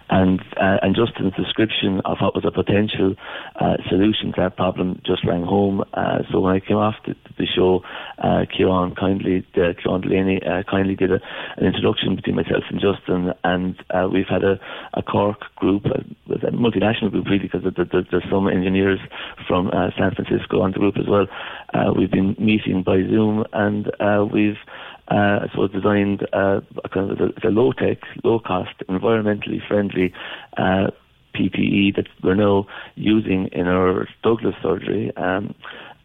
and 0.09 0.40
uh, 0.56 0.78
and 0.82 0.97
Justin's 0.97 1.35
description 1.35 2.01
of 2.05 2.18
what 2.20 2.35
was 2.35 2.44
a 2.44 2.51
potential 2.51 3.14
uh, 3.60 3.77
solution 3.89 4.32
to 4.32 4.40
that 4.40 4.56
problem 4.56 5.01
just 5.06 5.24
rang 5.24 5.44
home. 5.44 5.85
Uh, 5.94 6.24
so 6.32 6.40
when 6.40 6.52
I 6.52 6.59
came 6.59 6.78
off 6.78 6.97
the, 7.06 7.14
the 7.39 7.47
show, 7.47 7.85
uh, 8.18 8.44
Kieran 8.51 8.97
kindly, 8.97 9.47
uh, 9.55 9.72
Kieran 9.81 10.01
Delaney 10.01 10.43
uh, 10.43 10.64
kindly 10.68 10.97
did 10.97 11.12
a, 11.12 11.20
an 11.56 11.66
introduction 11.66 12.16
between 12.16 12.35
myself 12.35 12.64
and 12.70 12.81
Justin, 12.81 13.32
and 13.44 13.78
uh, 13.90 14.09
we've 14.12 14.27
had 14.28 14.43
a, 14.43 14.59
a 14.94 15.02
Cork 15.02 15.55
group, 15.55 15.85
a, 15.86 16.02
a 16.35 16.51
multinational 16.51 17.12
group 17.12 17.27
really, 17.27 17.47
because 17.47 17.62
there's 17.62 18.24
some 18.28 18.48
engineers 18.48 18.98
from 19.47 19.68
uh, 19.68 19.90
San 19.97 20.10
Francisco 20.10 20.60
on 20.62 20.72
the 20.72 20.81
group 20.81 20.97
as 20.98 21.06
well. 21.06 21.27
We've 21.97 22.10
been 22.10 22.35
meeting 22.39 22.82
by 22.82 22.98
Zoom, 23.02 23.44
and 23.52 23.89
uh, 24.01 24.27
we've 24.41 24.57
uh, 25.09 25.47
so 25.55 25.67
designed 25.67 26.27
uh, 26.33 26.61
a 26.85 26.89
kind 26.89 27.11
of 27.11 27.19
a 27.45 27.49
low 27.49 27.73
tech, 27.73 27.99
low 28.25 28.39
cost, 28.39 28.75
environmentally 28.89 29.67
friendly 29.67 30.12
uh, 30.57 30.91
PPE 31.35 31.97
that 31.97 32.09
we're 32.23 32.35
now 32.35 32.67
using 32.95 33.49
in 33.53 33.67
our 33.67 34.09
Douglas 34.23 34.55
surgery. 34.62 35.12
Um, 35.17 35.55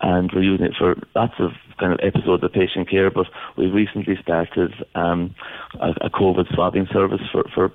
and 0.02 0.30
we're 0.34 0.44
using 0.44 0.66
it 0.66 0.74
for 0.78 0.96
lots 1.16 1.34
of 1.40 1.52
kind 1.80 1.94
of 1.94 2.00
episodes 2.04 2.44
of 2.44 2.52
patient 2.52 2.90
care. 2.90 3.10
But 3.10 3.28
we've 3.58 3.74
recently 3.74 4.16
started 4.22 4.74
um, 4.94 5.34
a, 5.80 5.92
a 6.02 6.10
COVID 6.10 6.54
swabbing 6.54 6.88
service 6.92 7.22
for, 7.32 7.44
for 7.54 7.72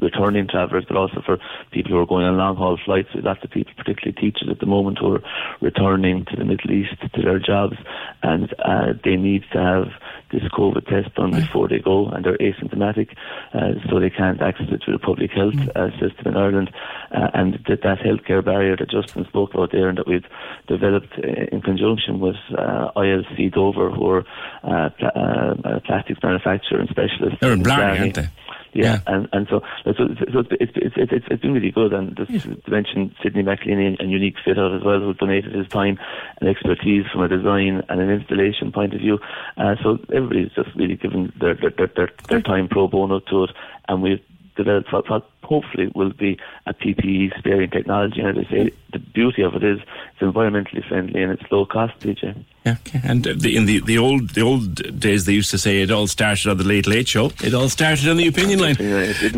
returning 0.00 0.48
travellers, 0.48 0.84
but 0.86 0.96
also 0.96 1.22
for 1.24 1.38
people 1.72 1.92
who 1.92 1.98
are 1.98 2.06
going 2.06 2.24
on 2.24 2.36
long 2.36 2.56
haul 2.56 2.78
flights. 2.84 3.08
Lots 3.14 3.42
of 3.44 3.50
people, 3.50 3.72
particularly 3.76 4.12
teachers 4.12 4.48
at 4.50 4.60
the 4.60 4.66
moment, 4.66 4.98
who 4.98 5.14
are 5.14 5.22
returning 5.60 6.24
to 6.26 6.36
the 6.36 6.44
Middle 6.44 6.70
East 6.70 6.94
to 7.00 7.22
their 7.22 7.38
jobs, 7.38 7.76
and 8.22 8.52
uh, 8.64 8.92
they 9.04 9.16
need 9.16 9.44
to 9.52 9.58
have 9.58 9.88
this 10.32 10.42
COVID 10.52 10.86
test 10.86 11.14
done 11.14 11.30
before 11.30 11.68
they 11.68 11.78
go, 11.78 12.08
and 12.08 12.24
they're 12.24 12.38
asymptomatic, 12.38 13.14
uh, 13.54 13.74
so 13.88 14.00
they 14.00 14.10
can't 14.10 14.42
access 14.42 14.66
it 14.70 14.82
through 14.84 14.94
the 14.94 14.98
public 14.98 15.30
health 15.30 15.54
mm. 15.54 15.68
uh, 15.76 15.90
system 16.00 16.26
in 16.32 16.36
Ireland. 16.36 16.70
Uh, 17.12 17.30
and 17.34 17.54
that, 17.68 17.82
that 17.82 17.98
healthcare 17.98 18.44
barrier 18.44 18.76
that 18.76 18.90
Justin 18.90 19.24
spoke 19.26 19.54
about 19.54 19.72
there, 19.72 19.88
and 19.88 19.98
that 19.98 20.06
we've 20.06 20.26
developed 20.66 21.16
in 21.18 21.60
conjunction 21.62 22.20
with 22.20 22.36
uh, 22.58 22.90
ILC 22.96 23.52
Dover, 23.52 23.90
who 23.90 24.06
are 24.08 24.24
uh, 24.64 24.88
pl- 24.90 25.10
uh, 25.14 25.80
plastics 25.80 26.20
manufacturer 26.22 26.80
and 26.80 26.88
specialists. 26.88 27.38
They're 27.40 27.52
in 27.52 27.62
Blarney, 27.62 27.98
aren't 27.98 28.14
they? 28.14 28.28
Yeah, 28.74 28.84
yeah, 28.84 29.00
and 29.06 29.28
and 29.32 29.46
so 29.48 29.62
so, 29.84 29.92
so 30.32 30.40
it's, 30.50 30.72
it's 30.74 30.96
it's 30.96 31.12
it's 31.12 31.26
it's 31.30 31.42
been 31.42 31.54
really 31.54 31.70
good. 31.70 31.92
And 31.92 32.16
just 32.16 32.30
to 32.44 32.70
mention 32.70 33.14
Sidney 33.22 33.42
McLeany 33.42 33.96
and 33.98 34.10
Unique 34.10 34.36
Fit 34.44 34.58
Out 34.58 34.74
as 34.74 34.82
well, 34.82 35.00
who 35.00 35.14
donated 35.14 35.54
his 35.54 35.68
time 35.68 35.98
and 36.40 36.48
expertise 36.48 37.06
from 37.12 37.22
a 37.22 37.28
design 37.28 37.82
and 37.88 38.00
an 38.00 38.10
installation 38.10 38.72
point 38.72 38.94
of 38.94 39.00
view. 39.00 39.18
Uh, 39.56 39.76
so 39.82 39.98
everybody's 40.12 40.52
just 40.52 40.74
really 40.74 40.96
given 40.96 41.32
their 41.40 41.54
their, 41.54 41.70
their 41.70 41.86
their 41.96 42.10
their 42.28 42.42
time 42.42 42.68
pro 42.68 42.88
bono 42.88 43.20
to 43.20 43.44
it, 43.44 43.50
and 43.88 44.02
we've 44.02 44.20
developed 44.56 44.92
what, 44.92 45.24
hopefully 45.42 45.90
will 45.94 46.12
be 46.12 46.38
a 46.66 46.74
PPE 46.74 47.38
sparing 47.38 47.70
technology. 47.70 48.20
And 48.20 48.38
as 48.38 48.46
I 48.46 48.50
say, 48.50 48.70
the 48.92 48.98
beauty 48.98 49.42
of 49.42 49.54
it 49.54 49.64
is 49.64 49.80
it's 49.80 50.20
environmentally 50.22 50.86
friendly 50.88 51.22
and 51.22 51.32
it's 51.32 51.42
low 51.50 51.66
cost, 51.66 51.98
PJ. 52.00 52.44
Yeah, 52.64 52.76
okay. 52.86 53.00
and 53.04 53.24
the, 53.24 53.56
in 53.56 53.66
the, 53.66 53.80
the 53.80 53.98
old 53.98 54.30
the 54.30 54.40
old 54.40 54.98
days, 54.98 55.26
they 55.26 55.32
used 55.32 55.50
to 55.50 55.58
say 55.58 55.82
it 55.82 55.90
all 55.90 56.06
started 56.06 56.50
on 56.50 56.56
the 56.56 56.64
Late 56.64 56.86
Late 56.86 57.08
Show. 57.08 57.26
It 57.42 57.52
all 57.52 57.68
started 57.68 58.08
on 58.08 58.16
the 58.16 58.26
opinion 58.26 58.58
line. 58.58 58.76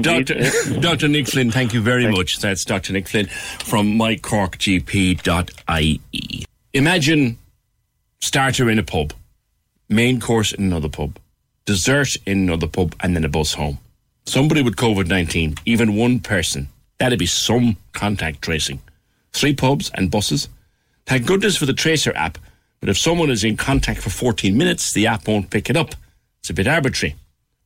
Doctor 0.01 0.49
Doctor 0.81 1.09
Nick 1.09 1.27
Flynn, 1.27 1.51
thank 1.51 1.75
you 1.75 1.81
very 1.81 2.05
Thanks. 2.05 2.17
much. 2.17 2.39
That's 2.39 2.65
Doctor 2.65 2.93
Nick 2.93 3.09
Flynn 3.09 3.27
from 3.27 3.99
mycorkgp.ie. 3.99 6.01
Imagine 6.73 7.39
starter 8.21 8.71
in 8.71 8.79
a 8.79 8.85
pub, 8.85 9.13
main 9.89 10.21
course 10.21 10.53
in 10.53 10.65
another 10.65 10.89
pub, 10.89 11.19
dessert 11.65 12.17
in 12.27 12.39
another 12.39 12.69
pub, 12.69 12.95
and 13.01 13.17
then 13.17 13.25
a 13.25 13.29
bus 13.29 13.55
home 13.55 13.79
somebody 14.29 14.61
with 14.61 14.75
COVID 14.77 15.07
19, 15.07 15.55
even 15.65 15.95
one 15.95 16.19
person, 16.19 16.69
That'd 16.99 17.19
be 17.19 17.27
some 17.27 17.77
contact 17.93 18.43
tracing. 18.43 18.81
Three 19.33 19.55
pubs 19.55 19.91
and 19.95 20.11
buses. 20.11 20.49
Thank 21.05 21.27
goodness 21.27 21.57
for 21.57 21.67
the 21.67 21.75
Tracer 21.75 22.17
app, 22.17 22.39
but 22.81 22.89
if 22.89 22.99
someone 22.99 23.31
is 23.31 23.45
in 23.45 23.57
contact 23.57 24.01
for 24.01 24.11
14 24.11 24.57
minutes, 24.57 24.93
the 24.93 25.07
app 25.07 25.27
won't 25.29 25.51
pick 25.51 25.71
it 25.71 25.77
up. 25.77 25.95
It's 26.41 26.51
a 26.51 26.55
bit 26.55 26.69
arbitrary. 26.69 27.17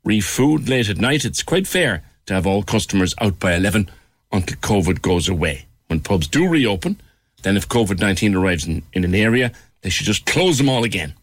Re 0.05 0.21
food 0.21 0.69
late 0.69 0.89
at 0.89 0.99
night, 0.99 1.25
it's 1.25 1.43
quite 1.43 1.67
fair 1.67 2.03
to 2.27 2.35
have 2.35 2.47
all 2.47 2.63
customers 2.63 3.15
out 3.21 3.39
by 3.39 3.55
11 3.55 3.91
until 4.33 4.57
COVID 4.59 5.03
goes 5.03 5.29
away. 5.29 5.67
When 5.89 6.01
pubs 6.01 6.29
do 6.29 6.49
reopen, 6.49 7.01
then 7.43 7.57
if 7.57 7.69
COVID 7.69 8.01
19 8.01 8.35
arrives 8.35 8.67
in, 8.67 8.83
in 8.93 9.05
an 9.05 9.15
area, 9.15 9.53
they 9.83 9.91
should 9.91 10.07
just 10.07 10.27
close 10.27 10.59
them 10.59 10.69
all 10.69 10.85
again. 10.85 11.15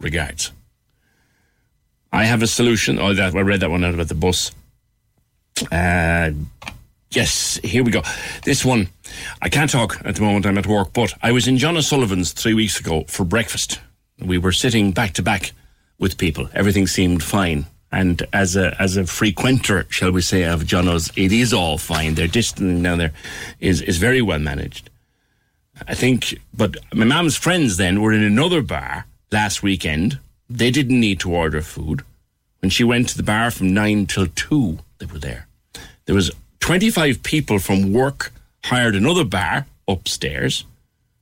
Regards. 0.00 0.52
I 2.12 2.24
have 2.24 2.42
a 2.42 2.46
solution. 2.46 2.98
Oh, 2.98 3.14
that 3.14 3.34
I 3.34 3.40
read 3.40 3.60
that 3.60 3.70
one 3.70 3.84
out 3.84 3.94
about 3.94 4.08
the 4.08 4.14
bus. 4.14 4.52
Uh, 5.70 6.30
yes, 7.10 7.58
here 7.62 7.84
we 7.84 7.90
go. 7.90 8.02
This 8.44 8.64
one, 8.64 8.88
I 9.42 9.48
can't 9.48 9.70
talk 9.70 10.00
at 10.04 10.16
the 10.16 10.22
moment. 10.22 10.46
I'm 10.46 10.58
at 10.58 10.66
work, 10.66 10.92
but 10.92 11.14
I 11.22 11.32
was 11.32 11.48
in 11.48 11.58
John 11.58 11.76
O'Sullivan's 11.76 12.32
three 12.32 12.54
weeks 12.54 12.80
ago 12.80 13.04
for 13.08 13.24
breakfast. 13.24 13.80
We 14.20 14.38
were 14.38 14.52
sitting 14.52 14.92
back 14.92 15.14
to 15.14 15.22
back 15.22 15.52
with 15.98 16.18
people. 16.18 16.48
Everything 16.54 16.86
seemed 16.86 17.22
fine. 17.22 17.66
And 17.90 18.26
as 18.32 18.54
a 18.54 18.76
as 18.80 18.96
a 18.96 19.06
frequenter, 19.06 19.86
shall 19.90 20.10
we 20.10 20.20
say, 20.20 20.44
of 20.44 20.66
John's, 20.66 21.10
it 21.16 21.32
is 21.32 21.54
all 21.54 21.78
fine. 21.78 22.14
Their 22.14 22.28
distance 22.28 22.82
down 22.82 22.98
there 22.98 23.12
is 23.60 23.80
is 23.80 23.96
very 23.96 24.20
well 24.20 24.38
managed. 24.38 24.90
I 25.86 25.94
think, 25.94 26.40
but 26.52 26.76
my 26.92 27.04
mum's 27.04 27.36
friends 27.36 27.76
then 27.76 28.02
were 28.02 28.12
in 28.12 28.22
another 28.22 28.62
bar 28.62 29.06
last 29.30 29.62
weekend. 29.62 30.18
They 30.50 30.70
didn't 30.70 31.00
need 31.00 31.20
to 31.20 31.32
order 31.32 31.62
food. 31.62 32.02
When 32.60 32.70
she 32.70 32.84
went 32.84 33.08
to 33.10 33.16
the 33.16 33.22
bar 33.22 33.50
from 33.50 33.72
nine 33.72 34.06
till 34.06 34.26
two, 34.26 34.80
they 34.98 35.06
were 35.06 35.18
there. 35.18 35.46
There 36.06 36.14
was 36.14 36.30
25 36.68 37.22
people 37.22 37.58
from 37.58 37.94
work 37.94 38.30
hired 38.64 38.94
another 38.94 39.24
bar 39.24 39.64
upstairs 39.88 40.66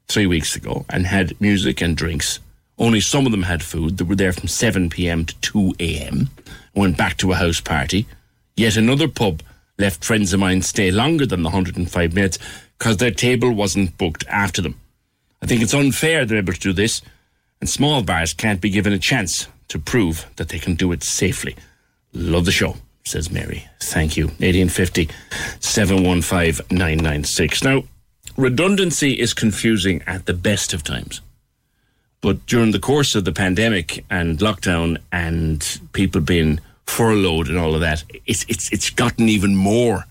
three 0.09 0.27
weeks 0.27 0.56
ago 0.56 0.85
and 0.90 1.06
had 1.06 1.40
music 1.40 1.81
and 1.81 1.97
drinks. 1.97 2.40
Only 2.78 3.01
some 3.01 3.27
of 3.27 3.31
them 3.31 3.44
had 3.44 3.62
food. 3.62 3.97
They 3.97 4.02
were 4.02 4.16
there 4.16 4.32
from 4.32 4.48
7 4.48 4.90
p.m. 4.90 5.24
to 5.24 5.40
2 5.43 5.77
a.m. 5.78 6.31
Went 6.74 6.97
back 6.97 7.16
to 7.18 7.31
a 7.31 7.36
house 7.36 7.60
party. 7.60 8.09
Yet 8.56 8.77
another 8.77 9.06
pub 9.06 9.40
left 9.78 10.05
friends 10.05 10.32
of 10.32 10.40
mine 10.40 10.62
stay 10.62 10.90
longer 10.90 11.27
than 11.27 11.44
the 11.44 11.51
105 11.51 12.12
minutes 12.12 12.40
because 12.77 12.97
their 12.97 13.12
table 13.12 13.52
wasn't 13.52 13.97
booked 13.98 14.27
after 14.27 14.60
them. 14.60 14.74
I 15.40 15.47
think 15.47 15.62
it's 15.62 15.74
unfair 15.74 16.24
they're 16.24 16.39
able 16.39 16.55
to 16.55 16.59
do 16.59 16.73
this, 16.73 17.02
and 17.60 17.70
small 17.70 18.02
bars 18.02 18.35
can't 18.35 18.60
be 18.60 18.70
given 18.70 18.93
a 18.93 18.98
chance 18.98 19.47
to 19.68 19.78
prove 19.78 20.27
that 20.39 20.48
they 20.48 20.59
can 20.59 20.74
do 20.74 20.90
it 20.90 21.05
safely. 21.05 21.55
Love 22.12 22.47
the 22.47 22.51
show, 22.51 22.74
says 23.06 23.30
Mary. 23.30 23.68
Thank 23.80 24.16
you. 24.16 24.26
1850 24.26 25.08
715 25.60 26.66
996. 26.70 27.64
Now, 27.64 27.84
redundancy 28.36 29.12
is 29.12 29.32
confusing 29.32 30.02
at 30.06 30.26
the 30.26 30.34
best 30.34 30.74
of 30.74 30.82
times. 30.82 31.20
But 32.20 32.44
during 32.46 32.72
the 32.72 32.80
course 32.80 33.14
of 33.14 33.24
the 33.24 33.32
pandemic 33.32 34.04
and 34.10 34.38
lockdown 34.38 34.98
and 35.12 35.80
people 35.92 36.20
being 36.20 36.60
furloughed 36.84 37.48
and 37.48 37.58
all 37.58 37.74
of 37.74 37.80
that, 37.80 38.04
it's, 38.24 38.44
it's, 38.48 38.72
it's 38.72 38.90
gotten 38.90 39.28
even 39.28 39.54
more 39.54 40.04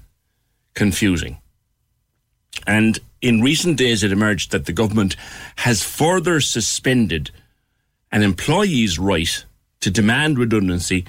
confusing. 0.73 1.39
And 2.65 2.99
in 3.21 3.41
recent 3.41 3.77
days, 3.77 4.03
it 4.03 4.11
emerged 4.11 4.51
that 4.51 4.65
the 4.65 4.71
government 4.71 5.15
has 5.57 5.83
further 5.83 6.39
suspended 6.39 7.31
an 8.11 8.21
employee's 8.21 8.97
right 8.97 9.43
to 9.81 9.91
demand 9.91 10.39
redundancy 10.39 11.05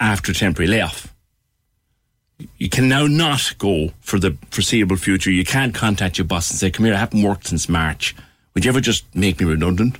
after 0.00 0.32
temporary 0.32 0.68
layoff. 0.68 1.14
You 2.56 2.68
can 2.68 2.88
now 2.88 3.06
not 3.06 3.56
go 3.58 3.92
for 4.00 4.18
the 4.18 4.36
foreseeable 4.50 4.96
future. 4.96 5.30
You 5.30 5.44
can't 5.44 5.74
contact 5.74 6.18
your 6.18 6.24
boss 6.24 6.50
and 6.50 6.58
say, 6.58 6.70
Come 6.70 6.84
here, 6.86 6.94
I 6.94 6.98
haven't 6.98 7.22
worked 7.22 7.48
since 7.48 7.68
March. 7.68 8.14
Would 8.54 8.64
you 8.64 8.70
ever 8.70 8.80
just 8.80 9.04
make 9.14 9.40
me 9.40 9.46
redundant? 9.46 9.98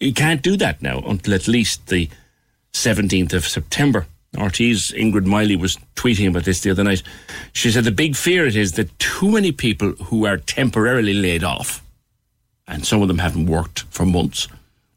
You 0.00 0.12
can't 0.12 0.42
do 0.42 0.56
that 0.56 0.82
now 0.82 1.00
until 1.06 1.34
at 1.34 1.48
least 1.48 1.86
the 1.88 2.08
17th 2.72 3.32
of 3.32 3.46
September. 3.46 4.06
RT's 4.36 4.92
Ingrid 4.92 5.26
Miley 5.26 5.56
was 5.56 5.78
tweeting 5.94 6.28
about 6.28 6.44
this 6.44 6.60
the 6.60 6.70
other 6.70 6.84
night. 6.84 7.02
She 7.52 7.70
said 7.70 7.84
the 7.84 7.92
big 7.92 8.16
fear 8.16 8.46
it 8.46 8.56
is 8.56 8.72
that 8.72 8.98
too 8.98 9.30
many 9.30 9.52
people 9.52 9.92
who 9.92 10.26
are 10.26 10.36
temporarily 10.36 11.14
laid 11.14 11.44
off, 11.44 11.82
and 12.66 12.84
some 12.84 13.00
of 13.00 13.08
them 13.08 13.18
haven't 13.18 13.46
worked 13.46 13.82
for 13.90 14.04
months, 14.04 14.48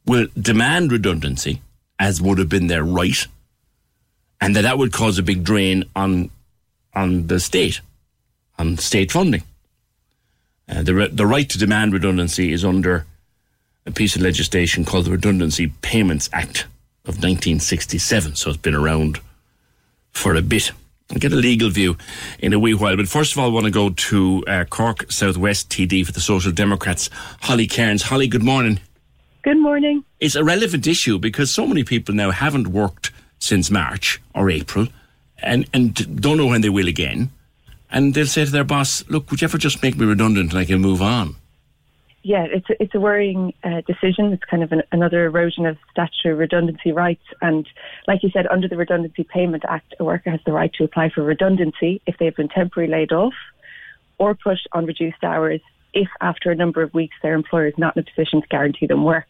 will 0.05 0.27
demand 0.39 0.91
redundancy, 0.91 1.61
as 1.99 2.21
would 2.21 2.39
have 2.39 2.49
been 2.49 2.67
their 2.67 2.83
right, 2.83 3.27
and 4.41 4.55
that 4.55 4.63
that 4.63 4.77
would 4.77 4.91
cause 4.91 5.19
a 5.19 5.23
big 5.23 5.43
drain 5.43 5.83
on 5.95 6.31
on 6.97 7.27
the 7.27 7.39
state, 7.39 7.79
on 8.57 8.77
state 8.77 9.11
funding. 9.11 9.43
Uh, 10.67 10.81
the 10.81 11.09
the 11.13 11.25
right 11.25 11.47
to 11.49 11.57
demand 11.57 11.93
redundancy 11.93 12.51
is 12.51 12.65
under 12.65 13.05
a 13.85 13.91
piece 13.91 14.15
of 14.15 14.21
legislation 14.21 14.83
called 14.83 15.05
the 15.05 15.11
Redundancy 15.11 15.67
Payments 15.81 16.29
Act 16.33 16.63
of 17.05 17.15
1967. 17.15 18.35
So 18.35 18.49
it's 18.49 18.57
been 18.57 18.75
around 18.75 19.21
for 20.11 20.35
a 20.35 20.41
bit. 20.41 20.71
I'll 21.09 21.19
get 21.19 21.31
a 21.31 21.37
legal 21.37 21.69
view 21.69 21.95
in 22.39 22.51
a 22.51 22.59
wee 22.59 22.73
while. 22.73 22.97
But 22.97 23.07
first 23.07 23.31
of 23.31 23.37
all, 23.37 23.45
I 23.45 23.53
want 23.53 23.65
to 23.65 23.71
go 23.71 23.91
to 23.91 24.43
uh, 24.45 24.65
Cork 24.65 25.09
Southwest 25.09 25.69
TD 25.69 26.05
for 26.05 26.11
the 26.11 26.19
Social 26.19 26.51
Democrats, 26.51 27.09
Holly 27.43 27.67
Cairns. 27.67 28.01
Holly, 28.01 28.27
good 28.27 28.43
morning. 28.43 28.81
Good 29.43 29.59
morning. 29.59 30.03
It's 30.19 30.35
a 30.35 30.43
relevant 30.43 30.85
issue 30.85 31.17
because 31.17 31.49
so 31.49 31.65
many 31.65 31.85
people 31.85 32.13
now 32.13 32.31
haven't 32.31 32.67
worked 32.67 33.11
since 33.39 33.71
March 33.71 34.19
or 34.35 34.49
April 34.49 34.87
and, 35.39 35.67
and 35.73 36.21
don't 36.21 36.37
know 36.37 36.47
when 36.47 36.61
they 36.61 36.69
will 36.69 36.87
again. 36.87 37.31
And 37.89 38.13
they'll 38.13 38.25
say 38.25 38.45
to 38.45 38.51
their 38.51 38.63
boss, 38.63 39.07
look, 39.09 39.31
would 39.31 39.41
you 39.41 39.45
ever 39.45 39.57
just 39.57 39.81
make 39.81 39.95
me 39.95 40.05
redundant 40.05 40.51
and 40.51 40.59
I 40.59 40.65
can 40.65 40.81
move 40.81 41.01
on? 41.01 41.35
yeah, 42.27 42.45
it's 42.51 42.69
a, 42.69 42.83
it's 42.83 42.93
a 42.93 42.99
worrying 42.99 43.53
uh, 43.63 43.81
decision. 43.87 44.33
It's 44.33 44.43
kind 44.43 44.61
of 44.61 44.73
an, 44.73 44.83
another 44.91 45.25
erosion 45.25 45.65
of 45.65 45.77
statutory 45.91 46.35
redundancy 46.35 46.91
rights. 46.91 47.23
And 47.41 47.65
like 48.05 48.21
you 48.21 48.29
said, 48.31 48.47
under 48.47 48.67
the 48.67 48.75
Redundancy 48.75 49.23
Payment 49.23 49.63
Act, 49.69 49.95
a 49.97 50.03
worker 50.03 50.31
has 50.31 50.41
the 50.45 50.51
right 50.51 50.73
to 50.73 50.83
apply 50.83 51.09
for 51.09 51.23
redundancy 51.23 52.01
if 52.05 52.17
they've 52.17 52.35
been 52.35 52.49
temporarily 52.49 52.91
laid 52.91 53.13
off 53.13 53.33
or 54.17 54.35
put 54.35 54.57
on 54.73 54.85
reduced 54.85 55.23
hours 55.23 55.61
if 55.93 56.09
after 56.19 56.51
a 56.51 56.55
number 56.55 56.81
of 56.81 56.93
weeks 56.93 57.15
their 57.23 57.33
employer 57.33 57.67
is 57.67 57.77
not 57.77 57.95
in 57.95 58.03
a 58.03 58.05
position 58.05 58.41
to 58.41 58.47
guarantee 58.49 58.87
them 58.87 59.05
work. 59.05 59.27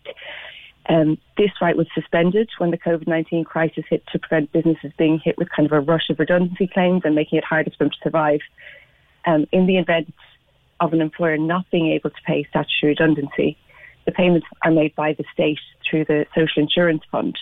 Um, 0.89 1.18
this 1.38 1.51
right 1.61 1.76
was 1.76 1.88
suspended 1.93 2.49
when 2.59 2.72
the 2.72 2.77
COVID 2.77 3.07
19 3.07 3.43
crisis 3.43 3.84
hit 3.89 4.05
to 4.11 4.19
prevent 4.19 4.51
businesses 4.53 4.91
being 4.97 5.19
hit 5.23 5.38
with 5.38 5.49
kind 5.49 5.65
of 5.65 5.73
a 5.73 5.81
rush 5.81 6.09
of 6.09 6.19
redundancy 6.19 6.68
claims 6.68 7.01
and 7.03 7.14
making 7.14 7.38
it 7.38 7.43
harder 7.43 7.72
for 7.72 7.77
them 7.77 7.89
to 7.89 7.97
survive. 8.01 8.39
Um, 9.26 9.45
in 9.51 9.68
the 9.68 9.77
event 9.77 10.14
of 10.80 10.93
an 10.93 11.01
employer 11.01 11.38
not 11.38 11.69
being 11.72 11.91
able 11.91 12.09
to 12.09 12.22
pay 12.26 12.45
statutory 12.49 12.91
redundancy, 12.91 13.57
the 14.05 14.11
payments 14.14 14.47
are 14.64 14.72
made 14.72 14.95
by 14.95 15.14
the 15.14 15.26
state 15.34 15.59
through 15.89 16.05
the 16.05 16.26
Social 16.34 16.64
Insurance 16.64 17.03
Fund. 17.11 17.38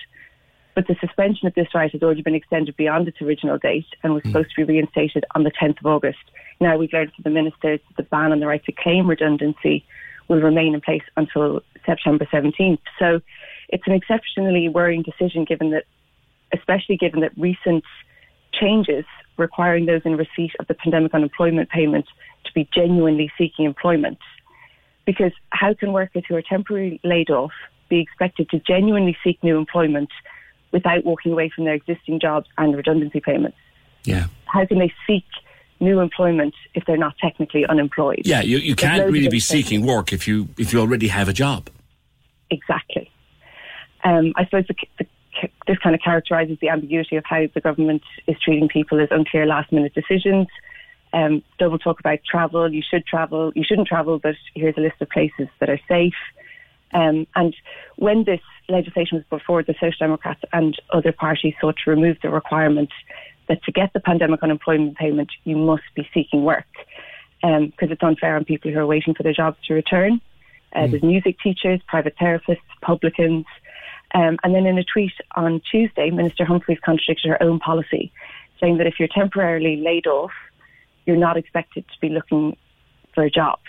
But 0.73 0.87
the 0.87 0.95
suspension 0.99 1.47
of 1.47 1.53
this 1.53 1.67
right 1.73 1.91
has 1.91 2.01
already 2.01 2.23
been 2.23 2.35
extended 2.35 2.75
beyond 2.75 3.07
its 3.07 3.21
original 3.21 3.57
date 3.57 3.85
and 4.03 4.13
was 4.13 4.23
mm. 4.23 4.27
supposed 4.27 4.49
to 4.55 4.65
be 4.65 4.73
reinstated 4.73 5.23
on 5.35 5.43
the 5.43 5.51
10th 5.51 5.79
of 5.79 5.85
August. 5.85 6.19
Now 6.59 6.77
we've 6.77 6.91
learned 6.91 7.13
from 7.13 7.23
the 7.23 7.29
ministers 7.29 7.79
that 7.87 7.97
the 7.97 8.03
ban 8.03 8.31
on 8.31 8.39
the 8.39 8.47
right 8.47 8.63
to 8.65 8.71
claim 8.71 9.07
redundancy 9.07 9.85
will 10.27 10.41
remain 10.41 10.73
in 10.73 10.81
place 10.81 11.03
until 11.15 11.61
September 11.85 12.25
17th. 12.25 12.79
So 12.99 13.21
it's 13.69 13.83
an 13.87 13.93
exceptionally 13.93 14.69
worrying 14.69 15.03
decision 15.03 15.45
given 15.45 15.71
that, 15.71 15.85
especially 16.53 16.97
given 16.97 17.21
that 17.21 17.31
recent 17.37 17.83
changes 18.53 19.05
requiring 19.37 19.85
those 19.85 20.01
in 20.05 20.15
receipt 20.15 20.51
of 20.59 20.67
the 20.67 20.73
pandemic 20.73 21.13
unemployment 21.13 21.69
payment 21.69 22.05
to 22.45 22.53
be 22.53 22.67
genuinely 22.73 23.31
seeking 23.37 23.65
employment. 23.65 24.17
Because 25.05 25.33
how 25.49 25.73
can 25.73 25.93
workers 25.93 26.23
who 26.27 26.35
are 26.35 26.41
temporarily 26.41 26.99
laid 27.03 27.29
off 27.29 27.51
be 27.89 27.99
expected 27.99 28.49
to 28.49 28.59
genuinely 28.59 29.15
seek 29.23 29.43
new 29.43 29.57
employment 29.57 30.09
without 30.71 31.05
walking 31.05 31.31
away 31.31 31.51
from 31.53 31.65
their 31.65 31.75
existing 31.75 32.19
jobs 32.19 32.47
and 32.57 32.75
redundancy 32.75 33.19
payments? 33.19 33.57
Yeah. 34.03 34.27
How 34.45 34.65
can 34.65 34.79
they 34.79 34.93
seek 35.05 35.25
new 35.79 35.99
employment 35.99 36.53
if 36.73 36.85
they're 36.85 36.97
not 36.97 37.15
technically 37.19 37.65
unemployed? 37.65 38.21
Yeah, 38.25 38.41
you, 38.41 38.57
you 38.57 38.75
can't 38.75 39.11
really 39.11 39.27
be 39.27 39.39
seeking 39.39 39.85
work 39.85 40.13
if 40.13 40.27
you 40.27 40.49
if 40.57 40.73
you 40.73 40.79
already 40.79 41.09
have 41.09 41.27
a 41.27 41.33
job. 41.33 41.69
Exactly. 42.49 43.11
Um, 44.03 44.33
I 44.35 44.45
suppose 44.45 44.65
the, 44.67 44.75
the 44.99 45.07
this 45.67 45.77
kind 45.79 45.95
of 45.95 46.01
characterises 46.01 46.57
the 46.61 46.69
ambiguity 46.69 47.17
of 47.17 47.23
how 47.25 47.43
the 47.53 47.61
government 47.61 48.03
is 48.27 48.37
treating 48.41 48.69
people 48.69 49.01
as 49.01 49.09
unclear 49.11 49.45
last 49.45 49.71
minute 49.71 49.93
decisions. 49.93 50.47
Um, 51.13 51.43
double 51.59 51.77
talk 51.77 51.99
about 51.99 52.19
travel. 52.29 52.71
You 52.73 52.81
should 52.87 53.05
travel. 53.05 53.51
You 53.55 53.63
shouldn't 53.63 53.87
travel, 53.87 54.19
but 54.19 54.35
here's 54.53 54.77
a 54.77 54.81
list 54.81 55.01
of 55.01 55.09
places 55.09 55.47
that 55.59 55.69
are 55.69 55.79
safe. 55.87 56.13
Um, 56.93 57.27
and 57.35 57.55
when 57.97 58.23
this 58.23 58.41
legislation 58.69 59.17
was 59.17 59.25
put 59.29 59.41
forward, 59.41 59.65
the 59.67 59.73
Social 59.73 59.97
Democrats 59.99 60.41
and 60.53 60.75
other 60.91 61.11
parties 61.11 61.53
sought 61.59 61.75
to 61.83 61.89
remove 61.89 62.17
the 62.21 62.29
requirement 62.29 62.89
that 63.47 63.63
to 63.63 63.71
get 63.71 63.93
the 63.93 63.99
pandemic 63.99 64.41
unemployment 64.41 64.97
payment, 64.97 65.29
you 65.43 65.55
must 65.55 65.83
be 65.95 66.07
seeking 66.13 66.43
work 66.43 66.65
because 67.41 67.59
um, 67.59 67.91
it's 67.91 68.01
unfair 68.01 68.35
on 68.35 68.43
people 68.43 68.71
who 68.71 68.79
are 68.79 68.87
waiting 68.87 69.13
for 69.13 69.23
their 69.23 69.33
jobs 69.33 69.57
to 69.67 69.73
return. 69.73 70.19
Uh, 70.75 70.81
mm. 70.81 70.91
There's 70.91 71.03
music 71.03 71.39
teachers, 71.39 71.79
private 71.87 72.15
therapists, 72.17 72.59
publicans, 72.81 73.45
um, 74.13 74.37
and 74.43 74.53
then 74.53 74.65
in 74.65 74.77
a 74.77 74.83
tweet 74.83 75.13
on 75.35 75.61
Tuesday, 75.69 76.09
Minister 76.09 76.45
Humphreys 76.45 76.79
contradicted 76.83 77.29
her 77.29 77.41
own 77.41 77.59
policy, 77.59 78.11
saying 78.59 78.77
that 78.77 78.87
if 78.87 78.99
you're 78.99 79.09
temporarily 79.09 79.77
laid 79.77 80.07
off, 80.07 80.31
you're 81.05 81.17
not 81.17 81.37
expected 81.37 81.85
to 81.87 81.99
be 81.99 82.09
looking 82.09 82.55
for 83.13 83.23
a 83.23 83.29
job. 83.29 83.59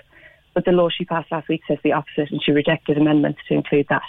But 0.54 0.64
the 0.64 0.72
law 0.72 0.88
she 0.88 1.04
passed 1.04 1.30
last 1.30 1.48
week 1.48 1.62
says 1.68 1.78
the 1.82 1.92
opposite, 1.92 2.30
and 2.30 2.42
she 2.42 2.52
rejected 2.52 2.96
amendments 2.96 3.40
to 3.48 3.54
include 3.54 3.86
that. 3.88 4.02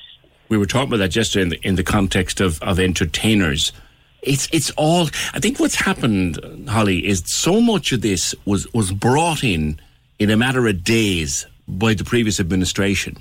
We 0.50 0.58
were 0.58 0.66
talking 0.66 0.90
about 0.90 0.98
that 0.98 1.16
yesterday 1.16 1.44
in 1.44 1.50
the, 1.50 1.68
in 1.68 1.76
the 1.76 1.84
context 1.84 2.40
of, 2.40 2.62
of 2.62 2.80
entertainers. 2.80 3.74
It's 4.22 4.48
it's 4.52 4.72
all. 4.72 5.10
I 5.34 5.40
think 5.40 5.60
what's 5.60 5.76
happened, 5.76 6.68
Holly, 6.68 7.06
is 7.06 7.24
so 7.26 7.62
much 7.62 7.92
of 7.92 8.02
this 8.02 8.34
was 8.46 8.72
was 8.74 8.92
brought 8.92 9.44
in 9.44 9.80
in 10.20 10.30
a 10.30 10.38
matter 10.38 10.68
of 10.68 10.84
days 10.84 11.46
by 11.68 11.94
the 11.94 12.04
previous 12.04 12.40
administration, 12.40 13.18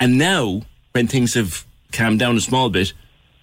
and 0.00 0.18
now 0.18 0.62
when 0.92 1.06
things 1.06 1.34
have 1.34 1.66
calmed 1.92 2.18
down 2.18 2.36
a 2.36 2.40
small 2.40 2.70
bit, 2.70 2.92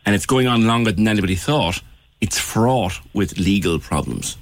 and 0.06 0.16
it's 0.16 0.26
going 0.26 0.48
on 0.48 0.66
longer 0.68 0.92
than 0.92 1.08
anybody 1.08 1.36
thought, 1.36 1.82
it's 2.22 2.40
fraught 2.40 3.00
with 3.14 3.38
legal 3.38 3.80
problems. 3.80 4.38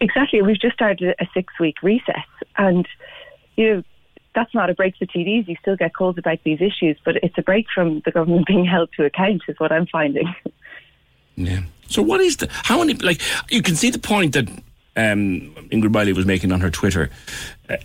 Exactly. 0.00 0.42
We've 0.42 0.60
just 0.60 0.74
started 0.74 1.14
a 1.20 1.26
six 1.32 1.52
week 1.60 1.82
recess, 1.82 2.26
and 2.56 2.86
you 3.56 3.74
know 3.74 3.82
that's 4.34 4.54
not 4.54 4.70
a 4.70 4.74
break 4.74 4.96
for 4.96 5.06
TDs. 5.06 5.46
You 5.46 5.56
still 5.60 5.76
get 5.76 5.94
calls 5.94 6.18
about 6.18 6.38
these 6.44 6.60
issues, 6.60 6.98
but 7.04 7.16
it's 7.16 7.36
a 7.38 7.42
break 7.42 7.66
from 7.72 8.00
the 8.04 8.10
government 8.10 8.46
being 8.48 8.64
held 8.64 8.90
to 8.96 9.04
account, 9.04 9.42
is 9.48 9.58
what 9.58 9.72
I'm 9.72 9.86
finding. 9.86 10.34
Yeah. 11.36 11.62
So 11.88 12.02
what 12.02 12.20
is 12.20 12.38
the 12.38 12.48
how 12.50 12.78
many 12.78 12.94
like 12.94 13.20
you 13.50 13.62
can 13.62 13.74
see 13.74 13.90
the 13.90 13.98
point 13.98 14.34
that 14.34 14.48
um, 14.96 15.54
Ingrid 15.70 15.92
Miley 15.92 16.12
was 16.12 16.26
making 16.26 16.52
on 16.52 16.60
her 16.60 16.70
Twitter. 16.70 17.10
Uh, 17.68 17.76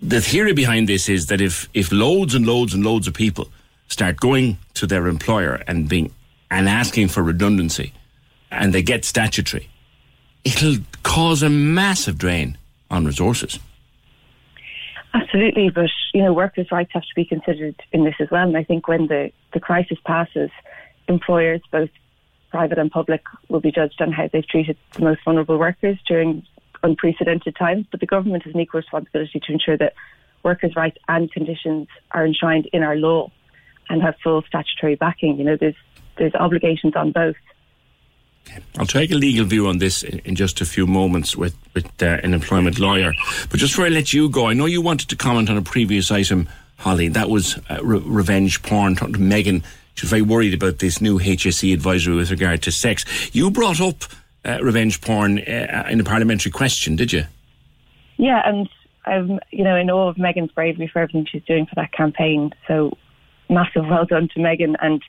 the 0.00 0.20
theory 0.20 0.52
behind 0.52 0.88
this 0.88 1.08
is 1.08 1.26
that 1.26 1.40
if 1.40 1.68
if 1.74 1.90
loads 1.92 2.34
and 2.34 2.46
loads 2.46 2.74
and 2.74 2.84
loads 2.84 3.06
of 3.06 3.14
people 3.14 3.48
start 3.88 4.16
going 4.16 4.58
to 4.74 4.86
their 4.86 5.06
employer 5.06 5.62
and 5.66 5.88
being 5.88 6.12
and 6.50 6.68
asking 6.68 7.08
for 7.08 7.22
redundancy, 7.22 7.92
and 8.50 8.72
they 8.72 8.82
get 8.82 9.04
statutory, 9.04 9.68
it'll 10.44 10.76
cause 11.02 11.42
a 11.42 11.50
massive 11.50 12.16
drain 12.16 12.56
on 12.90 13.04
resources. 13.04 13.58
Absolutely, 15.14 15.70
but 15.70 15.90
you 16.14 16.22
know, 16.22 16.32
workers' 16.32 16.70
rights 16.70 16.90
have 16.92 17.02
to 17.02 17.14
be 17.14 17.24
considered 17.24 17.74
in 17.92 18.04
this 18.04 18.14
as 18.20 18.30
well. 18.30 18.46
And 18.46 18.56
I 18.56 18.64
think 18.64 18.88
when 18.88 19.06
the, 19.06 19.30
the 19.52 19.60
crisis 19.60 19.98
passes, 20.04 20.50
employers, 21.08 21.60
both 21.70 21.90
private 22.50 22.78
and 22.78 22.90
public, 22.90 23.22
will 23.48 23.60
be 23.60 23.72
judged 23.72 24.00
on 24.00 24.12
how 24.12 24.28
they've 24.32 24.46
treated 24.46 24.76
the 24.92 25.02
most 25.02 25.20
vulnerable 25.24 25.58
workers 25.58 25.98
during 26.06 26.46
unprecedented 26.82 27.56
times. 27.56 27.86
But 27.90 28.00
the 28.00 28.06
government 28.06 28.44
has 28.44 28.54
an 28.54 28.60
equal 28.60 28.80
responsibility 28.80 29.40
to 29.40 29.52
ensure 29.52 29.76
that 29.78 29.94
workers' 30.42 30.76
rights 30.76 30.98
and 31.08 31.30
conditions 31.30 31.88
are 32.12 32.24
enshrined 32.24 32.68
in 32.72 32.82
our 32.82 32.96
law 32.96 33.30
and 33.88 34.02
have 34.02 34.16
full 34.22 34.42
statutory 34.42 34.94
backing. 34.94 35.38
You 35.38 35.44
know, 35.44 35.56
there's 35.56 35.76
there's 36.16 36.34
obligations 36.34 36.94
on 36.96 37.12
both. 37.12 37.36
I'll 38.78 38.86
take 38.86 39.10
a 39.10 39.14
legal 39.14 39.44
view 39.44 39.66
on 39.66 39.78
this 39.78 40.02
in, 40.02 40.34
just 40.34 40.60
a 40.60 40.64
few 40.64 40.86
moments 40.86 41.36
with, 41.36 41.54
with 41.74 42.02
uh, 42.02 42.18
an 42.22 42.32
employment 42.32 42.78
lawyer. 42.78 43.12
But 43.50 43.60
just 43.60 43.74
before 43.74 43.86
I 43.86 43.90
let 43.90 44.12
you 44.12 44.28
go, 44.30 44.46
I 44.46 44.54
know 44.54 44.66
you 44.66 44.80
wanted 44.80 45.08
to 45.10 45.16
comment 45.16 45.50
on 45.50 45.58
a 45.58 45.62
previous 45.62 46.10
item, 46.10 46.48
Holly. 46.78 47.08
That 47.08 47.28
was 47.28 47.58
uh, 47.68 47.78
re- 47.82 48.02
revenge 48.04 48.62
porn. 48.62 48.96
Megan, 49.18 49.62
she's 49.94 50.10
very 50.10 50.22
worried 50.22 50.54
about 50.54 50.78
this 50.78 51.00
new 51.00 51.18
HSE 51.18 51.74
advisory 51.74 52.16
with 52.16 52.30
regard 52.30 52.62
to 52.62 52.72
sex. 52.72 53.04
You 53.34 53.50
brought 53.50 53.80
up 53.80 54.04
uh, 54.48 54.58
revenge 54.62 55.00
porn 55.00 55.38
uh, 55.38 55.86
in 55.90 56.00
a 56.00 56.04
parliamentary 56.04 56.50
question, 56.50 56.96
did 56.96 57.12
you? 57.12 57.24
Yeah, 58.16 58.42
and 58.44 58.68
you 59.50 59.64
know, 59.64 59.76
in 59.76 59.90
awe 59.90 60.08
of 60.08 60.18
Megan's 60.18 60.50
bravery 60.52 60.88
for 60.88 61.00
everything 61.00 61.26
she's 61.30 61.44
doing 61.44 61.66
for 61.66 61.74
that 61.76 61.92
campaign. 61.92 62.52
So 62.66 62.96
massive 63.48 63.86
well 63.86 64.04
done 64.04 64.28
to 64.34 64.40
Megan. 64.40 64.76
And 64.80 65.02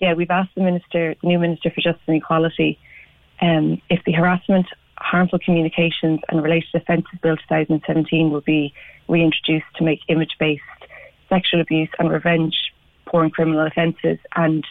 yeah, 0.00 0.14
we've 0.14 0.30
asked 0.30 0.54
the 0.54 0.62
minister, 0.62 1.14
the 1.20 1.26
new 1.26 1.38
minister 1.38 1.70
for 1.70 1.80
justice 1.80 2.02
and 2.06 2.16
equality, 2.16 2.78
um, 3.40 3.80
if 3.90 4.02
the 4.04 4.12
harassment, 4.12 4.66
harmful 4.98 5.38
communications, 5.38 6.20
and 6.28 6.42
related 6.42 6.70
offences 6.74 7.18
bill 7.22 7.36
2017 7.36 8.30
will 8.30 8.40
be 8.40 8.72
reintroduced 9.08 9.66
to 9.76 9.84
make 9.84 10.00
image-based 10.08 10.62
sexual 11.28 11.60
abuse 11.60 11.90
and 11.98 12.10
revenge 12.10 12.54
porn 13.14 13.30
criminal 13.30 13.64
offences. 13.64 14.18
And 14.34 14.64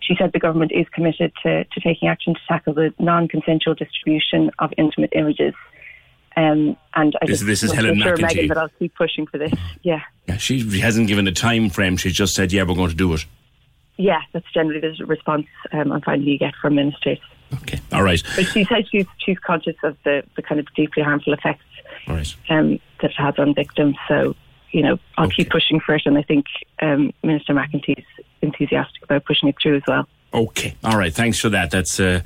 she 0.00 0.16
said 0.18 0.32
the 0.32 0.40
government 0.40 0.72
is 0.74 0.86
committed 0.92 1.32
to, 1.44 1.62
to 1.62 1.80
taking 1.80 2.08
action 2.08 2.34
to 2.34 2.40
tackle 2.48 2.74
the 2.74 2.92
non-consensual 2.98 3.74
distribution 3.74 4.50
of 4.58 4.72
intimate 4.76 5.10
images. 5.14 5.54
Um, 6.36 6.76
and 6.96 7.14
I 7.22 7.26
This- 7.26 7.38
just 7.38 7.46
this 7.46 7.62
is 7.62 7.72
Helen 7.72 8.00
assure 8.02 8.16
McEntee. 8.16 8.22
Megan 8.22 8.48
that 8.48 8.58
I'll 8.58 8.68
keep 8.80 8.94
pushing 8.96 9.26
for 9.28 9.38
this. 9.38 9.52
Yeah. 9.82 10.00
Yeah, 10.26 10.36
she 10.36 10.80
hasn't 10.80 11.06
given 11.06 11.28
a 11.28 11.32
time 11.32 11.70
frame. 11.70 11.96
She's 11.96 12.12
just 12.12 12.34
said, 12.34 12.52
"Yeah, 12.52 12.64
we're 12.64 12.74
going 12.74 12.90
to 12.90 12.96
do 12.96 13.14
it." 13.14 13.24
Yeah, 13.96 14.20
that's 14.32 14.50
generally 14.52 14.80
the 14.80 15.06
response 15.06 15.46
um, 15.72 15.92
I'm 15.92 16.00
finding 16.02 16.28
you 16.28 16.38
get 16.38 16.54
from 16.60 16.74
ministers. 16.74 17.18
Okay, 17.62 17.78
all 17.92 18.02
right, 18.02 18.20
But 18.34 18.46
she 18.46 18.64
said 18.64 18.84
she's 18.90 19.06
she's 19.24 19.38
conscious 19.38 19.76
of 19.84 19.96
the, 20.04 20.24
the 20.34 20.42
kind 20.42 20.58
of 20.58 20.66
deeply 20.74 21.02
harmful 21.04 21.32
effects 21.32 21.62
right. 22.08 22.34
um, 22.50 22.80
that 23.00 23.12
it 23.12 23.16
has 23.16 23.38
on 23.38 23.54
victims. 23.54 23.96
So, 24.08 24.34
you 24.76 24.82
know, 24.82 24.98
I'll 25.16 25.30
keep 25.30 25.48
pushing 25.48 25.80
for 25.80 25.94
it, 25.94 26.02
and 26.04 26.18
I 26.18 26.22
think 26.22 26.44
um, 26.82 27.10
Minister 27.22 27.54
McEntee's 27.54 28.04
enthusiastic 28.42 29.02
about 29.04 29.24
pushing 29.24 29.48
it 29.48 29.54
through 29.60 29.76
as 29.76 29.82
well. 29.88 30.06
Okay, 30.34 30.76
all 30.84 30.98
right. 30.98 31.14
Thanks 31.14 31.40
for 31.40 31.48
that. 31.48 31.70
That's 31.70 31.98
uh, 31.98 32.20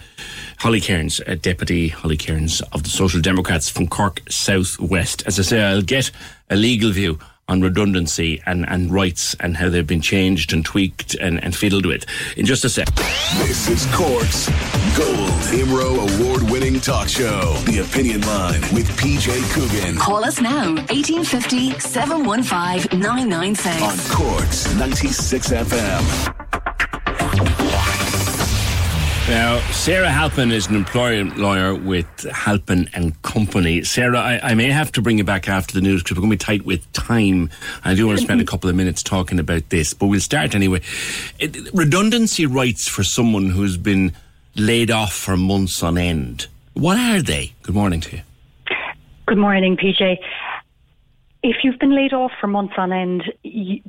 Holly 0.59 0.81
Cairns, 0.81 1.21
uh, 1.29 1.37
Deputy 1.41 1.87
Holly 1.87 2.17
Cairns 2.17 2.61
of 2.73 2.83
the 2.83 2.89
Social 2.89 3.21
Democrats 3.21 3.69
from 3.69 3.87
Cork 3.87 4.23
South 4.29 4.81
West. 4.81 5.23
As 5.29 5.39
I 5.39 5.43
say, 5.43 5.63
I'll 5.63 5.81
get 5.81 6.11
a 6.51 6.57
legal 6.57 6.91
view 6.91 7.21
on 7.51 7.61
redundancy 7.61 8.41
and, 8.47 8.67
and 8.69 8.93
rights 8.93 9.35
and 9.41 9.57
how 9.57 9.69
they've 9.69 9.87
been 9.87 10.01
changed 10.01 10.53
and 10.53 10.65
tweaked 10.65 11.15
and, 11.17 11.43
and 11.43 11.55
fiddled 11.55 11.85
with 11.85 12.07
in 12.37 12.47
just 12.47 12.65
a 12.65 12.69
sec. 12.69 12.87
This 13.39 13.69
is 13.69 13.87
Cork's 13.93 14.49
Gold 14.97 15.41
Imro 15.51 16.21
award 16.21 16.49
winning 16.49 16.81
talk 16.81 17.09
show. 17.09 17.55
The 17.67 17.81
Opinion 17.81 18.21
Line 18.23 18.61
with 18.73 18.89
PJ 18.97 19.53
Coogan. 19.53 19.97
Call 19.97 20.25
us 20.25 20.41
now, 20.41 20.75
1850 20.75 21.81
715 21.81 23.01
996. 23.01 23.83
On 23.83 24.17
Cork's 24.17 24.73
96 24.77 25.49
FM. 25.49 27.00
Now, 29.31 29.61
Sarah 29.71 30.11
Halpin 30.11 30.51
is 30.51 30.67
an 30.67 30.75
employment 30.75 31.37
lawyer 31.37 31.73
with 31.73 32.25
Halpin 32.33 32.91
and 32.93 33.23
Company. 33.23 33.85
Sarah, 33.85 34.19
I, 34.19 34.41
I 34.43 34.55
may 34.55 34.73
have 34.73 34.91
to 34.91 35.03
bring 35.03 35.19
you 35.19 35.25
back 35.25 35.49
after 35.49 35.73
the 35.73 35.81
news 35.81 36.03
because 36.03 36.17
we're 36.17 36.23
going 36.23 36.37
to 36.37 36.37
be 36.37 36.45
tight 36.45 36.67
with 36.67 36.93
time. 36.93 37.49
I 37.85 37.95
do 37.95 38.09
want 38.09 38.19
to 38.19 38.25
spend 38.25 38.41
a 38.41 38.45
couple 38.45 38.69
of 38.69 38.75
minutes 38.75 39.05
talking 39.05 39.39
about 39.39 39.69
this, 39.69 39.95
but 39.95 40.09
we'll 40.09 40.19
start 40.19 40.57
anyway. 40.57 40.81
It, 41.39 41.73
redundancy 41.73 42.45
rights 42.45 42.89
for 42.89 43.05
someone 43.05 43.51
who's 43.51 43.77
been 43.77 44.15
laid 44.57 44.91
off 44.91 45.13
for 45.13 45.37
months 45.37 45.81
on 45.85 45.97
end. 45.97 46.49
What 46.75 46.99
are 46.99 47.23
they? 47.23 47.53
Good 47.63 47.77
morning 47.77 48.01
to 48.01 48.17
you. 48.17 48.23
Good 49.27 49.39
morning, 49.39 49.77
PJ. 49.77 50.19
If 51.43 51.65
you've 51.65 51.79
been 51.79 51.95
laid 51.95 52.13
off 52.13 52.33
for 52.39 52.49
months 52.49 52.75
on 52.77 52.93
end, 52.93 53.33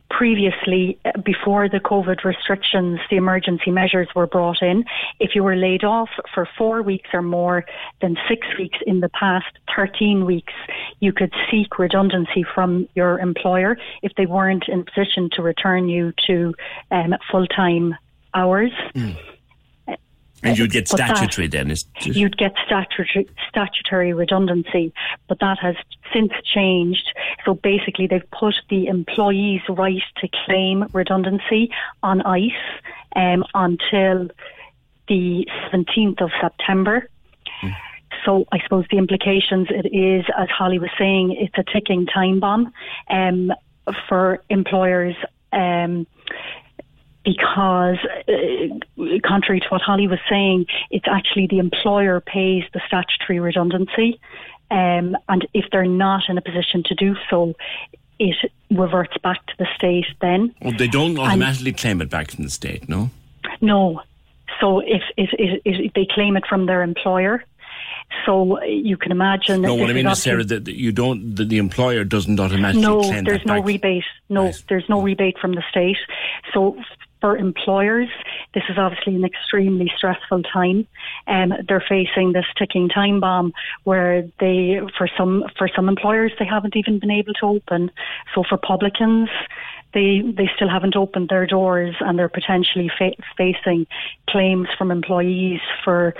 previously, 0.09 0.97
uh, 1.03 1.19
before 1.19 1.67
the 1.67 1.81
COVID 1.81 2.23
restrictions, 2.23 2.99
the 3.09 3.17
emergency 3.17 3.71
measures 3.71 4.07
were 4.15 4.25
brought 4.25 4.61
in, 4.61 4.85
if 5.19 5.35
you 5.35 5.43
were 5.43 5.57
laid 5.57 5.83
off 5.83 6.09
for 6.33 6.47
four 6.57 6.81
weeks 6.81 7.09
or 7.13 7.21
more 7.21 7.65
than 8.01 8.15
six 8.29 8.47
weeks 8.57 8.77
in 8.87 9.01
the 9.01 9.09
past 9.09 9.47
13 9.75 10.25
weeks, 10.25 10.53
you 11.01 11.11
could 11.11 11.33
seek 11.49 11.77
redundancy 11.77 12.45
from 12.55 12.87
your 12.95 13.19
employer 13.19 13.77
if 14.01 14.13
they 14.15 14.25
weren't 14.25 14.69
in 14.69 14.85
position 14.85 15.29
to 15.33 15.41
return 15.41 15.89
you 15.89 16.13
to 16.27 16.53
um, 16.91 17.13
full 17.29 17.47
time 17.47 17.95
hours. 18.33 18.71
And 20.43 20.57
you'd 20.57 20.71
get 20.71 20.89
But 20.89 20.97
that- 20.97 21.17
statutory 21.17 21.47
then. 21.47 21.73
You'd 22.01 22.37
get 22.37 22.53
statutory, 22.65 23.27
statutory 23.47 24.13
redundancy, 24.13 24.93
but 25.27 25.39
that 25.39 25.59
has 25.59 25.75
since 26.13 26.31
changed. 26.43 27.11
So 27.45 27.53
basically, 27.53 28.07
they've 28.07 28.29
put 28.31 28.55
the 28.69 28.87
employee's 28.87 29.61
right 29.69 30.01
to 30.17 30.27
claim 30.45 30.85
redundancy 30.93 31.71
on 32.03 32.21
ice 32.21 32.51
um, 33.15 33.43
until 33.53 34.29
the 35.07 35.47
17th 35.71 36.21
of 36.21 36.31
September. 36.41 37.07
So 38.25 38.45
I 38.51 38.59
suppose 38.63 38.85
the 38.91 38.97
implications 38.97 39.67
it 39.71 39.87
is, 39.95 40.25
as 40.37 40.47
Holly 40.49 40.77
was 40.79 40.91
saying, 40.97 41.31
it's 41.39 41.57
a 41.57 41.63
ticking 41.71 42.05
time 42.05 42.39
bomb 42.39 42.71
um, 43.09 43.51
for 44.07 44.43
employers. 44.49 45.15
Um, 45.53 46.05
because, 47.23 47.97
uh, 48.27 49.19
contrary 49.23 49.59
to 49.59 49.67
what 49.69 49.81
Holly 49.81 50.07
was 50.07 50.19
saying, 50.29 50.65
it's 50.89 51.05
actually 51.07 51.47
the 51.47 51.59
employer 51.59 52.19
pays 52.19 52.63
the 52.73 52.81
statutory 52.87 53.39
redundancy. 53.39 54.19
Um, 54.71 55.17
and 55.27 55.47
if 55.53 55.65
they're 55.71 55.85
not 55.85 56.23
in 56.29 56.37
a 56.37 56.41
position 56.41 56.83
to 56.85 56.95
do 56.95 57.15
so, 57.29 57.53
it 58.19 58.35
reverts 58.69 59.17
back 59.17 59.45
to 59.47 59.53
the 59.59 59.67
state 59.75 60.05
then. 60.21 60.55
oh, 60.63 60.71
they 60.71 60.87
don't 60.87 61.17
automatically 61.19 61.73
claim 61.73 62.01
it 62.01 62.09
back 62.09 62.31
from 62.31 62.43
the 62.43 62.49
state, 62.49 62.87
no? 62.87 63.09
No. 63.59 64.01
So 64.59 64.79
if, 64.79 65.01
if, 65.17 65.29
if, 65.33 65.61
if 65.65 65.93
they 65.93 66.07
claim 66.09 66.37
it 66.37 66.45
from 66.47 66.67
their 66.67 66.83
employer, 66.83 67.43
so 68.25 68.61
you 68.63 68.97
can 68.97 69.11
imagine. 69.11 69.61
No, 69.61 69.75
what 69.75 69.89
I 69.89 69.93
mean 69.93 70.07
is 70.07 70.21
Sarah, 70.21 70.43
that 70.43 70.67
you 70.67 70.91
don't, 70.91 71.35
that 71.35 71.49
the 71.49 71.57
employer 71.57 72.03
doesn't 72.03 72.39
automatically 72.39 72.81
no, 72.81 73.01
there's 73.01 73.45
no 73.45 73.55
back. 73.55 73.65
rebate. 73.65 74.03
No, 74.29 74.51
there's 74.69 74.87
no 74.89 75.01
rebate 75.01 75.37
from 75.39 75.53
the 75.53 75.63
state. 75.69 75.97
So 76.53 76.77
for 77.21 77.37
employers, 77.37 78.09
this 78.53 78.63
is 78.67 78.77
obviously 78.77 79.15
an 79.15 79.23
extremely 79.23 79.91
stressful 79.95 80.43
time. 80.43 80.87
Um, 81.27 81.53
they're 81.67 81.83
facing 81.87 82.33
this 82.33 82.45
ticking 82.57 82.89
time 82.89 83.19
bomb 83.19 83.53
where 83.83 84.23
they, 84.39 84.81
for 84.97 85.07
some, 85.17 85.45
for 85.57 85.69
some 85.73 85.87
employers, 85.87 86.33
they 86.39 86.45
haven't 86.45 86.75
even 86.75 86.99
been 86.99 87.11
able 87.11 87.33
to 87.35 87.45
open. 87.45 87.91
So 88.33 88.43
for 88.47 88.57
publicans, 88.57 89.29
they 89.93 90.21
they 90.21 90.49
still 90.55 90.69
haven't 90.69 90.95
opened 90.95 91.29
their 91.29 91.45
doors 91.45 91.95
and 91.99 92.17
they're 92.17 92.29
potentially 92.29 92.89
fa- 92.97 93.15
facing 93.37 93.85
claims 94.29 94.67
from 94.77 94.91
employees 94.91 95.59
for 95.83 96.15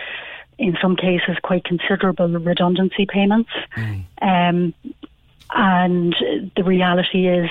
in 0.57 0.77
some 0.81 0.95
cases 0.95 1.37
quite 1.41 1.63
considerable 1.63 2.27
redundancy 2.27 3.05
payments 3.05 3.49
um, 4.21 4.73
and 5.53 6.15
the 6.55 6.63
reality 6.63 7.27
is 7.27 7.49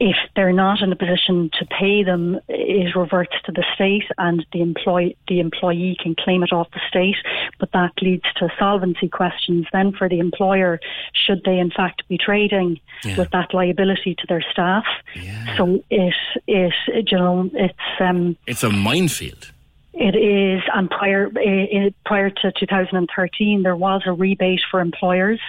if 0.00 0.16
they're 0.34 0.52
not 0.52 0.82
in 0.82 0.92
a 0.92 0.96
position 0.96 1.50
to 1.58 1.66
pay 1.66 2.02
them, 2.02 2.38
it 2.48 2.94
reverts 2.94 3.34
to 3.46 3.52
the 3.52 3.64
state, 3.74 4.04
and 4.18 4.44
the 4.52 4.60
employ 4.60 5.14
the 5.28 5.40
employee 5.40 5.96
can 6.02 6.14
claim 6.14 6.42
it 6.42 6.52
off 6.52 6.68
the 6.72 6.80
state. 6.88 7.16
But 7.58 7.72
that 7.72 7.92
leads 8.02 8.24
to 8.36 8.48
solvency 8.58 9.08
questions 9.08 9.66
then 9.72 9.92
for 9.92 10.08
the 10.08 10.18
employer, 10.18 10.80
should 11.12 11.42
they 11.44 11.58
in 11.58 11.70
fact 11.70 12.02
be 12.08 12.18
trading 12.18 12.78
Yeah. 13.04 13.16
with 13.18 13.30
that 13.30 13.54
liability 13.54 14.14
to 14.16 14.26
their 14.28 14.44
staff? 14.52 14.84
So 15.56 15.82
it 15.90 16.14
it 16.46 16.74
you 17.10 17.18
know 17.18 17.50
it's 17.54 18.00
um 18.00 18.36
It's 18.46 18.62
a 18.64 18.70
minefield. 18.70 19.52
it 19.94 20.14
is, 20.14 20.62
and 20.74 20.90
prior 20.90 21.30
eh, 21.38 21.66
eh, 21.72 21.90
prior 22.04 22.28
to 22.28 22.52
2013, 22.52 23.62
there 23.62 23.76
was 23.76 24.02
a 24.04 24.12
rebate 24.12 24.60
for 24.70 24.80
employers, 24.80 25.40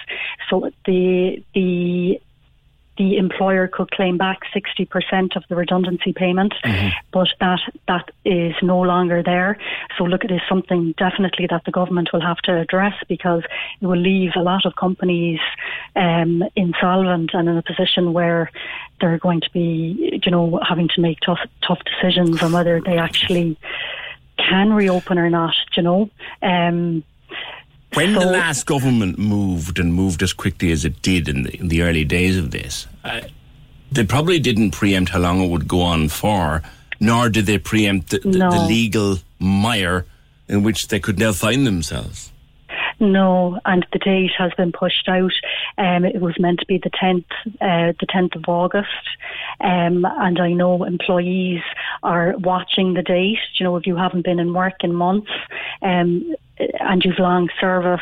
so 0.49 0.72
the 0.86 1.44
the 1.53 2.19
the 2.98 3.18
employer 3.18 3.68
could 3.68 3.91
claim 3.91 4.18
back 4.18 4.40
60% 4.56 5.36
of 5.36 5.44
the 5.49 5.56
redundancy 5.56 6.14
payment, 6.14 6.53
but 7.11 7.28
that 7.40 7.60
that 7.88 8.10
is 8.26 8.56
no 8.61 8.80
longer 8.82 9.24
there. 9.24 9.57
So 9.98 10.03
look, 10.03 10.24
it 10.24 10.32
is 10.32 10.41
something 10.49 10.94
definitely 10.98 11.48
that 11.49 11.65
the 11.65 11.72
government 11.72 12.10
will 12.14 12.22
have 12.22 12.38
to 12.40 12.57
address 12.60 12.94
because 13.07 13.44
it 13.82 13.86
will 13.86 13.99
leave 13.99 14.32
a 14.36 14.41
lot 14.41 14.65
of 14.65 14.76
companies 14.76 15.40
um, 15.95 16.44
insolvent 16.56 17.32
and 17.34 17.48
in 17.49 17.57
a 17.57 17.64
position 17.64 18.14
where 18.14 18.52
they're 18.99 19.19
going 19.19 19.41
to 19.41 19.49
be, 19.52 20.19
you 20.24 20.32
know, 20.32 20.60
having 20.68 20.90
to 20.95 21.02
make 21.02 21.19
tough 21.19 21.40
tough 21.61 21.80
decisions 21.84 22.41
on 22.41 22.52
whether 22.52 22.82
they 22.82 22.98
actually 22.98 23.57
can 24.38 24.74
reopen 24.74 25.18
or 25.18 25.30
not. 25.30 25.56
You 25.76 25.84
know. 25.84 26.10
Um, 26.41 27.03
When 27.93 28.14
the 28.14 28.26
last 28.26 28.65
government 28.65 29.18
moved 29.18 29.80
and 29.80 29.93
moved 29.93 30.22
as 30.22 30.34
quickly 30.34 30.72
as 30.72 30.85
it 30.85 31.01
did 31.01 31.27
in 31.27 31.43
the, 31.43 31.57
in 31.59 31.68
the 31.69 31.81
early 31.81 32.03
days 32.05 32.38
of 32.38 32.51
this, 32.51 32.85
uh, 33.03 33.22
they 33.91 34.03
probably 34.05 34.39
didn't 34.39 34.72
preempt 34.72 35.11
how 35.11 35.19
long 35.19 35.41
it 35.41 35.49
would 35.49 35.68
go 35.68 35.81
on 35.81 36.09
for, 36.09 36.61
nor 36.99 37.30
did 37.30 37.45
they 37.45 37.57
preempt 37.57 38.09
the, 38.09 38.19
the, 38.19 38.38
No. 38.38 38.51
the 38.51 38.59
legal 38.68 39.18
mire 39.39 40.05
in 40.47 40.64
which 40.64 40.89
they 40.89 40.99
could 40.99 41.18
now 41.18 41.31
find 41.31 41.65
themselves. 41.65 42.31
No, 42.99 43.60
and 43.65 43.86
the 43.94 43.99
date 43.99 44.32
has 44.38 44.52
been 44.56 44.72
pushed 44.72 45.07
out. 45.07 45.34
Um, 45.78 46.03
it 46.03 46.19
was 46.19 46.40
meant 46.40 46.60
to 46.61 46.65
be 46.65 46.80
the 46.80 46.90
tenth, 46.90 47.26
uh, 47.61 47.94
the 47.99 48.07
tenth 48.10 48.36
of 48.36 48.45
August, 48.48 48.88
um, 49.61 50.06
and 50.06 50.40
I 50.40 50.53
know 50.53 50.84
employees 50.84 51.61
are 52.02 52.36
watching 52.40 52.95
the 52.95 53.03
date. 53.03 53.38
You 53.60 53.65
know, 53.65 53.78
if 53.78 53.86
you 53.86 53.95
haven't 53.95 54.26
been 54.26 54.40
in 54.40 54.53
work 54.53 54.84
in 54.84 54.95
months, 54.95 55.30
um, 55.84 56.36
and 56.57 57.03
you've 57.06 57.19
long 57.19 57.49
service. 57.60 58.02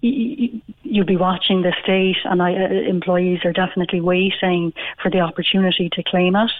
You'll 0.00 1.06
be 1.06 1.16
watching 1.16 1.62
this 1.62 1.76
date, 1.86 2.18
and 2.24 2.42
I, 2.42 2.54
uh, 2.54 2.68
employees 2.68 3.40
are 3.44 3.52
definitely 3.52 4.00
waiting 4.00 4.72
for 5.02 5.10
the 5.10 5.20
opportunity 5.20 5.88
to 5.90 6.02
claim 6.02 6.36
it. 6.36 6.50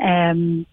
Um, 0.00 0.66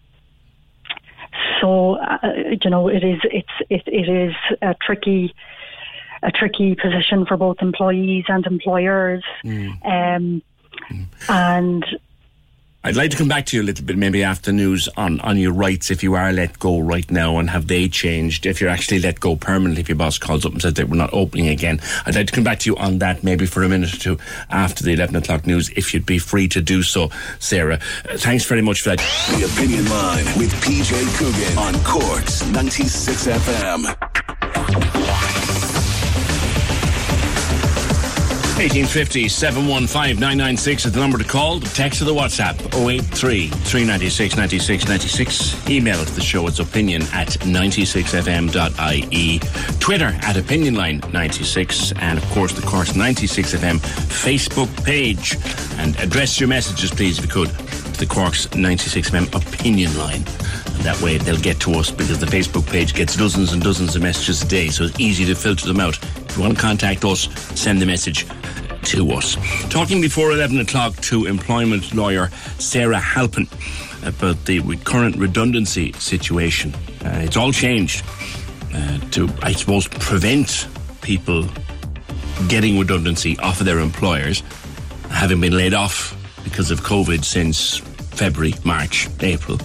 so, 1.60 1.96
uh, 1.96 2.18
you 2.62 2.70
know, 2.70 2.88
it 2.88 3.02
is 3.02 3.20
it's 3.24 3.48
it, 3.70 3.82
it 3.86 4.08
is 4.08 4.34
a 4.60 4.74
tricky 4.74 5.34
a 6.22 6.30
tricky 6.30 6.74
position 6.74 7.26
for 7.26 7.36
both 7.36 7.58
employees 7.60 8.24
and 8.28 8.46
employers. 8.46 9.24
Um, 9.44 10.42
and 11.28 11.84
I'd 12.84 12.96
like 12.96 13.12
to 13.12 13.16
come 13.16 13.28
back 13.28 13.46
to 13.46 13.56
you 13.56 13.62
a 13.62 13.64
little 13.64 13.84
bit, 13.84 13.96
maybe 13.96 14.24
after 14.24 14.50
news, 14.50 14.88
on, 14.96 15.20
on 15.20 15.38
your 15.38 15.52
rights 15.52 15.92
if 15.92 16.02
you 16.02 16.14
are 16.14 16.32
let 16.32 16.58
go 16.58 16.80
right 16.80 17.08
now 17.12 17.38
and 17.38 17.48
have 17.48 17.68
they 17.68 17.88
changed? 17.88 18.44
If 18.44 18.60
you're 18.60 18.70
actually 18.70 18.98
let 18.98 19.20
go 19.20 19.36
permanently, 19.36 19.82
if 19.82 19.88
your 19.88 19.94
boss 19.94 20.18
calls 20.18 20.44
up 20.44 20.50
and 20.50 20.60
says 20.60 20.74
that 20.74 20.88
we're 20.88 20.96
not 20.96 21.10
opening 21.12 21.46
again. 21.48 21.80
I'd 22.06 22.16
like 22.16 22.26
to 22.26 22.32
come 22.32 22.42
back 22.42 22.58
to 22.60 22.70
you 22.70 22.76
on 22.76 22.98
that 22.98 23.22
maybe 23.22 23.46
for 23.46 23.62
a 23.62 23.68
minute 23.68 23.94
or 23.94 23.98
two 23.98 24.18
after 24.50 24.82
the 24.82 24.94
11 24.94 25.14
o'clock 25.14 25.46
news, 25.46 25.70
if 25.76 25.94
you'd 25.94 26.06
be 26.06 26.18
free 26.18 26.48
to 26.48 26.60
do 26.60 26.82
so, 26.82 27.10
Sarah. 27.38 27.78
Uh, 28.08 28.16
thanks 28.16 28.44
very 28.46 28.62
much 28.62 28.80
for 28.80 28.96
that. 28.96 28.98
The 29.38 29.44
Opinion 29.44 29.88
Line 29.88 30.24
with 30.36 30.52
PJ 30.54 31.16
Coogan 31.18 31.58
on 31.58 31.74
Corks 31.84 32.44
96 32.48 33.28
FM. 33.28 35.01
1850 38.62 39.28
715 39.28 40.20
996 40.20 40.84
is 40.84 40.92
the 40.92 41.00
number 41.00 41.18
to 41.18 41.24
call. 41.24 41.58
The 41.58 41.68
text 41.70 42.00
or 42.00 42.04
the 42.04 42.14
WhatsApp 42.14 42.54
083 42.72 43.48
396 43.48 44.36
96 44.36 44.86
96. 44.86 45.68
Email 45.68 46.04
to 46.04 46.12
the 46.12 46.20
show. 46.20 46.46
It's 46.46 46.60
opinion 46.60 47.02
at 47.12 47.30
96fm.ie. 47.40 49.40
Twitter 49.80 50.06
at 50.06 50.36
opinionline96. 50.36 52.00
And 52.00 52.18
of 52.18 52.24
course, 52.30 52.52
the 52.52 52.64
Cork's 52.64 52.92
96fm 52.92 53.80
Facebook 53.80 54.84
page. 54.84 55.36
And 55.80 55.98
address 55.98 56.38
your 56.38 56.48
messages, 56.48 56.92
please, 56.92 57.18
if 57.18 57.24
you 57.24 57.30
could, 57.32 57.48
the 58.02 58.08
Corks 58.12 58.48
96fm 58.48 59.32
opinion 59.32 59.96
line. 59.96 60.24
And 60.74 60.82
that 60.82 61.00
way 61.00 61.18
they'll 61.18 61.36
get 61.36 61.60
to 61.60 61.74
us 61.74 61.92
because 61.92 62.18
the 62.18 62.26
Facebook 62.26 62.66
page 62.66 62.94
gets 62.94 63.14
dozens 63.14 63.52
and 63.52 63.62
dozens 63.62 63.94
of 63.94 64.02
messages 64.02 64.42
a 64.42 64.48
day, 64.48 64.70
so 64.70 64.82
it's 64.84 64.98
easy 64.98 65.24
to 65.26 65.36
filter 65.36 65.68
them 65.68 65.78
out. 65.78 65.96
If 66.02 66.36
you 66.36 66.42
want 66.42 66.56
to 66.56 66.60
contact 66.60 67.04
us, 67.04 67.28
send 67.54 67.80
the 67.80 67.86
message 67.86 68.26
to 68.86 69.08
us. 69.12 69.36
Talking 69.70 70.00
before 70.00 70.32
11 70.32 70.58
o'clock 70.58 70.96
to 71.02 71.26
employment 71.26 71.94
lawyer 71.94 72.28
Sarah 72.58 72.98
Halpin 72.98 73.46
about 74.04 74.44
the 74.46 74.60
current 74.78 75.14
redundancy 75.14 75.92
situation. 75.92 76.74
Uh, 77.04 77.20
it's 77.22 77.36
all 77.36 77.52
changed 77.52 78.04
uh, 78.74 78.98
to, 79.12 79.28
I 79.42 79.52
suppose, 79.52 79.86
prevent 79.86 80.66
people 81.02 81.46
getting 82.48 82.80
redundancy 82.80 83.38
off 83.38 83.60
of 83.60 83.66
their 83.66 83.78
employers, 83.78 84.42
having 85.08 85.40
been 85.40 85.56
laid 85.56 85.72
off 85.72 86.18
because 86.42 86.72
of 86.72 86.80
COVID 86.80 87.24
since 87.24 87.80
February, 88.12 88.54
March, 88.64 89.08
April. 89.20 89.58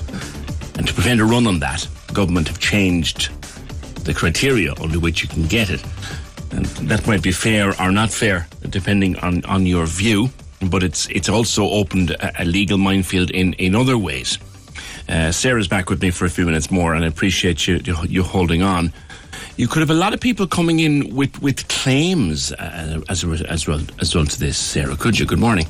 And 0.77 0.87
to 0.87 0.93
prevent 0.93 1.21
a 1.21 1.25
run 1.25 1.47
on 1.47 1.59
that, 1.59 1.87
the 2.07 2.13
government 2.13 2.47
have 2.47 2.59
changed 2.59 3.29
the 4.05 4.13
criteria 4.13 4.73
under 4.81 4.99
which 4.99 5.21
you 5.21 5.27
can 5.27 5.47
get 5.47 5.69
it. 5.69 5.83
And 6.51 6.65
that 6.89 7.05
might 7.07 7.21
be 7.21 7.31
fair 7.31 7.79
or 7.79 7.91
not 7.91 8.09
fair, 8.09 8.47
depending 8.69 9.17
on, 9.19 9.43
on 9.45 9.65
your 9.65 9.85
view. 9.85 10.29
But 10.71 10.81
it's 10.81 11.07
it's 11.09 11.29
also 11.29 11.69
opened 11.69 12.11
a, 12.11 12.41
a 12.41 12.45
legal 12.45 12.79
minefield 12.79 13.29
in, 13.29 13.53
in 13.53 13.75
other 13.75 13.97
ways. 13.97 14.39
Uh, 15.07 15.31
Sarah's 15.31 15.67
back 15.67 15.89
with 15.89 16.01
me 16.01 16.09
for 16.09 16.25
a 16.25 16.29
few 16.29 16.45
minutes 16.45 16.71
more, 16.71 16.95
and 16.95 17.05
I 17.05 17.07
appreciate 17.07 17.67
you 17.67 17.79
you, 17.83 17.95
you 18.07 18.23
holding 18.23 18.63
on. 18.63 18.91
You 19.57 19.67
could 19.67 19.81
have 19.81 19.91
a 19.91 19.99
lot 19.99 20.13
of 20.13 20.19
people 20.19 20.47
coming 20.47 20.79
in 20.79 21.15
with, 21.15 21.41
with 21.41 21.67
claims 21.67 22.51
uh, 22.53 23.01
as 23.07 23.23
a, 23.23 23.29
as 23.49 23.67
well 23.67 23.81
as 23.99 24.15
well 24.15 24.25
to 24.25 24.39
this, 24.39 24.57
Sarah. 24.57 24.95
Could 24.95 25.19
you? 25.19 25.25
Good 25.25 25.39
morning. 25.39 25.67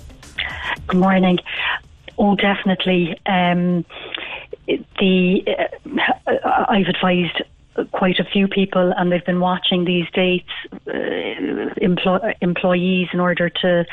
Good 0.87 0.99
morning. 0.99 1.39
Oh, 2.17 2.35
definitely. 2.35 3.19
Um, 3.25 3.85
the 4.99 5.43
uh, 6.25 6.65
I've 6.67 6.87
advised 6.87 7.43
quite 7.91 8.19
a 8.19 8.23
few 8.23 8.47
people, 8.47 8.93
and 8.97 9.11
they've 9.11 9.25
been 9.25 9.39
watching 9.39 9.85
these 9.85 10.07
dates. 10.13 10.49
Uh, 10.87 11.73
employ- 11.77 12.33
employees 12.41 13.07
in 13.13 13.19
order 13.19 13.49
to 13.49 13.85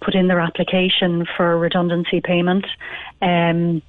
put 0.00 0.14
in 0.14 0.28
their 0.28 0.40
application 0.40 1.26
for 1.36 1.58
redundancy 1.58 2.20
payment. 2.20 2.66
Um, 3.20 3.82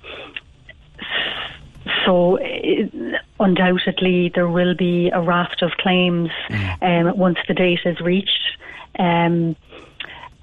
so 2.05 2.37
uh, 2.39 3.17
undoubtedly 3.39 4.31
there 4.33 4.49
will 4.49 4.75
be 4.75 5.09
a 5.09 5.21
raft 5.21 5.61
of 5.61 5.71
claims 5.77 6.29
um, 6.81 7.17
once 7.17 7.37
the 7.47 7.53
date 7.53 7.79
is 7.85 7.99
reached. 8.01 8.57
Um, 8.99 9.55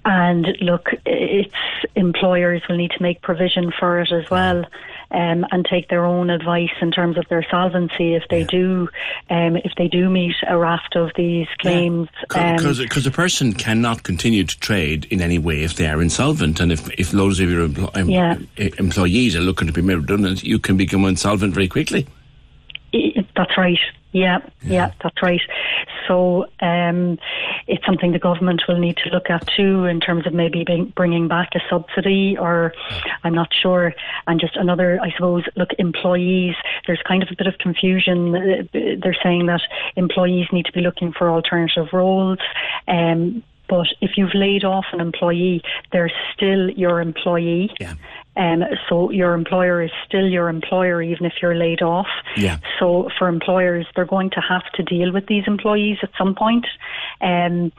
and 0.04 0.56
look, 0.60 0.90
it's 1.06 1.54
employers 1.96 2.62
will 2.68 2.76
need 2.76 2.90
to 2.92 3.02
make 3.02 3.22
provision 3.22 3.72
for 3.78 4.00
it 4.00 4.12
as 4.12 4.28
well, 4.30 4.64
um, 5.10 5.46
and 5.50 5.64
take 5.64 5.88
their 5.88 6.04
own 6.04 6.30
advice 6.30 6.72
in 6.80 6.90
terms 6.90 7.16
of 7.16 7.26
their 7.28 7.46
solvency 7.50 8.14
if 8.14 8.24
they 8.28 8.44
do, 8.44 8.88
um, 9.30 9.56
if 9.56 9.72
they 9.76 9.88
do 9.88 10.10
meet 10.10 10.34
a 10.48 10.58
raft 10.58 10.96
of 10.96 11.10
these 11.16 11.46
claims. 11.58 12.08
um, 12.34 12.56
Because 12.56 13.06
a 13.06 13.10
person 13.10 13.52
cannot 13.52 14.02
continue 14.02 14.44
to 14.44 14.58
trade 14.60 15.06
in 15.06 15.20
any 15.20 15.38
way 15.38 15.62
if 15.62 15.76
they 15.76 15.86
are 15.86 16.02
insolvent, 16.02 16.60
and 16.60 16.70
if, 16.72 16.88
if 16.98 17.12
loads 17.12 17.40
of 17.40 17.50
your 17.50 17.68
empl- 17.68 17.96
em- 17.96 18.10
Yeah. 18.10 18.36
employees 18.78 19.34
are 19.36 19.40
looking 19.40 19.66
to 19.66 19.72
be 19.72 19.82
made 19.82 19.96
redundant, 19.96 20.42
you 20.44 20.58
can 20.58 20.76
become 20.76 21.04
insolvent 21.04 21.54
very 21.54 21.68
quickly. 21.68 22.06
That's 23.36 23.56
right. 23.58 23.78
Yeah, 24.14 24.38
yeah, 24.62 24.92
that's 25.02 25.20
right. 25.22 25.40
So 26.06 26.46
um, 26.60 27.18
it's 27.66 27.84
something 27.84 28.12
the 28.12 28.20
government 28.20 28.62
will 28.68 28.78
need 28.78 28.96
to 28.98 29.10
look 29.10 29.28
at 29.28 29.44
too 29.56 29.86
in 29.86 29.98
terms 29.98 30.24
of 30.24 30.32
maybe 30.32 30.62
being, 30.64 30.92
bringing 30.94 31.26
back 31.26 31.48
a 31.56 31.60
subsidy 31.68 32.36
or 32.38 32.74
I'm 33.24 33.34
not 33.34 33.48
sure. 33.52 33.92
And 34.28 34.38
just 34.38 34.54
another, 34.54 35.00
I 35.02 35.10
suppose, 35.10 35.42
look, 35.56 35.70
employees, 35.80 36.54
there's 36.86 37.02
kind 37.08 37.24
of 37.24 37.28
a 37.32 37.34
bit 37.36 37.48
of 37.48 37.58
confusion. 37.58 38.36
Uh, 38.36 38.62
They're 38.72 39.16
saying 39.20 39.46
that 39.46 39.62
employees 39.96 40.46
need 40.52 40.66
to 40.66 40.72
be 40.72 40.80
looking 40.80 41.12
for 41.12 41.28
alternative 41.28 41.88
roles. 41.92 42.38
Um, 42.86 43.42
but 43.68 43.88
if 44.00 44.12
you've 44.16 44.34
laid 44.34 44.62
off 44.62 44.84
an 44.92 45.00
employee, 45.00 45.60
they're 45.90 46.12
still 46.34 46.70
your 46.70 47.00
employee. 47.00 47.74
Yeah. 47.80 47.94
Um, 48.36 48.64
so 48.88 49.10
your 49.10 49.34
employer 49.34 49.82
is 49.82 49.90
still 50.06 50.26
your 50.26 50.48
employer, 50.48 51.02
even 51.02 51.26
if 51.26 51.34
you're 51.40 51.54
laid 51.54 51.82
off. 51.82 52.08
Yeah. 52.36 52.58
So 52.78 53.08
for 53.18 53.28
employers, 53.28 53.86
they're 53.94 54.04
going 54.04 54.30
to 54.30 54.40
have 54.40 54.64
to 54.74 54.82
deal 54.82 55.12
with 55.12 55.26
these 55.26 55.44
employees 55.46 55.98
at 56.02 56.10
some 56.18 56.34
point. 56.34 56.66
Um, 57.20 57.72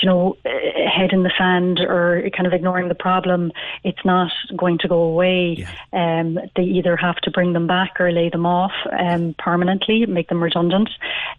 you 0.00 0.08
know, 0.08 0.36
uh, 0.44 0.50
head 0.90 1.12
in 1.12 1.22
the 1.22 1.32
sand 1.38 1.80
or 1.80 2.28
kind 2.36 2.46
of 2.46 2.52
ignoring 2.52 2.88
the 2.88 2.94
problem, 2.94 3.52
it's 3.84 4.04
not 4.04 4.32
going 4.56 4.78
to 4.78 4.88
go 4.88 5.00
away. 5.00 5.56
Yeah. 5.58 5.70
Um, 5.92 6.38
they 6.56 6.64
either 6.64 6.96
have 6.96 7.16
to 7.16 7.30
bring 7.30 7.52
them 7.52 7.66
back 7.66 8.00
or 8.00 8.10
lay 8.10 8.28
them 8.28 8.44
off 8.44 8.72
um, 8.98 9.34
permanently, 9.38 10.04
make 10.06 10.28
them 10.28 10.42
redundant. 10.42 10.90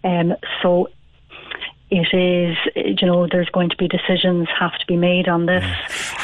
Um, 0.04 0.36
so 0.62 0.88
it 1.90 2.08
is, 2.14 2.58
you 2.76 3.06
know, 3.06 3.28
there's 3.28 3.50
going 3.50 3.70
to 3.70 3.78
be 3.78 3.88
decisions 3.88 4.48
have 4.60 4.78
to 4.80 4.86
be 4.88 4.98
made 4.98 5.28
on 5.28 5.46
this. 5.46 5.64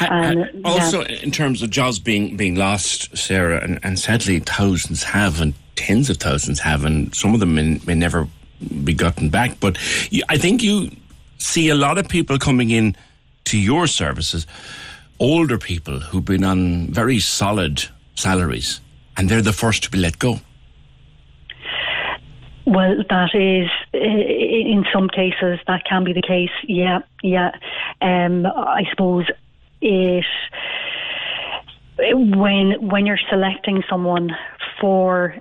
And, 0.00 0.50
yeah. 0.52 0.60
Also, 0.64 1.02
in 1.02 1.30
terms 1.30 1.62
of 1.62 1.70
jobs 1.70 1.98
being 1.98 2.36
being 2.36 2.56
lost, 2.56 3.16
Sarah, 3.16 3.62
and, 3.62 3.78
and 3.82 3.98
sadly 3.98 4.40
thousands 4.40 5.04
have, 5.04 5.40
and 5.40 5.54
tens 5.76 6.10
of 6.10 6.16
thousands 6.16 6.60
have, 6.60 6.84
and 6.84 7.14
some 7.14 7.34
of 7.34 7.40
them 7.40 7.54
may, 7.54 7.80
may 7.86 7.94
never 7.94 8.26
be 8.84 8.94
gotten 8.94 9.30
back. 9.30 9.60
But 9.60 9.78
you, 10.10 10.22
I 10.28 10.38
think 10.38 10.62
you 10.62 10.90
see 11.38 11.68
a 11.68 11.74
lot 11.74 11.98
of 11.98 12.08
people 12.08 12.38
coming 12.38 12.70
in 12.70 12.96
to 13.44 13.58
your 13.58 13.86
services, 13.86 14.46
older 15.18 15.56
people 15.56 16.00
who've 16.00 16.24
been 16.24 16.44
on 16.44 16.88
very 16.88 17.20
solid 17.20 17.84
salaries, 18.14 18.80
and 19.16 19.28
they're 19.28 19.40
the 19.40 19.52
first 19.52 19.84
to 19.84 19.90
be 19.90 19.98
let 19.98 20.18
go. 20.18 20.40
Well, 22.70 23.02
that 23.10 23.34
is, 23.34 23.68
uh, 23.92 23.98
in 23.98 24.84
some 24.92 25.08
cases, 25.08 25.58
that 25.66 25.84
can 25.84 26.04
be 26.04 26.12
the 26.12 26.22
case. 26.22 26.52
Yeah, 26.62 27.00
yeah. 27.20 27.50
Um, 28.00 28.46
I 28.46 28.84
suppose 28.90 29.26
it 29.80 30.24
when 31.98 32.88
when 32.88 33.06
you're 33.06 33.18
selecting 33.28 33.82
someone 33.90 34.30
for 34.80 35.34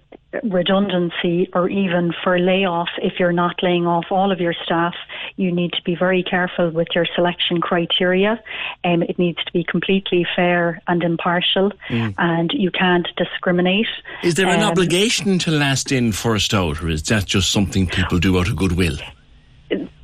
redundancy 0.43 1.49
or 1.53 1.69
even 1.69 2.14
for 2.23 2.38
layoff, 2.38 2.89
if 3.01 3.14
you're 3.19 3.31
not 3.31 3.56
laying 3.64 3.88
off 3.88 4.06
all 4.11 4.31
of 4.31 4.39
your 4.39 4.53
staff, 4.65 4.93
you 5.38 5.51
need 5.51 5.72
to 5.73 5.81
be 5.84 5.95
very 5.95 6.22
careful 6.23 6.69
with 6.69 6.88
your 6.93 7.06
selection 7.15 7.60
criteria. 7.61 8.39
Um, 8.84 9.01
it 9.03 9.18
needs 9.18 9.43
to 9.43 9.51
be 9.51 9.64
completely 9.64 10.26
fair 10.35 10.81
and 10.88 11.03
impartial, 11.03 11.72
Mm. 11.89 12.14
and 12.18 12.51
you 12.53 12.69
can't 12.72 13.07
discriminate. 13.18 13.88
Is 14.23 14.35
there 14.35 14.47
an 14.49 14.61
Um, 14.61 14.69
obligation 14.72 15.39
to 15.39 15.51
last 15.51 15.91
in 15.91 16.11
first 16.11 16.53
out, 16.53 16.81
or 16.84 16.89
is 16.89 17.01
that 17.03 17.26
just 17.26 17.49
something 17.51 17.88
people 17.88 18.19
do 18.19 18.38
out 18.39 18.47
of 18.49 18.56
goodwill? 18.56 18.97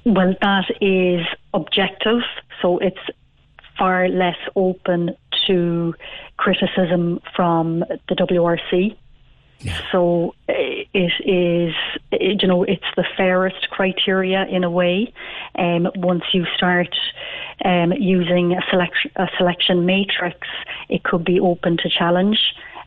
Well, 0.06 0.36
that 0.42 0.66
is 0.82 1.26
objective, 1.54 2.22
so 2.62 2.78
it's 2.80 3.00
far 3.78 4.08
less 4.08 4.38
open 4.56 5.16
to 5.48 5.94
criticism 6.38 7.20
from 7.36 7.80
the 8.10 8.16
WRC. 8.16 8.96
So 9.92 10.36
eh, 10.48 10.84
it 10.94 11.14
is, 11.26 11.74
eh, 12.12 12.36
you 12.40 12.48
know, 12.48 12.64
it's 12.64 12.86
the 12.96 13.06
fairest 13.18 13.70
criteria 13.70 14.46
in 14.46 14.64
a 14.64 14.70
way. 14.70 15.14
Um, 15.58 15.90
once 15.96 16.24
you 16.34 16.46
start 16.56 16.96
um, 17.64 17.92
using 17.94 18.54
a 18.54 18.62
selection, 18.70 19.12
a 19.16 19.28
selection 19.38 19.86
matrix, 19.86 20.48
it 20.90 21.04
could 21.04 21.26
be 21.26 21.40
open 21.40 21.78
to 21.78 21.90
challenge. 21.90 22.40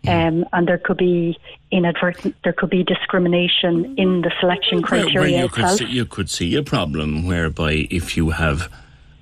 Um, 0.06 0.44
and 0.52 0.68
there 0.68 0.78
could 0.78 0.98
be 0.98 1.36
inadvertent, 1.72 2.36
there 2.44 2.52
could 2.52 2.70
be 2.70 2.84
discrimination 2.84 3.96
in 3.98 4.20
the 4.20 4.30
selection 4.38 4.80
criteria 4.80 5.32
well, 5.32 5.42
you 5.42 5.48
could 5.48 5.64
itself. 5.64 5.78
see, 5.78 5.86
you 5.86 6.06
could 6.06 6.30
see 6.30 6.54
a 6.54 6.62
problem 6.62 7.26
whereby 7.26 7.88
if 7.90 8.16
you 8.16 8.30
have 8.30 8.72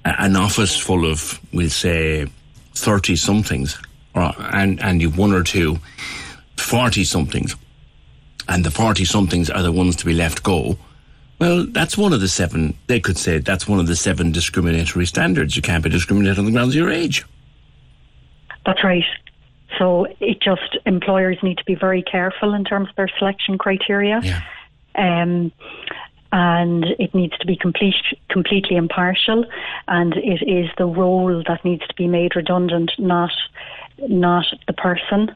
an 0.04 0.36
office 0.36 0.78
full 0.78 1.10
of, 1.10 1.40
we'll 1.54 1.70
say, 1.70 2.26
thirty 2.74 3.16
somethings, 3.16 3.80
and 4.14 4.82
and 4.82 5.00
you've 5.00 5.16
one 5.16 5.32
or 5.32 5.42
two 5.42 5.78
40 6.56 7.04
somethings, 7.04 7.56
and 8.48 8.64
the 8.64 8.70
40 8.70 9.04
somethings 9.04 9.50
are 9.50 9.62
the 9.62 9.72
ones 9.72 9.96
to 9.96 10.06
be 10.06 10.12
left 10.12 10.42
go. 10.42 10.78
Well, 11.38 11.66
that's 11.66 11.98
one 11.98 12.12
of 12.12 12.20
the 12.20 12.28
seven. 12.28 12.76
They 12.86 13.00
could 13.00 13.18
say 13.18 13.38
that's 13.38 13.68
one 13.68 13.78
of 13.78 13.86
the 13.86 13.96
seven 13.96 14.32
discriminatory 14.32 15.06
standards. 15.06 15.54
You 15.54 15.62
can't 15.62 15.84
be 15.84 15.90
discriminated 15.90 16.38
on 16.38 16.46
the 16.46 16.52
grounds 16.52 16.70
of 16.70 16.76
your 16.76 16.90
age. 16.90 17.24
That's 18.64 18.82
right. 18.82 19.04
So 19.78 20.06
it 20.20 20.40
just 20.40 20.78
employers 20.86 21.38
need 21.42 21.58
to 21.58 21.64
be 21.64 21.74
very 21.74 22.02
careful 22.02 22.54
in 22.54 22.64
terms 22.64 22.88
of 22.88 22.96
their 22.96 23.10
selection 23.18 23.58
criteria. 23.58 24.20
Yeah. 24.22 24.42
Um, 24.94 25.52
and 26.32 26.84
it 26.98 27.14
needs 27.14 27.36
to 27.38 27.46
be 27.46 27.56
complete, 27.56 27.94
completely 28.30 28.76
impartial, 28.76 29.44
and 29.88 30.14
it 30.16 30.42
is 30.42 30.68
the 30.76 30.86
role 30.86 31.42
that 31.46 31.64
needs 31.64 31.86
to 31.86 31.94
be 31.94 32.08
made 32.08 32.34
redundant, 32.34 32.90
not 32.98 33.30
not 34.08 34.46
the 34.66 34.72
person. 34.72 35.34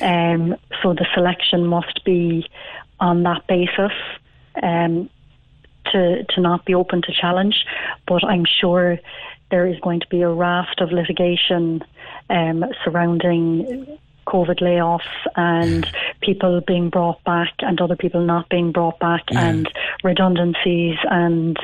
Um, 0.00 0.56
so 0.82 0.94
the 0.94 1.06
selection 1.14 1.66
must 1.66 2.04
be 2.04 2.48
on 3.00 3.22
that 3.24 3.46
basis 3.46 3.92
um, 4.62 5.10
to 5.92 6.24
to 6.24 6.40
not 6.40 6.64
be 6.64 6.74
open 6.74 7.02
to 7.02 7.12
challenge. 7.12 7.64
But 8.06 8.24
I'm 8.24 8.44
sure 8.44 8.98
there 9.50 9.66
is 9.66 9.78
going 9.80 10.00
to 10.00 10.08
be 10.08 10.22
a 10.22 10.28
raft 10.28 10.80
of 10.80 10.92
litigation 10.92 11.82
um, 12.30 12.64
surrounding 12.84 13.98
COVID 14.26 14.60
layoffs 14.60 15.00
and 15.36 15.86
people 16.20 16.60
being 16.60 16.90
brought 16.90 17.22
back 17.24 17.52
and 17.60 17.80
other 17.80 17.96
people 17.96 18.20
not 18.22 18.48
being 18.48 18.72
brought 18.72 18.98
back 18.98 19.22
and 19.30 19.70
redundancies 20.04 20.96
and 21.10 21.56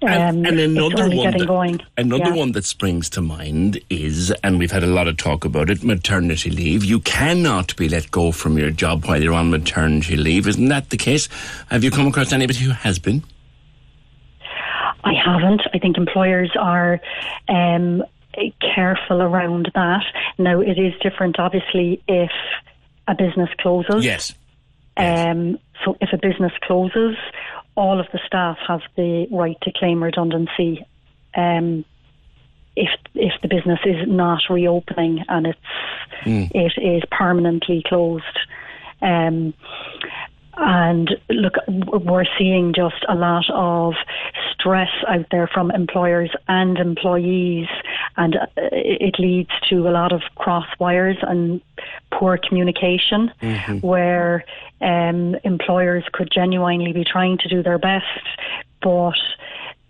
um, 0.00 0.10
and 0.10 0.46
it's 0.46 0.72
another 0.72 1.08
one 1.08 1.10
getting 1.26 1.38
that, 1.40 1.46
going. 1.48 1.80
Another 1.96 2.26
Yeah. 2.26 2.34
one 2.34 2.52
that 2.52 2.64
springs 2.64 3.10
to 3.10 3.20
mind 3.20 3.80
is, 3.90 4.30
and 4.44 4.56
we've 4.60 4.70
had 4.70 4.84
a 4.84 4.86
lot 4.86 5.08
of 5.08 5.16
talk 5.16 5.44
about 5.44 5.70
it, 5.70 5.82
maternity 5.82 6.50
leave. 6.50 6.84
You 6.84 7.00
cannot 7.00 7.74
be 7.74 7.88
let 7.88 8.08
go 8.12 8.30
from 8.30 8.56
your 8.58 8.70
job 8.70 9.06
while 9.06 9.20
you're 9.20 9.34
on 9.34 9.50
maternity 9.50 10.14
leave. 10.16 10.46
Isn't 10.46 10.68
that 10.68 10.90
the 10.90 10.96
case? 10.96 11.28
Have 11.70 11.82
you 11.82 11.90
come 11.90 12.06
across 12.06 12.32
anybody 12.32 12.60
who 12.60 12.70
has 12.70 13.00
been? 13.00 13.24
I 15.04 15.14
haven't. 15.14 15.62
I 15.74 15.78
think 15.78 15.96
employers 15.96 16.52
are 16.58 17.00
um, 17.48 18.04
careful 18.74 19.22
around 19.22 19.70
that. 19.74 20.04
Now, 20.38 20.60
it 20.60 20.78
is 20.78 20.94
different, 21.02 21.38
obviously, 21.38 22.02
if 22.08 22.30
a 23.06 23.14
business 23.14 23.50
closes. 23.60 24.04
Yes. 24.04 24.34
Um, 24.96 25.58
so, 25.84 25.96
if 26.00 26.10
a 26.12 26.18
business 26.18 26.52
closes, 26.62 27.16
all 27.74 28.00
of 28.00 28.06
the 28.12 28.20
staff 28.26 28.58
have 28.66 28.80
the 28.96 29.26
right 29.30 29.56
to 29.62 29.72
claim 29.72 30.02
redundancy. 30.02 30.84
Um, 31.36 31.84
if 32.76 32.90
if 33.14 33.32
the 33.42 33.48
business 33.48 33.80
is 33.84 34.06
not 34.06 34.42
reopening 34.48 35.24
and 35.28 35.46
it's 35.46 35.58
it 36.26 36.72
is 36.80 37.02
permanently 37.10 37.82
closed. 37.86 38.24
Um, 39.00 39.54
and 40.58 41.16
look, 41.28 41.54
we're 41.68 42.24
seeing 42.36 42.74
just 42.74 43.04
a 43.08 43.14
lot 43.14 43.44
of 43.50 43.94
stress 44.52 44.90
out 45.06 45.26
there 45.30 45.46
from 45.46 45.70
employers 45.70 46.30
and 46.48 46.78
employees, 46.78 47.68
and 48.16 48.36
uh, 48.36 48.46
it 48.56 49.18
leads 49.18 49.50
to 49.68 49.88
a 49.88 49.92
lot 49.92 50.12
of 50.12 50.22
cross 50.34 50.66
wires 50.80 51.16
and 51.22 51.60
poor 52.12 52.38
communication, 52.38 53.30
where 53.80 54.44
um, 54.80 55.36
employers 55.44 56.04
could 56.12 56.28
genuinely 56.32 56.92
be 56.92 57.04
trying 57.04 57.38
to 57.38 57.48
do 57.48 57.62
their 57.62 57.78
best, 57.78 58.04
but 58.82 59.14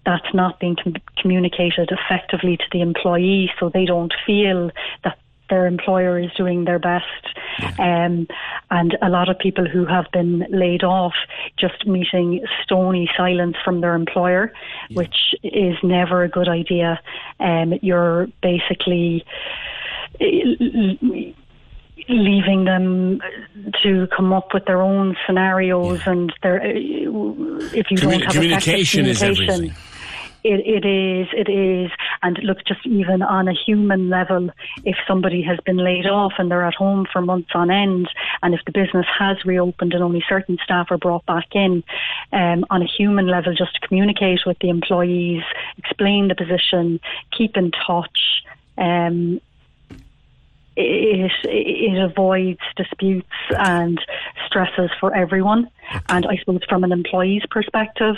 that's 0.04 0.34
not 0.34 0.60
being 0.60 0.76
com- 0.76 0.94
communicated 1.16 1.90
effectively 1.90 2.56
to 2.58 2.64
the 2.72 2.82
employee, 2.82 3.50
so 3.58 3.70
they 3.70 3.86
don't 3.86 4.12
feel 4.26 4.70
that 5.04 5.18
their 5.48 5.66
employer 5.66 6.18
is 6.18 6.30
doing 6.36 6.64
their 6.64 6.78
best. 6.78 7.04
Um, 7.78 8.28
and 8.70 8.96
a 9.02 9.08
lot 9.08 9.28
of 9.28 9.38
people 9.38 9.66
who 9.66 9.84
have 9.86 10.06
been 10.12 10.46
laid 10.50 10.84
off 10.84 11.14
just 11.58 11.86
meeting 11.86 12.44
stony 12.62 13.10
silence 13.16 13.56
from 13.64 13.80
their 13.80 13.94
employer, 13.94 14.52
which 14.92 15.34
is 15.42 15.76
never 15.82 16.22
a 16.22 16.28
good 16.28 16.48
idea. 16.48 17.00
Um, 17.40 17.74
you're 17.82 18.28
basically 18.42 19.24
leaving 22.08 22.64
them 22.64 23.20
to 23.82 24.08
come 24.16 24.32
up 24.32 24.54
with 24.54 24.64
their 24.64 24.80
own 24.80 25.16
scenarios 25.26 26.00
and 26.06 26.32
their 26.42 26.60
if 26.64 27.90
you 27.90 27.96
Commu- 27.96 28.00
don't 28.00 28.22
have 28.22 28.22
effective 28.22 28.32
communication 28.32 29.06
is 29.06 29.22
everything. 29.22 29.74
It, 30.48 30.60
it 30.66 30.84
is, 30.88 31.28
it 31.32 31.48
is, 31.50 31.90
And 32.22 32.38
look, 32.42 32.64
just 32.64 32.86
even 32.86 33.22
on 33.22 33.48
a 33.48 33.52
human 33.52 34.08
level, 34.08 34.50
if 34.84 34.96
somebody 35.06 35.42
has 35.42 35.58
been 35.60 35.76
laid 35.76 36.06
off 36.06 36.32
and 36.38 36.50
they're 36.50 36.64
at 36.64 36.74
home 36.74 37.06
for 37.12 37.20
months 37.20 37.50
on 37.54 37.70
end, 37.70 38.08
and 38.42 38.54
if 38.54 38.60
the 38.64 38.72
business 38.72 39.06
has 39.18 39.44
reopened 39.44 39.92
and 39.92 40.02
only 40.02 40.24
certain 40.28 40.58
staff 40.64 40.88
are 40.90 40.98
brought 40.98 41.24
back 41.26 41.54
in, 41.54 41.84
um, 42.32 42.64
on 42.70 42.82
a 42.82 42.86
human 42.86 43.26
level, 43.26 43.54
just 43.54 43.74
to 43.74 43.86
communicate 43.86 44.40
with 44.46 44.58
the 44.60 44.70
employees, 44.70 45.42
explain 45.76 46.28
the 46.28 46.34
position, 46.34 47.00
keep 47.36 47.56
in 47.56 47.70
touch. 47.86 48.42
Um, 48.76 49.40
it, 50.76 51.32
it 51.44 51.98
avoids 51.98 52.60
disputes 52.76 53.26
and 53.50 54.00
stresses 54.46 54.90
for 55.00 55.14
everyone. 55.14 55.68
And 56.08 56.24
I 56.26 56.36
suppose 56.36 56.60
from 56.68 56.84
an 56.84 56.92
employee's 56.92 57.42
perspective, 57.50 58.16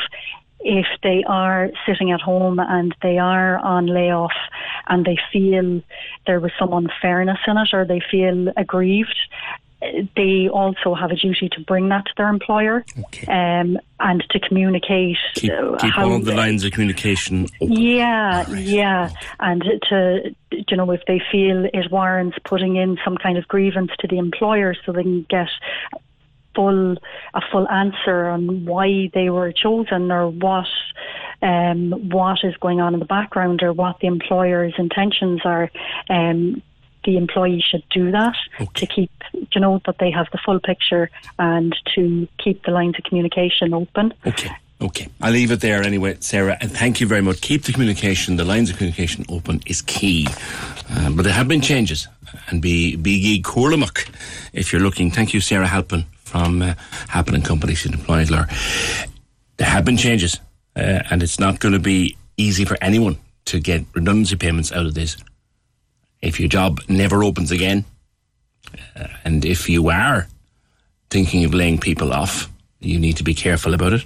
if 0.60 0.86
they 1.02 1.24
are 1.26 1.70
sitting 1.86 2.12
at 2.12 2.20
home 2.20 2.58
and 2.58 2.94
they 3.02 3.18
are 3.18 3.58
on 3.58 3.86
layoff 3.86 4.32
and 4.88 5.04
they 5.04 5.18
feel 5.32 5.82
there 6.26 6.40
was 6.40 6.52
some 6.58 6.72
unfairness 6.72 7.38
in 7.46 7.56
it 7.56 7.68
or 7.72 7.84
they 7.84 8.00
feel 8.10 8.52
aggrieved, 8.56 9.16
they 10.16 10.48
also 10.48 10.94
have 10.94 11.10
a 11.10 11.16
duty 11.16 11.48
to 11.48 11.60
bring 11.60 11.88
that 11.88 12.04
to 12.04 12.12
their 12.16 12.28
employer 12.28 12.84
um, 13.28 13.78
and 13.98 14.22
to 14.30 14.38
communicate 14.40 15.16
Keep, 15.34 15.52
uh, 15.52 15.76
keep 15.78 15.94
how 15.94 16.10
all 16.10 16.18
the 16.18 16.34
lines 16.34 16.64
of 16.64 16.72
communication 16.72 17.46
open. 17.62 17.72
yeah, 17.72 18.48
yeah, 18.50 19.10
and 19.38 19.64
to 19.88 20.34
you 20.50 20.76
know 20.76 20.90
if 20.90 21.00
they 21.06 21.22
feel 21.32 21.64
it 21.64 21.90
warrants 21.90 22.36
putting 22.44 22.76
in 22.76 22.98
some 23.04 23.16
kind 23.16 23.38
of 23.38 23.48
grievance 23.48 23.90
to 24.00 24.06
the 24.06 24.18
employer 24.18 24.74
so 24.84 24.92
they 24.92 25.02
can 25.02 25.26
get 25.30 25.48
full 26.54 26.96
a 27.34 27.40
full 27.52 27.68
answer 27.68 28.26
on 28.26 28.64
why 28.64 29.10
they 29.14 29.30
were 29.30 29.52
chosen 29.52 30.10
or 30.10 30.28
what 30.28 30.66
um, 31.42 31.92
what 32.10 32.38
is 32.42 32.56
going 32.58 32.80
on 32.80 32.94
in 32.94 33.00
the 33.00 33.06
background 33.06 33.62
or 33.62 33.72
what 33.72 33.98
the 34.00 34.06
employer's 34.06 34.74
intentions 34.78 35.40
are. 35.44 35.70
Um, 36.08 36.62
the 37.04 37.16
employee 37.16 37.64
should 37.66 37.84
do 37.88 38.10
that 38.10 38.34
to 38.74 38.86
keep, 38.86 39.10
you 39.32 39.60
know, 39.60 39.80
that 39.86 39.96
they 39.98 40.10
have 40.10 40.26
the 40.32 40.38
full 40.44 40.60
picture 40.60 41.08
and 41.38 41.74
to 41.94 42.28
keep 42.36 42.62
the 42.64 42.70
lines 42.70 42.96
of 42.98 43.04
communication 43.04 43.72
open. 43.72 44.12
Okay. 44.26 44.50
Okay, 44.82 45.08
I'll 45.20 45.32
leave 45.32 45.50
it 45.50 45.60
there 45.60 45.82
anyway, 45.82 46.16
Sarah, 46.20 46.56
and 46.58 46.72
thank 46.72 47.02
you 47.02 47.06
very 47.06 47.20
much. 47.20 47.42
Keep 47.42 47.64
the 47.64 47.72
communication, 47.72 48.36
the 48.36 48.46
lines 48.46 48.70
of 48.70 48.78
communication 48.78 49.26
open 49.28 49.60
is 49.66 49.82
key. 49.82 50.26
Uh, 50.90 51.10
but 51.10 51.24
there 51.24 51.34
have 51.34 51.48
been 51.48 51.60
changes, 51.60 52.08
and 52.48 52.62
be 52.62 52.96
be 52.96 53.42
coolamuck 53.42 54.08
if 54.54 54.72
you're 54.72 54.80
looking. 54.80 55.10
Thank 55.10 55.34
you, 55.34 55.40
Sarah 55.42 55.66
Halpin 55.66 56.06
from 56.30 56.62
uh, 56.62 56.74
Halpin 57.08 57.34
and 57.34 57.44
Company, 57.44 57.74
lawyer. 58.08 58.46
There 59.56 59.66
have 59.66 59.84
been 59.84 59.96
changes, 59.96 60.38
uh, 60.76 61.02
and 61.10 61.22
it's 61.22 61.40
not 61.40 61.58
going 61.58 61.74
to 61.74 61.80
be 61.80 62.16
easy 62.36 62.64
for 62.64 62.78
anyone 62.80 63.18
to 63.46 63.58
get 63.58 63.84
redundancy 63.94 64.36
payments 64.36 64.70
out 64.70 64.86
of 64.86 64.94
this. 64.94 65.16
If 66.22 66.38
your 66.38 66.48
job 66.48 66.80
never 66.88 67.24
opens 67.24 67.50
again, 67.50 67.84
uh, 68.96 69.08
and 69.24 69.44
if 69.44 69.68
you 69.68 69.90
are 69.90 70.28
thinking 71.10 71.44
of 71.44 71.52
laying 71.52 71.78
people 71.78 72.12
off, 72.12 72.48
you 72.78 73.00
need 73.00 73.16
to 73.16 73.24
be 73.24 73.34
careful 73.34 73.74
about 73.74 73.92
it. 73.92 74.04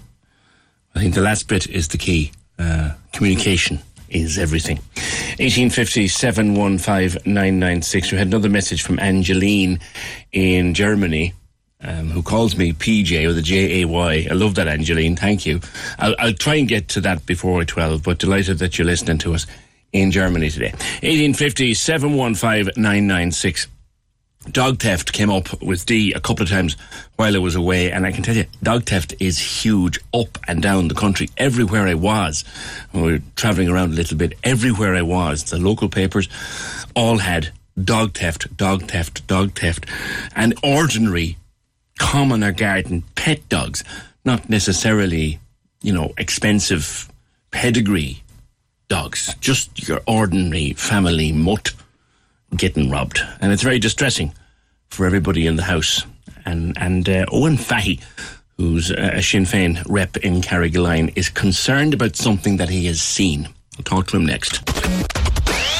I 0.94 1.00
think 1.00 1.14
the 1.14 1.20
last 1.20 1.46
bit 1.48 1.66
is 1.68 1.88
the 1.88 1.98
key. 1.98 2.32
Uh, 2.58 2.92
communication 3.12 3.80
is 4.08 4.38
everything. 4.38 4.78
1850 5.38 6.08
715 6.08 7.20
996. 7.30 8.12
We 8.12 8.18
had 8.18 8.28
another 8.28 8.48
message 8.48 8.82
from 8.82 8.98
Angeline 8.98 9.80
in 10.32 10.72
Germany. 10.72 11.34
Um, 11.86 12.10
who 12.10 12.22
calls 12.22 12.56
me 12.56 12.72
PJ 12.72 13.28
or 13.28 13.38
a 13.38 13.42
J 13.42 13.82
A 13.82 13.84
Y. 13.86 14.26
I 14.30 14.32
love 14.34 14.54
that, 14.54 14.68
Angeline. 14.68 15.16
Thank 15.16 15.44
you. 15.44 15.60
I'll, 15.98 16.14
I'll 16.18 16.32
try 16.32 16.54
and 16.54 16.66
get 16.66 16.88
to 16.88 17.00
that 17.02 17.26
before 17.26 17.62
12, 17.62 18.02
but 18.02 18.18
delighted 18.18 18.58
that 18.60 18.78
you're 18.78 18.86
listening 18.86 19.18
to 19.18 19.34
us 19.34 19.46
in 19.92 20.10
Germany 20.10 20.48
today. 20.48 20.72
1850 21.02 21.74
715 21.74 22.82
996 22.82 23.68
dog 24.50 24.78
theft 24.78 25.12
came 25.12 25.30
up 25.30 25.62
with 25.62 25.86
D 25.86 26.12
a 26.12 26.20
couple 26.20 26.42
of 26.42 26.50
times 26.50 26.76
while 27.16 27.34
I 27.34 27.38
was 27.38 27.54
away, 27.54 27.90
and 27.90 28.06
I 28.06 28.12
can 28.12 28.22
tell 28.22 28.36
you, 28.36 28.44
dog 28.62 28.84
theft 28.84 29.14
is 29.20 29.38
huge 29.38 29.98
up 30.12 30.38
and 30.46 30.62
down 30.62 30.88
the 30.88 30.94
country. 30.94 31.30
Everywhere 31.36 31.86
I 31.86 31.94
was, 31.94 32.44
we 32.92 33.02
were 33.02 33.18
travelling 33.36 33.68
around 33.68 33.92
a 33.92 33.96
little 33.96 34.16
bit. 34.16 34.34
Everywhere 34.42 34.94
I 34.94 35.02
was, 35.02 35.44
the 35.44 35.58
local 35.58 35.88
papers 35.88 36.28
all 36.94 37.18
had 37.18 37.50
dog 37.82 38.16
theft, 38.16 38.56
dog 38.56 38.82
theft, 38.82 39.26
dog 39.26 39.58
theft, 39.58 39.86
and 40.34 40.54
ordinary, 40.62 41.36
common 41.98 42.44
or 42.44 42.52
garden 42.52 43.04
pet 43.14 43.48
dogs, 43.48 43.84
not 44.24 44.48
necessarily, 44.48 45.38
you 45.82 45.92
know, 45.92 46.12
expensive 46.18 47.08
pedigree 47.50 48.22
dogs, 48.88 49.34
just 49.40 49.88
your 49.88 50.00
ordinary 50.06 50.72
family 50.74 51.32
mutt 51.32 51.72
getting 52.56 52.90
robbed, 52.90 53.20
and 53.40 53.52
it's 53.52 53.62
very 53.62 53.78
distressing 53.78 54.32
for 54.88 55.06
everybody 55.06 55.46
in 55.46 55.56
the 55.56 55.62
house. 55.62 56.04
And 56.44 56.76
and 56.78 57.08
uh, 57.08 57.26
Owen 57.32 57.56
Fahey, 57.56 58.00
who's 58.56 58.90
a 58.90 59.22
Sinn 59.22 59.44
Féin 59.44 59.82
rep 59.88 60.16
in 60.18 60.40
Carrigaline, 60.40 61.12
is 61.16 61.28
concerned 61.28 61.94
about 61.94 62.16
something 62.16 62.58
that 62.58 62.68
he 62.68 62.86
has 62.86 63.00
seen. 63.00 63.48
I'll 63.78 63.84
talk 63.84 64.08
to 64.08 64.16
him 64.16 64.26
next. 64.26 64.64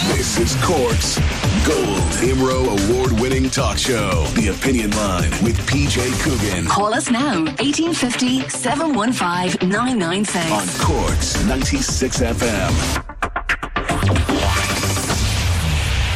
This 0.06 0.38
is 0.38 0.54
Cork's 0.62 1.18
Gold 1.66 2.12
IMRO 2.20 2.90
Award 2.90 3.12
winning 3.12 3.23
talk 3.54 3.78
show. 3.78 4.24
The 4.34 4.48
Opinion 4.48 4.90
Line 4.90 5.30
with 5.44 5.56
PJ 5.68 6.20
Coogan. 6.24 6.66
Call 6.66 6.92
us 6.92 7.08
now, 7.08 7.44
1850 7.44 8.48
715 8.48 9.68
996. 9.68 10.50
On 10.50 10.84
Cork's 10.84 11.46
96 11.46 12.18
FM. 12.18 13.04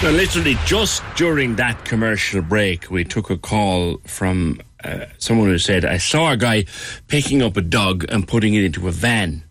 Now, 0.03 0.11
literally 0.11 0.57
just 0.67 1.05
during 1.15 1.55
that 1.57 1.85
commercial 1.85 2.43
break, 2.43 2.91
we 2.91 3.05
took 3.05 3.31
a 3.31 3.39
call 3.39 3.99
from 3.99 4.61
uh, 4.83 5.07
someone 5.19 5.47
who 5.47 5.59
said, 5.59 5.85
I 5.85 5.99
saw 5.99 6.33
a 6.33 6.37
guy 6.37 6.65
picking 7.07 7.41
up 7.41 7.57
a 7.57 7.63
dog 7.63 8.05
and 8.09 8.27
putting 8.27 8.55
it 8.55 8.65
into 8.65 8.89
a 8.89 8.91
van. 8.91 9.45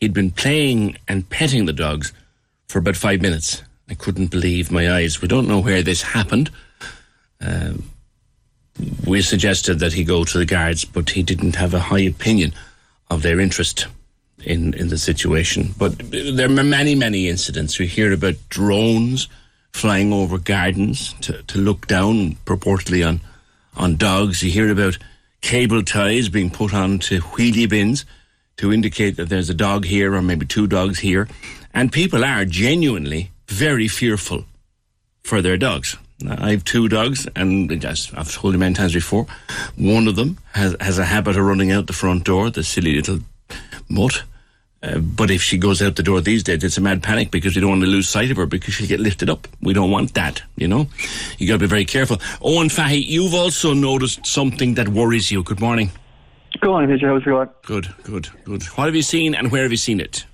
He'd 0.00 0.12
been 0.12 0.32
playing 0.32 0.96
and 1.06 1.30
petting 1.30 1.66
the 1.66 1.72
dogs 1.72 2.12
for 2.66 2.80
about 2.80 2.96
five 2.96 3.22
minutes. 3.22 3.62
I 3.88 3.94
couldn't 3.94 4.32
believe 4.32 4.72
my 4.72 4.92
eyes. 4.92 5.22
We 5.22 5.28
don't 5.28 5.46
know 5.46 5.60
where 5.60 5.82
this 5.84 6.02
happened. 6.02 6.50
Um, 7.44 7.84
we 9.06 9.20
suggested 9.22 9.78
that 9.80 9.92
he 9.92 10.04
go 10.04 10.24
to 10.24 10.38
the 10.38 10.46
guards, 10.46 10.84
but 10.84 11.10
he 11.10 11.22
didn't 11.22 11.56
have 11.56 11.74
a 11.74 11.80
high 11.80 12.00
opinion 12.00 12.52
of 13.10 13.22
their 13.22 13.38
interest 13.38 13.86
in, 14.44 14.74
in 14.74 14.88
the 14.88 14.98
situation. 14.98 15.74
But 15.78 15.98
there 16.10 16.46
are 16.46 16.64
many, 16.64 16.94
many 16.94 17.28
incidents. 17.28 17.78
We 17.78 17.86
hear 17.86 18.12
about 18.12 18.34
drones 18.48 19.28
flying 19.72 20.12
over 20.12 20.38
gardens 20.38 21.14
to, 21.20 21.42
to 21.44 21.58
look 21.58 21.86
down 21.86 22.36
purportedly 22.44 23.06
on, 23.06 23.20
on 23.76 23.96
dogs. 23.96 24.42
You 24.42 24.50
hear 24.50 24.70
about 24.70 24.98
cable 25.40 25.82
ties 25.82 26.28
being 26.28 26.50
put 26.50 26.74
onto 26.74 27.20
wheelie 27.20 27.68
bins 27.68 28.04
to 28.56 28.72
indicate 28.72 29.16
that 29.16 29.28
there's 29.28 29.50
a 29.50 29.54
dog 29.54 29.84
here 29.84 30.14
or 30.14 30.22
maybe 30.22 30.46
two 30.46 30.66
dogs 30.66 31.00
here. 31.00 31.28
And 31.74 31.90
people 31.90 32.24
are 32.24 32.44
genuinely 32.44 33.30
very 33.48 33.88
fearful 33.88 34.44
for 35.22 35.40
their 35.40 35.56
dogs. 35.56 35.96
I 36.28 36.50
have 36.52 36.64
two 36.64 36.88
dogs, 36.88 37.26
and 37.34 37.84
as 37.84 38.12
I've 38.14 38.32
told 38.32 38.54
you 38.54 38.58
many 38.58 38.74
times 38.74 38.94
before, 38.94 39.26
one 39.76 40.08
of 40.08 40.16
them 40.16 40.38
has, 40.52 40.76
has 40.80 40.98
a 40.98 41.04
habit 41.04 41.36
of 41.36 41.44
running 41.44 41.72
out 41.72 41.86
the 41.86 41.92
front 41.92 42.24
door, 42.24 42.50
the 42.50 42.62
silly 42.62 42.94
little 42.94 43.20
mutt. 43.88 44.22
Uh, 44.82 44.98
but 44.98 45.30
if 45.30 45.40
she 45.40 45.58
goes 45.58 45.80
out 45.80 45.94
the 45.94 46.02
door 46.02 46.20
these 46.20 46.42
days, 46.42 46.64
it's 46.64 46.76
a 46.76 46.80
mad 46.80 47.02
panic 47.02 47.30
because 47.30 47.54
we 47.54 47.60
don't 47.60 47.70
want 47.70 47.82
to 47.82 47.86
lose 47.86 48.08
sight 48.08 48.30
of 48.32 48.36
her 48.36 48.46
because 48.46 48.74
she'll 48.74 48.88
get 48.88 48.98
lifted 48.98 49.30
up. 49.30 49.46
We 49.60 49.72
don't 49.72 49.92
want 49.92 50.14
that, 50.14 50.42
you 50.56 50.66
know. 50.66 50.88
You 51.38 51.46
got 51.46 51.54
to 51.54 51.58
be 51.60 51.66
very 51.66 51.84
careful. 51.84 52.20
Owen 52.40 52.68
Fahey, 52.68 52.96
you've 52.96 53.34
also 53.34 53.74
noticed 53.74 54.26
something 54.26 54.74
that 54.74 54.88
worries 54.88 55.30
you. 55.30 55.44
Good 55.44 55.60
morning. 55.60 55.92
Good 56.60 56.68
morning. 56.68 56.98
How's 56.98 57.22
it 57.22 57.24
going? 57.24 57.48
Good, 57.62 57.94
good, 58.02 58.28
good. 58.44 58.62
What 58.64 58.86
have 58.86 58.96
you 58.96 59.02
seen 59.02 59.34
and 59.34 59.52
where 59.52 59.62
have 59.62 59.70
you 59.70 59.76
seen 59.76 60.00
it? 60.00 60.26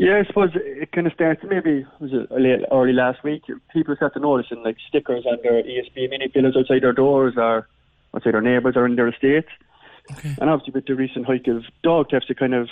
Yeah, 0.00 0.16
I 0.18 0.24
suppose 0.24 0.48
it 0.54 0.92
kind 0.92 1.06
of 1.06 1.12
starts 1.12 1.42
maybe 1.46 1.84
was 2.00 2.10
it 2.14 2.30
late, 2.30 2.60
early 2.72 2.94
last 2.94 3.22
week. 3.22 3.42
People 3.70 3.94
start 3.96 4.14
to 4.14 4.20
noticing 4.20 4.62
like 4.62 4.78
stickers 4.88 5.26
on 5.26 5.36
their 5.42 5.62
ESB 5.62 6.08
mini 6.08 6.28
pillars 6.28 6.56
outside 6.56 6.82
their 6.82 6.94
doors 6.94 7.34
or 7.36 7.68
outside 8.14 8.32
their 8.32 8.40
neighbours 8.40 8.76
or 8.76 8.86
in 8.86 8.96
their 8.96 9.08
estates. 9.08 9.48
Okay. 10.12 10.34
And 10.40 10.48
obviously, 10.48 10.72
with 10.72 10.86
the 10.86 10.94
recent 10.94 11.26
hike 11.26 11.46
of 11.48 11.64
dog 11.82 12.08
thefts, 12.10 12.30
it 12.30 12.38
kind 12.38 12.54
of 12.54 12.70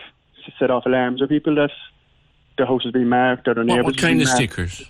set 0.58 0.70
off 0.70 0.86
alarms 0.86 1.20
of 1.20 1.28
people 1.28 1.54
that 1.56 1.70
their 2.56 2.64
house 2.66 2.86
is 2.86 2.92
being 2.92 3.10
marked 3.10 3.46
or 3.46 3.52
their 3.52 3.62
What, 3.64 3.74
neighbours. 3.76 3.84
what 3.84 3.96
is 3.96 4.00
kind 4.00 4.20
of 4.22 4.26
marked. 4.28 4.36
stickers? 4.38 4.82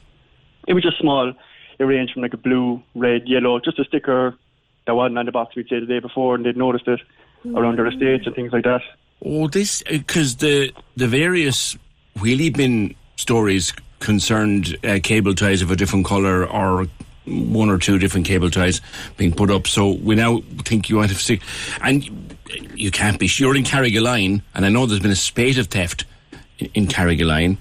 It 0.68 0.74
was 0.74 0.84
just 0.84 0.98
small. 1.00 1.32
It 1.80 1.82
ranged 1.84 2.12
from 2.12 2.22
like 2.22 2.34
a 2.34 2.38
blue, 2.38 2.80
red, 2.94 3.22
yellow, 3.26 3.58
just 3.58 3.80
a 3.80 3.84
sticker 3.84 4.36
that 4.86 4.94
wasn't 4.94 5.18
on 5.18 5.26
the 5.26 5.32
box 5.32 5.56
we'd 5.56 5.68
say 5.68 5.80
the 5.80 5.86
day 5.86 5.98
before, 5.98 6.36
and 6.36 6.46
they'd 6.46 6.56
noticed 6.56 6.86
it 6.86 7.00
around 7.56 7.78
their 7.78 7.86
estates 7.88 8.26
and 8.26 8.34
things 8.36 8.52
like 8.52 8.62
that. 8.62 8.82
Oh, 9.24 9.48
this 9.48 9.82
uh, 9.88 9.92
because 9.98 10.36
the 10.36 10.70
the 10.96 11.08
various 11.08 11.76
wheelie 12.18 12.54
bin 12.54 12.94
stories 13.16 13.72
concerned 14.00 14.76
uh, 14.84 14.98
cable 15.02 15.34
ties 15.34 15.62
of 15.62 15.70
a 15.70 15.76
different 15.76 16.06
colour 16.06 16.46
or 16.46 16.86
one 17.26 17.68
or 17.68 17.78
two 17.78 17.98
different 17.98 18.26
cable 18.26 18.50
ties 18.50 18.80
being 19.16 19.32
put 19.32 19.50
up. 19.50 19.66
So 19.66 19.92
we 19.92 20.14
now 20.14 20.40
think 20.64 20.88
you 20.88 20.96
might 20.96 21.10
have 21.10 21.20
seen, 21.20 21.40
and 21.82 22.38
you 22.74 22.90
can't 22.90 23.18
be. 23.18 23.28
You're 23.36 23.56
in 23.56 23.64
Carrigaline, 23.64 24.42
and 24.54 24.64
I 24.64 24.68
know 24.68 24.86
there's 24.86 25.00
been 25.00 25.10
a 25.10 25.16
spate 25.16 25.58
of 25.58 25.66
theft 25.66 26.04
in, 26.58 26.68
in 26.74 26.86
Carrigaline. 26.86 27.58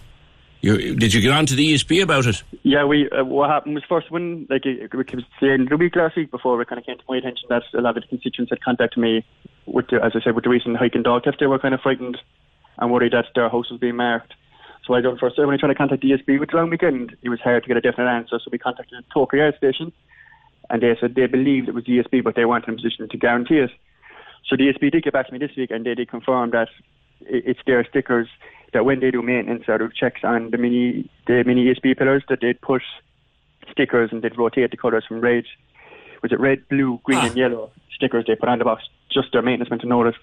You, 0.61 0.95
did 0.95 1.13
you 1.13 1.21
get 1.21 1.31
on 1.31 1.45
to 1.45 1.55
the 1.55 1.73
ESB 1.73 2.01
about 2.01 2.25
it? 2.25 2.41
Yeah, 2.63 2.83
we 2.83 3.09
uh, 3.11 3.23
what 3.23 3.49
happened 3.49 3.75
was 3.75 3.83
first 3.87 4.09
when 4.09 4.47
like 4.49 4.65
it, 4.65 4.91
it 4.91 4.93
was 4.93 5.23
of 5.41 5.69
the 5.69 5.77
week 5.77 5.95
last 5.95 6.15
week 6.15 6.31
before 6.31 6.59
it 6.61 6.67
kind 6.67 6.79
of 6.79 6.85
came 6.85 6.97
to 6.97 7.03
my 7.07 7.17
attention 7.17 7.45
that 7.49 7.63
a 7.73 7.81
lot 7.81 7.95
of 7.95 8.03
the 8.03 8.09
constituents 8.09 8.49
had 8.49 8.61
contacted 8.61 8.97
me 8.97 9.23
with 9.65 9.87
the, 9.89 10.03
as 10.03 10.13
I 10.15 10.21
said 10.21 10.33
with 10.33 10.45
the 10.45 10.49
recent 10.49 10.77
hike 10.77 10.95
in 10.95 11.03
dog 11.03 11.25
theft. 11.25 11.39
They 11.39 11.47
were 11.47 11.59
kind 11.59 11.75
of 11.75 11.81
frightened 11.81 12.17
and 12.79 12.91
worried 12.91 13.13
that 13.13 13.25
their 13.35 13.49
house 13.49 13.69
was 13.69 13.79
being 13.79 13.95
marked. 13.95 14.33
So 14.87 14.93
I 14.93 15.01
done 15.01 15.17
first 15.17 15.37
when 15.37 15.49
I 15.49 15.57
tried 15.57 15.67
to 15.67 15.75
contact 15.75 16.01
ESB 16.01 16.39
with 16.39 16.51
the 16.51 16.55
long 16.55 16.69
weekend, 16.69 17.15
it 17.21 17.27
was 17.27 17.41
hard 17.41 17.63
to 17.63 17.67
get 17.67 17.75
a 17.75 17.81
definite 17.81 18.09
answer. 18.09 18.39
So 18.39 18.49
we 18.49 18.57
contacted 18.57 19.03
the 19.03 19.13
Togher 19.13 19.37
Garda 19.37 19.57
Station, 19.57 19.91
and 20.69 20.81
they 20.81 20.95
said 20.99 21.15
they 21.15 21.27
believed 21.27 21.67
it 21.67 21.75
was 21.75 21.83
ESB, 21.83 22.23
but 22.23 22.35
they 22.35 22.45
weren't 22.45 22.65
in 22.67 22.73
a 22.73 22.77
position 22.77 23.09
to 23.09 23.17
guarantee 23.17 23.57
it. 23.57 23.71
So 24.47 24.55
ESB 24.55 24.93
did 24.93 25.03
get 25.03 25.11
back 25.11 25.27
to 25.27 25.33
me 25.33 25.39
this 25.39 25.51
week, 25.57 25.71
and 25.71 25.85
they 25.85 25.93
did 25.93 26.09
confirm 26.09 26.51
that 26.51 26.69
it's 27.19 27.59
their 27.67 27.83
stickers 27.83 28.29
that 28.71 28.85
when 28.85 29.01
they 29.01 29.11
do 29.11 29.21
maintenance 29.21 29.65
or 29.67 29.77
do 29.77 29.89
checks 29.93 30.21
on 30.23 30.51
the 30.51 30.57
mini 30.57 31.09
the 31.25 31.43
mini 31.45 31.65
ESB 31.65 31.97
pillars, 31.97 32.23
that 32.29 32.39
they'd 32.41 32.61
put 32.61 32.81
stickers 33.69 34.11
and 34.13 34.21
they'd 34.21 34.37
rotate 34.37 34.71
the 34.71 34.77
colours 34.77 35.03
from 35.05 35.19
red, 35.19 35.43
was 36.23 36.31
it 36.31 36.39
red, 36.39 36.65
blue, 36.69 37.01
green, 37.03 37.19
and 37.19 37.35
yellow 37.35 37.71
stickers 37.93 38.23
they 38.25 38.35
put 38.35 38.47
on 38.47 38.59
the 38.59 38.65
box. 38.65 38.83
Just 39.11 39.33
their 39.33 39.41
maintenance 39.41 39.69
men 39.69 39.79
to 39.79 39.87
notice 39.87 40.15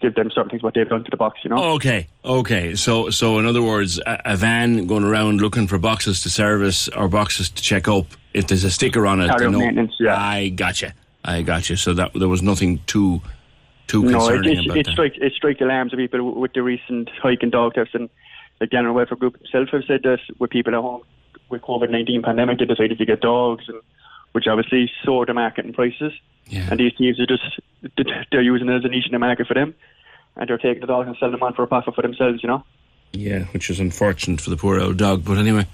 to 0.00 0.06
give 0.06 0.14
them 0.14 0.30
certain 0.30 0.50
things 0.50 0.62
what 0.62 0.74
they've 0.74 0.88
done 0.88 1.04
to 1.04 1.10
the 1.10 1.16
box, 1.16 1.40
you 1.42 1.50
know. 1.50 1.74
Okay, 1.74 2.06
okay. 2.24 2.74
So, 2.74 3.10
so 3.10 3.38
in 3.38 3.46
other 3.46 3.62
words, 3.62 3.98
a, 4.06 4.20
a 4.24 4.36
van 4.36 4.86
going 4.86 5.04
around 5.04 5.40
looking 5.40 5.66
for 5.66 5.78
boxes 5.78 6.22
to 6.22 6.30
service 6.30 6.88
or 6.88 7.08
boxes 7.08 7.50
to 7.50 7.62
check 7.62 7.88
up. 7.88 8.06
If 8.34 8.46
there's 8.48 8.64
a 8.64 8.70
sticker 8.70 9.06
on 9.06 9.20
it, 9.20 9.30
out 9.30 9.40
know- 9.40 9.58
maintenance, 9.58 9.94
yeah. 9.98 10.16
I 10.16 10.48
gotcha. 10.50 10.94
I 11.24 11.42
gotcha. 11.42 11.76
So 11.76 11.94
that 11.94 12.12
there 12.14 12.28
was 12.28 12.42
nothing 12.42 12.80
too 12.86 13.20
too 13.88 14.02
No, 14.02 14.08
it, 14.08 14.12
concerning 14.12 14.58
it, 14.58 14.64
about 14.66 14.76
it, 14.78 14.86
that. 14.86 14.92
strike, 14.92 15.16
it 15.16 15.32
strike 15.32 15.60
alarms 15.60 15.92
of 15.92 15.98
people 15.98 16.34
with 16.34 16.52
the 16.52 16.62
recent 16.62 17.10
hike 17.22 17.42
in 17.42 17.50
dog 17.50 17.74
thefts 17.74 17.94
and 17.94 18.08
the 18.60 18.66
General 18.66 18.94
Welfare 18.94 19.16
Group 19.16 19.36
itself 19.40 19.68
have 19.70 19.82
said 19.86 20.02
that 20.02 20.18
with 20.38 20.50
people 20.50 20.74
at 20.74 20.80
home 20.80 21.02
with 21.48 21.62
COVID-19 21.62 22.22
pandemic, 22.22 22.58
they 22.58 22.66
decided 22.66 22.98
to 22.98 23.06
get 23.06 23.20
dogs, 23.20 23.64
and 23.68 23.80
which 24.38 24.46
obviously 24.46 24.88
soared 25.04 25.28
the 25.28 25.34
market 25.34 25.64
in 25.64 25.72
prices. 25.72 26.12
And 26.52 26.78
these 26.78 26.92
thieves 26.96 27.18
are 27.18 27.26
just, 27.26 27.42
they're 28.30 28.40
using 28.40 28.68
it 28.68 28.76
as 28.76 28.84
a 28.84 28.88
niche 28.88 29.06
in 29.06 29.10
the 29.12 29.18
market 29.18 29.48
for 29.48 29.54
them, 29.54 29.74
and 30.36 30.48
they're 30.48 30.58
taking 30.58 30.80
the 30.80 30.86
dogs 30.86 31.08
and 31.08 31.16
selling 31.18 31.32
them 31.32 31.42
on 31.42 31.54
for 31.54 31.64
a 31.64 31.66
profit 31.66 31.96
for 31.96 32.02
themselves, 32.02 32.40
you 32.40 32.48
know? 32.48 32.62
Yeah, 33.12 33.46
which 33.46 33.68
is 33.68 33.80
unfortunate 33.80 34.40
for 34.40 34.50
the 34.50 34.56
poor 34.56 34.78
old 34.78 34.96
dog. 34.96 35.24
But 35.24 35.38
anyway, 35.38 35.66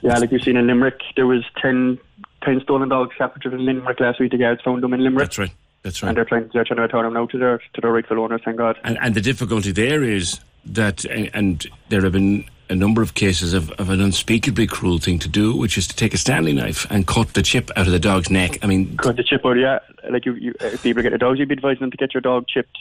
Yeah, 0.00 0.16
like 0.18 0.32
you've 0.32 0.42
seen 0.42 0.56
in 0.56 0.66
Limerick, 0.66 0.98
there 1.14 1.26
was 1.26 1.44
10, 1.60 1.98
10 2.42 2.60
stolen 2.62 2.88
dogs 2.88 3.14
captured 3.18 3.52
in 3.52 3.66
Limerick 3.66 4.00
last 4.00 4.18
week. 4.18 4.30
The 4.32 4.38
guards 4.38 4.62
found 4.62 4.82
them 4.82 4.94
in 4.94 5.04
Limerick. 5.04 5.26
That's 5.26 5.38
right. 5.38 5.52
That's 5.82 6.02
right. 6.02 6.08
And 6.08 6.16
they're 6.16 6.24
trying, 6.24 6.48
they're 6.54 6.64
trying 6.64 6.76
to 6.78 6.82
return 6.82 7.04
them 7.04 7.12
now 7.12 7.26
to 7.26 7.38
their, 7.38 7.58
to 7.74 7.80
their 7.82 7.92
rightful 7.92 8.18
owners, 8.18 8.40
thank 8.42 8.56
God. 8.56 8.78
and, 8.82 8.96
and 9.02 9.14
the 9.14 9.20
difficulty 9.20 9.72
there 9.72 10.02
is 10.02 10.40
that, 10.64 11.04
and, 11.04 11.30
and 11.34 11.66
there 11.90 12.00
have 12.02 12.12
been 12.12 12.46
a 12.70 12.74
number 12.74 13.02
of 13.02 13.14
cases 13.14 13.52
of, 13.52 13.70
of 13.72 13.90
an 13.90 14.00
unspeakably 14.00 14.66
cruel 14.66 14.98
thing 14.98 15.18
to 15.18 15.28
do, 15.28 15.54
which 15.54 15.76
is 15.76 15.86
to 15.88 15.96
take 15.96 16.14
a 16.14 16.16
Stanley 16.16 16.52
knife 16.52 16.86
and 16.88 17.06
cut 17.06 17.34
the 17.34 17.42
chip 17.42 17.70
out 17.76 17.86
of 17.86 17.92
the 17.92 17.98
dog's 17.98 18.30
neck. 18.30 18.58
I 18.62 18.66
mean, 18.66 18.96
cut 18.96 19.16
the 19.16 19.24
chip 19.24 19.44
out. 19.44 19.58
Yeah, 19.58 19.80
like 20.08 20.24
you, 20.24 20.34
you 20.34 20.54
if 20.60 20.82
people 20.82 21.02
get 21.02 21.12
a 21.12 21.18
dog, 21.18 21.38
you'd 21.38 21.48
be 21.48 21.56
advising 21.56 21.80
them 21.80 21.90
to 21.90 21.96
get 21.96 22.14
your 22.14 22.20
dog 22.20 22.46
chipped 22.48 22.78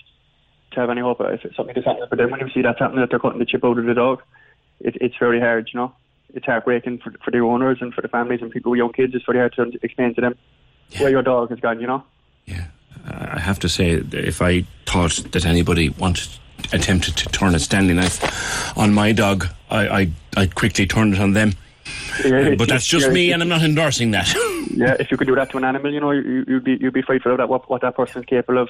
to 0.72 0.80
have 0.80 0.90
any 0.90 1.02
hope 1.02 1.20
if 1.22 1.44
it's 1.44 1.56
something 1.56 1.74
that's 1.74 1.86
happening. 1.86 2.08
But 2.10 2.20
then 2.20 2.30
when 2.30 2.40
you 2.40 2.50
see 2.52 2.62
that's 2.62 2.80
happening, 2.80 3.02
that 3.02 3.10
they're 3.10 3.20
cutting 3.20 3.40
the 3.40 3.46
chip 3.46 3.66
out 3.66 3.80
of 3.80 3.86
the 3.86 3.94
dog, 3.96 4.22
it, 4.80 4.96
it's 5.02 5.16
very 5.18 5.40
hard. 5.40 5.70
You 5.74 5.80
know, 5.80 5.96
it's 6.34 6.46
heartbreaking 6.46 7.00
for 7.00 7.12
for 7.24 7.32
the 7.32 7.40
owners 7.40 7.80
and 7.82 7.94
for 7.94 8.02
the 8.02 8.08
families 8.08 8.42
and 8.42 8.52
people 8.52 8.72
with 8.72 8.78
young 8.78 8.94
kids. 8.94 9.16
It's 9.16 9.26
very 9.26 9.40
hard 9.40 9.54
to 9.54 9.72
explain 9.82 10.14
to 10.16 10.22
them 10.22 10.38
where 11.00 11.10
your 11.10 11.24
dog 11.24 11.50
has 11.50 11.60
gone. 11.60 11.82
You 11.82 11.88
know. 11.88 12.04
Yeah, 12.46 12.66
I 13.08 13.40
have 13.40 13.60
to 13.60 13.70
say, 13.70 13.92
if 13.92 14.42
I 14.42 14.66
thought 14.86 15.24
that 15.32 15.46
anybody 15.46 15.90
wanted 15.90 16.30
attempted 16.74 17.16
to 17.18 17.30
turn 17.30 17.56
a 17.56 17.60
Stanley 17.60 17.94
knife 17.94 18.78
on 18.78 18.94
my 18.94 19.12
dog, 19.12 19.48
I 19.70 19.88
I 19.88 20.12
I'd 20.38 20.56
quickly 20.56 20.86
turn 20.86 21.14
it 21.14 21.20
on 21.20 21.34
them. 21.34 21.54
Yeah, 22.24 22.50
um, 22.50 22.58
but 22.58 22.68
that's 22.70 22.86
just 22.86 23.08
yeah, 23.08 23.14
me, 23.14 23.32
and 23.32 23.42
I'm 23.42 23.50
not 23.50 23.64
endorsing 23.64 24.12
that. 24.12 24.34
Yeah, 24.72 24.96
if 25.00 25.10
you 25.10 25.18
could 25.18 25.28
do 25.28 25.36
that 25.36 25.50
to 25.50 25.58
an 25.58 25.66
animal, 25.66 25.92
you 25.92 26.00
know, 26.00 26.12
you, 26.12 26.46
you'd 26.48 26.64
be 26.64 26.78
you'd 26.80 26.94
be 26.94 27.02
frightful 27.02 27.32
of 27.32 27.40
that 27.40 27.50
what, 27.50 27.68
what 27.70 27.82
that 27.82 27.96
person's 27.96 28.26
capable 28.26 28.62
of 28.62 28.70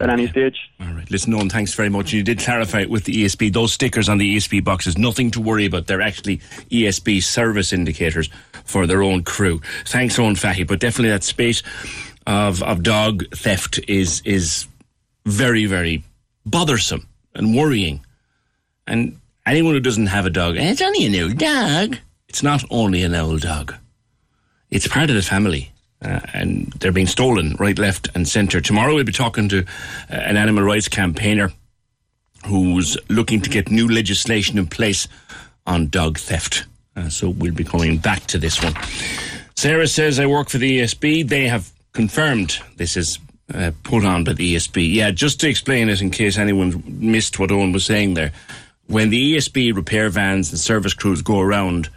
at 0.00 0.10
any 0.10 0.26
stage. 0.28 0.56
All 0.80 0.92
right. 0.92 1.08
Listen, 1.10 1.34
Owen, 1.34 1.48
thanks 1.48 1.74
very 1.74 1.88
much. 1.88 2.12
You 2.12 2.22
did 2.22 2.38
clarify 2.38 2.80
it 2.80 2.90
with 2.90 3.04
the 3.04 3.24
ESB. 3.24 3.52
Those 3.52 3.72
stickers 3.72 4.08
on 4.08 4.18
the 4.18 4.36
ESB 4.36 4.64
boxes, 4.64 4.98
nothing 4.98 5.30
to 5.32 5.40
worry 5.40 5.66
about. 5.66 5.86
They're 5.86 6.02
actually 6.02 6.38
ESB 6.70 7.22
service 7.22 7.72
indicators 7.72 8.28
for 8.64 8.86
their 8.86 9.02
own 9.02 9.24
crew. 9.24 9.60
Thanks, 9.84 10.18
Owen 10.18 10.36
Fahey. 10.36 10.64
But 10.64 10.80
definitely 10.80 11.10
that 11.10 11.24
space 11.24 11.62
of, 12.26 12.62
of 12.62 12.82
dog 12.82 13.24
theft 13.34 13.78
is, 13.88 14.22
is 14.24 14.66
very, 15.24 15.66
very 15.66 16.02
bothersome 16.44 17.06
and 17.34 17.56
worrying. 17.56 18.04
And 18.86 19.18
anyone 19.46 19.74
who 19.74 19.80
doesn't 19.80 20.06
have 20.06 20.26
a 20.26 20.30
dog, 20.30 20.56
"Eh, 20.56 20.70
it's 20.70 20.82
only 20.82 21.06
an 21.06 21.14
old 21.22 21.38
dog. 21.38 21.98
It's 22.28 22.42
not 22.42 22.64
only 22.70 23.02
an 23.02 23.14
old 23.14 23.40
dog. 23.42 23.74
It's 24.70 24.88
part 24.88 25.10
of 25.10 25.16
the 25.16 25.22
family. 25.22 25.70
Uh, 26.02 26.20
and 26.34 26.72
they're 26.78 26.92
being 26.92 27.06
stolen 27.06 27.56
right, 27.58 27.78
left, 27.78 28.08
and 28.14 28.28
centre. 28.28 28.60
Tomorrow 28.60 28.94
we'll 28.94 29.04
be 29.04 29.12
talking 29.12 29.48
to 29.48 29.60
uh, 29.60 29.64
an 30.10 30.36
animal 30.36 30.62
rights 30.62 30.88
campaigner 30.88 31.50
who's 32.44 32.98
looking 33.08 33.40
to 33.40 33.48
get 33.50 33.70
new 33.70 33.88
legislation 33.88 34.58
in 34.58 34.66
place 34.66 35.08
on 35.66 35.88
dog 35.88 36.18
theft. 36.18 36.64
Uh, 36.94 37.08
so 37.08 37.30
we'll 37.30 37.54
be 37.54 37.64
coming 37.64 37.96
back 37.96 38.26
to 38.26 38.38
this 38.38 38.62
one. 38.62 38.74
Sarah 39.56 39.88
says, 39.88 40.20
I 40.20 40.26
work 40.26 40.50
for 40.50 40.58
the 40.58 40.80
ESB. 40.80 41.26
They 41.28 41.48
have 41.48 41.70
confirmed 41.92 42.58
this 42.76 42.96
is 42.96 43.18
uh, 43.54 43.70
put 43.82 44.04
on 44.04 44.22
by 44.24 44.34
the 44.34 44.54
ESB. 44.54 44.92
Yeah, 44.92 45.10
just 45.10 45.40
to 45.40 45.48
explain 45.48 45.88
it 45.88 46.02
in 46.02 46.10
case 46.10 46.36
anyone 46.36 46.82
missed 46.86 47.38
what 47.38 47.50
Owen 47.50 47.72
was 47.72 47.84
saying 47.86 48.14
there. 48.14 48.32
When 48.86 49.10
the 49.10 49.34
ESB 49.34 49.74
repair 49.74 50.08
vans 50.08 50.50
and 50.50 50.58
service 50.58 50.94
crews 50.94 51.22
go 51.22 51.40
around 51.40 51.88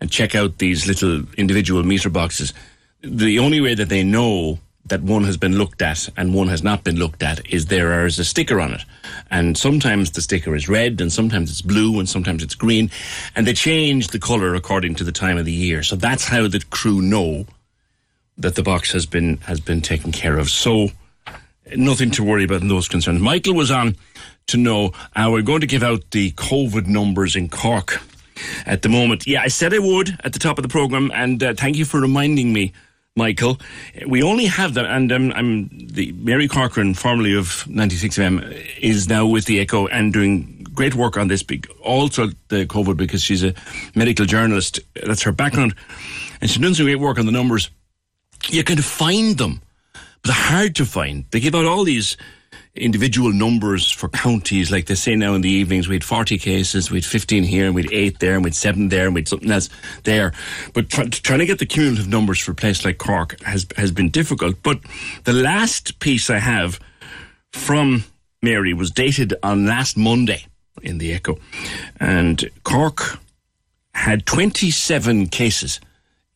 and 0.00 0.10
check 0.10 0.34
out 0.34 0.58
these 0.58 0.86
little 0.86 1.24
individual 1.36 1.82
meter 1.82 2.08
boxes, 2.08 2.54
the 3.02 3.38
only 3.38 3.60
way 3.60 3.74
that 3.74 3.88
they 3.88 4.02
know 4.02 4.58
that 4.86 5.02
one 5.02 5.24
has 5.24 5.36
been 5.36 5.56
looked 5.56 5.82
at 5.82 6.08
and 6.16 6.34
one 6.34 6.48
has 6.48 6.62
not 6.62 6.82
been 6.82 6.96
looked 6.96 7.22
at 7.22 7.46
is 7.52 7.66
there 7.66 8.06
is 8.06 8.18
a 8.18 8.24
sticker 8.24 8.60
on 8.60 8.72
it. 8.72 8.84
And 9.30 9.56
sometimes 9.56 10.10
the 10.10 10.22
sticker 10.22 10.54
is 10.54 10.68
red 10.68 11.00
and 11.00 11.12
sometimes 11.12 11.50
it's 11.50 11.62
blue 11.62 11.98
and 11.98 12.08
sometimes 12.08 12.42
it's 12.42 12.54
green. 12.54 12.90
And 13.36 13.46
they 13.46 13.52
change 13.52 14.08
the 14.08 14.18
colour 14.18 14.54
according 14.54 14.96
to 14.96 15.04
the 15.04 15.12
time 15.12 15.38
of 15.38 15.44
the 15.44 15.52
year. 15.52 15.82
So 15.82 15.96
that's 15.96 16.24
how 16.24 16.48
the 16.48 16.64
crew 16.70 17.00
know 17.02 17.46
that 18.38 18.54
the 18.54 18.62
box 18.62 18.92
has 18.92 19.06
been 19.06 19.36
has 19.38 19.60
been 19.60 19.82
taken 19.82 20.12
care 20.12 20.38
of. 20.38 20.48
So 20.50 20.88
nothing 21.76 22.10
to 22.12 22.24
worry 22.24 22.44
about 22.44 22.62
in 22.62 22.68
those 22.68 22.88
concerns. 22.88 23.20
Michael 23.20 23.54
was 23.54 23.70
on 23.70 23.96
to 24.50 24.56
know 24.56 24.92
uh, 25.16 25.28
we're 25.32 25.42
going 25.42 25.60
to 25.62 25.66
give 25.66 25.82
out 25.82 26.10
the 26.12 26.30
COVID 26.32 26.86
numbers 26.86 27.34
in 27.36 27.48
Cork 27.48 28.00
at 28.66 28.82
the 28.82 28.88
moment. 28.88 29.26
Yeah, 29.26 29.42
I 29.42 29.48
said 29.48 29.74
I 29.74 29.78
would 29.78 30.18
at 30.24 30.32
the 30.32 30.38
top 30.38 30.58
of 30.58 30.62
the 30.62 30.68
program, 30.68 31.10
and 31.14 31.42
uh, 31.42 31.54
thank 31.54 31.76
you 31.76 31.84
for 31.84 32.00
reminding 32.00 32.52
me, 32.52 32.72
Michael. 33.16 33.58
We 34.06 34.22
only 34.22 34.46
have 34.46 34.74
them, 34.74 34.86
and 34.86 35.12
um, 35.12 35.32
I'm 35.34 35.68
the 35.88 36.12
Mary 36.12 36.48
Corcoran, 36.48 36.94
formerly 36.94 37.34
of 37.36 37.64
96FM, 37.68 38.78
is 38.80 39.08
now 39.08 39.26
with 39.26 39.44
the 39.46 39.60
Echo 39.60 39.86
and 39.88 40.12
doing 40.12 40.66
great 40.72 40.94
work 40.94 41.16
on 41.16 41.28
this. 41.28 41.42
bec- 41.42 41.66
Also, 41.82 42.28
the 42.48 42.64
COVID 42.66 42.96
because 42.96 43.22
she's 43.22 43.42
a 43.44 43.52
medical 43.94 44.24
journalist. 44.26 44.80
That's 44.94 45.22
her 45.22 45.32
background, 45.32 45.74
and 46.40 46.48
she's 46.48 46.62
done 46.62 46.74
some 46.74 46.86
great 46.86 47.00
work 47.00 47.18
on 47.18 47.26
the 47.26 47.32
numbers. 47.32 47.68
You 48.48 48.64
can 48.64 48.78
find 48.80 49.36
them, 49.36 49.60
but 49.92 50.28
they're 50.32 50.34
hard 50.34 50.74
to 50.76 50.86
find. 50.86 51.24
They 51.30 51.40
give 51.40 51.54
out 51.54 51.66
all 51.66 51.84
these 51.84 52.16
individual 52.74 53.32
numbers 53.32 53.90
for 53.90 54.08
counties, 54.08 54.70
like 54.70 54.86
they 54.86 54.94
say 54.94 55.16
now 55.16 55.34
in 55.34 55.40
the 55.40 55.50
evenings, 55.50 55.88
we 55.88 55.96
had 55.96 56.04
40 56.04 56.38
cases, 56.38 56.90
we 56.90 56.98
had 56.98 57.04
15 57.04 57.42
here, 57.42 57.66
and 57.66 57.74
we 57.74 57.82
had 57.82 57.92
8 57.92 58.18
there, 58.20 58.34
and 58.34 58.44
we 58.44 58.48
had 58.48 58.54
7 58.54 58.88
there, 58.88 59.06
and 59.06 59.14
we 59.14 59.22
had 59.22 59.28
something 59.28 59.50
else 59.50 59.68
there. 60.04 60.32
But 60.72 60.88
try, 60.88 61.06
trying 61.06 61.40
to 61.40 61.46
get 61.46 61.58
the 61.58 61.66
cumulative 61.66 62.08
numbers 62.08 62.38
for 62.38 62.52
a 62.52 62.54
place 62.54 62.84
like 62.84 62.98
Cork 62.98 63.40
has, 63.42 63.66
has 63.76 63.90
been 63.90 64.10
difficult. 64.10 64.62
But 64.62 64.80
the 65.24 65.32
last 65.32 65.98
piece 65.98 66.30
I 66.30 66.38
have 66.38 66.78
from 67.52 68.04
Mary 68.42 68.72
was 68.72 68.90
dated 68.90 69.34
on 69.42 69.66
last 69.66 69.96
Monday 69.96 70.46
in 70.82 70.98
the 70.98 71.12
Echo. 71.12 71.38
And 71.98 72.48
Cork 72.62 73.18
had 73.94 74.26
27 74.26 75.26
cases 75.26 75.80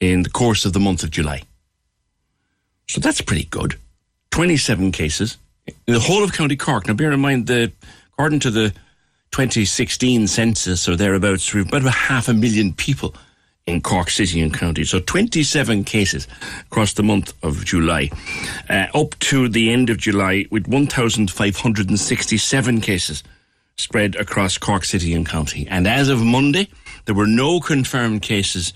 in 0.00 0.22
the 0.22 0.30
course 0.30 0.64
of 0.64 0.72
the 0.72 0.80
month 0.80 1.02
of 1.02 1.10
July. 1.10 1.42
So 2.88 3.00
that's 3.00 3.20
pretty 3.20 3.44
good. 3.44 3.76
27 4.32 4.92
cases 4.92 5.38
in 5.66 5.94
the 5.94 6.00
whole 6.00 6.24
of 6.24 6.32
County 6.32 6.56
Cork. 6.56 6.86
Now, 6.86 6.94
bear 6.94 7.12
in 7.12 7.20
mind 7.20 7.48
that 7.48 7.72
according 8.12 8.40
to 8.40 8.50
the 8.50 8.70
2016 9.32 10.26
census 10.28 10.88
or 10.88 10.96
thereabouts, 10.96 11.52
we've 11.52 11.66
about 11.66 11.84
half 11.84 12.28
a 12.28 12.34
million 12.34 12.72
people 12.72 13.14
in 13.66 13.80
Cork 13.80 14.10
City 14.10 14.42
and 14.42 14.52
County. 14.52 14.84
So 14.84 15.00
27 15.00 15.84
cases 15.84 16.28
across 16.66 16.92
the 16.92 17.02
month 17.02 17.32
of 17.42 17.64
July. 17.64 18.10
Uh, 18.68 18.86
up 18.94 19.18
to 19.20 19.48
the 19.48 19.72
end 19.72 19.88
of 19.90 19.96
July 19.96 20.44
with 20.50 20.68
1,567 20.68 22.80
cases 22.82 23.22
spread 23.76 24.14
across 24.16 24.58
Cork 24.58 24.84
City 24.84 25.14
and 25.14 25.26
County. 25.26 25.66
And 25.68 25.88
as 25.88 26.08
of 26.08 26.22
Monday, 26.22 26.68
there 27.06 27.14
were 27.14 27.26
no 27.26 27.58
confirmed 27.58 28.22
cases 28.22 28.72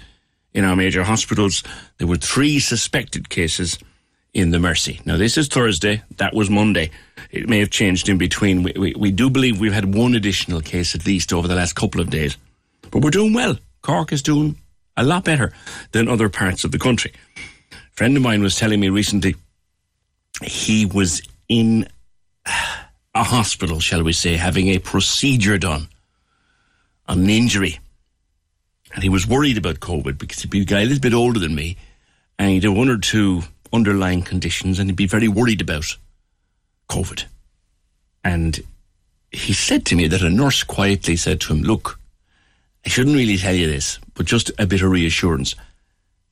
in 0.55 0.65
our 0.65 0.74
major 0.74 1.05
hospitals. 1.05 1.62
There 1.98 2.09
were 2.09 2.16
three 2.16 2.59
suspected 2.59 3.28
cases 3.28 3.78
in 4.39 4.52
the 4.52 4.59
Mercy. 4.60 5.01
Now, 5.05 5.16
this 5.16 5.36
is 5.36 5.48
Thursday. 5.48 6.02
That 6.19 6.32
was 6.32 6.48
Monday. 6.48 6.90
It 7.32 7.48
may 7.48 7.59
have 7.59 7.70
changed 7.70 8.09
in 8.09 8.19
between. 8.19 8.62
We, 8.62 8.73
we, 8.77 8.94
we 8.94 9.10
do 9.10 9.28
believe 9.28 9.59
we've 9.59 9.73
had 9.73 9.94
one 9.94 10.15
additional 10.15 10.60
case 10.60 10.94
at 10.94 11.05
least 11.06 11.32
over 11.32 11.48
the 11.48 11.56
last 11.56 11.74
couple 11.74 12.01
of 12.01 12.09
days. 12.09 12.36
But 12.93 13.02
we're 13.02 13.10
doing 13.10 13.32
well. 13.35 13.56
Cork 13.82 14.12
is 14.12 14.23
doing 14.23 14.56
a 14.97 15.02
lot 15.02 15.24
better 15.24 15.52
than 15.90 16.09
other 16.09 16.28
parts 16.28 16.62
of 16.62 16.70
the 16.70 16.78
country. 16.78 17.12
A 17.73 17.77
friend 17.97 18.16
of 18.16 18.23
mine 18.23 18.40
was 18.40 18.55
telling 18.55 18.78
me 18.78 18.89
recently 18.90 19.35
he 20.43 20.86
was 20.86 21.20
in 21.48 21.89
a 23.15 23.24
hospital, 23.24 23.81
shall 23.81 24.05
we 24.05 24.12
say, 24.12 24.36
having 24.36 24.69
a 24.69 24.78
procedure 24.78 25.59
done 25.59 25.89
on 27.09 27.20
an 27.20 27.31
injury. 27.31 27.81
And 28.94 29.02
he 29.02 29.09
was 29.09 29.27
worried 29.27 29.59
about 29.59 29.81
COVID 29.81 30.16
because 30.16 30.40
he'd 30.40 30.51
be 30.51 30.62
a 30.62 30.65
guy 30.65 30.82
a 30.82 30.85
little 30.85 31.01
bit 31.01 31.12
older 31.12 31.40
than 31.40 31.56
me 31.56 31.77
and 32.39 32.51
he'd 32.51 32.65
have 32.65 32.77
one 32.77 32.89
or 32.89 32.98
two 32.98 33.43
underlying 33.73 34.23
conditions 34.23 34.78
and 34.78 34.89
he'd 34.89 34.97
be 34.97 35.07
very 35.07 35.28
worried 35.28 35.61
about 35.61 35.97
COVID. 36.89 37.24
And 38.24 38.61
he 39.31 39.53
said 39.53 39.85
to 39.86 39.97
me 39.97 40.09
that 40.09 40.23
a 40.23 40.31
nurse 40.31 40.62
quietly 40.62 41.16
said 41.16 41.40
to 41.43 41.53
him, 41.53 41.62
Look, 41.62 41.99
I 42.85 42.89
shouldn't 42.89 43.16
really 43.16 43.36
tell 43.36 43.55
you 43.55 43.66
this, 43.66 43.99
but 44.15 44.27
just 44.27 44.51
a 44.59 44.66
bit 44.66 44.82
of 44.82 44.90
reassurance. 44.90 45.55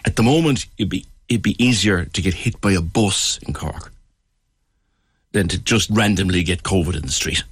At 0.05 0.17
the 0.17 0.23
moment, 0.23 0.67
it'd 0.79 0.91
be, 0.91 1.07
it'd 1.29 1.43
be 1.43 1.63
easier 1.63 2.05
to 2.05 2.23
get 2.23 2.35
hit 2.35 2.61
by 2.61 2.73
a 2.73 2.81
bus 2.81 3.39
in 3.47 3.53
Cork 3.53 3.93
than 5.33 5.49
to 5.49 5.59
just 5.59 5.91
randomly 5.91 6.43
get 6.43 6.63
COVID 6.63 6.97
in 6.97 7.03
the 7.03 7.13
street. 7.13 7.45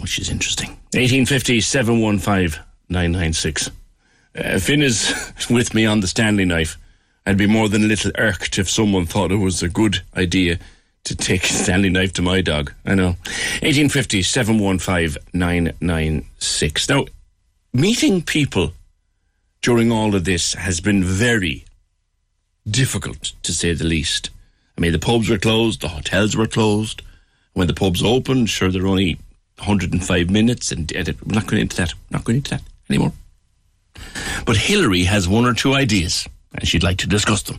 Which 0.00 0.18
is 0.18 0.30
interesting. 0.30 0.70
1850 0.94 1.60
715 1.60 2.62
996. 2.88 3.70
Uh, 4.34 4.58
Finn 4.58 4.82
is 4.82 5.32
with 5.50 5.74
me 5.74 5.86
on 5.86 6.00
the 6.00 6.06
Stanley 6.06 6.44
knife. 6.44 6.76
I'd 7.24 7.38
be 7.38 7.46
more 7.46 7.68
than 7.68 7.84
a 7.84 7.88
little 7.88 8.12
irked 8.18 8.58
if 8.58 8.68
someone 8.68 9.06
thought 9.06 9.30
it 9.32 9.36
was 9.36 9.62
a 9.62 9.68
good 9.68 10.02
idea 10.16 10.58
to 11.04 11.16
take 11.16 11.44
a 11.44 11.52
Stanley 11.52 11.88
knife 11.88 12.12
to 12.14 12.22
my 12.22 12.40
dog. 12.40 12.72
I 12.84 12.94
know. 12.94 13.16
1850 13.62 14.22
715 14.22 15.22
996. 15.32 16.88
Now, 16.88 17.06
meeting 17.72 18.22
people 18.22 18.72
during 19.62 19.92
all 19.92 20.14
of 20.14 20.24
this 20.24 20.54
has 20.54 20.80
been 20.80 21.04
very 21.04 21.64
difficult, 22.68 23.32
to 23.42 23.52
say 23.52 23.72
the 23.72 23.84
least. 23.84 24.30
I 24.76 24.80
mean, 24.80 24.92
the 24.92 24.98
pubs 24.98 25.28
were 25.28 25.38
closed, 25.38 25.80
the 25.80 25.88
hotels 25.88 26.36
were 26.36 26.46
closed. 26.46 27.02
When 27.54 27.66
the 27.66 27.74
pubs 27.74 28.02
opened, 28.02 28.50
sure, 28.50 28.70
they're 28.70 28.86
only 28.86 29.18
105 29.58 30.30
minutes, 30.30 30.72
and, 30.72 30.90
and 30.92 31.08
we're 31.24 31.34
not 31.34 31.46
going 31.46 31.62
into 31.62 31.76
that. 31.76 31.92
I'm 31.92 31.98
Not 32.10 32.24
going 32.24 32.38
into 32.38 32.50
that 32.52 32.62
anymore. 32.88 33.12
But 34.46 34.56
Hillary 34.56 35.04
has 35.04 35.28
one 35.28 35.44
or 35.44 35.54
two 35.54 35.74
ideas, 35.74 36.26
and 36.54 36.66
she'd 36.66 36.82
like 36.82 36.98
to 36.98 37.06
discuss 37.08 37.42
them. 37.42 37.58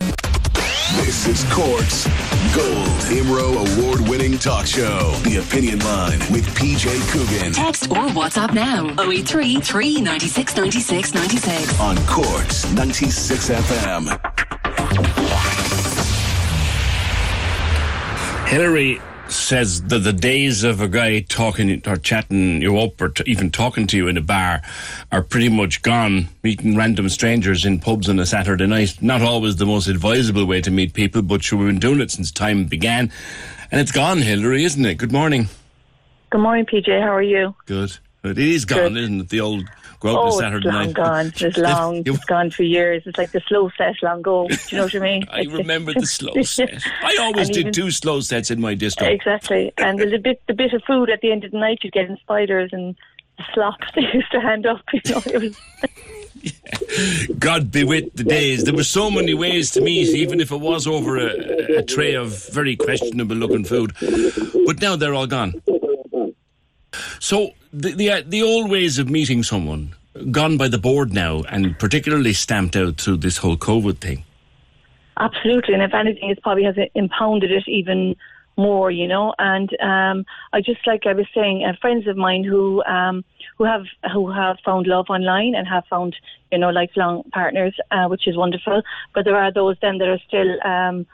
This 0.00 1.26
is 1.26 1.44
Cork's 1.52 2.06
Gold 2.54 2.88
IMRO 3.10 3.78
Award 3.78 4.08
winning 4.08 4.38
talk 4.38 4.66
show. 4.66 5.12
The 5.22 5.36
Opinion 5.36 5.80
Line 5.80 6.18
with 6.32 6.46
PJ 6.56 7.10
Coogan 7.10 7.52
Text 7.52 7.90
or 7.90 8.06
WhatsApp 8.08 8.54
now 8.54 8.88
083 9.02 9.60
396 9.60 10.56
96 10.56 11.14
96. 11.14 11.80
on 11.80 11.96
Cork's 12.06 12.70
96 12.72 13.50
FM. 13.50 14.08
Hillary 18.48 19.00
says 19.30 19.82
that 19.82 20.00
the 20.00 20.12
days 20.12 20.64
of 20.64 20.80
a 20.80 20.88
guy 20.88 21.20
talking 21.20 21.82
or 21.86 21.96
chatting 21.96 22.62
you 22.62 22.78
up 22.78 23.00
or 23.00 23.10
t- 23.10 23.24
even 23.26 23.50
talking 23.50 23.86
to 23.88 23.96
you 23.96 24.08
in 24.08 24.16
a 24.16 24.20
bar 24.22 24.62
are 25.12 25.22
pretty 25.22 25.48
much 25.48 25.82
gone. 25.82 26.28
Meeting 26.42 26.76
random 26.76 27.08
strangers 27.08 27.64
in 27.64 27.78
pubs 27.78 28.08
on 28.08 28.18
a 28.18 28.26
Saturday 28.26 28.66
night, 28.66 29.00
not 29.02 29.22
always 29.22 29.56
the 29.56 29.66
most 29.66 29.86
advisable 29.86 30.44
way 30.46 30.60
to 30.60 30.70
meet 30.70 30.94
people, 30.94 31.22
but 31.22 31.42
sure, 31.42 31.58
we've 31.58 31.68
been 31.68 31.78
doing 31.78 32.00
it 32.00 32.10
since 32.10 32.30
time 32.32 32.64
began. 32.64 33.12
And 33.70 33.80
it's 33.80 33.92
gone, 33.92 34.18
Hillary, 34.18 34.64
isn't 34.64 34.84
it? 34.84 34.94
Good 34.94 35.12
morning. 35.12 35.48
Good 36.30 36.40
morning, 36.40 36.66
PJ. 36.66 37.00
How 37.02 37.14
are 37.14 37.22
you? 37.22 37.54
Good. 37.66 37.96
It 38.24 38.38
is 38.38 38.64
gone, 38.64 38.94
Good. 38.94 38.96
isn't 38.96 39.20
it? 39.22 39.28
The 39.28 39.40
old 39.40 39.64
go 40.00 40.10
out 40.10 40.16
on 40.16 40.26
a 40.28 40.34
oh, 40.34 40.38
Saturday 40.38 40.68
it's 40.68 40.74
long 40.74 40.86
night. 40.86 40.94
gone. 40.94 41.32
It's 41.36 41.58
long. 41.58 42.02
It's 42.06 42.24
gone 42.24 42.50
for 42.50 42.62
years. 42.62 43.02
It's 43.06 43.18
like 43.18 43.32
the 43.32 43.40
slow 43.48 43.70
set, 43.76 43.94
long 44.02 44.22
go. 44.22 44.48
Do 44.48 44.56
you 44.70 44.78
know 44.78 44.84
what 44.84 44.94
I 44.94 44.98
mean? 44.98 45.24
I 45.30 45.42
remember 45.44 45.92
the 45.94 46.06
slow 46.06 46.40
set. 46.42 46.82
I 47.02 47.16
always 47.20 47.48
And 47.48 47.54
did 47.54 47.60
even- 47.60 47.72
two 47.72 47.90
slow 47.90 48.20
sets 48.20 48.50
in 48.50 48.60
my 48.60 48.74
disco. 48.74 49.04
Exactly. 49.06 49.72
And 49.78 49.98
the 49.98 50.18
bit, 50.18 50.42
the 50.46 50.54
bit 50.54 50.72
of 50.72 50.82
food 50.84 51.10
at 51.10 51.20
the 51.20 51.32
end 51.32 51.44
of 51.44 51.50
the 51.52 51.58
night, 51.58 51.78
you'd 51.82 51.92
get 51.92 52.08
in 52.08 52.16
spiders 52.18 52.70
and 52.72 52.96
slops 53.54 53.86
they 53.94 54.02
used 54.12 54.30
to 54.32 54.40
hand 54.40 54.66
up. 54.66 54.82
You 54.92 55.00
know, 55.14 55.22
it 55.26 55.40
was 55.42 55.56
God 57.38 57.72
be 57.72 57.84
with 57.84 58.14
the 58.14 58.24
days. 58.24 58.64
There 58.64 58.74
were 58.74 58.84
so 58.84 59.10
many 59.10 59.34
ways 59.34 59.70
to 59.72 59.80
meet, 59.80 60.08
even 60.14 60.40
if 60.40 60.52
it 60.52 60.56
was 60.60 60.86
over 60.86 61.16
a, 61.18 61.78
a 61.78 61.82
tray 61.82 62.14
of 62.14 62.48
very 62.50 62.76
questionable 62.76 63.34
looking 63.36 63.64
food. 63.64 63.92
But 64.66 64.80
now 64.80 64.94
they're 64.96 65.14
all 65.14 65.26
gone. 65.26 65.60
So 67.18 67.50
the, 67.72 67.92
the 67.92 68.10
uh, 68.10 68.22
the 68.26 68.42
old 68.42 68.70
ways 68.70 68.98
of 68.98 69.08
meeting 69.08 69.42
someone 69.42 69.94
gone 70.30 70.56
by 70.56 70.68
the 70.68 70.78
board 70.78 71.12
now, 71.12 71.42
and 71.50 71.78
particularly 71.78 72.32
stamped 72.32 72.76
out 72.76 73.00
through 73.00 73.18
this 73.18 73.36
whole 73.38 73.56
COVID 73.56 73.98
thing. 73.98 74.24
Absolutely, 75.18 75.74
and 75.74 75.82
if 75.82 75.94
anything, 75.94 76.30
it 76.30 76.42
probably 76.42 76.64
has 76.64 76.76
impounded 76.94 77.50
it 77.50 77.64
even 77.66 78.16
more, 78.56 78.90
you 78.90 79.06
know. 79.06 79.34
And 79.38 79.70
um, 79.80 80.26
I 80.52 80.60
just 80.60 80.86
like 80.86 81.06
I 81.06 81.12
was 81.12 81.26
saying, 81.34 81.64
uh, 81.64 81.74
friends 81.80 82.06
of 82.06 82.16
mine 82.16 82.44
who 82.44 82.82
um, 82.84 83.24
who 83.56 83.64
have 83.64 83.84
who 84.12 84.30
have 84.30 84.58
found 84.64 84.86
love 84.86 85.06
online 85.08 85.54
and 85.54 85.66
have 85.66 85.84
found 85.86 86.16
you 86.52 86.58
know 86.58 86.70
lifelong 86.70 87.24
partners, 87.32 87.74
uh, 87.90 88.06
which 88.06 88.26
is 88.28 88.36
wonderful. 88.36 88.82
But 89.14 89.24
there 89.24 89.36
are 89.36 89.52
those 89.52 89.76
then 89.80 89.98
that 89.98 90.08
are 90.08 90.20
still 90.26 90.62
um, 90.64 91.06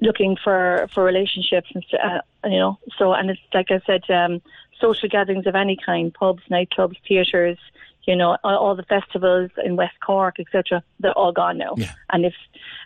looking 0.00 0.36
for 0.42 0.88
for 0.92 1.04
relationships, 1.04 1.70
and 1.74 1.84
uh, 1.94 2.20
you 2.44 2.58
know. 2.58 2.78
So 2.98 3.12
and 3.12 3.30
it's 3.30 3.40
like 3.54 3.70
I 3.70 3.80
said, 3.86 4.02
um, 4.10 4.42
social 4.80 5.08
gatherings 5.08 5.46
of 5.46 5.54
any 5.54 5.76
kind, 5.76 6.12
pubs, 6.12 6.42
nightclubs, 6.50 6.96
theatres. 7.06 7.58
You 8.04 8.16
know, 8.16 8.38
all, 8.42 8.56
all 8.56 8.74
the 8.74 8.82
festivals 8.82 9.50
in 9.62 9.76
West 9.76 10.00
Cork, 10.04 10.40
etc. 10.40 10.82
They're 11.00 11.12
all 11.12 11.32
gone 11.32 11.58
now. 11.58 11.74
And 12.10 12.24
if, 12.24 12.34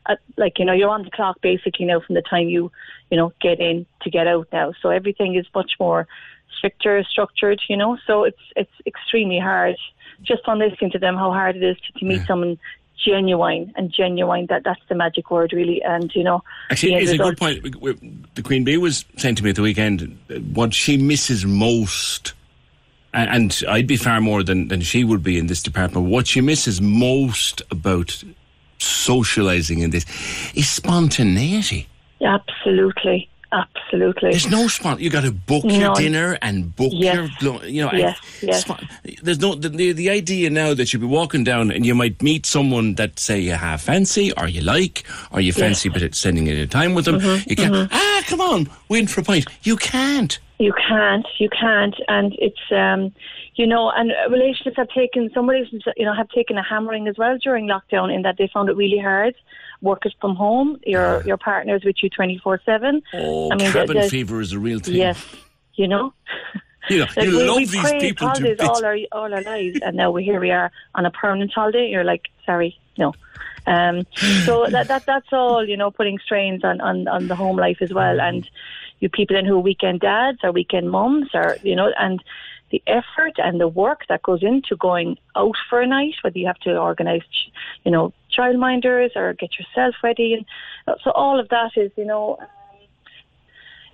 uh, 0.06 0.16
like, 0.36 0.58
you 0.58 0.64
know, 0.64 0.72
you're 0.72 0.90
on 0.90 1.04
the 1.04 1.10
clock 1.10 1.40
basically 1.40 1.86
now 1.86 2.00
from 2.00 2.16
the 2.16 2.22
time 2.22 2.48
you, 2.48 2.70
you 3.10 3.16
know, 3.16 3.32
get 3.40 3.60
in 3.60 3.86
to 4.02 4.10
get 4.10 4.26
out 4.26 4.48
now. 4.52 4.72
So 4.82 4.90
everything 4.90 5.36
is 5.36 5.46
much 5.54 5.72
more 5.78 6.08
stricter, 6.58 7.02
structured. 7.04 7.62
You 7.68 7.76
know, 7.76 7.96
so 8.06 8.24
it's 8.24 8.42
it's 8.56 8.72
extremely 8.86 9.38
hard. 9.38 9.76
Just 10.22 10.42
on 10.46 10.58
listening 10.58 10.90
to 10.90 10.98
them, 10.98 11.14
how 11.14 11.30
hard 11.30 11.56
it 11.56 11.62
is 11.62 11.76
to, 11.76 11.98
to 12.00 12.04
meet 12.04 12.26
someone 12.26 12.58
genuine 13.02 13.72
and 13.76 13.92
genuine. 13.92 14.46
That 14.48 14.64
that's 14.64 14.80
the 14.88 14.94
magic 14.94 15.30
word, 15.30 15.52
really. 15.52 15.82
And 15.82 16.14
you 16.14 16.24
know, 16.24 16.42
Actually, 16.70 16.94
it's 16.94 17.12
a 17.12 17.18
good 17.18 17.38
point. 17.38 17.62
The 18.34 18.42
Queen 18.42 18.64
Bee 18.64 18.76
was 18.76 19.04
saying 19.16 19.36
to 19.36 19.44
me 19.44 19.50
at 19.50 19.56
the 19.56 19.62
weekend 19.62 20.18
uh, 20.30 20.34
what 20.34 20.74
she 20.74 20.96
misses 20.96 21.44
most, 21.44 22.32
and 23.12 23.62
I'd 23.68 23.86
be 23.86 23.96
far 23.96 24.20
more 24.20 24.42
than, 24.42 24.68
than 24.68 24.80
she 24.80 25.04
would 25.04 25.22
be 25.22 25.38
in 25.38 25.46
this 25.46 25.62
department. 25.62 26.08
What 26.08 26.26
she 26.26 26.40
misses 26.40 26.80
most 26.80 27.62
about 27.70 28.22
socialising 28.78 29.82
in 29.82 29.90
this 29.90 30.04
is 30.54 30.68
spontaneity. 30.68 31.88
Absolutely, 32.22 33.28
absolutely. 33.54 34.30
There's 34.30 34.50
no 34.50 34.66
spot. 34.68 35.00
You 35.00 35.10
got 35.10 35.22
to 35.24 35.32
book 35.32 35.64
your 35.66 35.94
dinner 35.94 36.36
and 36.42 36.74
book 36.74 36.90
Yes. 36.92 37.30
your, 37.40 37.64
you 37.64 37.82
know. 37.84 37.92
Yes, 37.92 38.18
yes. 38.42 38.60
spon- 38.62 38.88
There's 39.22 39.38
no 39.40 39.54
the, 39.54 39.68
the 39.68 39.92
the 39.92 40.10
idea 40.10 40.50
now 40.50 40.74
that 40.74 40.92
you'll 40.92 41.00
be 41.00 41.06
walking 41.06 41.44
down 41.44 41.70
and 41.70 41.86
you 41.86 41.94
might 41.94 42.22
meet 42.22 42.46
someone 42.46 42.94
that 42.96 43.18
say 43.18 43.38
you 43.38 43.52
have 43.52 43.80
fancy 43.80 44.32
or 44.32 44.48
you 44.48 44.60
like 44.62 45.04
or 45.30 45.40
you 45.40 45.52
fancy, 45.52 45.88
but 45.88 46.02
it's 46.02 46.18
spending 46.18 46.48
any 46.48 46.66
time 46.66 46.94
with 46.94 47.04
them. 47.04 47.20
Mhm, 47.20 47.46
You 47.48 47.56
can't. 47.56 47.74
mhm. 47.74 47.88
Ah, 47.92 48.22
come 48.26 48.40
on, 48.40 48.68
win 48.88 49.06
for 49.06 49.20
a 49.20 49.24
pint. 49.24 49.46
You 49.62 49.76
can't. 49.76 50.38
You 50.58 50.72
can't, 50.88 51.26
you 51.38 51.48
can't, 51.50 51.96
and 52.08 52.32
it's 52.38 52.60
um, 52.70 53.12
you 53.56 53.66
know, 53.66 53.90
and 53.90 54.12
relationships 54.30 54.76
have 54.76 54.88
taken 54.88 55.30
some 55.34 55.48
relationships, 55.48 55.94
you 55.96 56.04
know, 56.04 56.14
have 56.14 56.28
taken 56.30 56.56
a 56.58 56.62
hammering 56.62 57.06
as 57.08 57.16
well 57.18 57.36
during 57.38 57.66
lockdown 57.68 58.12
in 58.14 58.22
that 58.22 58.36
they 58.38 58.48
found 58.52 58.68
it 58.68 58.76
really 58.76 58.98
hard. 58.98 59.34
Working 59.82 60.12
from 60.20 60.36
home, 60.36 60.78
your 60.84 61.22
your 61.26 61.36
partners 61.36 61.82
with 61.84 62.02
you 62.02 62.10
twenty 62.10 62.38
four 62.38 62.60
seven. 62.64 63.02
Oh, 63.12 63.50
I 63.52 63.56
mean, 63.56 63.72
cabin 63.72 64.08
fever 64.08 64.40
is 64.40 64.52
a 64.52 64.58
real 64.58 64.78
thing. 64.78 64.94
Yes, 64.94 65.24
you 65.74 65.88
know. 65.88 66.12
You 66.90 66.98
know, 66.98 67.06
Like, 67.16 67.26
you 67.28 67.38
we, 67.38 67.44
love 67.44 67.56
we 67.56 67.64
these 67.64 67.92
people 67.92 68.28
holidays 68.28 68.60
all 68.60 68.84
our 68.84 68.98
all 69.10 69.32
our 69.32 69.40
lives, 69.40 69.80
and 69.82 69.96
now 69.96 70.10
we're 70.10 70.20
here. 70.20 70.38
We 70.38 70.50
are 70.50 70.70
on 70.94 71.06
a 71.06 71.10
permanent 71.10 71.50
holiday. 71.50 71.88
You're 71.88 72.04
like, 72.04 72.26
sorry, 72.44 72.78
no. 72.98 73.14
Um, 73.66 74.06
so 74.44 74.66
that 74.70 74.88
that 74.88 75.06
that's 75.06 75.32
all 75.32 75.66
you 75.66 75.78
know, 75.78 75.90
putting 75.90 76.18
strains 76.18 76.62
on, 76.62 76.82
on 76.82 77.08
on 77.08 77.28
the 77.28 77.36
home 77.36 77.56
life 77.56 77.78
as 77.80 77.94
well, 77.94 78.20
and 78.20 78.46
you 79.00 79.08
people 79.08 79.34
in 79.34 79.46
who 79.46 79.56
are 79.56 79.60
weekend 79.60 80.00
dads 80.00 80.40
or 80.42 80.52
weekend 80.52 80.90
mums, 80.90 81.28
or 81.32 81.56
you 81.62 81.74
know, 81.74 81.90
and 81.98 82.22
the 82.74 82.82
effort 82.92 83.34
and 83.38 83.60
the 83.60 83.68
work 83.68 84.00
that 84.08 84.22
goes 84.22 84.42
into 84.42 84.76
going 84.76 85.16
out 85.36 85.54
for 85.68 85.80
a 85.80 85.86
night, 85.86 86.14
whether 86.22 86.38
you 86.38 86.46
have 86.46 86.58
to 86.58 86.76
organise, 86.76 87.22
you 87.84 87.92
know, 87.92 88.12
childminders 88.36 89.14
or 89.14 89.32
get 89.34 89.50
yourself 89.58 89.94
ready, 90.02 90.34
and 90.34 90.44
so 91.04 91.12
all 91.12 91.38
of 91.38 91.48
that 91.50 91.70
is, 91.76 91.92
you 91.96 92.04
know, 92.04 92.38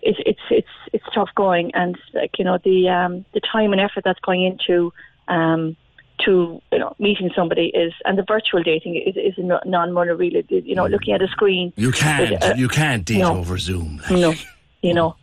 it's 0.03 0.19
it's 0.25 0.41
it's 0.51 0.75
it's 0.95 1.05
tough 1.15 1.29
going, 1.35 1.71
and 1.75 1.99
like 2.15 2.39
you 2.39 2.45
know 2.45 2.59
the 2.65 2.89
um, 2.89 3.27
the 3.35 3.41
time 3.41 3.73
and 3.73 3.81
effort 3.83 4.03
that's 4.03 4.21
going 4.21 4.45
into 4.45 4.93
um, 5.29 5.77
to 6.25 6.63
you 6.73 6.79
know 6.79 6.95
meeting 6.99 7.31
somebody 7.37 7.67
is, 7.67 7.93
and 8.07 8.17
the 8.17 8.25
virtual 8.27 8.63
dating 8.63 8.97
is 8.97 9.15
is 9.17 9.35
non-runner 9.39 10.17
really. 10.17 10.43
You 10.49 10.75
know, 10.75 10.87
looking 10.87 11.13
at 11.13 11.21
a 11.21 11.29
screen. 11.29 11.75
You 11.77 11.93
can't. 11.93 12.43
uh, 12.43 12.55
you 12.57 12.69
can't 12.69 13.05
date 13.05 13.19
no. 13.19 13.37
over 13.37 13.59
Zoom. 13.59 14.01
no, 14.11 14.33
you 14.83 14.95
know, 14.95 15.17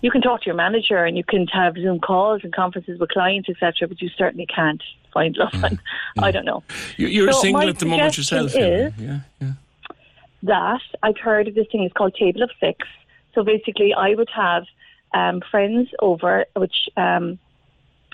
You 0.00 0.10
can 0.10 0.20
talk 0.22 0.40
to 0.42 0.46
your 0.46 0.54
manager 0.54 1.04
and 1.04 1.16
you 1.16 1.24
can 1.24 1.46
have 1.48 1.74
Zoom 1.74 1.98
calls 2.00 2.42
and 2.44 2.52
conferences 2.52 2.98
with 3.00 3.10
clients, 3.10 3.48
etc. 3.48 3.88
But 3.88 4.00
you 4.00 4.08
certainly 4.16 4.46
can't 4.46 4.82
find 5.12 5.36
love. 5.36 5.52
And 5.54 5.78
I 6.18 6.30
don't 6.30 6.44
know. 6.44 6.62
You- 6.96 7.08
You're 7.08 7.32
So 7.32 7.40
single 7.40 7.68
at 7.68 7.78
the 7.78 7.86
moment 7.86 8.16
yourself. 8.16 8.54
Is- 8.54 8.92
yeah, 8.98 9.20
yeah. 9.40 9.52
that 10.44 10.80
I've 11.02 11.18
heard 11.18 11.48
of 11.48 11.54
this 11.54 11.66
thing 11.70 11.84
is 11.84 11.92
called 11.92 12.14
Table 12.14 12.42
of 12.42 12.50
Six. 12.60 12.86
So 13.34 13.42
basically, 13.42 13.94
I 13.94 14.14
would 14.14 14.28
have 14.34 14.64
um, 15.14 15.40
friends 15.50 15.88
over, 16.00 16.44
which 16.56 16.88
um, 16.96 17.38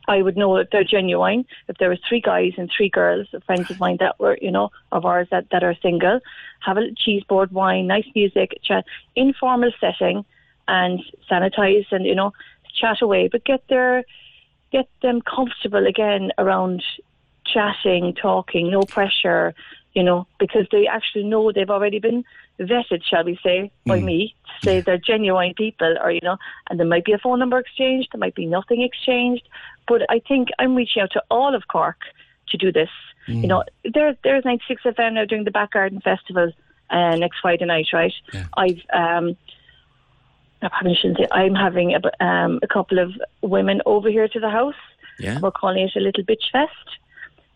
I 0.06 0.22
would 0.22 0.36
know 0.36 0.56
that 0.58 0.68
they're 0.70 0.84
genuine. 0.84 1.44
If 1.68 1.78
there 1.78 1.90
was 1.90 1.98
three 2.08 2.20
guys 2.20 2.52
and 2.56 2.70
three 2.74 2.88
girls, 2.88 3.26
friends 3.46 3.70
of 3.70 3.78
mine 3.80 3.96
that 4.00 4.18
were, 4.20 4.38
you 4.40 4.50
know, 4.50 4.70
of 4.92 5.04
ours 5.04 5.28
that, 5.30 5.46
that 5.50 5.62
are 5.64 5.74
single, 5.82 6.20
have 6.60 6.76
a 6.78 6.90
cheese 6.92 7.24
board, 7.24 7.52
wine, 7.52 7.86
nice 7.86 8.06
music, 8.14 8.58
chat, 8.62 8.84
informal 9.16 9.70
setting, 9.80 10.24
and 10.68 11.00
sanitize 11.30 11.86
and 11.90 12.06
you 12.06 12.14
know 12.14 12.32
chat 12.80 13.02
away, 13.02 13.28
but 13.30 13.44
get 13.44 13.62
their 13.68 14.04
get 14.70 14.88
them 15.02 15.20
comfortable 15.22 15.86
again 15.86 16.30
around 16.38 16.82
chatting, 17.52 18.14
talking, 18.14 18.70
no 18.70 18.82
pressure, 18.82 19.54
you 19.94 20.02
know, 20.02 20.26
because 20.38 20.66
they 20.70 20.86
actually 20.86 21.24
know 21.24 21.50
they've 21.50 21.70
already 21.70 21.98
been 21.98 22.24
vetted, 22.60 23.02
shall 23.02 23.24
we 23.24 23.38
say, 23.42 23.70
by 23.86 24.00
me, 24.00 24.34
to 24.60 24.66
say 24.66 24.80
they're 24.80 24.98
genuine 24.98 25.54
people, 25.54 25.96
or, 26.02 26.10
you 26.10 26.20
know, 26.22 26.36
and 26.68 26.78
there 26.78 26.86
might 26.86 27.04
be 27.04 27.12
a 27.12 27.18
phone 27.18 27.38
number 27.38 27.58
exchanged, 27.58 28.08
there 28.12 28.18
might 28.18 28.34
be 28.34 28.46
nothing 28.46 28.82
exchanged. 28.82 29.48
But 29.86 30.02
I 30.10 30.20
think 30.20 30.48
I'm 30.58 30.74
reaching 30.74 31.02
out 31.02 31.12
to 31.12 31.22
all 31.30 31.54
of 31.54 31.68
Cork 31.68 31.96
to 32.50 32.56
do 32.56 32.72
this. 32.72 32.90
You 33.42 33.46
know, 33.46 33.64
there, 33.84 34.16
there's 34.24 34.44
96 34.44 34.82
FM 34.84 35.14
now 35.14 35.24
doing 35.24 35.44
the 35.44 35.50
Back 35.50 35.72
Garden 35.72 36.00
Festival 36.00 36.52
uh, 36.90 37.16
next 37.16 37.38
Friday 37.40 37.64
night, 37.64 37.88
right? 37.92 38.12
I've, 38.56 38.80
um, 38.92 39.36
I 40.62 40.68
probably 40.68 40.94
shouldn't 40.94 41.18
say, 41.18 41.28
I'm 41.30 41.54
having 41.54 41.94
a, 41.94 42.24
um, 42.24 42.58
a 42.62 42.66
couple 42.66 42.98
of 42.98 43.12
women 43.42 43.80
over 43.86 44.10
here 44.10 44.28
to 44.28 44.40
the 44.40 44.50
house. 44.50 44.74
Yeah. 45.18 45.38
We're 45.40 45.50
calling 45.50 45.84
it 45.84 45.96
a 45.96 46.00
little 46.00 46.24
bitch 46.24 46.50
fest. 46.52 46.72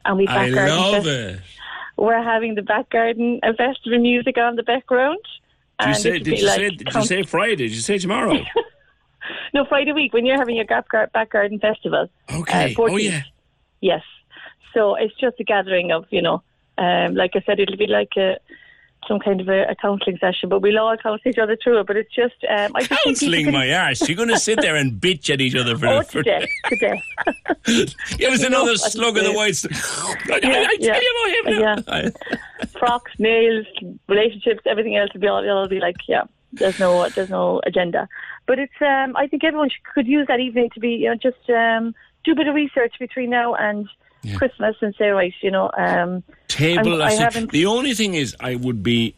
And 0.04 0.18
we 0.18 0.26
I 0.26 0.50
back 0.50 0.54
garden 0.54 0.76
love 0.76 1.04
fest. 1.04 1.06
it. 1.06 1.40
We're 1.96 2.22
having 2.22 2.54
the 2.54 2.62
back 2.62 2.90
garden 2.90 3.40
uh, 3.42 3.52
festival 3.54 3.98
music 3.98 4.36
on 4.38 4.56
the 4.56 4.62
background. 4.62 5.20
Did 5.78 5.88
you 5.88 5.94
say? 5.94 6.18
Did 6.18 6.38
you 6.38 6.46
like 6.46 6.56
say? 6.56 6.68
Did 6.70 6.94
you 6.94 7.02
say 7.02 7.22
Friday? 7.22 7.56
Did 7.56 7.72
you 7.72 7.80
say 7.80 7.98
tomorrow? 7.98 8.38
No, 9.54 9.64
Friday 9.66 9.92
week 9.92 10.12
when 10.12 10.24
you're 10.24 10.38
having 10.38 10.56
your 10.56 10.64
back 10.64 11.30
garden 11.30 11.58
festival. 11.58 12.08
Okay. 12.32 12.74
Uh, 12.74 12.82
oh 12.82 12.96
yeah. 12.96 13.22
Yes. 13.80 14.02
So 14.72 14.94
it's 14.94 15.14
just 15.16 15.38
a 15.40 15.44
gathering 15.44 15.92
of, 15.92 16.06
you 16.10 16.22
know, 16.22 16.42
um, 16.78 17.14
like 17.14 17.32
I 17.34 17.42
said, 17.44 17.60
it'll 17.60 17.76
be 17.76 17.86
like 17.86 18.12
a, 18.16 18.38
some 19.08 19.18
kind 19.18 19.40
of 19.40 19.48
a, 19.48 19.64
a 19.70 19.74
counselling 19.74 20.16
session, 20.18 20.48
but 20.48 20.60
we'll 20.60 20.78
all 20.78 20.96
counsel 20.96 21.28
each 21.28 21.38
other 21.38 21.56
through 21.62 21.80
it. 21.80 21.86
But 21.86 21.96
it's 21.96 22.14
just, 22.14 22.34
um, 22.48 22.72
I 22.74 22.80
just 22.80 22.88
think 22.90 23.18
people 23.18 23.32
Counselling 23.42 23.52
my 23.52 23.72
arse. 23.74 24.08
You're 24.08 24.16
going 24.16 24.28
to 24.28 24.38
sit 24.38 24.60
there 24.60 24.76
and 24.76 24.92
bitch 25.00 25.28
at 25.30 25.40
each 25.40 25.54
other 25.56 25.76
for 25.76 25.86
Oh, 25.86 25.98
the 25.98 26.04
for 26.04 26.22
to 26.22 26.30
death, 26.40 26.48
to 26.68 26.76
death. 26.76 27.02
Give 28.18 28.32
us 28.32 28.42
another 28.44 28.76
slug 28.76 29.16
of 29.16 29.24
the 29.24 29.30
it- 29.30 29.36
white. 29.36 29.64
I, 29.64 30.38
Yeah, 30.42 30.66
I, 30.68 30.76
tell 30.76 31.02
you 31.02 31.44
about 31.52 31.84
him 31.94 32.04
yeah. 32.04 32.66
Frocks, 32.78 33.12
nails, 33.18 33.66
relationships, 34.08 34.60
everything 34.66 34.96
else 34.96 35.10
will 35.12 35.20
be 35.20 35.26
all, 35.28 35.42
it'll 35.42 35.68
be 35.68 35.80
like, 35.80 35.96
yeah, 36.08 36.22
there's 36.52 36.78
no, 36.78 37.08
there's 37.10 37.30
no 37.30 37.60
agenda. 37.64 38.08
But 38.46 38.58
it's, 38.58 38.72
um, 38.80 39.16
I 39.16 39.26
think 39.26 39.44
everyone 39.44 39.68
should, 39.70 39.84
could 39.94 40.06
use 40.06 40.26
that 40.28 40.40
evening 40.40 40.70
to 40.74 40.80
be, 40.80 40.90
you 40.90 41.08
know, 41.08 41.14
just 41.16 41.48
um, 41.50 41.94
do 42.24 42.32
a 42.32 42.34
bit 42.34 42.46
of 42.48 42.54
research 42.54 42.94
between 42.98 43.30
now 43.30 43.54
and 43.54 43.88
Christmas 44.36 44.76
and 44.80 44.94
say, 44.96 45.08
right, 45.08 45.34
you 45.42 45.50
know, 45.50 45.70
um, 45.76 46.22
Table. 46.48 47.02
I 47.02 47.06
I 47.06 47.12
haven't- 47.14 47.50
The 47.52 47.66
only 47.66 47.94
thing 47.94 48.14
is, 48.14 48.36
I 48.40 48.54
would 48.56 48.82
be 48.82 49.14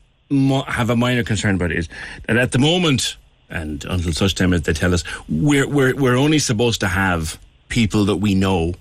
have 0.67 0.91
a 0.91 0.97
minor 0.97 1.23
concern 1.23 1.57
about 1.57 1.71
is 1.73 1.89
that 2.27 2.37
at 2.37 2.53
the 2.53 2.59
moment, 2.59 3.17
and 3.51 3.85
until 3.85 4.13
such 4.13 4.35
time 4.35 4.53
as 4.55 4.63
they 4.63 4.73
tell 4.73 4.95
us, 4.95 5.05
we're 5.29 5.69
we're 5.69 5.95
we're 5.95 6.17
only 6.17 6.39
supposed 6.39 6.81
to 6.81 6.89
have 6.89 7.39
people 7.69 8.05
that 8.07 8.17
we 8.17 8.35
know 8.35 8.69
in 8.69 8.75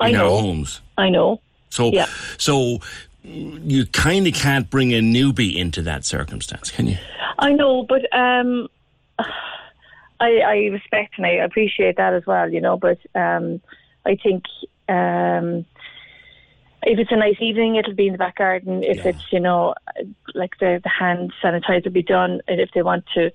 I 0.00 0.14
our 0.14 0.28
homes. 0.28 0.80
I 0.98 1.08
know. 1.10 1.40
So 1.70 1.92
Yeah. 1.92 2.06
so 2.36 2.80
you 3.22 3.86
kind 3.86 4.26
of 4.26 4.34
can't 4.34 4.68
bring 4.70 4.92
a 4.92 5.00
newbie 5.00 5.54
into 5.56 5.82
that 5.82 6.04
circumstance, 6.04 6.70
can 6.70 6.86
you? 6.88 6.96
I 7.38 7.52
know, 7.52 7.84
but 7.84 8.02
um, 8.16 8.68
I, 10.20 10.38
I 10.40 10.54
respect 10.72 11.14
and 11.16 11.26
I 11.26 11.30
appreciate 11.44 11.96
that 11.96 12.12
as 12.14 12.26
well, 12.26 12.50
you 12.52 12.60
know. 12.60 12.76
But 12.76 12.98
um, 13.14 13.60
I 14.04 14.16
think 14.16 14.44
um, 14.88 15.64
if 16.82 16.98
it's 16.98 17.12
a 17.12 17.16
nice 17.16 17.36
evening, 17.40 17.76
it'll 17.76 17.94
be 17.94 18.06
in 18.06 18.12
the 18.12 18.18
back 18.18 18.36
garden. 18.36 18.82
If 18.82 19.04
it's, 19.04 19.32
you 19.32 19.40
know, 19.40 19.74
like 20.34 20.58
the, 20.58 20.80
the 20.82 20.88
hand 20.88 21.32
sanitizer 21.42 21.92
be 21.92 22.02
done, 22.02 22.40
and 22.48 22.60
if 22.60 22.70
they 22.72 22.82
want 22.82 23.04
to 23.14 23.30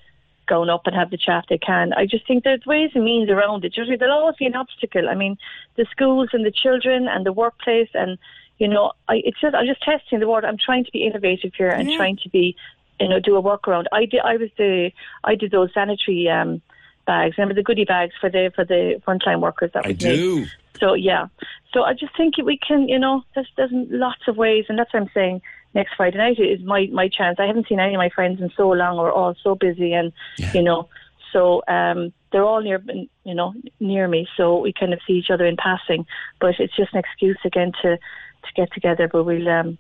go 0.48 0.64
up 0.64 0.88
and 0.88 0.96
have 0.96 1.10
the 1.10 1.18
chat, 1.18 1.46
they 1.50 1.58
can. 1.58 1.94
I 1.94 2.06
just 2.06 2.28
think 2.28 2.44
there's 2.44 2.66
ways 2.66 2.92
and 2.96 3.04
means 3.04 3.30
around 3.30 3.66
it. 3.66 3.78
Usually 3.78 3.98
there'll 3.98 4.18
always 4.18 4.36
be 4.38 4.46
an 4.46 4.56
obstacle. 4.56 5.10
I 5.10 5.16
mean, 5.16 5.38
the 5.76 5.86
schools 5.92 6.30
and 6.34 6.46
the 6.46 6.52
children 6.52 7.08
and 7.08 7.26
the 7.26 7.34
workplace 7.34 7.90
and 7.94 8.18
you 8.60 8.68
know, 8.68 8.94
I, 9.08 9.22
it's 9.26 9.40
just 9.42 9.56
I'm 9.56 9.66
just 9.66 9.82
testing 9.82 10.20
the 10.20 10.28
water. 10.28 10.48
I'm 10.48 10.58
trying 10.58 10.86
to 10.86 10.92
be 10.92 11.06
innovative 11.06 11.54
here 11.58 11.70
and 11.70 11.92
trying 11.92 12.18
to 12.18 12.30
be, 12.30 12.56
you 13.00 13.10
know, 13.10 13.20
do 13.20 13.36
a 13.36 13.42
workaround. 13.42 13.86
I 13.92 14.06
did. 14.06 14.22
I 14.22 14.38
was 14.38 14.50
the. 14.58 14.92
I 15.24 15.36
did 15.36 15.52
those 15.52 15.74
sanitary 15.74 16.30
um, 16.30 16.62
bags. 17.06 17.38
Remember 17.38 17.54
the 17.54 17.64
goodie 17.64 17.86
bags 17.86 18.14
for 18.20 18.30
the 18.30 18.52
for 18.56 18.66
the 18.66 19.02
frontline 19.08 19.42
workers. 19.42 19.72
That 19.74 19.86
I 19.86 19.92
do. 19.92 20.46
So 20.80 20.94
yeah. 20.94 21.28
So 21.74 21.84
I 21.84 21.94
just 21.94 22.16
think 22.16 22.38
we 22.38 22.58
can. 22.58 22.88
You 22.88 23.00
know, 23.00 23.24
there's 23.36 23.50
there's 23.58 23.72
lots 23.74 24.28
of 24.28 24.38
ways, 24.38 24.66
and 24.70 24.78
that's 24.78 24.94
what 24.94 25.04
I'm 25.04 25.10
saying. 25.14 25.42
Next 25.74 25.96
Friday 25.96 26.18
night 26.18 26.40
is 26.40 26.62
my 26.62 26.88
my 26.92 27.08
chance. 27.08 27.40
I 27.40 27.46
haven't 27.46 27.68
seen 27.68 27.80
any 27.80 27.96
of 27.96 28.00
my 28.00 28.10
friends 28.10 28.42
in 28.42 28.52
so 28.56 28.70
long. 28.70 28.98
We're 28.98 29.12
all 29.12 29.36
so 29.44 29.56
busy, 29.56 29.94
and 29.94 30.12
you 30.54 30.62
know. 30.62 30.90
So 31.32 31.64
um, 31.68 32.14
they're 32.32 32.46
all 32.46 32.62
near, 32.62 32.80
you 33.24 33.34
know, 33.34 33.56
near 33.80 34.08
me. 34.08 34.28
So 34.38 34.60
we 34.60 34.72
kind 34.72 34.94
of 34.94 35.00
see 35.08 35.14
each 35.14 35.32
other 35.32 35.48
in 35.48 35.58
passing. 35.58 36.06
But 36.40 36.60
it's 36.60 36.76
just 36.76 36.94
an 36.94 37.00
excuse 37.00 37.40
again 37.44 37.72
to 37.82 37.98
to 37.98 38.54
get 38.56 38.72
together. 38.72 39.08
But 39.08 39.24
we'll, 39.24 39.50
um, 39.50 39.80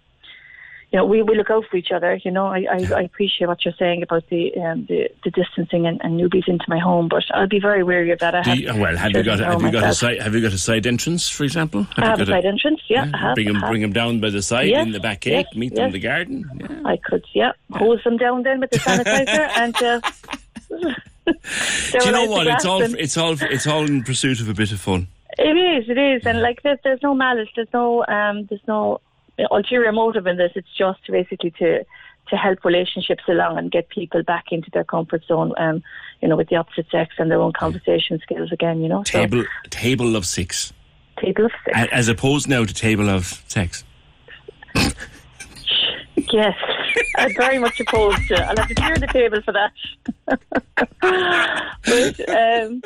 you 0.93 0.99
know, 0.99 1.05
we 1.05 1.23
we 1.23 1.35
look 1.35 1.49
out 1.49 1.65
for 1.69 1.75
each 1.75 1.91
other. 1.91 2.15
You 2.23 2.29
know, 2.29 2.45
I, 2.45 2.65
I, 2.71 2.87
I 2.97 3.01
appreciate 3.01 3.47
what 3.47 3.65
you're 3.65 3.73
saying 3.79 4.03
about 4.03 4.29
the 4.29 4.55
um, 4.57 4.85
the, 4.85 5.09
the 5.23 5.31
distancing 5.31 5.87
and, 5.87 5.99
and 6.03 6.19
newbies 6.21 6.47
into 6.47 6.65
my 6.67 6.77
home. 6.77 7.07
But 7.09 7.23
I'll 7.33 7.47
be 7.47 7.59
very 7.59 7.83
wary 7.83 8.11
of 8.11 8.19
that. 8.19 8.35
I 8.35 8.43
have 8.43 8.57
you- 8.57 8.75
well, 8.79 8.95
have 8.95 9.11
you 9.11 9.23
got 9.23 9.39
have 9.39 9.61
you 9.61 9.71
got 9.71 9.89
a 9.89 9.93
side 9.95 10.21
have 10.21 10.35
you 10.35 10.41
got 10.41 10.53
a 10.53 10.57
side 10.59 10.85
entrance, 10.85 11.27
for 11.29 11.43
example? 11.43 11.87
I 11.97 12.05
have 12.05 12.21
a 12.21 12.25
side 12.27 12.45
entrance. 12.45 12.79
Yeah, 12.87 13.09
I 13.11 13.17
have. 13.17 13.35
bring 13.35 13.47
them 13.47 13.59
bring 13.61 13.81
them 13.81 13.91
down 13.91 14.19
by 14.21 14.29
the 14.29 14.43
side 14.43 14.69
Yes, 14.69 14.85
in 14.85 14.91
the 14.91 14.99
back 14.99 15.21
gate. 15.21 15.47
yes, 15.49 15.55
meet 15.55 15.73
them 15.73 15.87
in 15.87 15.91
the 15.93 15.99
garden. 15.99 16.81
I 16.85 16.97
could, 16.97 17.25
yeah, 17.33 17.53
hose 17.71 18.03
them 18.03 18.17
down 18.17 18.43
then 18.43 18.59
with 18.59 18.69
the 18.69 18.77
sanitizer 18.77 19.49
and. 19.57 19.75
Uh, 19.81 20.01
Do 21.25 22.05
you 22.05 22.11
know 22.11 22.25
what? 22.25 22.47
It's 22.47 22.65
all 22.65 22.81
it's 22.81 23.17
all 23.17 23.35
it's 23.41 23.65
all 23.65 23.85
in 23.85 24.03
pursuit 24.03 24.41
of 24.41 24.49
a 24.49 24.53
bit 24.53 24.71
of 24.71 24.79
fun. 24.79 25.07
It 25.39 25.57
is, 25.57 25.89
it 25.89 25.97
is, 25.97 26.25
and 26.27 26.41
like 26.41 26.61
there's, 26.61 26.77
there's 26.83 27.01
no 27.01 27.15
malice, 27.15 27.49
there's 27.55 27.67
no, 27.73 28.05
um, 28.05 28.45
there's 28.45 28.61
no 28.67 29.01
ulterior 29.51 29.91
motive 29.91 30.27
in 30.27 30.37
this. 30.37 30.51
It's 30.55 30.67
just 30.77 30.99
basically 31.07 31.51
to 31.59 31.85
to 32.29 32.37
help 32.37 32.63
relationships 32.63 33.23
along 33.27 33.57
and 33.57 33.69
get 33.69 33.89
people 33.89 34.23
back 34.23 34.45
into 34.51 34.71
their 34.71 34.85
comfort 34.85 35.23
zone, 35.25 35.53
um, 35.57 35.83
you 36.21 36.27
know, 36.27 36.37
with 36.37 36.47
the 36.47 36.55
opposite 36.55 36.89
sex 36.89 37.13
and 37.17 37.29
their 37.29 37.41
own 37.41 37.51
conversation 37.51 38.17
skills 38.23 38.49
again, 38.51 38.81
you 38.81 38.87
know. 38.87 39.03
So, 39.03 39.19
Table 39.19 39.43
table 39.69 40.15
of 40.15 40.25
six, 40.25 40.71
table 41.19 41.45
of 41.45 41.51
six. 41.65 41.77
As 41.91 42.07
opposed 42.07 42.47
now 42.47 42.63
to 42.63 42.73
table 42.73 43.09
of 43.09 43.43
sex. 43.47 43.83
Yes, 46.15 46.55
I'm 47.17 47.33
very 47.35 47.57
much 47.59 47.79
opposed 47.79 48.27
to. 48.27 48.35
I'll 48.35 48.55
have 48.57 48.67
to 48.67 48.75
clear 48.75 48.97
the 48.97 49.07
table 49.07 49.41
for 49.43 49.51
that. 49.53 49.71
but 51.85 52.29
um, 52.29 52.81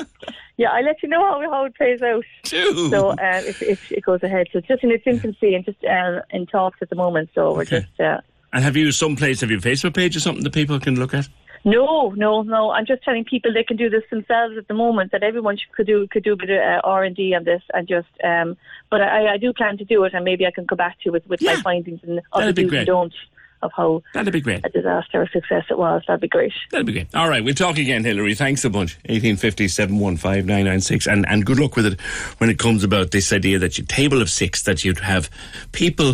yeah, 0.58 0.72
I'll 0.72 0.84
let 0.84 1.02
you 1.04 1.10
know 1.10 1.20
how, 1.22 1.42
how 1.52 1.66
it 1.66 1.76
plays 1.76 2.02
out. 2.02 2.24
So 2.46 3.12
um, 3.12 3.18
if, 3.20 3.62
if 3.62 3.80
it 3.92 4.04
goes 4.04 4.24
ahead, 4.24 4.48
so 4.52 4.60
it's 4.60 4.68
just 4.68 4.84
in 4.84 4.92
its 4.92 5.04
infancy 5.06 5.56
and 5.56 5.66
just 5.66 5.84
uh, 5.84 6.22
in 6.32 6.46
talks 6.48 6.80
at 6.82 6.90
the 6.90 6.96
moment. 6.96 7.30
So 7.36 7.54
we're 7.54 7.62
Okay. 7.62 7.82
just. 7.82 8.00
Uh, 8.00 8.22
And 8.54 8.64
have 8.64 8.78
you 8.78 8.92
some 8.92 9.16
place? 9.16 9.42
Have 9.42 9.52
you 9.52 9.58
a 9.58 9.62
Facebook 9.62 9.94
page 9.94 10.16
or 10.16 10.20
something 10.22 10.44
that 10.44 10.54
people 10.54 10.80
can 10.80 10.96
look 10.98 11.14
at? 11.14 11.28
No, 11.66 12.10
no, 12.16 12.42
no. 12.44 12.72
I'm 12.72 12.86
just 12.86 13.04
telling 13.04 13.26
people 13.26 13.54
they 13.54 13.64
can 13.64 13.78
do 13.78 13.90
this 13.90 14.04
themselves 14.10 14.58
at 14.58 14.68
the 14.68 14.74
moment. 14.74 15.12
That 15.12 15.24
everyone 15.24 15.58
should, 15.58 15.72
could 15.74 15.88
do 15.88 16.08
could 16.08 16.24
do 16.24 16.34
a 16.34 16.36
bit 16.36 16.50
of 16.50 16.58
uh, 16.60 16.82
R 16.84 17.04
and 17.04 17.16
D 17.16 17.34
on 17.36 17.44
this, 17.44 17.62
and 17.74 17.88
just. 17.88 18.08
Um, 18.24 18.58
but 18.90 19.02
I, 19.02 19.34
I 19.34 19.38
do 19.38 19.52
plan 19.54 19.78
to 19.80 19.86
do 19.86 20.04
it, 20.06 20.14
and 20.14 20.24
maybe 20.24 20.46
I 20.46 20.52
can 20.52 20.66
come 20.66 20.78
back 20.78 20.94
to 21.00 21.02
you 21.06 21.12
with, 21.12 21.28
with 21.28 21.42
my 21.42 21.56
findings 21.64 22.00
and 22.04 22.22
other 22.32 22.46
that'd 22.46 22.56
be 22.56 22.62
do's 22.64 22.70
great. 22.70 22.80
and 22.80 22.88
don'ts 22.88 23.16
of 23.64 23.72
how 23.76 24.04
That'd 24.14 24.32
be 24.32 24.40
great. 24.40 24.64
a 24.64 24.70
disaster 24.70 25.20
or 25.24 25.28
success 25.30 25.66
it 25.72 25.80
was. 25.80 26.04
That'd 26.08 26.22
be 26.22 26.28
great. 26.28 26.54
That'd 26.70 26.86
be 26.86 26.94
great. 26.94 27.08
All 27.16 27.28
right, 27.28 27.44
we'll 27.44 27.56
talk 27.56 27.80
again, 27.80 28.04
Hillary. 28.04 28.36
Thanks 28.36 28.64
a 28.64 28.70
bunch. 28.70 28.98
1850 29.10 29.68
715 29.68 30.46
996. 30.46 31.08
And, 31.08 31.28
and 31.28 31.44
good 31.44 31.60
luck 31.60 31.76
with 31.76 31.88
it 31.88 32.00
when 32.38 32.52
it 32.52 32.60
comes 32.60 32.84
about 32.84 33.10
this 33.10 33.34
idea 33.34 33.58
that 33.58 33.80
you 33.80 33.84
table 33.84 34.22
of 34.22 34.30
six, 34.30 34.62
that 34.64 34.86
you'd 34.86 35.00
have 35.00 35.30
people 35.72 36.14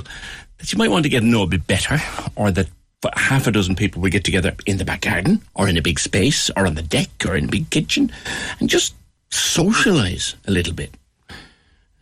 that 0.59 0.71
you 0.71 0.77
might 0.77 0.89
want 0.89 1.03
to 1.03 1.09
get 1.09 1.19
to 1.19 1.25
know 1.25 1.43
a 1.43 1.47
bit 1.47 1.67
better, 1.67 1.99
or 2.37 2.49
that 2.51 2.67
half 3.15 3.47
a 3.47 3.51
dozen 3.51 3.75
people 3.75 4.01
would 4.01 4.11
get 4.11 4.23
together 4.23 4.55
in 4.65 4.77
the 4.77 4.85
back 4.85 5.01
garden, 5.01 5.41
or 5.55 5.67
in 5.67 5.77
a 5.77 5.81
big 5.81 5.99
space, 5.99 6.49
or 6.55 6.65
on 6.65 6.75
the 6.75 6.81
deck, 6.81 7.09
or 7.27 7.35
in 7.35 7.45
a 7.45 7.51
big 7.51 7.69
kitchen, 7.69 8.11
and 8.59 8.69
just 8.69 8.95
socialise 9.31 10.35
a 10.47 10.51
little 10.51 10.73
bit. 10.73 10.91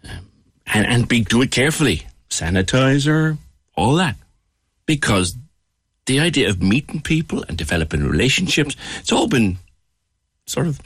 Um, 0.04 0.30
and, 0.74 0.86
and 0.86 1.08
be, 1.08 1.22
do 1.22 1.42
it 1.42 1.52
carefully. 1.52 2.08
Sanitizer, 2.30 3.38
all 3.76 3.96
that. 3.96 4.16
Because 4.86 5.36
the 6.06 6.20
idea 6.20 6.50
of 6.50 6.62
meeting 6.62 7.02
people 7.02 7.44
and 7.48 7.58
developing 7.58 8.04
relationships, 8.04 8.76
it's 9.00 9.12
all 9.12 9.28
been 9.28 9.58
sort 10.46 10.68
of 10.68 10.80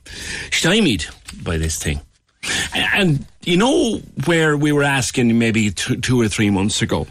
stymied 0.51 1.05
by 1.43 1.57
this 1.57 1.81
thing. 1.81 1.99
And 2.75 3.25
you 3.43 3.57
know 3.57 3.97
where 4.25 4.55
we 4.55 4.71
were 4.71 4.83
asking 4.83 5.37
maybe 5.39 5.71
two, 5.71 5.97
two 5.97 6.21
or 6.21 6.27
three 6.27 6.51
months 6.51 6.81
ago, 6.81 7.07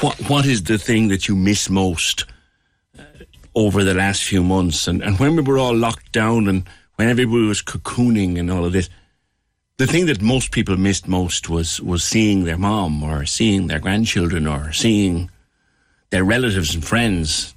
what 0.00 0.16
what 0.28 0.44
is 0.44 0.64
the 0.64 0.76
thing 0.76 1.08
that 1.08 1.26
you 1.26 1.34
miss 1.34 1.70
most 1.70 2.26
over 3.54 3.84
the 3.84 3.94
last 3.94 4.24
few 4.24 4.42
months? 4.42 4.88
And, 4.88 5.02
and 5.02 5.18
when 5.18 5.36
we 5.36 5.42
were 5.42 5.58
all 5.58 5.76
locked 5.76 6.12
down 6.12 6.48
and 6.48 6.68
when 6.96 7.08
everybody 7.08 7.46
was 7.46 7.62
cocooning 7.62 8.38
and 8.38 8.50
all 8.50 8.64
of 8.64 8.72
this, 8.72 8.88
the 9.76 9.86
thing 9.86 10.06
that 10.06 10.22
most 10.22 10.52
people 10.52 10.76
missed 10.76 11.08
most 11.08 11.48
was 11.48 11.80
was 11.80 12.04
seeing 12.04 12.44
their 12.44 12.58
mom 12.58 13.02
or 13.02 13.26
seeing 13.26 13.66
their 13.66 13.80
grandchildren 13.80 14.46
or 14.46 14.72
seeing 14.72 15.30
their 16.10 16.24
relatives 16.24 16.74
and 16.74 16.84
friends. 16.84 17.54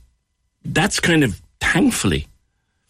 That's 0.66 1.00
kind 1.00 1.24
of 1.24 1.42
thankfully 1.60 2.28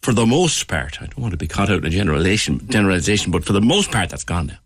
for 0.00 0.12
the 0.12 0.26
most 0.26 0.68
part, 0.68 1.02
I 1.02 1.06
don't 1.06 1.18
want 1.18 1.32
to 1.32 1.36
be 1.38 1.48
caught 1.48 1.70
out 1.70 1.78
in 1.78 1.86
a 1.86 1.90
generalization, 1.90 2.66
generalization, 2.68 3.30
but 3.32 3.44
for 3.44 3.52
the 3.52 3.60
most 3.60 3.90
part, 3.90 4.10
that's 4.10 4.24
gone 4.24 4.46
now. 4.46 4.58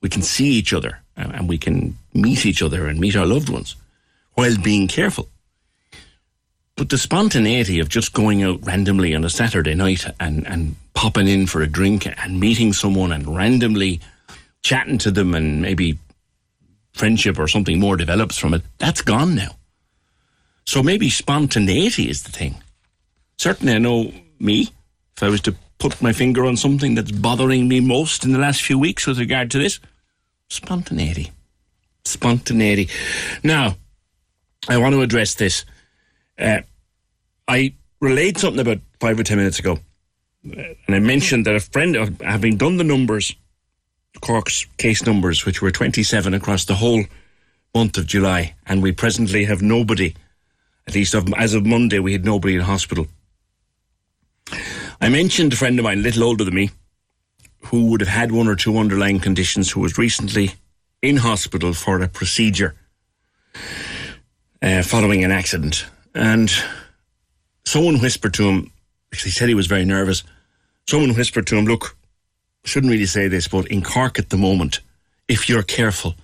We 0.00 0.08
can 0.08 0.22
see 0.22 0.48
each 0.48 0.72
other 0.72 1.00
and, 1.16 1.34
and 1.34 1.48
we 1.48 1.58
can 1.58 1.96
meet 2.12 2.44
each 2.44 2.62
other 2.62 2.86
and 2.86 3.00
meet 3.00 3.16
our 3.16 3.26
loved 3.26 3.48
ones 3.48 3.76
while 4.34 4.56
being 4.58 4.88
careful. 4.88 5.28
But 6.76 6.90
the 6.90 6.98
spontaneity 6.98 7.80
of 7.80 7.88
just 7.88 8.12
going 8.12 8.42
out 8.42 8.64
randomly 8.64 9.14
on 9.14 9.24
a 9.24 9.30
Saturday 9.30 9.74
night 9.74 10.04
and, 10.20 10.46
and 10.46 10.76
popping 10.92 11.26
in 11.26 11.46
for 11.46 11.62
a 11.62 11.66
drink 11.66 12.06
and 12.06 12.38
meeting 12.38 12.74
someone 12.74 13.12
and 13.12 13.34
randomly 13.34 14.00
chatting 14.62 14.98
to 14.98 15.10
them 15.10 15.34
and 15.34 15.62
maybe 15.62 15.98
friendship 16.92 17.38
or 17.38 17.48
something 17.48 17.80
more 17.80 17.96
develops 17.96 18.36
from 18.36 18.52
it, 18.52 18.62
that's 18.78 19.00
gone 19.00 19.34
now. 19.34 19.56
So 20.66 20.82
maybe 20.82 21.08
spontaneity 21.08 22.10
is 22.10 22.24
the 22.24 22.32
thing. 22.32 22.56
Certainly, 23.38 23.74
I 23.74 23.78
know 23.78 24.12
me, 24.38 24.68
if 25.16 25.22
I 25.22 25.28
was 25.28 25.40
to 25.42 25.54
put 25.78 26.02
my 26.02 26.12
finger 26.12 26.44
on 26.44 26.56
something 26.56 26.94
that's 26.94 27.12
bothering 27.12 27.68
me 27.68 27.80
most 27.80 28.24
in 28.24 28.32
the 28.32 28.38
last 28.38 28.62
few 28.62 28.78
weeks 28.78 29.06
with 29.06 29.18
regard 29.18 29.50
to 29.52 29.58
this, 29.58 29.78
spontaneity. 30.48 31.30
Spontaneity. 32.04 32.88
Now, 33.42 33.76
I 34.68 34.78
want 34.78 34.94
to 34.94 35.02
address 35.02 35.34
this. 35.34 35.64
Uh, 36.38 36.60
I 37.48 37.74
relayed 38.00 38.38
something 38.38 38.60
about 38.60 38.80
five 39.00 39.18
or 39.18 39.22
ten 39.22 39.38
minutes 39.38 39.58
ago, 39.58 39.78
and 40.44 40.76
I 40.88 40.98
mentioned 40.98 41.46
that 41.46 41.54
a 41.56 41.60
friend, 41.60 41.96
uh, 41.96 42.08
having 42.20 42.56
done 42.56 42.76
the 42.76 42.84
numbers, 42.84 43.34
Cork's 44.20 44.66
case 44.78 45.04
numbers, 45.04 45.44
which 45.44 45.62
were 45.62 45.70
27 45.70 46.34
across 46.34 46.64
the 46.64 46.74
whole 46.74 47.04
month 47.74 47.98
of 47.98 48.06
July, 48.06 48.54
and 48.66 48.82
we 48.82 48.92
presently 48.92 49.44
have 49.44 49.62
nobody, 49.62 50.14
at 50.86 50.94
least 50.94 51.14
of, 51.14 51.32
as 51.34 51.54
of 51.54 51.66
Monday, 51.66 51.98
we 51.98 52.12
had 52.12 52.24
nobody 52.24 52.54
in 52.54 52.62
hospital. 52.62 53.06
I 55.00 55.08
mentioned 55.08 55.52
a 55.52 55.56
friend 55.56 55.78
of 55.78 55.84
mine, 55.84 55.98
a 55.98 56.02
little 56.02 56.24
older 56.24 56.44
than 56.44 56.54
me, 56.54 56.70
who 57.66 57.86
would 57.86 58.00
have 58.00 58.08
had 58.08 58.32
one 58.32 58.48
or 58.48 58.56
two 58.56 58.78
underlying 58.78 59.20
conditions, 59.20 59.70
who 59.70 59.80
was 59.80 59.98
recently 59.98 60.52
in 61.02 61.16
hospital 61.18 61.72
for 61.72 62.00
a 62.00 62.08
procedure 62.08 62.74
uh, 64.62 64.82
following 64.82 65.24
an 65.24 65.32
accident. 65.32 65.86
And 66.16 66.50
someone 67.64 68.00
whispered 68.00 68.32
to 68.34 68.48
him, 68.48 68.72
because 69.10 69.24
he 69.24 69.30
said 69.30 69.48
he 69.48 69.54
was 69.54 69.66
very 69.66 69.84
nervous, 69.84 70.24
someone 70.88 71.14
whispered 71.14 71.46
to 71.48 71.56
him, 71.56 71.66
Look, 71.66 71.94
shouldn't 72.64 72.90
really 72.90 73.06
say 73.06 73.28
this, 73.28 73.46
but 73.46 73.66
in 73.66 73.82
Cork 73.82 74.18
at 74.18 74.30
the 74.30 74.38
moment, 74.38 74.80
if 75.28 75.46
you're 75.46 75.62
careful, 75.62 76.14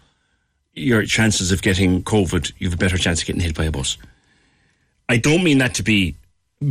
your 0.72 1.04
chances 1.04 1.52
of 1.52 1.60
getting 1.60 2.02
COVID, 2.02 2.52
you 2.58 2.68
have 2.68 2.74
a 2.74 2.78
better 2.78 2.96
chance 2.96 3.20
of 3.20 3.26
getting 3.26 3.42
hit 3.42 3.54
by 3.54 3.64
a 3.64 3.70
bus. 3.70 3.98
I 5.10 5.18
don't 5.18 5.44
mean 5.44 5.58
that 5.58 5.74
to 5.74 5.82
be 5.82 6.16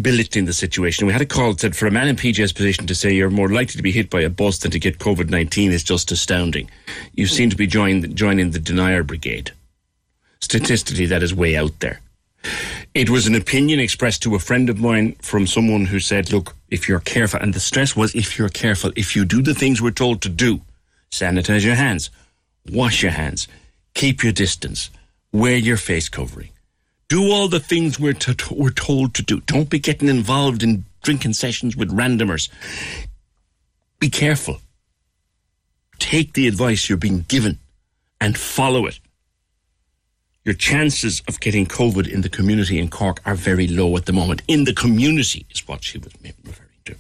belittling 0.02 0.46
the 0.46 0.54
situation. 0.54 1.06
We 1.06 1.14
had 1.14 1.22
a 1.22 1.26
call 1.28 1.52
that 1.52 1.60
said 1.60 1.76
for 1.76 1.86
a 1.86 1.92
man 1.92 2.08
in 2.08 2.16
PJ's 2.16 2.54
position 2.54 2.88
to 2.88 2.96
say 2.96 3.12
you're 3.12 3.30
more 3.30 3.50
likely 3.50 3.76
to 3.76 3.84
be 3.84 3.92
hit 3.92 4.10
by 4.10 4.22
a 4.22 4.30
bus 4.32 4.58
than 4.58 4.72
to 4.72 4.80
get 4.80 4.98
COVID 4.98 5.30
19 5.30 5.72
is 5.72 5.84
just 5.84 6.12
astounding. 6.12 6.72
You 7.14 7.28
seem 7.28 7.52
to 7.52 7.56
be 7.56 7.68
join, 7.68 8.16
joining 8.16 8.50
the 8.50 8.60
denier 8.60 9.04
brigade. 9.04 9.52
Statistically, 10.40 11.06
that 11.06 11.22
is 11.22 11.36
way 11.36 11.56
out 11.56 11.80
there. 11.82 12.00
It 12.94 13.10
was 13.10 13.26
an 13.26 13.36
opinion 13.36 13.80
expressed 13.80 14.22
to 14.24 14.36
a 14.36 14.40
friend 14.40 14.70
of 14.70 14.80
mine 14.80 15.16
from 15.22 15.48
someone 15.48 15.86
who 15.86 16.02
said, 16.02 16.34
look, 16.34 16.56
if 16.70 16.90
you're 16.90 17.00
careful, 17.00 17.40
and 17.40 17.54
the 17.54 17.60
stress 17.60 17.96
was 17.96 18.14
if 18.14 18.38
you're 18.38 18.50
careful, 18.50 18.92
if 18.98 19.16
you 19.16 19.24
do 19.24 19.42
the 19.42 19.54
things 19.54 19.82
we're 19.82 19.92
told 19.92 20.22
to 20.22 20.30
do, 20.30 20.60
sanitize 21.10 21.64
your 21.64 21.76
hands, 21.76 22.10
wash 22.70 23.02
your 23.02 23.14
hands, 23.14 23.48
keep 23.94 24.24
your 24.24 24.34
distance, 24.34 24.90
wear 25.32 25.56
your 25.56 25.78
face 25.78 26.10
covering, 26.10 26.50
do 27.08 27.32
all 27.32 27.48
the 27.48 27.62
things 27.62 27.98
we're, 27.98 28.18
we're 28.52 28.72
told 28.72 29.14
to 29.14 29.22
do. 29.22 29.40
Don't 29.42 29.70
be 29.70 29.80
getting 29.80 30.10
involved 30.10 30.62
in 30.62 30.84
drinking 31.02 31.34
sessions 31.34 31.78
with 31.78 31.96
randomers. 31.96 32.50
Be 34.00 34.10
careful. 34.10 34.60
Take 35.98 36.34
the 36.34 36.48
advice 36.48 36.90
you're 36.90 36.98
being 36.98 37.26
given 37.30 37.60
and 38.20 38.38
follow 38.38 38.86
it. 38.86 39.00
Your 40.44 40.56
chances 40.56 41.22
of 41.28 41.40
getting 41.40 41.68
COVID 41.68 42.12
in 42.12 42.22
the 42.22 42.30
community 42.30 42.80
in 42.80 42.90
Cork 42.90 43.22
are 43.26 43.36
very 43.36 43.68
low 43.68 43.96
at 43.96 44.08
the 44.08 44.14
moment. 44.14 44.42
In 44.48 44.64
the 44.64 44.74
community 44.74 45.46
is 45.52 45.68
what 45.68 45.84
she 45.84 46.00
was 46.00 46.14
referring 46.44 46.70
to. 46.86 46.96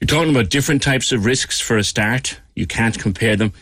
You're 0.00 0.06
talking 0.06 0.30
about 0.30 0.48
different 0.48 0.82
types 0.82 1.12
of 1.12 1.26
risks 1.26 1.60
for 1.60 1.76
a 1.76 1.84
start. 1.84 2.40
You 2.54 2.66
can't 2.66 2.98
compare 2.98 3.36
them. 3.36 3.52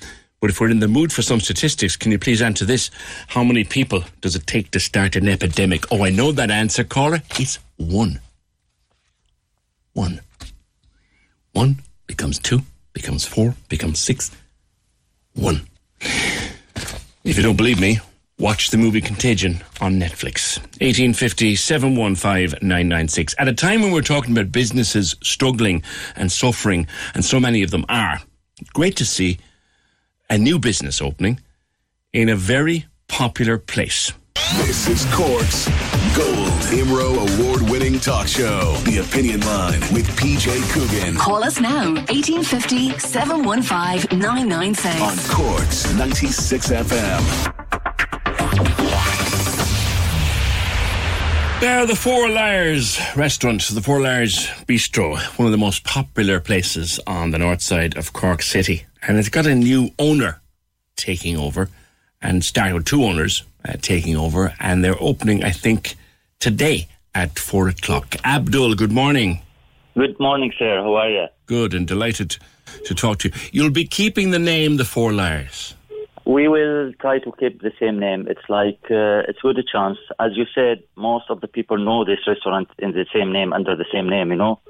But 0.40 0.50
if 0.50 0.60
we're 0.60 0.70
in 0.70 0.78
the 0.78 0.88
mood 0.88 1.12
for 1.12 1.22
some 1.22 1.40
statistics, 1.40 1.96
can 1.96 2.12
you 2.12 2.18
please 2.18 2.40
answer 2.40 2.64
this? 2.64 2.90
How 3.28 3.42
many 3.42 3.64
people 3.64 4.04
does 4.20 4.36
it 4.36 4.46
take 4.46 4.70
to 4.72 4.80
start 4.80 5.16
an 5.16 5.28
epidemic? 5.28 5.84
Oh, 5.90 6.04
I 6.04 6.10
know 6.10 6.30
that 6.30 6.50
answer, 6.50 6.84
caller. 6.84 7.22
It's 7.40 7.58
one. 7.76 8.20
One. 9.92 10.20
One 11.52 11.82
becomes 12.06 12.38
two, 12.38 12.62
becomes 12.92 13.26
four, 13.26 13.56
becomes 13.68 13.98
six. 13.98 14.30
One. 15.34 15.62
If 16.00 17.36
you 17.36 17.42
don't 17.42 17.56
believe 17.56 17.80
me, 17.80 18.00
watch 18.42 18.70
the 18.70 18.76
movie 18.76 19.00
Contagion 19.00 19.62
on 19.80 20.00
Netflix. 20.00 20.58
1850 20.82 21.54
715 21.54 22.58
996. 22.60 23.36
At 23.38 23.46
a 23.46 23.54
time 23.54 23.80
when 23.82 23.92
we're 23.92 24.02
talking 24.02 24.32
about 24.32 24.50
businesses 24.50 25.14
struggling 25.22 25.82
and 26.16 26.30
suffering, 26.30 26.88
and 27.14 27.24
so 27.24 27.38
many 27.38 27.62
of 27.62 27.70
them 27.70 27.86
are, 27.88 28.20
great 28.74 28.96
to 28.96 29.04
see 29.04 29.38
a 30.28 30.36
new 30.36 30.58
business 30.58 31.00
opening 31.00 31.38
in 32.12 32.28
a 32.28 32.36
very 32.36 32.86
popular 33.06 33.58
place. 33.58 34.12
This 34.56 34.88
is 34.88 35.06
Cork's 35.14 35.66
Gold 36.16 36.50
IMRO 36.72 37.40
award 37.40 37.70
winning 37.70 38.00
talk 38.00 38.26
show, 38.26 38.74
The 38.84 38.98
Opinion 38.98 39.40
Line 39.40 39.80
with 39.94 40.06
PJ 40.18 40.68
Coogan. 40.72 41.16
Call 41.16 41.44
us 41.44 41.60
now, 41.60 41.94
1850 42.10 42.98
715 42.98 44.18
996. 44.18 45.00
On 45.00 45.36
Cork's 45.36 45.94
96 45.94 46.70
FM. 46.70 47.61
There 51.62 51.86
the 51.86 51.94
Four 51.94 52.28
Liars 52.28 53.00
restaurant, 53.16 53.62
the 53.68 53.80
Four 53.80 54.00
Liars 54.00 54.48
Bistro, 54.66 55.16
one 55.38 55.46
of 55.46 55.52
the 55.52 55.58
most 55.58 55.84
popular 55.84 56.40
places 56.40 56.98
on 57.06 57.30
the 57.30 57.38
north 57.38 57.62
side 57.62 57.96
of 57.96 58.12
Cork 58.12 58.42
City. 58.42 58.84
And 59.06 59.16
it's 59.16 59.28
got 59.28 59.46
a 59.46 59.54
new 59.54 59.90
owner 59.98 60.40
taking 60.96 61.36
over 61.36 61.70
and 62.20 62.44
starting 62.44 62.74
with 62.74 62.84
two 62.84 63.04
owners 63.04 63.44
uh, 63.64 63.74
taking 63.80 64.16
over. 64.16 64.54
And 64.58 64.84
they're 64.84 65.00
opening, 65.00 65.44
I 65.44 65.50
think, 65.50 65.94
today 66.40 66.88
at 67.14 67.38
four 67.38 67.68
o'clock. 67.68 68.16
Abdul, 68.24 68.74
good 68.74 68.92
morning. 68.92 69.42
Good 69.94 70.18
morning, 70.18 70.52
sir. 70.58 70.82
How 70.82 70.94
are 70.96 71.10
you? 71.10 71.26
Good 71.46 71.74
and 71.74 71.86
delighted 71.86 72.38
to 72.86 72.94
talk 72.94 73.18
to 73.20 73.28
you. 73.28 73.34
You'll 73.52 73.70
be 73.70 73.84
keeping 73.84 74.30
the 74.30 74.38
name 74.38 74.78
The 74.78 74.84
Four 74.84 75.12
Liars. 75.12 75.74
We 76.24 76.46
will 76.46 76.92
try 77.00 77.18
to 77.18 77.32
keep 77.38 77.62
the 77.62 77.72
same 77.80 77.98
name. 77.98 78.28
It's 78.28 78.48
like 78.48 78.78
uh, 78.90 79.28
it's 79.28 79.40
good 79.40 79.58
a 79.58 79.62
chance. 79.64 79.98
As 80.20 80.32
you 80.36 80.44
said, 80.54 80.84
most 80.94 81.24
of 81.30 81.40
the 81.40 81.48
people 81.48 81.78
know 81.78 82.04
this 82.04 82.20
restaurant 82.26 82.68
in 82.78 82.92
the 82.92 83.06
same 83.12 83.32
name 83.32 83.52
under 83.52 83.74
the 83.74 83.86
same 83.92 84.08
name. 84.08 84.30
You 84.30 84.36
know, 84.36 84.60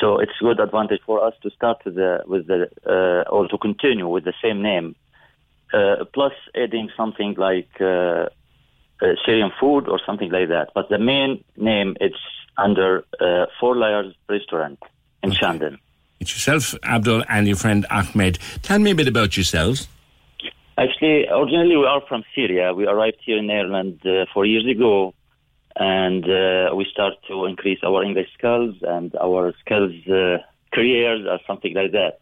so 0.00 0.18
it's 0.18 0.32
good 0.40 0.60
advantage 0.60 1.00
for 1.04 1.24
us 1.24 1.34
to 1.42 1.50
start 1.50 1.78
with 1.84 1.96
the 1.96 2.22
with 2.26 2.46
the 2.46 2.68
uh, 2.86 3.28
or 3.30 3.48
to 3.48 3.58
continue 3.58 4.08
with 4.08 4.24
the 4.24 4.34
same 4.42 4.62
name. 4.62 4.94
Uh, 5.72 6.04
plus 6.12 6.32
adding 6.54 6.88
something 6.96 7.34
like 7.36 7.70
uh, 7.80 7.84
uh, 9.02 9.14
Syrian 9.24 9.50
food 9.58 9.88
or 9.88 10.00
something 10.06 10.30
like 10.30 10.48
that. 10.48 10.70
But 10.74 10.88
the 10.88 10.98
main 10.98 11.42
name 11.56 11.96
it's 12.00 12.16
under 12.56 13.04
uh, 13.20 13.46
Four 13.58 13.76
Layers 13.76 14.14
Restaurant 14.28 14.78
in 15.22 15.30
okay. 15.30 15.38
Shandon. 15.40 15.78
It's 16.20 16.32
yourself, 16.32 16.74
Abdul, 16.84 17.24
and 17.28 17.46
your 17.46 17.56
friend 17.56 17.86
Ahmed. 17.90 18.38
Tell 18.62 18.78
me 18.78 18.92
a 18.92 18.94
bit 18.94 19.08
about 19.08 19.36
yourselves. 19.36 19.88
Actually, 20.76 21.26
originally 21.28 21.76
we 21.76 21.86
are 21.86 22.02
from 22.08 22.24
Syria. 22.34 22.74
We 22.74 22.86
arrived 22.86 23.18
here 23.24 23.38
in 23.38 23.50
Ireland 23.50 24.00
uh, 24.04 24.26
four 24.32 24.44
years 24.44 24.66
ago, 24.66 25.14
and 25.76 26.24
uh, 26.24 26.74
we 26.74 26.84
start 26.90 27.14
to 27.28 27.44
increase 27.44 27.78
our 27.84 28.02
English 28.02 28.28
skills 28.36 28.74
and 28.82 29.14
our 29.20 29.54
skills 29.60 29.92
uh, 30.08 30.38
careers 30.72 31.26
or 31.28 31.38
something 31.46 31.74
like 31.74 31.92
that. 31.92 32.18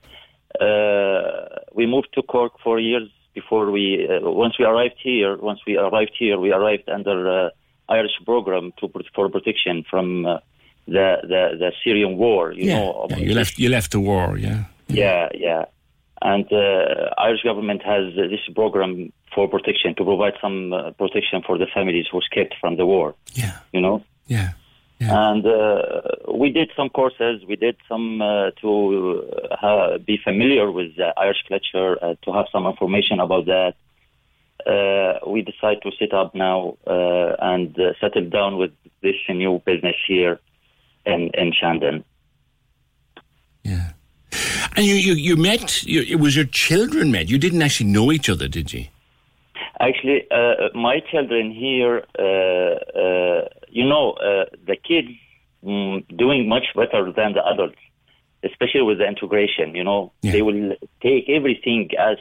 Uh, 0.60 1.60
we 1.74 1.86
moved 1.86 2.08
to 2.14 2.22
Cork 2.22 2.52
four 2.62 2.78
years 2.78 3.08
before 3.34 3.70
we. 3.70 4.06
Uh, 4.06 4.30
once 4.30 4.58
we 4.58 4.66
arrived 4.66 4.98
here, 5.02 5.36
once 5.36 5.60
we 5.66 5.78
arrived 5.78 6.12
here, 6.18 6.38
we 6.38 6.52
arrived 6.52 6.88
under 6.90 7.46
uh, 7.46 7.50
Irish 7.88 8.12
program 8.26 8.72
to 8.80 8.90
for 9.14 9.30
protection 9.30 9.82
from 9.88 10.24
the 10.24 11.16
the, 11.22 11.42
the 11.58 11.72
Syrian 11.82 12.18
war. 12.18 12.52
You 12.52 12.64
yeah. 12.64 12.78
know, 12.80 13.06
yeah, 13.08 13.16
you 13.16 13.34
left 13.34 13.58
you 13.58 13.70
left 13.70 13.92
the 13.92 14.00
war. 14.00 14.36
Yeah. 14.36 14.64
Yeah, 14.88 15.28
yeah. 15.34 15.64
And 16.24 16.46
uh, 16.52 17.10
Irish 17.18 17.42
government 17.42 17.82
has 17.82 18.12
uh, 18.16 18.28
this 18.28 18.40
program 18.54 19.12
for 19.34 19.48
protection 19.48 19.94
to 19.96 20.04
provide 20.04 20.34
some 20.40 20.72
uh, 20.72 20.90
protection 20.92 21.42
for 21.46 21.58
the 21.58 21.66
families 21.74 22.06
who 22.10 22.20
escaped 22.20 22.54
from 22.60 22.76
the 22.76 22.86
war. 22.86 23.14
Yeah. 23.34 23.58
You 23.72 23.80
know. 23.80 24.04
Yeah. 24.26 24.52
And 25.28 25.44
uh, 25.44 26.02
we 26.32 26.50
did 26.50 26.70
some 26.76 26.88
courses. 26.88 27.42
We 27.48 27.56
did 27.56 27.76
some 27.88 28.22
uh, 28.22 28.50
to 28.60 29.24
uh, 29.60 29.98
be 29.98 30.16
familiar 30.22 30.70
with 30.70 30.96
the 30.96 31.12
Irish 31.16 31.42
culture, 31.48 31.98
uh, 32.00 32.14
to 32.24 32.32
have 32.32 32.46
some 32.52 32.66
information 32.66 33.18
about 33.18 33.46
that. 33.46 33.74
Uh, 34.64 35.28
we 35.28 35.42
decided 35.42 35.82
to 35.82 35.90
set 35.98 36.12
up 36.12 36.36
now 36.36 36.76
uh, 36.86 37.34
and 37.40 37.76
uh, 37.80 37.94
settle 38.00 38.28
down 38.28 38.58
with 38.58 38.70
this 39.02 39.16
new 39.28 39.60
business 39.66 39.96
here 40.06 40.38
in 41.04 41.30
in 41.34 41.52
Shandon. 41.52 42.04
And 44.76 44.86
you 44.86 44.94
you, 44.94 45.14
you 45.14 45.36
met. 45.36 45.82
You, 45.82 46.02
it 46.02 46.20
was 46.20 46.34
your 46.34 46.46
children 46.46 47.12
met. 47.12 47.28
You 47.28 47.38
didn't 47.38 47.62
actually 47.62 47.90
know 47.90 48.12
each 48.12 48.28
other, 48.28 48.48
did 48.48 48.72
you? 48.72 48.86
Actually, 49.80 50.24
uh, 50.30 50.68
my 50.74 51.00
children 51.10 51.52
here, 51.52 52.04
uh, 52.18 52.22
uh, 52.22 53.48
you 53.68 53.86
know, 53.88 54.12
uh, 54.12 54.44
the 54.66 54.76
kids 54.76 55.08
mm, 55.64 56.04
doing 56.16 56.48
much 56.48 56.66
better 56.76 57.12
than 57.12 57.32
the 57.34 57.44
adults, 57.52 57.78
especially 58.44 58.82
with 58.82 58.98
the 58.98 59.06
integration. 59.06 59.74
You 59.74 59.84
know, 59.84 60.12
they 60.22 60.42
will 60.42 60.76
take 61.02 61.28
everything 61.28 61.90
as 61.98 62.18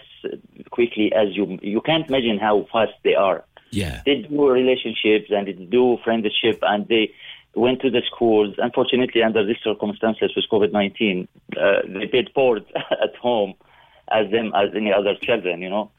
quickly 0.72 1.14
as 1.14 1.36
you. 1.36 1.60
You 1.61 1.82
can't 1.82 2.07
imagine 2.07 2.40
how 2.40 2.68
fast 2.72 2.94
they 3.03 3.15
are. 3.15 3.45
Yeah. 3.72 4.02
They 4.06 4.28
do 4.30 4.49
relationships 4.49 5.30
and 5.30 5.48
they 5.48 5.53
do 5.53 5.98
friendship 6.03 6.60
and 6.61 6.88
they 6.88 7.14
went 7.56 7.82
to 7.82 7.90
the 7.90 8.02
schools. 8.14 8.56
Unfortunately, 8.57 9.23
under 9.23 9.45
these 9.45 9.57
circumstances 9.64 10.32
with 10.36 10.45
COVID 10.52 10.72
19, 10.72 11.28
uh, 11.57 11.82
they 11.88 12.07
get 12.07 12.34
bored 12.34 12.65
at 12.76 13.15
home 13.22 13.53
as 14.11 14.30
them 14.32 14.52
as 14.56 14.69
any 14.76 14.91
other 14.91 15.15
children, 15.22 15.61
you 15.61 15.69
know. 15.69 15.91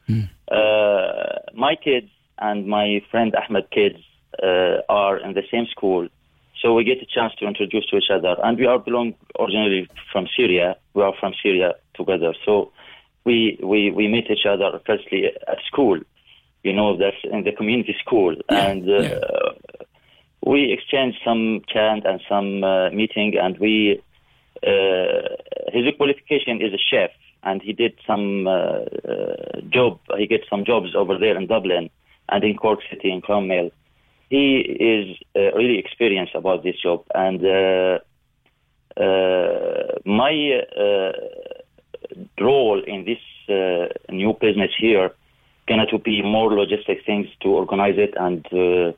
Uh, 0.51 1.39
my 1.53 1.75
kids 1.75 2.09
and 2.39 2.67
my 2.67 3.01
friend 3.11 3.35
Ahmed 3.35 3.69
kids 3.71 3.97
uh, 4.41 4.77
are 4.89 5.17
in 5.17 5.33
the 5.33 5.43
same 5.51 5.65
school. 5.67 6.07
So 6.61 6.73
we 6.73 6.83
get 6.83 7.01
a 7.01 7.05
chance 7.05 7.33
to 7.39 7.47
introduce 7.47 7.85
to 7.87 7.97
each 7.97 8.09
other. 8.09 8.35
And 8.43 8.57
we 8.57 8.65
are 8.65 8.79
belong 8.79 9.15
originally 9.39 9.87
from 10.11 10.27
Syria. 10.35 10.77
We 10.93 11.03
are 11.03 11.13
from 11.19 11.33
Syria 11.41 11.73
together. 11.93 12.33
So 12.45 12.71
we, 13.25 13.59
we, 13.61 13.91
we 13.91 14.07
meet 14.07 14.29
each 14.29 14.45
other 14.47 14.79
firstly 14.85 15.25
at 15.47 15.57
school. 15.67 15.99
You 16.63 16.73
know, 16.73 16.97
that's 16.97 17.17
in 17.23 17.43
the 17.43 17.51
community 17.51 17.95
school. 17.99 18.35
and 18.47 18.89
uh, 18.89 19.19
we 20.45 20.71
exchanged 20.71 21.19
some 21.23 21.61
chant 21.67 22.05
and 22.05 22.21
some 22.27 22.63
uh, 22.63 22.89
meeting, 22.91 23.37
and 23.37 23.57
we 23.59 24.01
uh, 24.65 25.35
his 25.71 25.85
qualification 25.97 26.61
is 26.61 26.73
a 26.73 26.77
chef, 26.77 27.11
and 27.43 27.61
he 27.61 27.73
did 27.73 27.93
some 28.05 28.47
uh, 28.47 28.51
uh, 28.51 29.61
job. 29.69 29.99
He 30.17 30.27
get 30.27 30.41
some 30.49 30.65
jobs 30.65 30.95
over 30.95 31.17
there 31.17 31.37
in 31.37 31.47
Dublin 31.47 31.89
and 32.29 32.43
in 32.43 32.55
Cork 32.55 32.79
City 32.89 33.11
in 33.11 33.21
Clonmel. 33.21 33.71
He 34.29 34.59
is 34.59 35.17
really 35.35 35.77
experienced 35.77 36.33
about 36.33 36.63
this 36.63 36.75
job, 36.81 37.05
and 37.13 37.41
my 40.05 40.61
role 42.39 42.83
in 42.85 43.05
this 43.05 43.19
new 44.09 44.33
business 44.39 44.71
here 44.77 45.11
gonna 45.67 45.85
to 45.85 45.99
be 45.99 46.21
more 46.21 46.49
logistic 46.49 47.05
things 47.05 47.27
to 47.41 47.49
organize 47.49 47.95
it 47.97 48.13
and. 48.17 48.95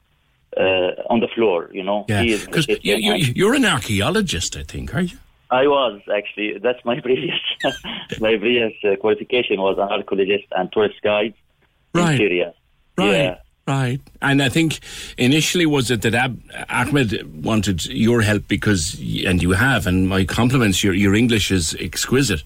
Uh, 0.58 0.94
on 1.10 1.20
the 1.20 1.28
floor, 1.36 1.70
you 1.74 1.84
know. 1.84 2.06
Yeah. 2.08 2.24
Because 2.24 2.66
you, 2.68 2.78
you, 2.96 3.14
you're 3.36 3.56
an 3.56 3.66
archaeologist, 3.66 4.56
I 4.56 4.64
think, 4.64 4.96
are 4.96 5.02
you? 5.02 5.18
I 5.52 5.68
was 5.68 6.02
actually. 6.16 6.60
That's 6.60 6.84
my 6.86 7.00
previous 7.08 7.40
my 8.22 8.38
previous 8.38 8.74
uh, 8.86 8.96
qualification 8.96 9.60
was 9.60 9.78
an 9.78 9.90
archaeologist 9.90 10.46
and 10.52 10.72
tourist 10.72 11.02
guide 11.04 11.34
Right. 11.94 12.12
in 12.12 12.18
Syria. 12.18 12.54
Right. 12.98 13.12
Yeah. 13.12 13.38
Right. 13.68 14.00
And 14.22 14.42
I 14.42 14.50
think 14.50 14.80
initially 15.18 15.66
was 15.66 15.90
it 15.92 16.02
that 16.04 16.14
Ab- 16.14 16.42
Ahmed 16.70 17.44
wanted 17.44 17.86
your 17.88 18.22
help 18.22 18.48
because, 18.48 18.94
and 19.26 19.42
you 19.42 19.52
have, 19.52 19.88
and 19.88 20.08
my 20.08 20.24
compliments, 20.24 20.84
your, 20.84 20.94
your 20.94 21.16
English 21.16 21.52
is 21.52 21.76
exquisite. 21.80 22.44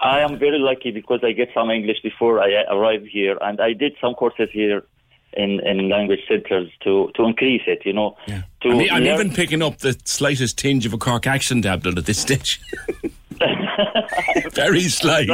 I 0.00 0.20
am 0.20 0.38
very 0.38 0.58
lucky 0.58 0.90
because 0.92 1.20
I 1.22 1.32
get 1.32 1.50
some 1.54 1.70
English 1.70 2.00
before 2.02 2.40
I 2.40 2.64
arrived 2.70 3.06
here, 3.06 3.36
and 3.40 3.60
I 3.60 3.72
did 3.72 3.96
some 4.00 4.14
courses 4.14 4.48
here 4.52 4.82
in, 5.36 5.60
in 5.66 5.88
language 5.88 6.20
centers 6.28 6.70
to, 6.82 7.10
to 7.14 7.24
increase 7.24 7.62
it. 7.66 7.82
You 7.84 7.92
know, 7.92 8.16
to 8.26 8.70
I 8.70 8.74
mean, 8.74 8.90
I'm 8.90 9.06
even 9.06 9.32
picking 9.32 9.62
up 9.62 9.78
the 9.78 9.96
slightest 10.04 10.58
tinge 10.58 10.86
of 10.86 10.92
a 10.92 10.98
Cork 10.98 11.26
accent, 11.26 11.66
Abdul, 11.66 11.98
at 11.98 12.06
this 12.06 12.18
stage. 12.18 12.60
Very 14.52 14.84
slight. 14.84 15.28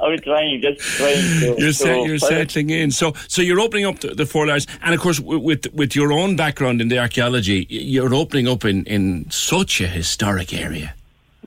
I'm 0.00 0.18
trying, 0.20 0.62
just 0.62 0.80
trying 0.80 1.16
to. 1.40 1.56
You're, 1.58 1.72
set, 1.72 2.06
you're 2.06 2.18
settling 2.18 2.70
in. 2.70 2.90
So, 2.92 3.12
so 3.26 3.42
you're 3.42 3.58
opening 3.58 3.86
up 3.86 3.98
the, 3.98 4.14
the 4.14 4.24
Four 4.24 4.46
Liars, 4.46 4.66
and 4.82 4.94
of 4.94 5.00
course, 5.00 5.18
with, 5.18 5.42
with 5.42 5.74
with 5.74 5.96
your 5.96 6.12
own 6.12 6.36
background 6.36 6.80
in 6.80 6.88
the 6.88 6.98
archaeology, 6.98 7.66
you're 7.68 8.14
opening 8.14 8.46
up 8.46 8.64
in 8.64 8.84
in 8.84 9.28
such 9.30 9.80
a 9.80 9.88
historic 9.88 10.54
area. 10.54 10.94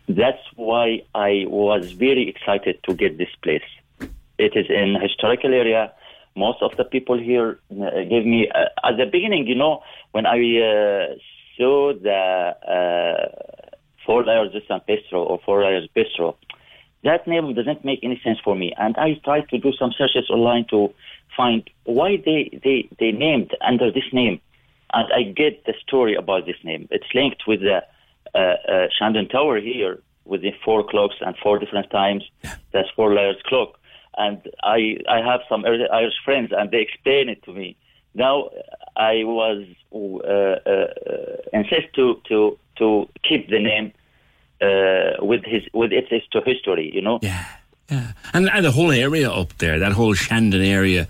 That's 0.10 0.44
why 0.56 1.04
I 1.16 1.46
was 1.48 1.94
very 1.94 2.28
excited 2.28 2.80
to 2.84 2.94
get 2.94 3.18
this 3.18 3.34
place. 3.42 3.64
It 4.38 4.56
is 4.56 4.66
in 4.70 5.00
historical 5.00 5.54
area. 5.54 5.94
Most 6.36 6.62
of 6.62 6.72
the 6.78 6.86
people 6.86 7.18
here 7.20 7.60
uh, 7.72 8.04
gave 8.10 8.26
me 8.26 8.50
uh, 8.54 8.88
at 8.88 8.98
the 8.98 9.06
beginning. 9.06 9.48
You 9.48 9.56
know, 9.56 9.82
when 10.12 10.26
I 10.26 10.40
uh, 10.40 11.16
saw 11.58 11.94
the 11.94 12.56
uh, 12.68 13.64
Four 14.06 14.24
Liars 14.24 14.52
de 14.54 14.62
San 14.68 14.80
Pedro 14.82 15.24
or 15.24 15.40
Four 15.46 15.62
Liars 15.62 15.88
bistro, 15.96 16.36
that 17.04 17.28
name 17.28 17.54
doesn't 17.54 17.84
make 17.84 18.00
any 18.04 18.20
sense 18.24 18.40
for 18.44 18.56
me. 18.56 18.74
And 18.78 18.96
I 18.98 19.20
tried 19.24 19.50
to 19.50 19.58
do 19.58 19.74
some 19.74 19.92
searches 19.98 20.30
online 20.30 20.66
to 20.70 20.94
find 21.36 21.70
why 21.86 22.18
they 22.18 22.60
they 22.64 22.88
they 23.00 23.12
named 23.12 23.56
under 23.62 23.92
this 23.92 24.10
name, 24.14 24.40
and 24.94 25.12
I 25.14 25.24
get 25.24 25.66
the 25.66 25.74
story 25.86 26.16
about 26.16 26.46
this 26.46 26.58
name. 26.64 26.88
It's 26.92 27.08
linked 27.14 27.44
with 27.48 27.62
the 27.62 27.84
uh, 28.34 28.38
uh, 28.38 28.88
Shandon 28.98 29.28
Tower 29.28 29.60
here 29.60 30.00
with 30.26 30.42
the 30.42 30.54
four 30.64 30.88
clocks 30.88 31.16
and 31.22 31.36
four 31.38 31.60
different 31.60 31.90
times. 31.90 32.24
That's 32.72 32.90
four 32.96 33.14
liars 33.14 33.42
clock. 33.46 33.78
And 34.18 34.42
I 34.64 34.98
I 35.10 35.20
have 35.22 35.42
some 35.48 35.66
Irish 35.66 36.16
friends 36.26 36.52
and 36.58 36.70
they 36.72 36.82
explain 36.82 37.30
it 37.30 37.44
to 37.44 37.54
me. 37.54 37.76
Now 38.14 38.50
I 38.96 39.24
was 39.24 39.66
uh, 39.94 39.98
uh, 40.70 40.88
insist 41.54 41.94
to 41.96 42.22
to 42.30 42.58
to 42.78 43.08
keep 43.28 43.50
the 43.50 43.60
name 43.60 43.94
uh, 44.62 45.26
with 45.26 45.44
his 45.46 45.64
with 45.74 45.92
its 45.92 46.10
histo- 46.10 46.46
history. 46.46 46.92
You 46.94 47.02
know. 47.02 47.20
Yeah. 47.22 47.46
yeah, 47.90 48.12
And, 48.34 48.50
and 48.50 48.66
the 48.66 48.72
whole 48.72 48.92
area 48.92 49.30
up 49.32 49.58
there, 49.58 49.80
that 49.80 49.94
whole 49.94 50.14
Shandon 50.14 50.62
area, 50.62 51.08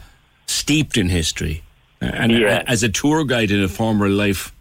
steeped 0.48 0.98
in 0.98 1.10
history. 1.10 1.64
And 2.02 2.32
Yeah. 2.32 2.64
as 2.68 2.82
a 2.84 2.90
tour 2.90 3.24
guide 3.26 3.52
in 3.52 3.62
a 3.64 3.68
former 3.68 4.10
life, 4.10 4.52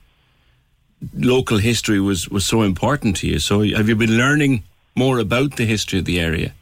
local 1.15 1.59
history 1.59 1.99
was, 2.01 2.29
was 2.29 2.47
so 2.47 2.63
important 2.63 3.17
to 3.17 3.27
you. 3.27 3.39
So 3.39 3.63
have 3.63 3.89
you 3.89 3.97
been 3.97 4.19
learning 4.19 4.63
more 4.95 5.19
about 5.19 5.57
the 5.57 5.65
history 5.65 5.99
of 6.01 6.05
the 6.05 6.21
area? 6.21 6.53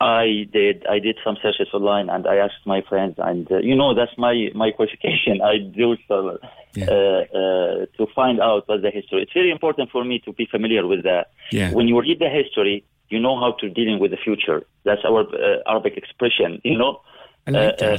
I 0.00 0.48
did. 0.50 0.86
I 0.86 0.98
did 0.98 1.18
some 1.22 1.36
searches 1.42 1.68
online, 1.74 2.08
and 2.08 2.26
I 2.26 2.36
asked 2.36 2.64
my 2.64 2.80
friends, 2.80 3.16
and 3.18 3.50
uh, 3.52 3.58
you 3.58 3.76
know 3.76 3.94
that's 3.94 4.16
my 4.16 4.48
my 4.54 4.70
qualification. 4.70 5.42
I 5.52 5.58
do 5.58 5.96
so 6.08 6.38
uh, 6.78 6.80
uh, 6.80 7.86
to 7.96 8.06
find 8.14 8.40
out 8.40 8.66
what 8.66 8.80
the 8.80 8.90
history. 8.90 9.22
It's 9.22 9.32
very 9.32 9.50
important 9.50 9.90
for 9.90 10.02
me 10.02 10.18
to 10.20 10.32
be 10.32 10.46
familiar 10.46 10.86
with 10.86 11.02
that. 11.04 11.32
Yeah. 11.52 11.72
When 11.72 11.86
you 11.86 12.00
read 12.00 12.18
the 12.18 12.30
history, 12.30 12.82
you 13.10 13.20
know 13.20 13.38
how 13.38 13.52
to 13.60 13.68
dealing 13.68 13.98
with 13.98 14.10
the 14.12 14.16
future. 14.16 14.62
That's 14.84 15.04
our 15.04 15.20
uh, 15.20 15.58
Arabic 15.70 15.98
expression. 15.98 16.60
You 16.64 16.78
know, 16.78 17.02
like 17.46 17.82
Uh, 17.82 17.84
uh, 17.84 17.98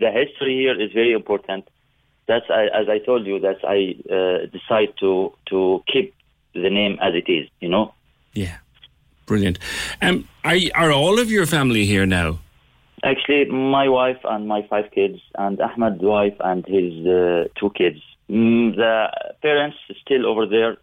the 0.00 0.10
history 0.10 0.56
here 0.56 0.80
is 0.80 0.90
very 0.92 1.12
important. 1.12 1.68
That's 2.26 2.46
I, 2.50 2.64
as 2.80 2.88
I 2.88 2.98
told 2.98 3.26
you. 3.26 3.38
That's 3.38 3.62
I 3.62 3.94
uh, 4.10 4.46
decide 4.50 4.94
to 5.00 5.32
to 5.50 5.84
keep 5.86 6.14
the 6.52 6.70
name 6.70 6.98
as 7.00 7.14
it 7.14 7.30
is. 7.30 7.48
You 7.60 7.68
know. 7.68 7.94
Yeah. 8.34 8.56
Brilliant. 9.28 9.58
Um, 10.02 10.26
are, 10.44 10.56
are 10.74 10.90
all 10.90 11.20
of 11.20 11.30
your 11.30 11.46
family 11.46 11.84
here 11.84 12.06
now? 12.06 12.40
Actually, 13.04 13.44
my 13.44 13.88
wife 13.88 14.18
and 14.24 14.48
my 14.48 14.66
five 14.68 14.90
kids, 14.90 15.20
and 15.36 15.60
Ahmed's 15.60 16.02
wife 16.02 16.34
and 16.40 16.66
his 16.66 17.06
uh, 17.06 17.44
two 17.60 17.70
kids. 17.76 18.00
Mm, 18.28 18.74
the 18.74 19.08
parents 19.40 19.76
still 20.00 20.26
over 20.26 20.46
there. 20.46 20.78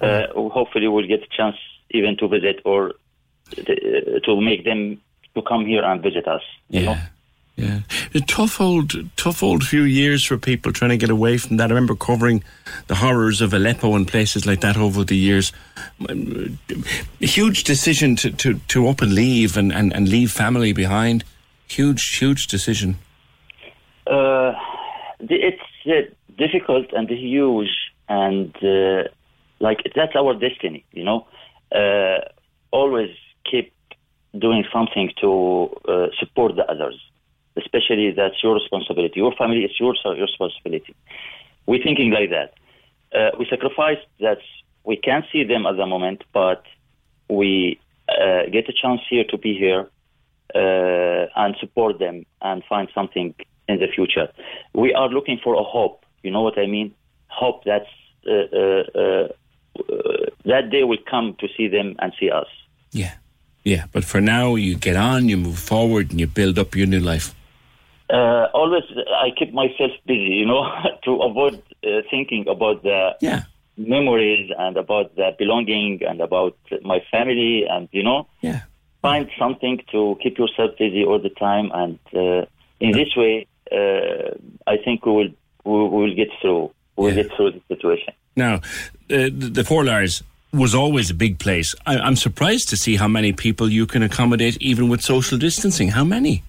Uh, 0.00 0.26
hopefully, 0.32 0.88
we'll 0.88 1.06
get 1.06 1.22
a 1.22 1.36
chance 1.36 1.56
even 1.90 2.16
to 2.16 2.26
visit 2.26 2.60
or 2.64 2.94
to, 3.50 4.20
to 4.20 4.40
make 4.40 4.64
them 4.64 5.00
to 5.34 5.42
come 5.42 5.66
here 5.66 5.84
and 5.84 6.02
visit 6.02 6.26
us. 6.26 6.42
You 6.70 6.86
know? 6.86 6.96
Yeah. 7.56 7.80
A 8.14 8.20
tough 8.20 8.60
old, 8.60 8.94
tough 9.16 9.42
old 9.42 9.62
few 9.62 9.82
years 9.82 10.24
for 10.24 10.38
people 10.38 10.72
trying 10.72 10.90
to 10.90 10.96
get 10.96 11.10
away 11.10 11.36
from 11.36 11.58
that. 11.58 11.70
I 11.70 11.74
remember 11.74 11.94
covering 11.94 12.42
the 12.86 12.94
horrors 12.94 13.40
of 13.40 13.52
Aleppo 13.52 13.94
and 13.94 14.08
places 14.08 14.46
like 14.46 14.62
that 14.62 14.76
over 14.76 15.04
the 15.04 15.16
years. 15.16 15.52
Huge 17.20 17.64
decision 17.64 18.16
to, 18.16 18.30
to, 18.30 18.54
to 18.68 18.88
up 18.88 19.02
and 19.02 19.14
leave 19.14 19.56
and, 19.56 19.70
and, 19.72 19.92
and 19.92 20.08
leave 20.08 20.32
family 20.32 20.72
behind. 20.72 21.24
Huge, 21.68 22.16
huge 22.18 22.46
decision. 22.46 22.96
Uh, 24.06 24.54
it's 25.20 25.62
uh, 25.86 26.12
difficult 26.36 26.86
and 26.92 27.08
huge, 27.08 27.70
and 28.08 28.54
uh, 28.62 29.08
like 29.60 29.78
that's 29.94 30.16
our 30.16 30.34
destiny, 30.34 30.84
you 30.92 31.04
know. 31.04 31.26
Uh, 31.74 32.18
always 32.70 33.10
keep 33.48 33.72
doing 34.38 34.64
something 34.72 35.12
to 35.20 35.68
uh, 35.88 36.06
support 36.18 36.56
the 36.56 36.68
others, 36.70 36.98
especially 37.56 38.12
that's 38.12 38.42
your 38.42 38.54
responsibility. 38.54 39.20
Your 39.20 39.34
family 39.34 39.64
is 39.64 39.72
your 39.78 39.94
your 40.04 40.26
responsibility. 40.26 40.94
We're 41.66 41.82
thinking 41.82 42.10
like 42.10 42.30
that. 42.30 42.54
Uh, 43.14 43.30
we 43.38 43.46
sacrifice 43.48 43.98
that 44.20 44.38
we 44.84 44.96
can't 44.96 45.24
see 45.32 45.44
them 45.44 45.66
at 45.66 45.76
the 45.76 45.86
moment, 45.86 46.24
but 46.32 46.64
we 47.28 47.78
uh, 48.08 48.46
get 48.50 48.68
a 48.68 48.72
chance 48.72 49.00
here 49.08 49.24
to 49.24 49.38
be 49.38 49.56
here 49.56 49.88
uh, 50.54 51.26
and 51.36 51.56
support 51.60 51.98
them 51.98 52.24
and 52.40 52.62
find 52.68 52.88
something 52.94 53.34
in 53.68 53.78
the 53.78 53.86
future. 53.86 54.28
We 54.74 54.92
are 54.94 55.08
looking 55.08 55.38
for 55.42 55.54
a 55.54 55.62
hope. 55.62 56.04
You 56.22 56.30
know 56.30 56.42
what 56.42 56.58
I 56.58 56.66
mean? 56.66 56.94
Hope 57.28 57.64
uh, 57.66 57.78
uh, 58.26 58.28
uh, 58.94 59.28
that 60.44 60.70
day 60.70 60.84
will 60.84 61.02
come 61.08 61.36
to 61.40 61.48
see 61.56 61.68
them 61.68 61.96
and 61.98 62.12
see 62.18 62.30
us. 62.30 62.46
Yeah, 62.90 63.14
yeah. 63.64 63.86
But 63.92 64.04
for 64.04 64.20
now, 64.20 64.54
you 64.54 64.76
get 64.76 64.96
on, 64.96 65.28
you 65.28 65.36
move 65.36 65.58
forward, 65.58 66.10
and 66.10 66.20
you 66.20 66.26
build 66.26 66.58
up 66.58 66.74
your 66.76 66.86
new 66.86 67.00
life. 67.00 67.34
Uh, 68.12 68.46
always, 68.52 68.84
I 69.16 69.30
keep 69.38 69.54
myself 69.54 69.90
busy, 70.06 70.34
you 70.40 70.46
know, 70.46 70.70
to 71.04 71.12
avoid 71.22 71.62
uh, 71.82 72.02
thinking 72.10 72.46
about 72.46 72.82
the 72.82 73.16
yeah. 73.20 73.44
memories 73.78 74.50
and 74.58 74.76
about 74.76 75.16
the 75.16 75.34
belonging 75.38 76.02
and 76.06 76.20
about 76.20 76.56
my 76.82 77.02
family, 77.10 77.64
and 77.68 77.88
you 77.90 78.02
know, 78.02 78.26
yeah. 78.42 78.62
find 79.00 79.30
something 79.38 79.80
to 79.92 80.18
keep 80.22 80.36
yourself 80.36 80.72
busy 80.78 81.04
all 81.04 81.20
the 81.20 81.30
time. 81.30 81.70
And 81.72 81.98
uh, 82.14 82.44
in 82.80 82.92
this 82.92 83.16
way, 83.16 83.46
uh, 83.72 84.36
I 84.66 84.76
think 84.76 85.06
we 85.06 85.12
will 85.12 85.30
we 85.64 85.88
will 85.88 86.14
get 86.14 86.28
through. 86.42 86.70
We 86.96 87.06
will 87.06 87.14
get 87.14 87.34
through 87.34 87.52
the 87.52 87.62
situation. 87.68 88.12
Now, 88.36 88.56
uh, 88.56 88.60
the, 89.08 89.50
the 89.52 89.64
Four 89.64 89.84
Liars 89.84 90.22
was 90.52 90.74
always 90.74 91.08
a 91.08 91.14
big 91.14 91.38
place. 91.38 91.74
I, 91.86 91.96
I'm 91.96 92.16
surprised 92.16 92.68
to 92.68 92.76
see 92.76 92.96
how 92.96 93.08
many 93.08 93.32
people 93.32 93.70
you 93.70 93.86
can 93.86 94.02
accommodate, 94.02 94.58
even 94.60 94.90
with 94.90 95.00
social 95.00 95.38
distancing. 95.38 95.88
How 95.88 96.04
many? 96.04 96.42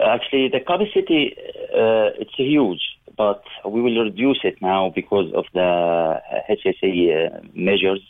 Actually, 0.00 0.48
the 0.48 0.60
capacity 0.60 1.36
uh, 1.72 2.10
it's 2.20 2.34
huge, 2.36 2.82
but 3.16 3.44
we 3.64 3.80
will 3.80 4.02
reduce 4.04 4.40
it 4.44 4.60
now 4.60 4.90
because 4.94 5.32
of 5.34 5.44
the 5.54 6.20
HSE 6.50 6.92
uh, 7.34 7.40
measures 7.54 8.00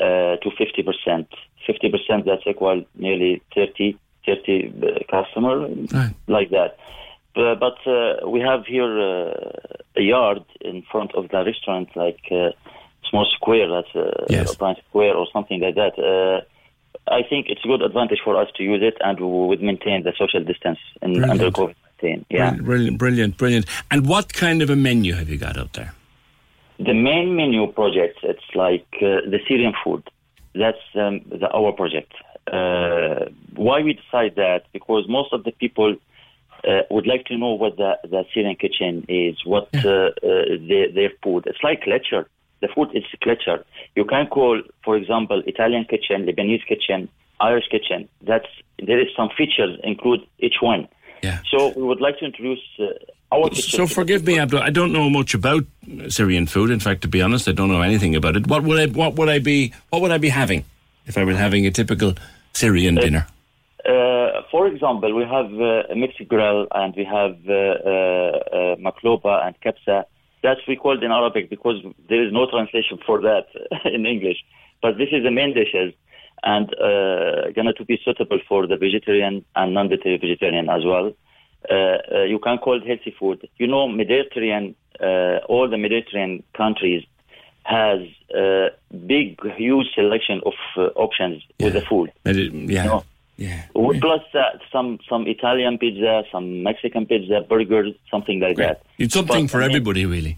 uh, 0.00 0.36
to 0.36 0.50
50%. 0.50 1.26
50% 1.68 2.24
that's 2.24 2.42
equal 2.46 2.84
nearly 2.94 3.42
30, 3.54 3.98
30 4.26 4.72
uh, 4.82 4.98
customer, 5.10 5.68
like 6.26 6.50
that. 6.50 6.76
Uh, 7.36 7.54
but 7.54 7.78
uh, 7.86 8.28
we 8.28 8.40
have 8.40 8.66
here 8.66 8.98
uh, 9.00 9.52
a 9.96 10.02
yard 10.02 10.44
in 10.60 10.82
front 10.90 11.14
of 11.14 11.28
the 11.30 11.44
restaurant, 11.44 11.88
like 11.94 12.20
a 12.30 12.52
small 13.08 13.26
square, 13.34 13.68
that's 13.68 13.94
a, 13.94 14.26
Yes. 14.28 14.52
square 14.88 15.14
or 15.14 15.26
something 15.32 15.60
like 15.60 15.74
that. 15.76 16.44
I 17.10 17.22
think 17.28 17.46
it's 17.48 17.64
a 17.64 17.68
good 17.68 17.82
advantage 17.82 18.20
for 18.24 18.36
us 18.40 18.48
to 18.56 18.62
use 18.62 18.82
it, 18.82 18.96
and 19.00 19.18
we 19.20 19.46
would 19.48 19.62
maintain 19.62 20.02
the 20.02 20.12
social 20.18 20.42
distance 20.42 20.78
in, 21.02 21.14
Brilliant. 21.14 21.30
under 21.30 21.50
COVID 21.50 21.74
nineteen. 22.02 22.26
Yeah. 22.30 22.54
Brilliant, 22.54 22.98
brilliant, 22.98 23.36
brilliant. 23.36 23.66
And 23.90 24.06
what 24.06 24.32
kind 24.32 24.62
of 24.62 24.70
a 24.70 24.76
menu 24.76 25.14
have 25.14 25.28
you 25.28 25.38
got 25.38 25.58
out 25.58 25.72
there? 25.74 25.94
The 26.78 26.94
main 26.94 27.34
menu 27.34 27.66
project, 27.72 28.20
it's 28.22 28.54
like 28.54 28.86
uh, 28.96 29.26
the 29.28 29.40
Syrian 29.48 29.72
food. 29.82 30.08
That's 30.54 30.78
um, 30.94 31.20
the, 31.28 31.48
our 31.52 31.72
project. 31.72 32.12
Uh, 32.46 33.26
why 33.54 33.82
we 33.82 33.94
decide 33.94 34.36
that? 34.36 34.62
Because 34.72 35.06
most 35.08 35.32
of 35.32 35.44
the 35.44 35.52
people 35.52 35.96
uh, 36.64 36.82
would 36.90 37.06
like 37.06 37.26
to 37.26 37.36
know 37.36 37.54
what 37.54 37.76
the, 37.76 37.98
the 38.04 38.24
Syrian 38.32 38.56
kitchen 38.56 39.04
is, 39.08 39.36
what 39.44 39.68
uh, 39.74 39.88
uh, 39.88 40.10
their, 40.68 40.90
their 40.92 41.10
food. 41.22 41.44
It's 41.46 41.62
like 41.62 41.86
lecture. 41.86 42.28
The 42.60 42.68
food 42.74 42.88
is 42.92 43.04
lecture. 43.24 43.64
You 43.94 44.04
can 44.04 44.26
call, 44.26 44.60
for 44.84 44.96
example, 44.96 45.42
Italian 45.46 45.84
kitchen, 45.84 46.26
Lebanese 46.26 46.66
kitchen, 46.66 47.08
Irish 47.40 47.68
kitchen. 47.70 48.08
That's 48.22 48.46
there 48.84 49.00
is 49.00 49.08
some 49.16 49.28
features 49.36 49.78
include 49.82 50.20
each 50.38 50.56
one. 50.60 50.88
Yeah. 51.22 51.38
So 51.50 51.72
we 51.76 51.82
would 51.82 52.00
like 52.00 52.18
to 52.18 52.24
introduce 52.24 52.60
uh, 52.78 52.84
our. 53.32 53.52
So 53.54 53.86
forgive 53.86 54.24
me, 54.24 54.38
Abdul. 54.38 54.60
I 54.60 54.70
don't 54.70 54.92
know 54.92 55.10
much 55.10 55.34
about 55.34 55.64
Syrian 56.08 56.46
food. 56.46 56.70
In 56.70 56.80
fact, 56.80 57.02
to 57.02 57.08
be 57.08 57.22
honest, 57.22 57.48
I 57.48 57.52
don't 57.52 57.68
know 57.68 57.82
anything 57.82 58.14
about 58.14 58.36
it. 58.36 58.46
What 58.46 58.62
would 58.64 58.78
I? 58.78 58.86
What 58.86 59.14
would 59.16 59.28
I 59.28 59.38
be? 59.38 59.72
What 59.90 60.02
would 60.02 60.10
I 60.10 60.18
be 60.18 60.28
having 60.28 60.64
if 61.06 61.18
I 61.18 61.24
were 61.24 61.34
having 61.34 61.66
a 61.66 61.70
typical 61.70 62.14
Syrian 62.52 62.96
dinner? 62.96 63.26
Uh, 63.84 64.42
for 64.50 64.66
example, 64.66 65.14
we 65.14 65.24
have 65.24 65.52
uh, 65.54 65.92
a 65.92 65.96
mixed 65.96 66.26
grill 66.28 66.66
and 66.72 66.94
we 66.96 67.04
have 67.04 67.36
uh, 67.48 67.52
uh, 67.52 67.92
uh, 67.92 68.76
makloba 68.76 69.46
and 69.46 69.54
kebsa. 69.60 70.04
That's 70.42 70.60
we 70.68 70.76
called 70.76 71.02
in 71.02 71.10
Arabic 71.10 71.50
because 71.50 71.76
there 72.08 72.24
is 72.24 72.32
no 72.32 72.48
translation 72.50 72.98
for 73.04 73.20
that 73.22 73.46
in 73.84 74.06
English. 74.06 74.38
But 74.80 74.98
this 74.98 75.08
is 75.12 75.22
the 75.24 75.30
main 75.30 75.54
dishes 75.54 75.94
and 76.42 76.72
uh, 76.74 77.50
gonna 77.54 77.72
to 77.74 77.84
be 77.84 78.00
suitable 78.04 78.38
for 78.48 78.66
the 78.66 78.76
vegetarian 78.76 79.44
and 79.56 79.74
non-vegetarian 79.74 80.68
as 80.68 80.84
well. 80.84 81.12
Uh, 81.68 81.74
uh, 81.74 82.22
you 82.22 82.38
can 82.38 82.58
call 82.58 82.76
it 82.76 82.86
healthy 82.86 83.14
food. 83.18 83.48
You 83.56 83.66
know, 83.66 83.88
Mediterranean, 83.88 84.76
uh, 85.00 85.38
all 85.48 85.68
the 85.68 85.76
Mediterranean 85.76 86.44
countries 86.56 87.04
has 87.64 88.00
a 88.34 88.68
big, 89.06 89.38
huge 89.56 89.88
selection 89.94 90.40
of 90.46 90.54
uh, 90.76 90.86
options 90.94 91.42
with 91.60 91.74
the 91.74 91.82
food. 91.82 92.12
yeah. 92.70 92.84
No. 92.84 93.04
Yeah. 93.38 93.62
Plus 93.72 94.22
uh, 94.34 94.58
some 94.70 94.98
some 95.08 95.26
Italian 95.26 95.78
pizza, 95.78 96.24
some 96.30 96.62
Mexican 96.62 97.06
pizza, 97.06 97.46
burgers, 97.48 97.94
something 98.10 98.40
like 98.40 98.56
that. 98.56 98.82
It's 98.98 99.14
something 99.14 99.46
But, 99.46 99.50
for 99.50 99.58
I 99.58 99.68
mean, 99.68 99.70
everybody, 99.70 100.04
really. 100.04 100.36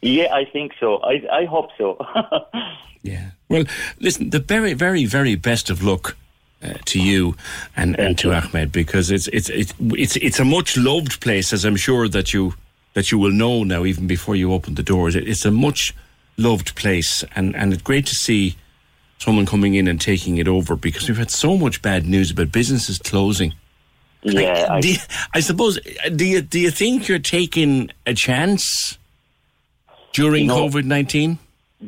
Yeah, 0.00 0.32
I 0.32 0.44
think 0.44 0.72
so. 0.80 0.98
I 1.02 1.22
I 1.30 1.44
hope 1.44 1.70
so. 1.76 1.98
Yeah. 3.06 3.30
Well, 3.48 3.64
listen, 4.00 4.30
the 4.30 4.40
very, 4.40 4.74
very, 4.74 5.04
very 5.04 5.36
best 5.36 5.70
of 5.70 5.82
luck 5.82 6.16
uh, 6.62 6.74
to 6.86 6.98
you 7.00 7.36
and, 7.76 7.98
and 8.00 8.18
to 8.18 8.32
Ahmed 8.32 8.72
because 8.72 9.12
it's 9.12 9.28
it's 9.28 9.48
it's 9.48 9.72
it's 9.80 10.16
it's 10.16 10.40
a 10.40 10.44
much 10.44 10.76
loved 10.76 11.20
place, 11.20 11.52
as 11.52 11.64
I'm 11.64 11.76
sure 11.76 12.08
that 12.08 12.34
you 12.34 12.54
that 12.94 13.12
you 13.12 13.18
will 13.18 13.30
know 13.30 13.62
now, 13.62 13.84
even 13.84 14.08
before 14.08 14.34
you 14.34 14.52
open 14.52 14.74
the 14.74 14.82
doors. 14.82 15.14
It, 15.14 15.28
it's 15.28 15.44
a 15.44 15.52
much 15.52 15.94
loved 16.36 16.74
place, 16.74 17.24
and 17.36 17.54
and 17.54 17.72
it's 17.72 17.82
great 17.82 18.06
to 18.06 18.14
see 18.14 18.56
someone 19.18 19.46
coming 19.46 19.74
in 19.74 19.88
and 19.88 20.00
taking 20.00 20.38
it 20.38 20.48
over 20.48 20.76
because 20.76 21.08
we've 21.08 21.18
had 21.18 21.30
so 21.30 21.56
much 21.56 21.82
bad 21.82 22.06
news 22.06 22.30
about 22.30 22.52
businesses 22.52 22.98
closing. 22.98 23.54
yeah, 24.22 24.66
I, 24.70 24.78
you, 24.82 24.96
I 25.34 25.40
suppose. 25.40 25.78
Do 26.14 26.24
you 26.24 26.42
do 26.42 26.58
you 26.58 26.70
think 26.70 27.08
you're 27.08 27.18
taking 27.18 27.90
a 28.06 28.14
chance 28.14 28.98
during 30.12 30.46
No. 30.46 30.56
COVID 30.68 30.84
nineteen? 30.84 31.38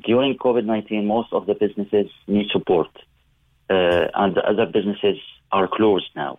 during 0.05 0.36
COVID 0.36 0.64
nineteen, 0.66 1.06
most 1.06 1.32
of 1.32 1.46
the 1.46 1.55
businesses 1.55 2.10
need 2.26 2.48
support, 2.50 2.88
uh, 3.70 4.06
and 4.14 4.34
the 4.36 4.44
other 4.46 4.66
businesses 4.66 5.16
are 5.50 5.66
closed 5.66 6.10
now. 6.14 6.38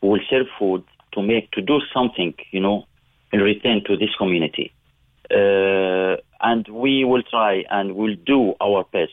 We 0.00 0.08
will 0.08 0.20
serve 0.30 0.46
food 0.58 0.84
to 1.12 1.22
make 1.22 1.50
to 1.52 1.60
do 1.60 1.80
something, 1.92 2.34
you 2.50 2.60
know, 2.60 2.86
in 3.32 3.40
return 3.40 3.84
to 3.84 3.96
this 3.96 4.14
community, 4.16 4.72
uh, 5.30 6.16
and 6.40 6.66
we 6.68 7.04
will 7.04 7.22
try 7.22 7.64
and 7.70 7.94
we'll 7.94 8.16
do 8.26 8.54
our 8.60 8.84
best 8.90 9.12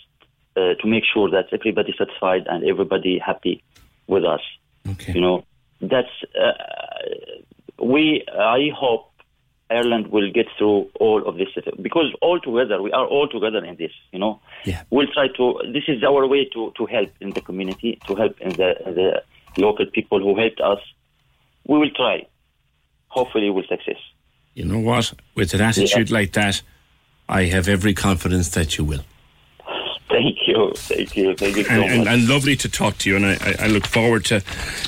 uh, 0.55 0.73
to 0.75 0.87
make 0.87 1.03
sure 1.11 1.29
that 1.29 1.47
everybody 1.51 1.93
satisfied 1.97 2.47
and 2.47 2.63
everybody 2.63 3.19
happy 3.19 3.63
with 4.07 4.23
us. 4.23 4.41
Okay. 4.89 5.13
You 5.13 5.21
know, 5.21 5.45
that's 5.81 6.09
uh, 6.39 7.83
we. 7.83 8.23
I 8.31 8.69
hope 8.75 9.11
Ireland 9.69 10.07
will 10.07 10.31
get 10.31 10.47
through 10.57 10.89
all 10.99 11.27
of 11.27 11.37
this 11.37 11.47
because 11.81 12.13
all 12.21 12.39
together 12.39 12.81
we 12.81 12.91
are 12.91 13.05
all 13.05 13.27
together 13.27 13.63
in 13.65 13.75
this. 13.77 13.91
You 14.11 14.19
know, 14.19 14.39
yeah. 14.63 14.83
we'll 14.89 15.07
try 15.07 15.27
to. 15.37 15.61
This 15.73 15.83
is 15.87 16.03
our 16.03 16.27
way 16.27 16.45
to 16.53 16.71
to 16.77 16.85
help 16.85 17.09
in 17.19 17.31
the 17.31 17.41
community, 17.41 17.99
to 18.07 18.15
help 18.15 18.39
in 18.41 18.49
the 18.49 18.75
the 18.85 19.61
local 19.61 19.85
people 19.87 20.19
who 20.19 20.37
helped 20.37 20.61
us. 20.61 20.79
We 21.67 21.79
will 21.79 21.91
try. 21.91 22.27
Hopefully, 23.07 23.49
we'll 23.49 23.67
success. 23.67 23.97
You 24.53 24.65
know 24.65 24.79
what? 24.79 25.13
With 25.35 25.53
an 25.53 25.61
attitude 25.61 26.11
like 26.11 26.33
that, 26.33 26.61
I 27.27 27.45
have 27.45 27.67
every 27.67 27.93
confidence 27.93 28.49
that 28.49 28.77
you 28.77 28.83
will. 28.83 29.03
Thank 30.09 30.47
you, 30.47 30.71
thank 30.75 31.17
you, 31.17 31.35
thank 31.35 31.57
you 31.57 31.63
so 31.63 31.71
And, 31.71 31.81
much. 31.81 31.89
and, 31.91 32.07
and 32.07 32.27
lovely 32.29 32.55
to 32.57 32.69
talk 32.69 32.97
to 32.99 33.09
you, 33.09 33.15
and 33.15 33.25
I, 33.25 33.33
I, 33.41 33.55
I 33.61 33.67
look 33.67 33.87
forward 33.87 34.23
to 34.25 34.41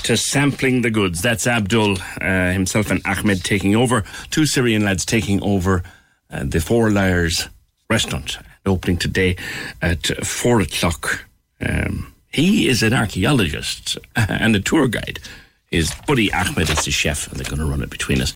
to 0.04 0.16
sampling 0.16 0.84
the 0.84 0.92
goods. 0.92 1.22
That's 1.24 1.48
Abdul 1.48 1.98
uh, 2.22 2.52
himself 2.52 2.92
and 2.92 3.02
Ahmed 3.06 3.44
taking 3.44 3.76
over. 3.76 4.04
Two 4.30 4.46
Syrian 4.46 4.86
lads 4.86 5.06
taking 5.06 5.42
over 5.42 5.82
uh, 6.30 6.44
the 6.44 6.60
Four 6.62 6.92
Liars 6.92 7.50
restaurant, 7.90 8.38
opening 8.66 8.98
today 8.98 9.36
at 9.82 10.06
four 10.26 10.62
o'clock. 10.62 11.26
Um, 11.60 12.14
he 12.32 12.68
is 12.68 12.84
an 12.84 12.94
archaeologist 12.94 13.98
and 14.16 14.56
a 14.56 14.60
tour 14.60 14.88
guide. 14.88 15.20
His 15.72 15.94
buddy 16.06 16.32
Ahmed 16.32 16.70
is 16.70 16.86
the 16.86 16.92
chef, 16.92 17.28
and 17.28 17.40
they're 17.40 17.50
going 17.50 17.60
to 17.60 17.66
run 17.66 17.82
it 17.82 17.90
between 17.90 18.22
us. 18.22 18.36